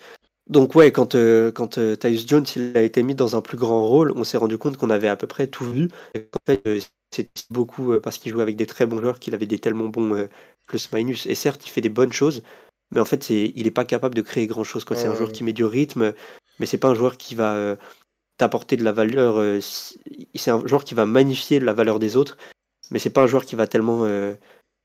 Donc 0.48 0.74
ouais, 0.76 0.92
quand, 0.92 1.16
quand 1.54 1.78
Tyus 1.98 2.26
Jones 2.28 2.46
il 2.54 2.76
a 2.76 2.82
été 2.82 3.02
mis 3.02 3.16
dans 3.16 3.34
un 3.36 3.40
plus 3.40 3.56
grand 3.56 3.84
rôle, 3.84 4.12
on 4.14 4.22
s'est 4.22 4.36
rendu 4.36 4.58
compte 4.58 4.76
qu'on 4.76 4.90
avait 4.90 5.08
à 5.08 5.16
peu 5.16 5.26
près 5.26 5.48
tout 5.48 5.64
vu. 5.64 5.88
Et 6.14 6.22
qu'en 6.26 6.38
fait, 6.46 6.62
c'est 7.10 7.30
beaucoup 7.50 7.98
parce 8.00 8.18
qu'il 8.18 8.30
jouait 8.30 8.42
avec 8.42 8.54
des 8.54 8.66
très 8.66 8.86
bons 8.86 9.00
joueurs 9.00 9.18
qu'il 9.18 9.34
avait 9.34 9.46
des 9.46 9.58
tellement 9.58 9.88
bons 9.88 10.28
plus-minus. 10.66 11.26
Et 11.26 11.34
certes, 11.34 11.66
il 11.66 11.70
fait 11.70 11.80
des 11.80 11.88
bonnes 11.88 12.12
choses, 12.12 12.44
mais 12.92 13.00
en 13.00 13.04
fait, 13.04 13.28
il 13.28 13.64
n'est 13.64 13.72
pas 13.72 13.84
capable 13.84 14.14
de 14.14 14.22
créer 14.22 14.46
grand-chose. 14.46 14.84
ouais, 14.88 14.96
C'est 14.96 15.08
un 15.08 15.16
joueur 15.16 15.32
qui 15.32 15.42
met 15.42 15.52
du 15.52 15.64
rythme, 15.64 16.14
mais 16.60 16.66
c'est 16.66 16.78
pas 16.78 16.88
un 16.88 16.94
joueur 16.94 17.16
qui 17.16 17.34
va 17.34 17.76
t'apporter 18.38 18.76
de 18.76 18.84
la 18.84 18.92
valeur. 18.92 19.38
euh, 19.38 19.60
c'est 20.34 20.50
un 20.50 20.66
joueur 20.66 20.84
qui 20.84 20.94
va 20.94 21.06
magnifier 21.06 21.60
la 21.60 21.72
valeur 21.72 21.98
des 21.98 22.16
autres, 22.16 22.36
mais 22.90 22.98
c'est 23.00 23.10
pas 23.10 23.22
un 23.24 23.26
joueur 23.28 23.44
qui 23.46 23.56
va 23.56 23.66
tellement, 23.68 24.04
euh, 24.06 24.34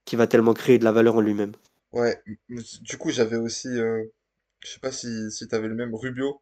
qui 0.06 0.16
va 0.18 0.28
tellement 0.28 0.54
créer 0.56 0.80
de 0.80 0.86
la 0.86 0.92
valeur 0.94 1.16
en 1.18 1.22
lui-même. 1.22 1.54
Ouais, 1.94 2.22
du 2.50 2.98
coup 2.98 3.12
j'avais 3.12 3.38
aussi, 3.38 3.70
euh, 3.70 4.04
je 4.62 4.70
sais 4.72 4.80
pas 4.80 4.92
si, 4.92 5.32
si 5.32 5.48
t'avais 5.48 5.68
le 5.70 5.76
même 5.76 5.96
Rubio, 5.96 6.42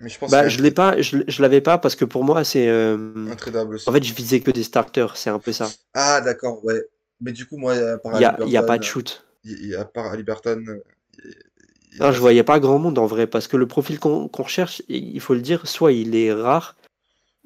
mais 0.00 0.08
je 0.08 0.18
pense 0.18 0.40
Bah, 0.40 0.42
est 0.42 0.48
je 0.48 0.62
l'ai 0.62 0.70
pas, 0.70 1.00
je, 1.00 1.18
je 1.26 1.42
l'avais 1.42 1.60
pas 1.60 1.78
parce 1.78 1.96
que 1.96 2.04
pour 2.04 2.24
moi, 2.24 2.44
c'est. 2.44 2.68
euh, 2.68 3.32
intradable 3.32 3.74
En 3.86 3.92
aussi. 3.92 3.92
fait, 3.92 4.02
je 4.02 4.14
visais 4.14 4.40
que 4.40 4.50
des 4.50 4.62
starters, 4.62 5.16
c'est 5.16 5.30
un 5.30 5.38
peu 5.38 5.52
ça. 5.52 5.74
Ah 5.94 6.20
d'accord, 6.20 6.64
ouais. 6.64 6.82
Mais 7.20 7.32
du 7.32 7.46
coup 7.46 7.56
moi, 7.58 7.74
Il 8.12 8.20
y 8.20 8.24
a, 8.24 8.38
y 8.44 8.56
a 8.56 8.62
pas 8.62 8.78
de 8.78 8.84
shoot. 8.84 9.26
il- 9.44 9.76
part 9.94 10.06
Haliburton, 10.12 10.64
euh, 10.68 10.82
il 11.24 11.30
il 11.30 11.49
Non, 11.98 12.12
je 12.12 12.20
voyais 12.20 12.44
pas 12.44 12.60
grand 12.60 12.78
monde 12.78 12.98
en 12.98 13.06
vrai, 13.06 13.26
parce 13.26 13.48
que 13.48 13.56
le 13.56 13.66
profil 13.66 13.98
qu'on 13.98 14.28
recherche, 14.32 14.82
il 14.88 15.20
faut 15.20 15.34
le 15.34 15.40
dire, 15.40 15.66
soit 15.66 15.92
il 15.92 16.14
est 16.14 16.32
rare, 16.32 16.76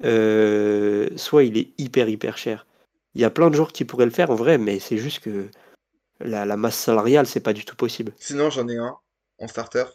euh, 0.03 1.09
soit 1.15 1.43
il 1.43 1.57
est 1.57 1.73
hyper 1.77 2.09
hyper 2.09 2.37
cher. 2.37 2.67
Il 3.15 3.21
y 3.21 3.25
a 3.25 3.29
plein 3.29 3.49
de 3.49 3.55
joueurs 3.55 3.71
qui 3.71 3.85
pourraient 3.85 4.05
le 4.05 4.11
faire 4.11 4.29
en 4.29 4.35
vrai, 4.35 4.57
mais 4.57 4.79
c'est 4.79 4.97
juste 4.97 5.19
que 5.19 5.49
la, 6.19 6.45
la 6.45 6.57
masse 6.57 6.77
salariale, 6.77 7.25
c'est 7.27 7.39
pas 7.39 7.53
du 7.53 7.65
tout 7.65 7.75
possible. 7.75 8.13
Sinon 8.19 8.49
j'en 8.49 8.67
ai 8.67 8.77
un 8.77 8.97
en 9.39 9.47
starter. 9.47 9.85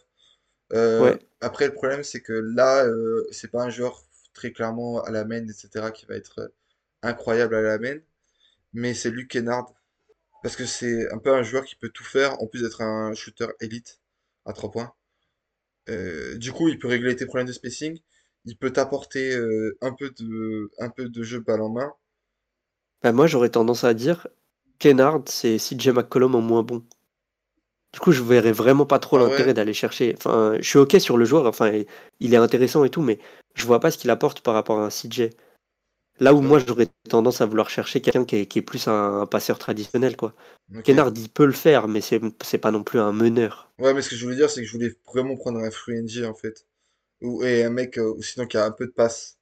Euh, 0.73 1.01
Ouais, 1.01 1.19
après, 1.41 1.67
le 1.67 1.73
problème, 1.73 2.03
c'est 2.03 2.21
que 2.21 2.33
là, 2.33 2.85
euh, 2.85 3.27
c'est 3.31 3.51
pas 3.51 3.63
un 3.63 3.69
joueur 3.69 4.03
très 4.33 4.51
clairement 4.51 5.01
à 5.03 5.11
la 5.11 5.25
main, 5.25 5.45
etc., 5.47 5.91
qui 5.93 6.05
va 6.05 6.15
être 6.15 6.39
euh, 6.39 6.47
incroyable 7.03 7.55
à 7.55 7.61
la 7.61 7.77
main, 7.79 7.97
mais 8.73 8.93
c'est 8.93 9.09
Luke 9.09 9.29
Kennard. 9.31 9.73
Parce 10.43 10.55
que 10.55 10.65
c'est 10.65 11.11
un 11.11 11.19
peu 11.19 11.33
un 11.33 11.43
joueur 11.43 11.65
qui 11.65 11.75
peut 11.75 11.89
tout 11.89 12.03
faire, 12.03 12.41
en 12.41 12.47
plus 12.47 12.61
d'être 12.63 12.81
un 12.81 13.13
shooter 13.13 13.47
élite 13.59 14.00
à 14.45 14.53
3 14.53 14.71
points. 14.71 14.93
Euh, 15.89 16.37
du 16.37 16.51
coup, 16.51 16.69
il 16.69 16.79
peut 16.79 16.87
régler 16.87 17.15
tes 17.15 17.25
problèmes 17.25 17.47
de 17.47 17.53
spacing, 17.53 17.99
il 18.45 18.57
peut 18.57 18.71
t'apporter 18.73 19.35
euh, 19.35 19.77
un 19.81 19.93
peu 19.93 20.11
de, 20.11 20.71
un 20.79 20.89
peu 20.89 21.09
de 21.09 21.23
jeu 21.23 21.39
balle 21.41 21.61
en 21.61 21.69
main. 21.69 21.93
Bah, 23.03 23.11
moi 23.11 23.27
j'aurais 23.27 23.49
tendance 23.51 23.83
à 23.83 23.93
dire 23.93 24.25
Kennard, 24.79 25.21
c'est 25.27 25.59
CJ 25.59 25.89
McCollum 25.91 26.33
en 26.33 26.41
moins 26.41 26.63
bon. 26.63 26.83
Du 27.93 27.99
coup, 27.99 28.11
je 28.13 28.23
verrais 28.23 28.51
vraiment 28.53 28.85
pas 28.85 28.99
trop 28.99 29.17
Ah 29.17 29.23
l'intérêt 29.23 29.53
ouais? 29.53 29.53
d'aller 29.53 29.73
chercher. 29.73 30.13
Enfin, 30.17 30.55
je 30.59 30.67
suis 30.67 30.79
ok 30.79 30.95
sur 30.99 31.17
le 31.17 31.25
joueur, 31.25 31.45
enfin, 31.45 31.71
il 32.21 32.33
est 32.33 32.37
intéressant 32.37 32.85
et 32.85 32.89
tout, 32.89 33.01
mais 33.01 33.19
je 33.53 33.65
vois 33.65 33.79
pas 33.81 33.91
ce 33.91 33.97
qu'il 33.97 34.09
apporte 34.09 34.41
par 34.41 34.53
rapport 34.53 34.79
à 34.79 34.85
un 34.85 34.89
CJ. 34.89 35.29
Là 36.21 36.33
où 36.33 36.39
moi 36.41 36.59
j'aurais 36.65 36.87
tendance 37.09 37.41
à 37.41 37.45
vouloir 37.45 37.69
chercher 37.69 37.99
quelqu'un 37.99 38.23
qui 38.23 38.37
est, 38.37 38.45
qui 38.45 38.59
est 38.59 38.61
plus 38.61 38.87
un, 38.87 39.21
un 39.21 39.25
passeur 39.25 39.59
traditionnel, 39.59 40.15
quoi. 40.15 40.33
Kennard, 40.83 41.11
il 41.15 41.27
peut 41.29 41.45
le 41.45 41.51
faire, 41.51 41.89
mais 41.89 41.99
c'est 41.99 42.57
pas 42.59 42.71
non 42.71 42.83
plus 42.83 42.99
un 42.99 43.11
meneur. 43.11 43.69
Ouais, 43.79 43.93
mais 43.93 44.01
ce 44.01 44.09
que 44.09 44.15
je 44.15 44.23
voulais 44.23 44.37
dire, 44.37 44.49
c'est 44.49 44.61
que 44.61 44.67
je 44.67 44.71
voulais 44.71 44.95
vraiment 45.05 45.35
prendre 45.35 45.59
un 45.59 45.71
free 45.71 46.01
NG, 46.01 46.25
en 46.25 46.33
fait. 46.33 46.65
Ou, 47.21 47.43
et 47.43 47.65
un 47.65 47.71
mec, 47.71 47.97
euh, 47.99 48.15
sinon 48.21 48.47
qui 48.47 48.57
a 48.57 48.65
un 48.65 48.71
peu 48.71 48.87
de 48.87 48.91
passe. 48.91 49.39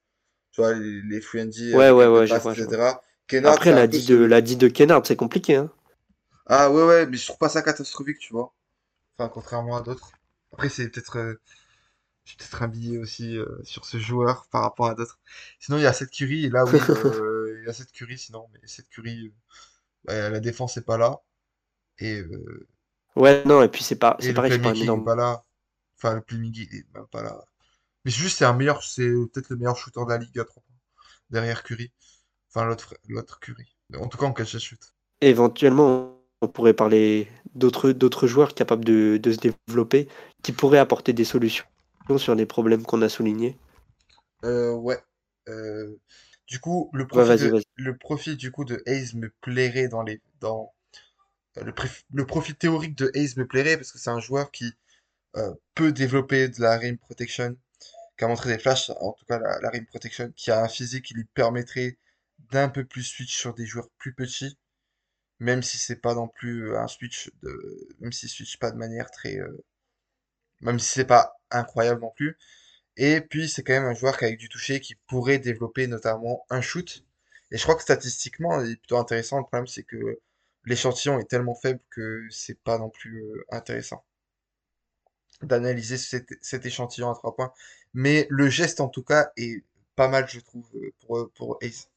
Tu 0.52 0.62
vois, 0.62 0.74
les, 0.74 1.02
les 1.02 1.20
free 1.22 1.40
NG 1.40 1.72
Ouais, 1.72 1.90
ouais, 1.90 2.06
ouais, 2.06 2.26
passe, 2.28 2.50
vois, 2.50 2.54
vois. 2.54 2.54
etc. 2.54 3.02
Kennard, 3.28 3.56
Après, 3.56 3.72
la 3.72 3.86
peu 3.90 3.98
dit 3.98 4.02
de, 4.04 4.16
ce... 4.16 4.24
la 4.24 4.40
dit 4.40 4.56
de 4.56 4.68
Kennard, 4.68 5.06
c'est 5.06 5.16
compliqué, 5.16 5.56
hein. 5.56 5.70
Ah 6.46 6.70
ouais, 6.70 6.84
ouais, 6.84 7.06
mais 7.06 7.16
je 7.16 7.24
trouve 7.26 7.38
pas 7.38 7.48
ça 7.48 7.62
catastrophique, 7.62 8.18
tu 8.18 8.32
vois. 8.34 8.52
Enfin, 9.18 9.30
contrairement 9.30 9.76
à 9.76 9.82
d'autres. 9.82 10.12
Après, 10.52 10.68
c'est 10.70 10.88
peut-être... 10.90 11.18
euh, 11.18 11.40
je 12.24 12.30
suis 12.30 12.36
peut-être 12.38 12.62
un 12.62 12.68
billet 12.68 12.98
aussi 12.98 13.36
euh, 13.36 13.46
sur 13.64 13.84
ce 13.84 13.98
joueur 13.98 14.46
par 14.50 14.62
rapport 14.62 14.86
à 14.86 14.94
d'autres. 14.94 15.18
Sinon, 15.58 15.78
il 15.78 15.82
y 15.82 15.86
a 15.86 15.92
cette 15.92 16.10
Curry, 16.10 16.46
et 16.46 16.50
là, 16.50 16.64
oui, 16.64 16.78
euh, 16.90 17.58
il 17.62 17.66
y 17.66 17.70
a 17.70 17.72
cette 17.72 17.92
Curry, 17.92 18.18
sinon, 18.18 18.48
mais 18.52 18.60
cette 18.66 18.88
Curry, 18.88 19.26
euh, 19.28 19.32
bah, 20.04 20.30
la 20.30 20.40
défense 20.40 20.76
est 20.76 20.82
pas 20.84 20.98
là. 20.98 21.20
Et, 21.98 22.20
euh, 22.20 22.68
Ouais, 23.16 23.44
non, 23.44 23.62
et 23.62 23.68
puis 23.68 23.82
c'est 23.82 23.96
pas, 23.96 24.16
c'est 24.20 24.32
pareil, 24.32 24.58
pas 24.58 24.74
énorme. 24.74 25.04
pas 25.04 25.16
là. 25.16 25.44
Enfin, 25.96 26.14
le 26.14 26.20
playmaking 26.22 26.68
il 26.70 26.78
est 26.78 26.86
même 26.94 27.06
pas 27.08 27.22
là. 27.22 27.44
Mais 28.04 28.10
juste, 28.10 28.38
c'est 28.38 28.44
un 28.44 28.54
meilleur, 28.54 28.82
c'est 28.82 29.08
peut-être 29.32 29.50
le 29.50 29.56
meilleur 29.56 29.76
shooter 29.76 30.00
de 30.04 30.10
la 30.10 30.18
ligue 30.18 30.38
à 30.38 30.44
3 30.44 30.62
points. 30.62 30.76
Derrière 31.30 31.62
Curry. 31.64 31.92
Enfin, 32.48 32.64
l'autre, 32.66 32.94
l'autre 33.08 33.40
Curry. 33.40 33.76
En 33.98 34.08
tout 34.08 34.18
cas, 34.18 34.26
en 34.26 34.32
catch 34.32 34.54
and 34.54 34.58
shoot. 34.60 34.80
Éventuellement, 35.20 36.16
on 36.40 36.48
pourrait 36.48 36.74
parler 36.74 37.28
d'autres 37.54 37.92
d'autres 37.92 38.26
joueurs 38.26 38.54
capables 38.54 38.84
de, 38.84 39.18
de 39.22 39.32
se 39.32 39.38
développer, 39.38 40.08
qui 40.42 40.52
pourraient 40.52 40.78
apporter 40.78 41.12
des 41.12 41.24
solutions 41.24 41.66
sur 42.18 42.34
les 42.34 42.46
problèmes 42.46 42.82
qu'on 42.84 43.02
a 43.02 43.08
soulignés. 43.08 43.56
Euh, 44.44 44.72
ouais. 44.74 44.98
Euh, 45.48 45.96
du 46.46 46.60
coup, 46.60 46.90
le 46.92 47.06
Ouais, 47.12 47.24
profil 47.26 47.52
le 47.76 48.36
du 48.36 48.50
coup 48.52 48.64
de 48.64 48.82
Hayes 48.86 49.14
me 49.16 49.30
plairait 49.40 49.88
dans 49.88 50.02
les, 50.02 50.20
dans, 50.40 50.72
euh, 51.58 51.64
le, 51.64 51.74
le 52.14 52.26
profil 52.26 52.56
théorique 52.56 52.96
de 52.96 53.10
Hayes 53.14 53.34
me 53.38 53.46
plairait 53.46 53.76
parce 53.76 53.92
que 53.92 53.98
c'est 53.98 54.10
un 54.10 54.20
joueur 54.20 54.50
qui 54.52 54.74
euh, 55.36 55.54
peut 55.74 55.92
développer 55.92 56.48
de 56.48 56.60
la 56.62 56.78
rim 56.78 56.98
protection, 56.98 57.56
qui 58.18 58.24
a 58.24 58.28
montré 58.28 58.50
des 58.52 58.58
flashs, 58.60 58.90
en 58.90 59.12
tout 59.14 59.26
cas 59.26 59.38
la, 59.40 59.60
la 59.62 59.70
rim 59.70 59.86
protection, 59.86 60.32
qui 60.36 60.50
a 60.50 60.62
un 60.62 60.68
physique 60.68 61.06
qui 61.06 61.14
lui 61.14 61.26
permettrait 61.34 61.98
d'un 62.52 62.68
peu 62.70 62.84
plus 62.84 63.04
switch 63.04 63.36
sur 63.36 63.54
des 63.54 63.66
joueurs 63.66 63.90
plus 63.98 64.14
petits, 64.14 64.58
même 65.40 65.62
si 65.62 65.78
c'est 65.78 65.96
pas 66.00 66.14
non 66.14 66.28
plus 66.28 66.76
un 66.76 66.86
switch 66.88 67.30
de, 67.42 67.88
même 68.00 68.12
s'il 68.12 68.28
switch 68.28 68.58
pas 68.58 68.70
de 68.70 68.76
manière 68.76 69.10
très, 69.10 69.38
euh, 69.38 69.64
même 70.60 70.78
si 70.78 70.88
c'est 70.88 71.04
pas 71.04 71.36
incroyable 71.50 72.00
non 72.02 72.12
plus. 72.14 72.36
Et 72.96 73.20
puis, 73.20 73.48
c'est 73.48 73.62
quand 73.62 73.72
même 73.72 73.84
un 73.84 73.94
joueur 73.94 74.18
qui, 74.18 74.24
avec 74.24 74.38
du 74.38 74.48
toucher, 74.48 74.80
qui 74.80 74.94
pourrait 75.06 75.38
développer 75.38 75.86
notamment 75.86 76.44
un 76.50 76.60
shoot. 76.60 77.04
Et 77.50 77.56
je 77.56 77.62
crois 77.62 77.74
que 77.74 77.82
statistiquement, 77.82 78.60
il 78.62 78.72
est 78.72 78.76
plutôt 78.76 78.98
intéressant. 78.98 79.38
Le 79.38 79.44
problème, 79.44 79.66
c'est 79.66 79.82
que 79.82 80.20
l'échantillon 80.64 81.18
est 81.18 81.28
tellement 81.28 81.54
faible 81.54 81.80
que 81.90 82.26
c'est 82.30 82.58
pas 82.62 82.78
non 82.78 82.90
plus 82.90 83.22
euh, 83.22 83.44
intéressant 83.50 84.04
d'analyser 85.42 85.96
cet, 85.96 86.66
échantillon 86.66 87.10
à 87.10 87.14
trois 87.14 87.34
points. 87.34 87.52
Mais 87.94 88.26
le 88.28 88.48
geste, 88.48 88.80
en 88.80 88.88
tout 88.88 89.02
cas, 89.02 89.30
est 89.36 89.64
pas 89.96 90.08
mal, 90.08 90.26
je 90.28 90.40
trouve, 90.40 90.66
euh, 90.74 90.92
pour, 91.06 91.30
pour 91.34 91.58
Ace. 91.62 91.88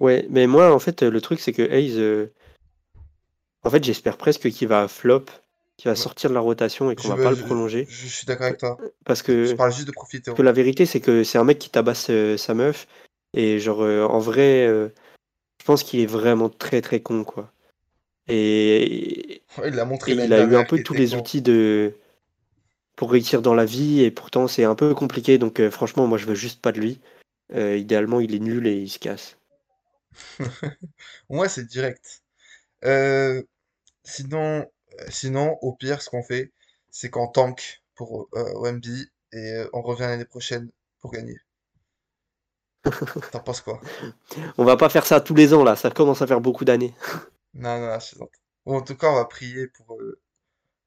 Ouais, 0.00 0.26
mais 0.28 0.46
moi, 0.46 0.74
en 0.74 0.78
fait, 0.78 1.02
le 1.02 1.20
truc, 1.20 1.40
c'est 1.40 1.52
que 1.52 1.62
euh, 1.62 2.26
en 3.62 3.70
fait, 3.70 3.84
j'espère 3.84 4.16
presque 4.16 4.50
qu'il 4.50 4.68
va 4.68 4.88
flop, 4.88 5.26
qu'il 5.80 5.88
va 5.88 5.92
Ouais. 5.92 5.96
sortir 5.96 6.28
de 6.28 6.34
la 6.34 6.40
rotation 6.40 6.90
et 6.90 6.94
qu'on 6.96 7.04
Je, 7.04 7.08
va 7.08 7.16
veux- 7.16 7.22
pas 7.22 7.30
le 7.30 7.36
je, 7.36 7.42
prolonger. 7.42 7.86
je 7.88 8.06
suis 8.06 8.26
d'accord 8.26 8.46
avec 8.46 8.58
toi. 8.58 8.76
Parce 9.06 9.20
Je 9.20 9.24
que, 9.24 9.54
parle 9.54 9.72
juste 9.72 9.86
de 9.86 9.92
profil 9.92 10.20
parce 10.22 10.36
que 10.36 10.42
la 10.42 10.52
vérité, 10.52 10.84
c'est 10.84 11.00
que 11.00 11.24
c'est 11.24 11.38
un 11.38 11.44
mec 11.44 11.58
qui 11.58 11.70
tabasse 11.70 12.10
euh, 12.10 12.36
sa 12.36 12.52
meuf, 12.52 12.86
Et 13.32 13.58
genre, 13.58 13.82
euh, 13.82 14.04
en 14.04 14.18
vrai, 14.18 14.66
euh, 14.66 14.90
je 15.58 15.64
pense 15.64 15.82
qu'il 15.82 16.00
est 16.00 16.06
vraiment 16.06 16.50
très 16.50 16.82
très 16.82 17.00
con, 17.00 17.24
quoi. 17.24 17.50
Et, 18.28 19.42
il 19.66 19.80
a 19.80 19.84
montré 19.86 20.12
et 20.12 20.14
il 20.16 20.32
a 20.34 20.44
eu 20.44 20.54
un 20.54 20.64
peu 20.64 20.82
tous 20.82 20.94
les 20.94 21.14
outils 21.14 21.42
de 21.42 21.94
pour 22.96 23.10
réussir 23.10 23.40
dans 23.40 23.54
la 23.54 23.64
vie, 23.64 24.02
et 24.02 24.10
pourtant 24.10 24.46
c'est 24.46 24.64
un 24.64 24.74
peu 24.74 24.94
compliqué, 24.94 25.38
donc 25.38 25.66
franchement, 25.70 26.06
moi 26.06 26.18
je 26.18 26.26
veux 26.26 26.34
juste 26.34 26.60
pas 26.60 26.72
de 26.72 26.80
lui. 26.80 27.00
idéalement, 27.54 28.20
il 28.20 28.34
est 28.34 28.38
nul 28.38 28.66
et 28.66 28.76
il 28.76 28.90
se 28.90 28.98
casse. 28.98 29.38
Moi, 31.30 31.48
c'est 31.48 31.66
direct. 31.66 32.22
sinon, 34.04 34.66
sinon, 35.08 35.58
au 35.62 35.72
pire, 35.72 36.02
ce 36.02 36.10
qu'on 36.10 36.22
fait, 36.22 36.52
c'est 36.90 37.10
qu'on 37.10 37.28
tank 37.28 37.82
pour 37.94 38.28
OMB 38.32 38.84
et 39.32 39.64
on 39.72 39.82
revient 39.82 40.02
l'année 40.02 40.24
prochaine 40.24 40.70
pour 41.00 41.12
gagner. 41.12 41.36
T'en 43.30 43.40
penses 43.40 43.60
quoi? 43.60 43.80
On 44.58 44.64
va 44.64 44.76
pas 44.76 44.88
faire 44.88 45.06
ça 45.06 45.20
tous 45.20 45.34
les 45.34 45.52
ans 45.52 45.64
là, 45.64 45.76
ça 45.76 45.90
commence 45.90 46.22
à 46.22 46.26
faire 46.26 46.40
beaucoup 46.40 46.64
d'années. 46.64 46.94
Non, 47.52 47.78
non, 47.78 47.98
je 47.98 48.16
en 48.66 48.82
tout 48.82 48.96
cas, 48.96 49.08
on 49.08 49.16
va 49.16 49.24
prier 49.24 49.66
pour, 49.68 49.96
euh, 50.00 50.20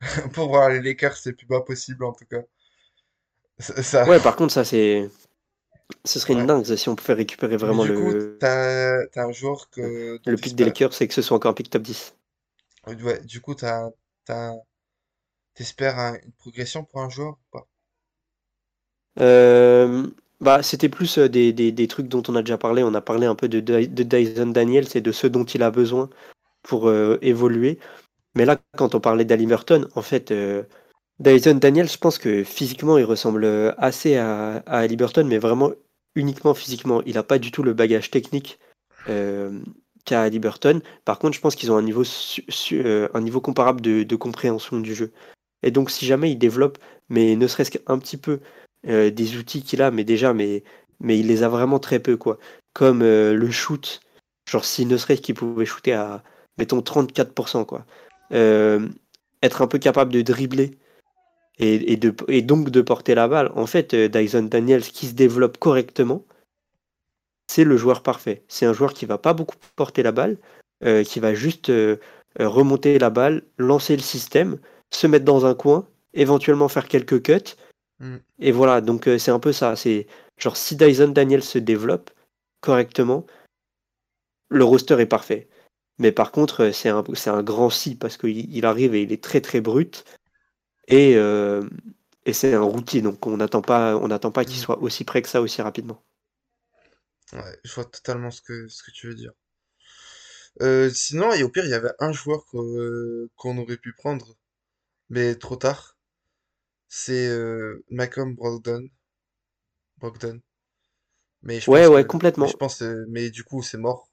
pour 0.33 0.47
voir 0.47 0.69
les 0.69 0.81
Lakers 0.81 1.17
le 1.25 1.33
plus 1.33 1.47
bas 1.47 1.61
possible, 1.61 2.05
en 2.05 2.13
tout 2.13 2.25
cas. 2.25 2.41
Ça, 3.59 4.07
Ouais, 4.07 4.19
par 4.19 4.35
contre, 4.35 4.53
ça 4.53 4.63
c'est. 4.63 5.09
Ce 6.05 6.17
serait 6.17 6.33
une 6.33 6.45
dingue 6.45 6.63
si 6.63 6.89
on 6.89 6.95
pouvait 6.95 7.13
récupérer 7.13 7.57
vraiment 7.57 7.83
du 7.83 7.93
coup, 7.93 8.11
le. 8.11 8.37
t'as, 8.39 9.05
t'as 9.07 9.25
un 9.25 9.31
joueur 9.31 9.69
que, 9.69 10.19
Le 10.25 10.35
pic 10.37 10.55
des 10.55 10.65
Lakers, 10.65 10.93
c'est 10.93 11.07
que 11.07 11.13
ce 11.13 11.21
soit 11.21 11.37
encore 11.37 11.51
un 11.51 11.53
pic 11.53 11.69
top 11.69 11.83
10. 11.83 12.15
Du 12.87 13.41
coup, 13.41 13.55
t'as, 13.55 13.89
t'espères 15.53 15.97
une 16.23 16.33
progression 16.33 16.83
pour 16.83 17.01
un 17.01 17.09
joueur 17.09 17.33
ou 17.33 17.51
pas? 17.51 17.67
Euh, 19.19 20.07
bah, 20.41 20.63
c'était 20.63 20.89
plus 20.89 21.17
euh, 21.17 21.29
des, 21.29 21.53
des, 21.53 21.71
des, 21.71 21.87
trucs 21.87 22.07
dont 22.07 22.23
on 22.27 22.35
a 22.35 22.41
déjà 22.41 22.57
parlé. 22.57 22.83
On 22.83 22.93
a 22.93 23.01
parlé 23.01 23.25
un 23.25 23.35
peu 23.35 23.47
de, 23.47 23.59
de 23.59 24.03
Dyson 24.03 24.47
Daniels 24.47 24.87
et 24.95 25.01
de 25.01 25.11
ce 25.11 25.27
dont 25.27 25.45
il 25.45 25.63
a 25.63 25.71
besoin 25.71 26.09
pour 26.63 26.89
euh, 26.89 27.17
évoluer. 27.21 27.79
Mais 28.35 28.45
là, 28.45 28.59
quand 28.77 28.95
on 28.95 28.99
parlait 28.99 29.25
d'Ali 29.25 29.45
Merton, 29.45 29.87
en 29.95 30.01
fait, 30.01 30.33
Dyson 31.19 31.55
Daniels, 31.55 31.89
je 31.89 31.97
pense 31.97 32.17
que 32.17 32.43
physiquement, 32.43 32.97
il 32.97 33.05
ressemble 33.05 33.45
assez 33.77 34.17
à, 34.17 34.57
à 34.65 34.79
Ali 34.79 34.95
Burton, 34.95 35.27
mais 35.27 35.37
vraiment 35.37 35.71
uniquement 36.15 36.55
physiquement. 36.55 37.03
Il 37.05 37.13
n'a 37.13 37.23
pas 37.23 37.37
du 37.37 37.51
tout 37.51 37.61
le 37.61 37.73
bagage 37.73 38.09
technique 38.09 38.59
Ali 40.11 40.39
Burton. 40.39 40.81
Par 41.05 41.19
contre, 41.19 41.35
je 41.35 41.41
pense 41.41 41.55
qu'ils 41.55 41.71
ont 41.71 41.77
un 41.77 41.81
niveau, 41.81 42.03
un 43.13 43.21
niveau 43.21 43.41
comparable 43.41 43.81
de, 43.81 44.15
compréhension 44.15 44.79
du 44.79 44.93
jeu. 44.93 45.11
Et 45.63 45.71
donc, 45.71 45.89
si 45.89 46.05
jamais 46.05 46.31
il 46.31 46.37
développe, 46.37 46.77
mais 47.09 47.35
ne 47.35 47.47
serait-ce 47.47 47.71
qu'un 47.71 47.97
petit 47.99 48.17
peu, 48.17 48.39
euh, 48.87 49.09
des 49.11 49.37
outils 49.37 49.63
qu'il 49.63 49.81
a, 49.81 49.91
mais 49.91 50.03
déjà, 50.03 50.33
mais, 50.33 50.63
mais 50.99 51.17
il 51.19 51.27
les 51.27 51.43
a 51.43 51.49
vraiment 51.49 51.79
très 51.79 51.99
peu, 51.99 52.17
quoi. 52.17 52.37
Comme 52.73 53.01
euh, 53.01 53.33
le 53.33 53.49
shoot, 53.49 54.01
genre 54.49 54.65
si 54.65 54.85
ne 54.85 54.97
serait-ce 54.97 55.21
qu'il 55.21 55.35
pouvait 55.35 55.65
shooter 55.65 55.93
à, 55.93 56.23
mettons, 56.57 56.81
34%, 56.81 57.65
quoi. 57.65 57.85
Euh, 58.33 58.87
être 59.41 59.61
un 59.61 59.67
peu 59.67 59.79
capable 59.79 60.11
de 60.11 60.21
dribbler 60.21 60.77
et, 61.59 61.97
de, 61.97 62.15
et 62.27 62.41
donc 62.41 62.71
de 62.71 62.81
porter 62.81 63.15
la 63.15 63.27
balle. 63.27 63.51
En 63.55 63.67
fait, 63.67 63.95
Dyson 63.95 64.43
Daniels, 64.43 64.83
qui 64.83 65.07
se 65.07 65.13
développe 65.13 65.59
correctement, 65.59 66.25
c'est 67.47 67.63
le 67.63 67.77
joueur 67.77 68.03
parfait. 68.03 68.43
C'est 68.47 68.65
un 68.65 68.73
joueur 68.73 68.93
qui 68.93 69.05
va 69.05 69.17
pas 69.17 69.33
beaucoup 69.33 69.55
porter 69.75 70.03
la 70.03 70.11
balle, 70.11 70.37
qui 71.05 71.19
va 71.19 71.33
juste 71.33 71.71
remonter 72.39 72.99
la 72.99 73.09
balle, 73.09 73.43
lancer 73.57 73.95
le 73.95 74.01
système, 74.01 74.57
se 74.91 75.07
mettre 75.07 75.25
dans 75.25 75.45
un 75.45 75.55
coin, 75.55 75.87
éventuellement 76.13 76.67
faire 76.67 76.87
quelques 76.87 77.21
cuts, 77.23 77.55
Mm. 78.03 78.17
Et 78.39 78.51
voilà, 78.51 78.81
donc 78.81 79.07
euh, 79.07 79.17
c'est 79.17 79.31
un 79.31 79.39
peu 79.39 79.53
ça. 79.53 79.75
C'est 79.75 80.07
genre 80.37 80.57
si 80.57 80.75
Dyson 80.75 81.09
Daniel 81.09 81.43
se 81.43 81.57
développe 81.57 82.11
correctement, 82.61 83.25
le 84.49 84.63
roster 84.63 84.99
est 84.99 85.05
parfait. 85.05 85.49
Mais 85.99 86.11
par 86.11 86.31
contre, 86.31 86.65
euh, 86.65 86.71
c'est 86.71 86.89
un, 86.89 87.03
c'est 87.13 87.29
un 87.29 87.43
grand 87.43 87.69
si 87.69 87.95
parce 87.95 88.17
qu'il 88.17 88.53
il 88.53 88.65
arrive 88.65 88.95
et 88.95 89.03
il 89.03 89.11
est 89.13 89.23
très 89.23 89.41
très 89.41 89.61
brut. 89.61 90.05
Et, 90.87 91.15
euh, 91.15 91.63
et 92.25 92.33
c'est 92.33 92.53
un 92.53 92.61
routier, 92.61 93.01
donc 93.01 93.25
on 93.25 93.37
n'attend 93.37 93.61
pas, 93.61 93.97
on 93.97 94.07
n'attend 94.09 94.31
pas 94.31 94.45
qu'il 94.45 94.57
mm. 94.57 94.63
soit 94.63 94.79
aussi 94.81 95.03
près 95.05 95.21
que 95.21 95.29
ça 95.29 95.41
aussi 95.41 95.61
rapidement. 95.61 96.03
Ouais, 97.33 97.59
je 97.63 97.73
vois 97.73 97.85
totalement 97.85 98.31
ce 98.31 98.41
que, 98.41 98.67
ce 98.69 98.83
que 98.83 98.91
tu 98.91 99.07
veux 99.07 99.15
dire. 99.15 99.33
sinon, 100.93 101.33
et 101.33 101.43
au 101.43 101.49
pire, 101.49 101.65
il 101.65 101.71
y 101.71 101.73
avait 101.73 101.91
un 101.99 102.11
joueur 102.11 102.45
qu'on 102.45 103.57
aurait 103.57 103.77
pu 103.77 103.93
prendre, 103.93 104.37
mais 105.09 105.35
trop 105.35 105.55
tard 105.55 105.93
c'est 106.95 107.27
euh, 107.27 107.83
Malcolm 107.89 108.35
Brogdon. 108.35 108.87
Brogdon. 109.97 110.41
Mais 111.41 111.59
je 111.59 111.71
ouais, 111.71 111.87
ouais, 111.87 112.05
complètement. 112.05 112.45
je 112.45 112.53
pense, 112.53 112.83
euh, 112.83 113.05
mais 113.09 113.31
du 113.31 113.43
coup, 113.43 113.63
c'est 113.63 113.79
mort. 113.79 114.11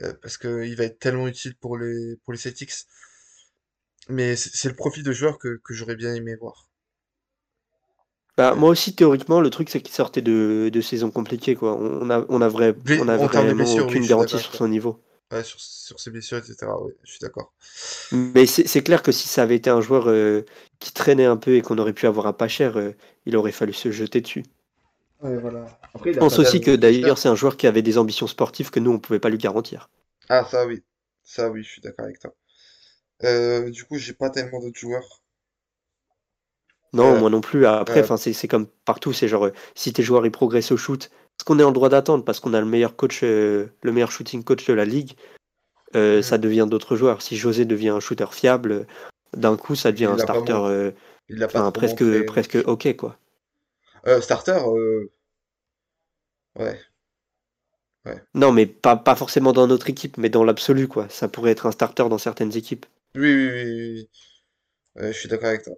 Euh, 0.00 0.12
parce 0.20 0.38
qu'il 0.38 0.74
va 0.74 0.84
être 0.84 0.98
tellement 0.98 1.28
utile 1.28 1.54
pour 1.56 1.78
les, 1.78 2.16
pour 2.24 2.32
les 2.32 2.38
Celtics. 2.38 2.72
Mais 4.08 4.34
c'est 4.34 4.68
le 4.68 4.74
profil 4.74 5.04
de 5.04 5.12
joueur 5.12 5.38
que, 5.38 5.60
que 5.62 5.72
j'aurais 5.72 5.94
bien 5.94 6.12
aimé 6.12 6.34
voir. 6.34 6.67
Bah, 8.38 8.54
moi 8.54 8.70
aussi, 8.70 8.94
théoriquement, 8.94 9.40
le 9.40 9.50
truc, 9.50 9.68
c'est 9.68 9.80
qu'il 9.82 9.94
sortait 9.94 10.22
de, 10.22 10.70
de 10.72 10.80
saison 10.80 11.10
compliquée. 11.10 11.56
Quoi. 11.56 11.76
On 11.76 12.08
a, 12.08 12.24
on 12.30 12.40
a, 12.40 12.48
vrai, 12.48 12.74
on 12.98 13.08
a 13.08 13.16
vraiment 13.18 13.64
aucune 13.74 14.06
garantie 14.06 14.38
sur 14.38 14.54
son 14.54 14.68
niveau. 14.68 14.98
Ouais, 15.30 15.44
sur, 15.44 15.60
sur 15.60 16.00
ses 16.00 16.10
blessures, 16.10 16.38
etc. 16.38 16.80
Ouais, 16.80 16.94
je 17.04 17.10
suis 17.10 17.20
d'accord. 17.20 17.52
Mais 18.12 18.46
c'est 18.46 18.82
clair 18.82 19.02
que 19.02 19.12
si 19.12 19.28
ça 19.28 19.42
avait 19.42 19.56
été 19.56 19.70
un 19.70 19.80
joueur 19.80 20.08
euh, 20.08 20.44
qui 20.78 20.92
traînait 20.92 21.24
un 21.26 21.36
peu 21.36 21.56
et 21.56 21.62
qu'on 21.62 21.78
aurait 21.78 21.92
pu 21.92 22.06
avoir 22.06 22.26
à 22.26 22.36
pas 22.36 22.48
cher, 22.48 22.76
euh, 22.78 22.92
il 23.26 23.36
aurait 23.36 23.52
fallu 23.52 23.72
se 23.72 23.90
jeter 23.90 24.20
dessus. 24.20 24.44
Ouais, 25.22 25.36
voilà. 25.38 25.78
Après, 25.94 26.12
je 26.12 26.18
pense 26.18 26.38
aussi 26.38 26.60
que 26.60 26.74
d'ailleurs, 26.74 27.18
c'est 27.18 27.28
un 27.28 27.34
joueur 27.36 27.56
qui 27.56 27.66
avait 27.66 27.82
des 27.82 27.98
ambitions 27.98 28.26
sportives 28.26 28.70
que 28.70 28.80
nous, 28.80 28.90
on 28.92 28.98
pouvait 28.98 29.20
pas 29.20 29.30
lui 29.30 29.38
garantir. 29.38 29.90
Ah, 30.30 30.44
ça 30.50 30.66
oui. 30.66 30.82
Ça 31.22 31.50
oui, 31.50 31.62
je 31.62 31.70
suis 31.70 31.80
d'accord 31.82 32.06
avec 32.06 32.18
toi. 32.18 32.34
Euh, 33.24 33.70
du 33.70 33.84
coup, 33.84 33.98
j'ai 33.98 34.14
pas 34.14 34.30
tellement 34.30 34.60
d'autres 34.60 34.78
joueurs. 34.80 35.22
Non, 36.92 37.18
moi 37.18 37.30
non 37.30 37.40
plus. 37.40 37.66
Après, 37.66 38.00
enfin, 38.00 38.16
c'est 38.16 38.48
comme 38.48 38.66
partout. 38.84 39.12
C'est 39.12 39.28
genre, 39.28 39.48
si 39.74 39.92
tes 39.92 40.02
joueurs 40.02 40.24
ils 40.26 40.32
progressent 40.32 40.72
au 40.72 40.76
shoot, 40.76 41.10
ce 41.38 41.44
qu'on 41.44 41.58
est 41.58 41.64
en 41.64 41.72
droit 41.72 41.88
d'attendre? 41.88 42.24
Parce 42.24 42.40
qu'on 42.40 42.54
a 42.54 42.60
le 42.60 42.66
meilleur 42.66 42.96
coach, 42.96 43.20
euh, 43.22 43.66
le 43.82 43.92
meilleur 43.92 44.10
shooting 44.10 44.42
coach 44.42 44.66
de 44.66 44.72
la 44.72 44.84
ligue. 44.84 45.12
Euh, 45.96 46.22
ça 46.22 46.38
devient 46.38 46.66
d'autres 46.68 46.96
joueurs. 46.96 47.22
Si 47.22 47.36
José 47.36 47.64
devient 47.64 47.88
un 47.90 48.00
shooter 48.00 48.26
fiable, 48.30 48.86
d'un 49.36 49.56
coup, 49.56 49.74
ça 49.74 49.92
devient 49.92 50.06
un 50.06 50.18
starter 50.18 50.92
il 51.28 51.42
a 51.42 51.48
pas 51.48 51.70
presque, 51.72 52.24
presque 52.24 52.58
ok 52.64 52.96
quoi. 52.96 53.18
Euh, 54.06 54.20
starter, 54.20 54.58
ouais. 56.56 56.80
ouais. 58.06 58.22
Non, 58.34 58.52
mais 58.52 58.64
pas, 58.64 58.96
pas 58.96 59.14
forcément 59.14 59.52
dans 59.52 59.66
notre 59.66 59.90
équipe, 59.90 60.16
mais 60.16 60.30
dans 60.30 60.44
l'absolu 60.44 60.88
quoi. 60.88 61.06
Ça 61.10 61.28
pourrait 61.28 61.50
être 61.50 61.66
un 61.66 61.72
starter 61.72 62.08
dans 62.08 62.18
certaines 62.18 62.56
équipes. 62.56 62.86
Oui, 63.14 63.34
oui, 63.34 63.50
oui. 63.52 64.08
oui. 64.96 65.08
je 65.08 65.12
suis 65.12 65.28
d'accord 65.28 65.48
avec 65.48 65.64
toi. 65.64 65.74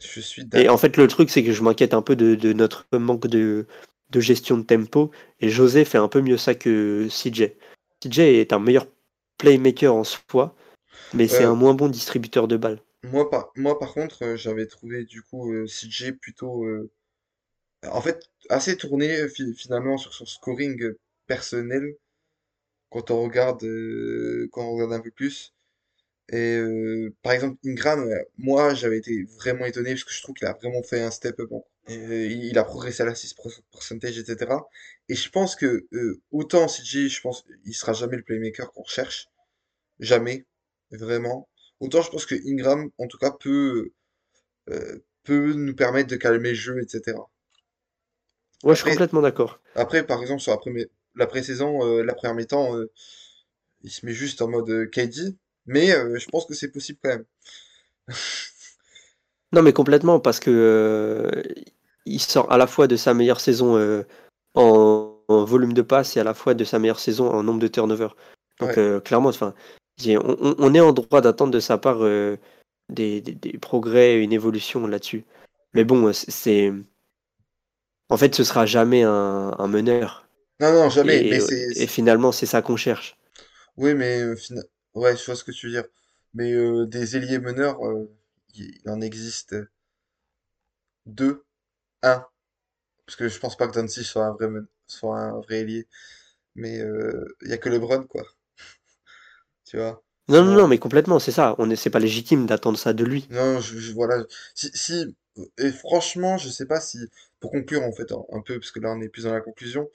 Je 0.00 0.20
suis 0.20 0.44
Et 0.54 0.68
en 0.68 0.76
fait, 0.76 0.96
le 0.96 1.06
truc, 1.06 1.30
c'est 1.30 1.42
que 1.42 1.52
je 1.52 1.62
m'inquiète 1.62 1.94
un 1.94 2.02
peu 2.02 2.16
de 2.16 2.52
notre 2.52 2.86
manque 2.92 3.26
de, 3.26 3.66
de 4.10 4.20
gestion 4.20 4.58
de 4.58 4.62
tempo. 4.62 5.10
Et 5.40 5.48
José 5.48 5.84
fait 5.84 5.98
un 5.98 6.08
peu 6.08 6.20
mieux 6.20 6.36
ça 6.36 6.54
que 6.54 7.08
CJ. 7.08 7.54
CJ 8.00 8.18
est 8.20 8.52
un 8.52 8.58
meilleur 8.58 8.86
playmaker 9.38 9.94
en 9.94 10.04
soi, 10.04 10.54
mais 11.14 11.28
c'est 11.28 11.44
euh, 11.44 11.50
un 11.50 11.54
moins 11.54 11.74
bon 11.74 11.88
distributeur 11.88 12.48
de 12.48 12.56
balles. 12.56 12.80
Moi 13.02 13.28
par, 13.30 13.52
moi, 13.56 13.78
par 13.78 13.92
contre, 13.92 14.24
euh, 14.24 14.36
j'avais 14.36 14.66
trouvé 14.66 15.04
du 15.04 15.22
coup 15.22 15.52
euh, 15.52 15.66
CJ 15.66 16.12
plutôt. 16.12 16.64
en 17.84 18.00
fait, 18.00 18.20
assez 18.48 18.76
tourné 18.76 19.28
finalement 19.28 19.98
sur 19.98 20.12
son 20.14 20.26
scoring 20.26 20.92
personnel 21.26 21.96
quand 22.90 23.10
on 23.10 23.22
regarde, 23.24 23.62
quand 24.52 24.62
on 24.62 24.72
regarde 24.74 24.92
un 24.92 25.00
peu 25.00 25.10
plus. 25.10 25.52
Et 26.32 26.60
par 27.22 27.32
exemple, 27.32 27.56
Ingram, 27.64 28.10
moi 28.36 28.74
j'avais 28.74 28.98
été 28.98 29.24
vraiment 29.36 29.64
étonné 29.64 29.90
parce 29.90 30.04
que 30.04 30.12
je 30.12 30.22
trouve 30.22 30.34
qu'il 30.34 30.46
a 30.48 30.54
vraiment 30.54 30.82
fait 30.82 31.00
un 31.00 31.10
step 31.10 31.38
up 31.40 31.50
euh, 31.88 32.26
il 32.26 32.58
a 32.58 32.64
progressé 32.64 33.02
à 33.02 33.06
l'assist 33.06 33.38
percentage, 33.70 34.18
etc. 34.18 34.52
Et 35.08 35.14
je 35.14 35.30
pense 35.30 35.54
que 35.54 35.86
euh, 35.92 36.20
autant 36.32 36.66
CJ, 36.66 37.08
je 37.08 37.20
pense, 37.20 37.44
il 37.64 37.74
sera 37.74 37.92
jamais 37.92 38.16
le 38.16 38.24
playmaker 38.24 38.72
qu'on 38.72 38.82
recherche, 38.82 39.28
jamais, 40.00 40.46
vraiment. 40.90 41.48
Autant 41.78 42.02
je 42.02 42.10
pense 42.10 42.26
que 42.26 42.34
Ingram, 42.48 42.90
en 42.98 43.06
tout 43.06 43.18
cas, 43.18 43.30
peut 43.30 43.92
euh, 44.70 44.98
peut 45.22 45.52
nous 45.52 45.76
permettre 45.76 46.08
de 46.08 46.16
calmer 46.16 46.50
le 46.50 46.54
jeu, 46.54 46.82
etc. 46.82 47.16
Ouais, 48.64 48.74
je 48.74 48.80
suis 48.80 48.90
complètement 48.90 49.22
d'accord. 49.22 49.60
Après, 49.76 50.04
par 50.04 50.20
exemple, 50.22 50.40
sur 50.40 50.52
la, 50.52 50.82
la 51.14 51.26
pré-saison, 51.26 52.02
la 52.02 52.14
première 52.14 52.34
mi-temps, 52.34 52.74
il 53.82 53.90
se 53.90 54.04
met 54.06 54.12
juste 54.12 54.42
en 54.42 54.48
mode 54.48 54.90
KD, 54.90 55.36
mais 55.66 55.88
je 55.88 56.26
pense 56.28 56.46
que 56.46 56.54
c'est 56.54 56.70
possible 56.70 56.98
quand 57.02 57.10
même. 57.10 57.24
Non, 59.52 59.62
mais 59.62 59.72
complètement, 59.72 60.18
parce 60.18 60.40
que 60.40 61.30
il 62.04 62.20
sort 62.20 62.50
à 62.50 62.58
la 62.58 62.66
fois 62.66 62.86
de 62.86 62.96
sa 62.96 63.14
meilleure 63.14 63.40
saison 63.40 63.76
euh, 63.76 64.02
en, 64.54 65.12
volume 65.28 65.72
de 65.72 65.82
passe 65.82 66.16
et 66.16 66.20
à 66.20 66.24
la 66.24 66.34
fois 66.34 66.54
de 66.54 66.64
sa 66.64 66.78
meilleure 66.78 67.00
saison 67.00 67.30
en 67.30 67.42
nombre 67.42 67.60
de 67.60 67.68
turnovers. 67.68 68.16
Donc 68.60 68.76
euh, 68.78 69.00
clairement, 69.00 69.28
enfin, 69.28 69.54
on, 70.04 70.74
est 70.74 70.80
en 70.80 70.92
droit 70.92 71.20
d'attendre 71.20 71.52
de 71.52 71.60
sa 71.60 71.78
part 71.78 71.98
euh, 72.02 72.36
des, 72.88 73.22
progrès, 73.60 74.22
une 74.22 74.32
évolution 74.32 74.86
là-dessus. 74.86 75.24
Mais 75.74 75.84
bon, 75.84 76.12
c'est 76.12 76.72
en 78.08 78.16
fait, 78.16 78.34
ce 78.34 78.44
sera 78.44 78.66
jamais 78.66 79.02
un, 79.02 79.66
meneur. 79.66 80.28
Non, 80.60 80.72
non, 80.72 80.90
jamais. 80.90 81.26
Et, 81.26 81.30
Mais 81.30 81.42
euh, 81.42 81.72
et 81.74 81.86
finalement, 81.86 82.32
c'est 82.32 82.46
ça 82.46 82.62
qu'on 82.62 82.76
cherche. 82.76 83.16
Oui, 83.76 83.94
mais 83.94 84.22
euh, 84.22 84.36
fina- 84.36 84.62
ouais, 84.96 85.16
je 85.16 85.24
vois 85.26 85.36
ce 85.36 85.44
que 85.44 85.52
tu 85.52 85.66
veux 85.68 85.72
dire. 85.72 85.84
Mais 86.34 86.52
euh, 86.52 86.86
des 86.86 87.16
ailiers 87.16 87.38
meneurs, 87.38 87.84
euh, 87.86 88.10
il 88.54 88.74
il 88.84 88.90
en 88.90 89.00
existe 89.00 89.56
deux, 91.06 91.44
un. 92.02 92.26
Parce 93.06 93.16
que 93.16 93.28
je 93.28 93.38
pense 93.40 93.56
pas 93.56 93.68
que 93.68 93.74
Doncic 93.74 94.04
soit 94.06 94.26
un 94.26 94.32
vrai 94.34 94.48
men- 94.48 94.66
soit 94.86 95.18
un 95.20 95.40
vrai 95.40 95.60
ailier. 95.62 95.86
Mais 96.56 96.80
euh, 96.80 97.36
il 97.42 97.50
y 97.50 97.54
a 97.54 97.58
que 97.58 97.68
LeBron, 97.70 98.04
quoi. 98.04 98.24
Tu 99.64 99.76
vois? 99.76 100.02
Non, 100.28 100.44
non, 100.44 100.54
non, 100.54 100.68
mais 100.68 100.78
complètement, 100.78 101.18
c'est 101.18 101.32
ça. 101.32 101.56
On 101.58 101.68
est, 101.68 101.74
c'est 101.74 101.90
pas 101.90 101.98
légitime 101.98 102.46
d'attendre 102.46 102.78
ça 102.78 102.92
de 102.92 103.02
lui. 103.04 103.28
non, 103.30 103.60
je, 103.60 103.78
je- 103.78 103.92
voilà. 103.92 104.24
Si, 104.54 104.70
si, 104.74 105.16
et 105.58 105.72
franchement, 105.72 106.38
je 106.38 106.48
sais 106.48 106.66
pas 106.66 106.80
si, 106.80 106.98
pour 107.40 107.50
conclure 107.50 107.82
en 107.82 107.92
fait 107.92 108.12
un, 108.12 108.24
un 108.32 108.40
peu, 108.40 108.58
parce 108.58 108.70
que 108.70 108.80
là 108.80 108.92
on 108.92 109.00
est 109.00 109.08
plus 109.08 109.24
dans 109.24 109.32
la 109.34 109.40
conclusion, 109.40 109.88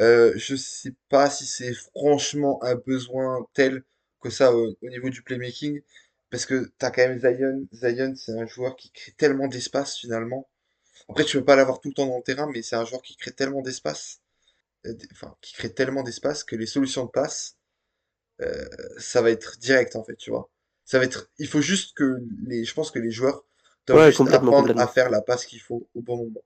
euh, 0.00 0.32
je 0.36 0.56
sais 0.56 0.94
pas 1.10 1.30
si 1.30 1.46
c'est 1.46 1.74
franchement 1.74 2.62
un 2.64 2.76
besoin 2.76 3.46
tel 3.54 3.84
que 4.28 4.34
ça 4.34 4.54
au, 4.54 4.76
au 4.82 4.88
niveau 4.88 5.10
du 5.10 5.22
playmaking, 5.22 5.82
parce 6.30 6.46
que 6.46 6.72
t'as 6.78 6.90
quand 6.90 7.06
même 7.08 7.20
Zion. 7.20 7.66
Zion, 7.72 8.14
c'est 8.16 8.32
un 8.32 8.46
joueur 8.46 8.76
qui 8.76 8.90
crée 8.90 9.12
tellement 9.12 9.48
d'espace 9.48 9.96
finalement. 9.98 10.48
Après, 11.08 11.24
tu 11.24 11.38
peux 11.38 11.44
pas 11.44 11.56
l'avoir 11.56 11.80
tout 11.80 11.88
le 11.88 11.94
temps 11.94 12.06
dans 12.06 12.18
le 12.18 12.22
terrain, 12.22 12.48
mais 12.52 12.62
c'est 12.62 12.76
un 12.76 12.84
joueur 12.84 13.02
qui 13.02 13.16
crée 13.16 13.32
tellement 13.32 13.62
d'espace, 13.62 14.20
euh, 14.86 14.94
enfin, 15.12 15.36
qui 15.42 15.54
crée 15.54 15.72
tellement 15.72 16.02
d'espace 16.02 16.44
que 16.44 16.56
les 16.56 16.66
solutions 16.66 17.04
de 17.06 17.10
passe, 17.10 17.56
euh, 18.42 18.64
ça 18.98 19.22
va 19.22 19.30
être 19.30 19.58
direct 19.58 19.96
en 19.96 20.04
fait, 20.04 20.16
tu 20.16 20.30
vois. 20.30 20.50
Ça 20.84 20.98
va 20.98 21.04
être, 21.04 21.30
il 21.38 21.48
faut 21.48 21.60
juste 21.62 21.96
que 21.96 22.18
les, 22.46 22.64
je 22.64 22.74
pense 22.74 22.90
que 22.90 22.98
les 22.98 23.10
joueurs 23.10 23.44
doivent 23.86 24.00
Ouais, 24.00 24.06
juste 24.06 24.18
complètement, 24.18 24.52
apprendre 24.58 24.78
à 24.78 24.86
faire 24.88 25.10
la 25.10 25.20
passe 25.22 25.46
qu'il 25.46 25.60
faut 25.60 25.88
au 25.94 26.02
bon 26.02 26.16
moment. 26.18 26.42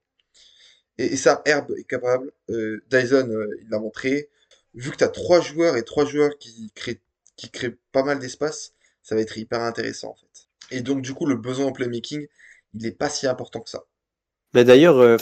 Et, 0.98 1.06
et 1.14 1.16
ça, 1.16 1.42
Herb 1.44 1.70
est 1.78 1.84
capable. 1.84 2.32
Euh, 2.50 2.82
Dyson, 2.90 3.28
euh, 3.30 3.56
il 3.62 3.68
l'a 3.70 3.78
montré. 3.78 4.30
Vu 4.74 4.90
que 4.90 4.96
tu 4.96 5.04
as 5.04 5.08
trois 5.08 5.40
joueurs 5.40 5.76
et 5.76 5.84
trois 5.84 6.04
joueurs 6.06 6.38
qui 6.38 6.70
créent, 6.74 7.00
qui 7.40 7.50
créent 7.50 7.78
pas 7.92 8.02
mal 8.02 8.18
d'espace, 8.18 8.74
ça 9.02 9.14
va 9.14 9.22
être 9.22 9.38
hyper 9.38 9.62
intéressant 9.62 10.10
en 10.10 10.14
fait. 10.14 10.76
Et 10.76 10.82
donc 10.82 11.00
du 11.00 11.14
coup, 11.14 11.24
le 11.24 11.36
besoin 11.36 11.66
en 11.66 11.72
playmaking, 11.72 12.26
il 12.74 12.86
est 12.86 12.92
pas 12.92 13.08
si 13.08 13.26
important 13.26 13.60
que 13.60 13.70
ça. 13.70 13.84
Mais 14.52 14.64
d'ailleurs, 14.64 14.98
euh, 14.98 15.16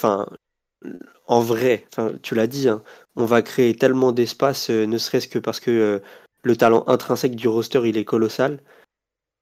en 1.26 1.40
vrai, 1.40 1.86
tu 2.22 2.34
l'as 2.34 2.48
dit, 2.48 2.68
hein, 2.68 2.82
on 3.14 3.24
va 3.24 3.42
créer 3.42 3.76
tellement 3.76 4.10
d'espace, 4.10 4.68
euh, 4.70 4.84
ne 4.86 4.98
serait-ce 4.98 5.28
que 5.28 5.38
parce 5.38 5.60
que 5.60 5.70
euh, 5.70 5.98
le 6.42 6.56
talent 6.56 6.82
intrinsèque 6.88 7.36
du 7.36 7.46
roster, 7.46 7.82
il 7.84 7.96
est 7.96 8.04
colossal, 8.04 8.60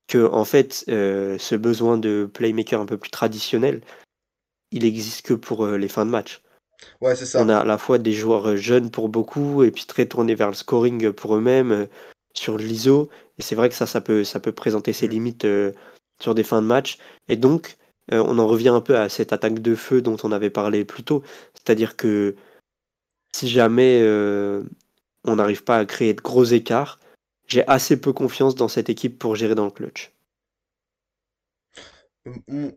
que 0.06 0.28
en 0.30 0.44
fait, 0.44 0.84
ce 0.86 1.54
besoin 1.54 1.96
de 1.96 2.28
playmaker 2.32 2.80
un 2.80 2.86
peu 2.86 2.98
plus 2.98 3.10
traditionnel, 3.10 3.80
il 4.70 4.84
existe 4.84 5.24
que 5.24 5.34
pour 5.34 5.66
les 5.66 5.88
fins 5.88 6.04
de 6.04 6.10
match. 6.10 6.42
Ouais, 7.00 7.16
c'est 7.16 7.38
On 7.38 7.48
ça. 7.48 7.58
a 7.58 7.60
à 7.60 7.64
la 7.64 7.78
fois 7.78 7.98
des 7.98 8.12
joueurs 8.12 8.56
jeunes 8.56 8.90
pour 8.90 9.08
beaucoup 9.08 9.64
et 9.64 9.70
puis 9.70 9.84
très 9.86 10.06
tournés 10.06 10.34
vers 10.34 10.48
le 10.48 10.54
scoring 10.54 11.12
pour 11.12 11.36
eux-mêmes 11.36 11.88
sur 12.38 12.58
l'ISO. 12.58 13.10
Et 13.38 13.42
c'est 13.42 13.54
vrai 13.54 13.68
que 13.68 13.74
ça, 13.74 13.86
ça 13.86 14.00
peut, 14.00 14.24
ça 14.24 14.40
peut 14.40 14.52
présenter 14.52 14.92
ses 14.92 15.08
Mm. 15.08 15.10
limites 15.10 15.44
euh, 15.44 15.72
sur 16.20 16.34
des 16.34 16.44
fins 16.44 16.62
de 16.62 16.66
match. 16.66 16.98
Et 17.28 17.36
donc, 17.36 17.76
euh, 18.12 18.22
on 18.26 18.38
en 18.38 18.46
revient 18.46 18.68
un 18.70 18.80
peu 18.80 18.96
à 18.98 19.08
cette 19.08 19.32
attaque 19.32 19.60
de 19.60 19.74
feu 19.74 20.02
dont 20.02 20.16
on 20.24 20.32
avait 20.32 20.50
parlé 20.50 20.84
plus 20.84 21.04
tôt. 21.04 21.22
C'est-à-dire 21.54 21.96
que 21.96 22.36
si 23.32 23.48
jamais 23.48 24.00
euh, 24.02 24.62
on 25.24 25.36
n'arrive 25.36 25.64
pas 25.64 25.78
à 25.78 25.84
créer 25.86 26.14
de 26.14 26.20
gros 26.22 26.44
écarts, 26.44 27.00
j'ai 27.46 27.66
assez 27.68 28.00
peu 28.00 28.12
confiance 28.12 28.54
dans 28.54 28.68
cette 28.68 28.88
équipe 28.90 29.18
pour 29.18 29.36
gérer 29.36 29.54
dans 29.54 29.66
le 29.66 29.70
clutch. 29.70 30.12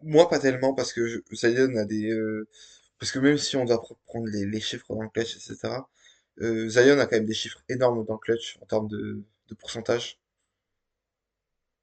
Moi, 0.04 0.30
pas 0.30 0.40
tellement, 0.40 0.74
parce 0.74 0.94
que 0.94 1.08
je- 1.08 1.20
Zion 1.34 1.76
a 1.76 1.86
des... 1.86 2.12
Parce 3.00 3.12
que 3.12 3.20
même 3.20 3.38
si 3.38 3.56
on 3.58 3.66
doit 3.66 3.78
pr- 3.78 3.96
prendre 4.06 4.28
les, 4.28 4.46
les 4.46 4.60
chiffres 4.62 4.86
dans 4.90 5.02
le 5.02 5.10
clutch, 5.10 5.36
etc., 5.38 5.90
euh, 6.42 6.70
Zion 6.70 7.00
a 7.00 7.06
quand 7.06 7.16
même 7.18 7.26
des 7.26 7.34
chiffres 7.34 7.62
énormes 7.70 8.06
dans 8.06 8.14
le 8.14 8.20
clutch 8.20 8.58
en 8.62 8.66
termes 8.66 8.88
de, 8.88 9.22
de 9.50 9.56
pourcentage. 9.56 10.20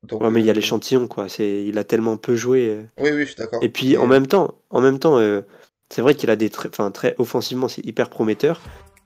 Ouais, 0.03 0.09
Donc, 0.09 0.23
mais 0.31 0.41
il 0.41 0.47
y 0.47 0.51
a 0.51 0.53
euh, 0.53 0.55
l'échantillon, 0.55 1.09
quoi. 1.09 1.29
C'est, 1.29 1.65
il 1.65 1.79
a 1.79 1.85
tellement 1.85 2.17
peu 2.17 2.37
joué. 2.37 2.69
euh, 2.71 2.83
oui, 2.99 3.11
oui, 3.13 3.21
je 3.27 3.33
suis 3.33 3.37
Et 3.37 3.39
d'accord. 3.39 3.61
puis 3.69 3.97
en 3.97 4.07
même 4.07 4.27
temps, 4.27 4.55
en 4.71 4.81
même 4.81 4.99
temps, 4.99 5.19
euh, 5.19 5.43
c'est 5.91 6.03
vrai 6.03 6.15
qu'il 6.15 6.31
a 6.31 6.37
des 6.37 6.51
très, 6.51 6.69
enfin 6.69 6.91
très 6.91 7.15
offensivement, 7.19 7.69
c'est 7.69 7.85
hyper 7.87 8.11
prometteur, 8.11 8.61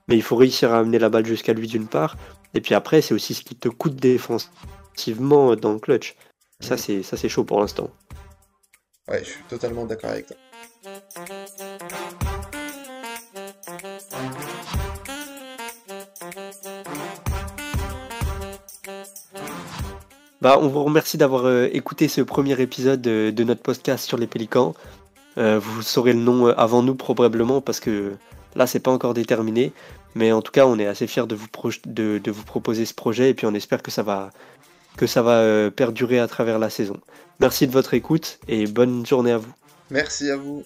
mais 0.07 0.15
il 0.17 0.23
faut 0.23 0.35
réussir 0.35 0.73
à 0.73 0.79
amener 0.79 0.99
la 0.99 1.09
balle 1.09 1.25
jusqu'à 1.25 1.53
lui 1.53 1.67
d'une 1.67 1.87
part, 1.87 2.17
et 2.53 2.61
puis 2.61 2.75
après 2.75 3.01
c'est 3.01 3.13
aussi 3.13 3.33
ce 3.33 3.43
qui 3.43 3.55
te 3.55 3.69
coûte 3.69 3.95
défensivement 3.95 5.55
dans 5.55 5.73
le 5.73 5.79
clutch. 5.79 6.15
Ça 6.59 6.75
mm, 6.75 6.77
c'est 6.77 7.03
ça 7.03 7.17
c'est 7.17 7.29
chaud 7.29 7.43
pour 7.45 7.59
l'instant. 7.61 7.91
ouais, 9.07 9.23
je 9.23 9.29
suis 9.29 9.43
totalement 9.43 9.85
d'accord 9.85 10.11
avec 10.11 10.27
toi. 10.27 10.37
Bah 20.41 20.57
on 20.59 20.67
vous 20.67 20.83
remercie 20.83 21.17
d'avoir 21.17 21.45
euh, 21.45 21.69
écouté 21.71 22.07
ce 22.07 22.21
premier 22.21 22.59
épisode 22.59 23.05
euh, 23.05 23.31
de 23.31 23.43
notre 23.43 23.61
podcast 23.61 24.07
sur 24.07 24.17
les 24.17 24.25
Pélicans. 24.25 24.73
Euh, 25.37 25.59
vous 25.59 25.83
saurez 25.83 26.13
le 26.13 26.19
nom 26.19 26.47
avant 26.47 26.81
nous 26.81 26.95
probablement 26.95 27.61
parce 27.61 27.79
que 27.79 28.13
là 28.55 28.65
c'est 28.65 28.79
pas 28.79 28.91
encore 28.91 29.13
déterminé, 29.13 29.71
mais 30.15 30.31
en 30.31 30.41
tout 30.41 30.51
cas 30.51 30.65
on 30.65 30.79
est 30.79 30.87
assez 30.87 31.05
fiers 31.05 31.27
de 31.27 31.35
vous 31.35 31.47
de, 31.85 32.31
vous 32.31 32.43
proposer 32.43 32.85
ce 32.85 32.95
projet 32.95 33.29
et 33.29 33.33
puis 33.35 33.45
on 33.45 33.53
espère 33.53 33.83
que 33.83 33.91
ça 33.91 34.01
va 34.01 34.31
que 34.97 35.05
ça 35.05 35.21
va 35.21 35.69
perdurer 35.69 36.19
à 36.19 36.27
travers 36.27 36.57
la 36.57 36.71
saison. 36.71 36.99
Merci 37.39 37.67
de 37.67 37.71
votre 37.71 37.93
écoute 37.93 38.39
et 38.47 38.65
bonne 38.65 39.05
journée 39.05 39.31
à 39.31 39.37
vous. 39.37 39.53
Merci 39.91 40.31
à 40.31 40.37
vous. 40.37 40.63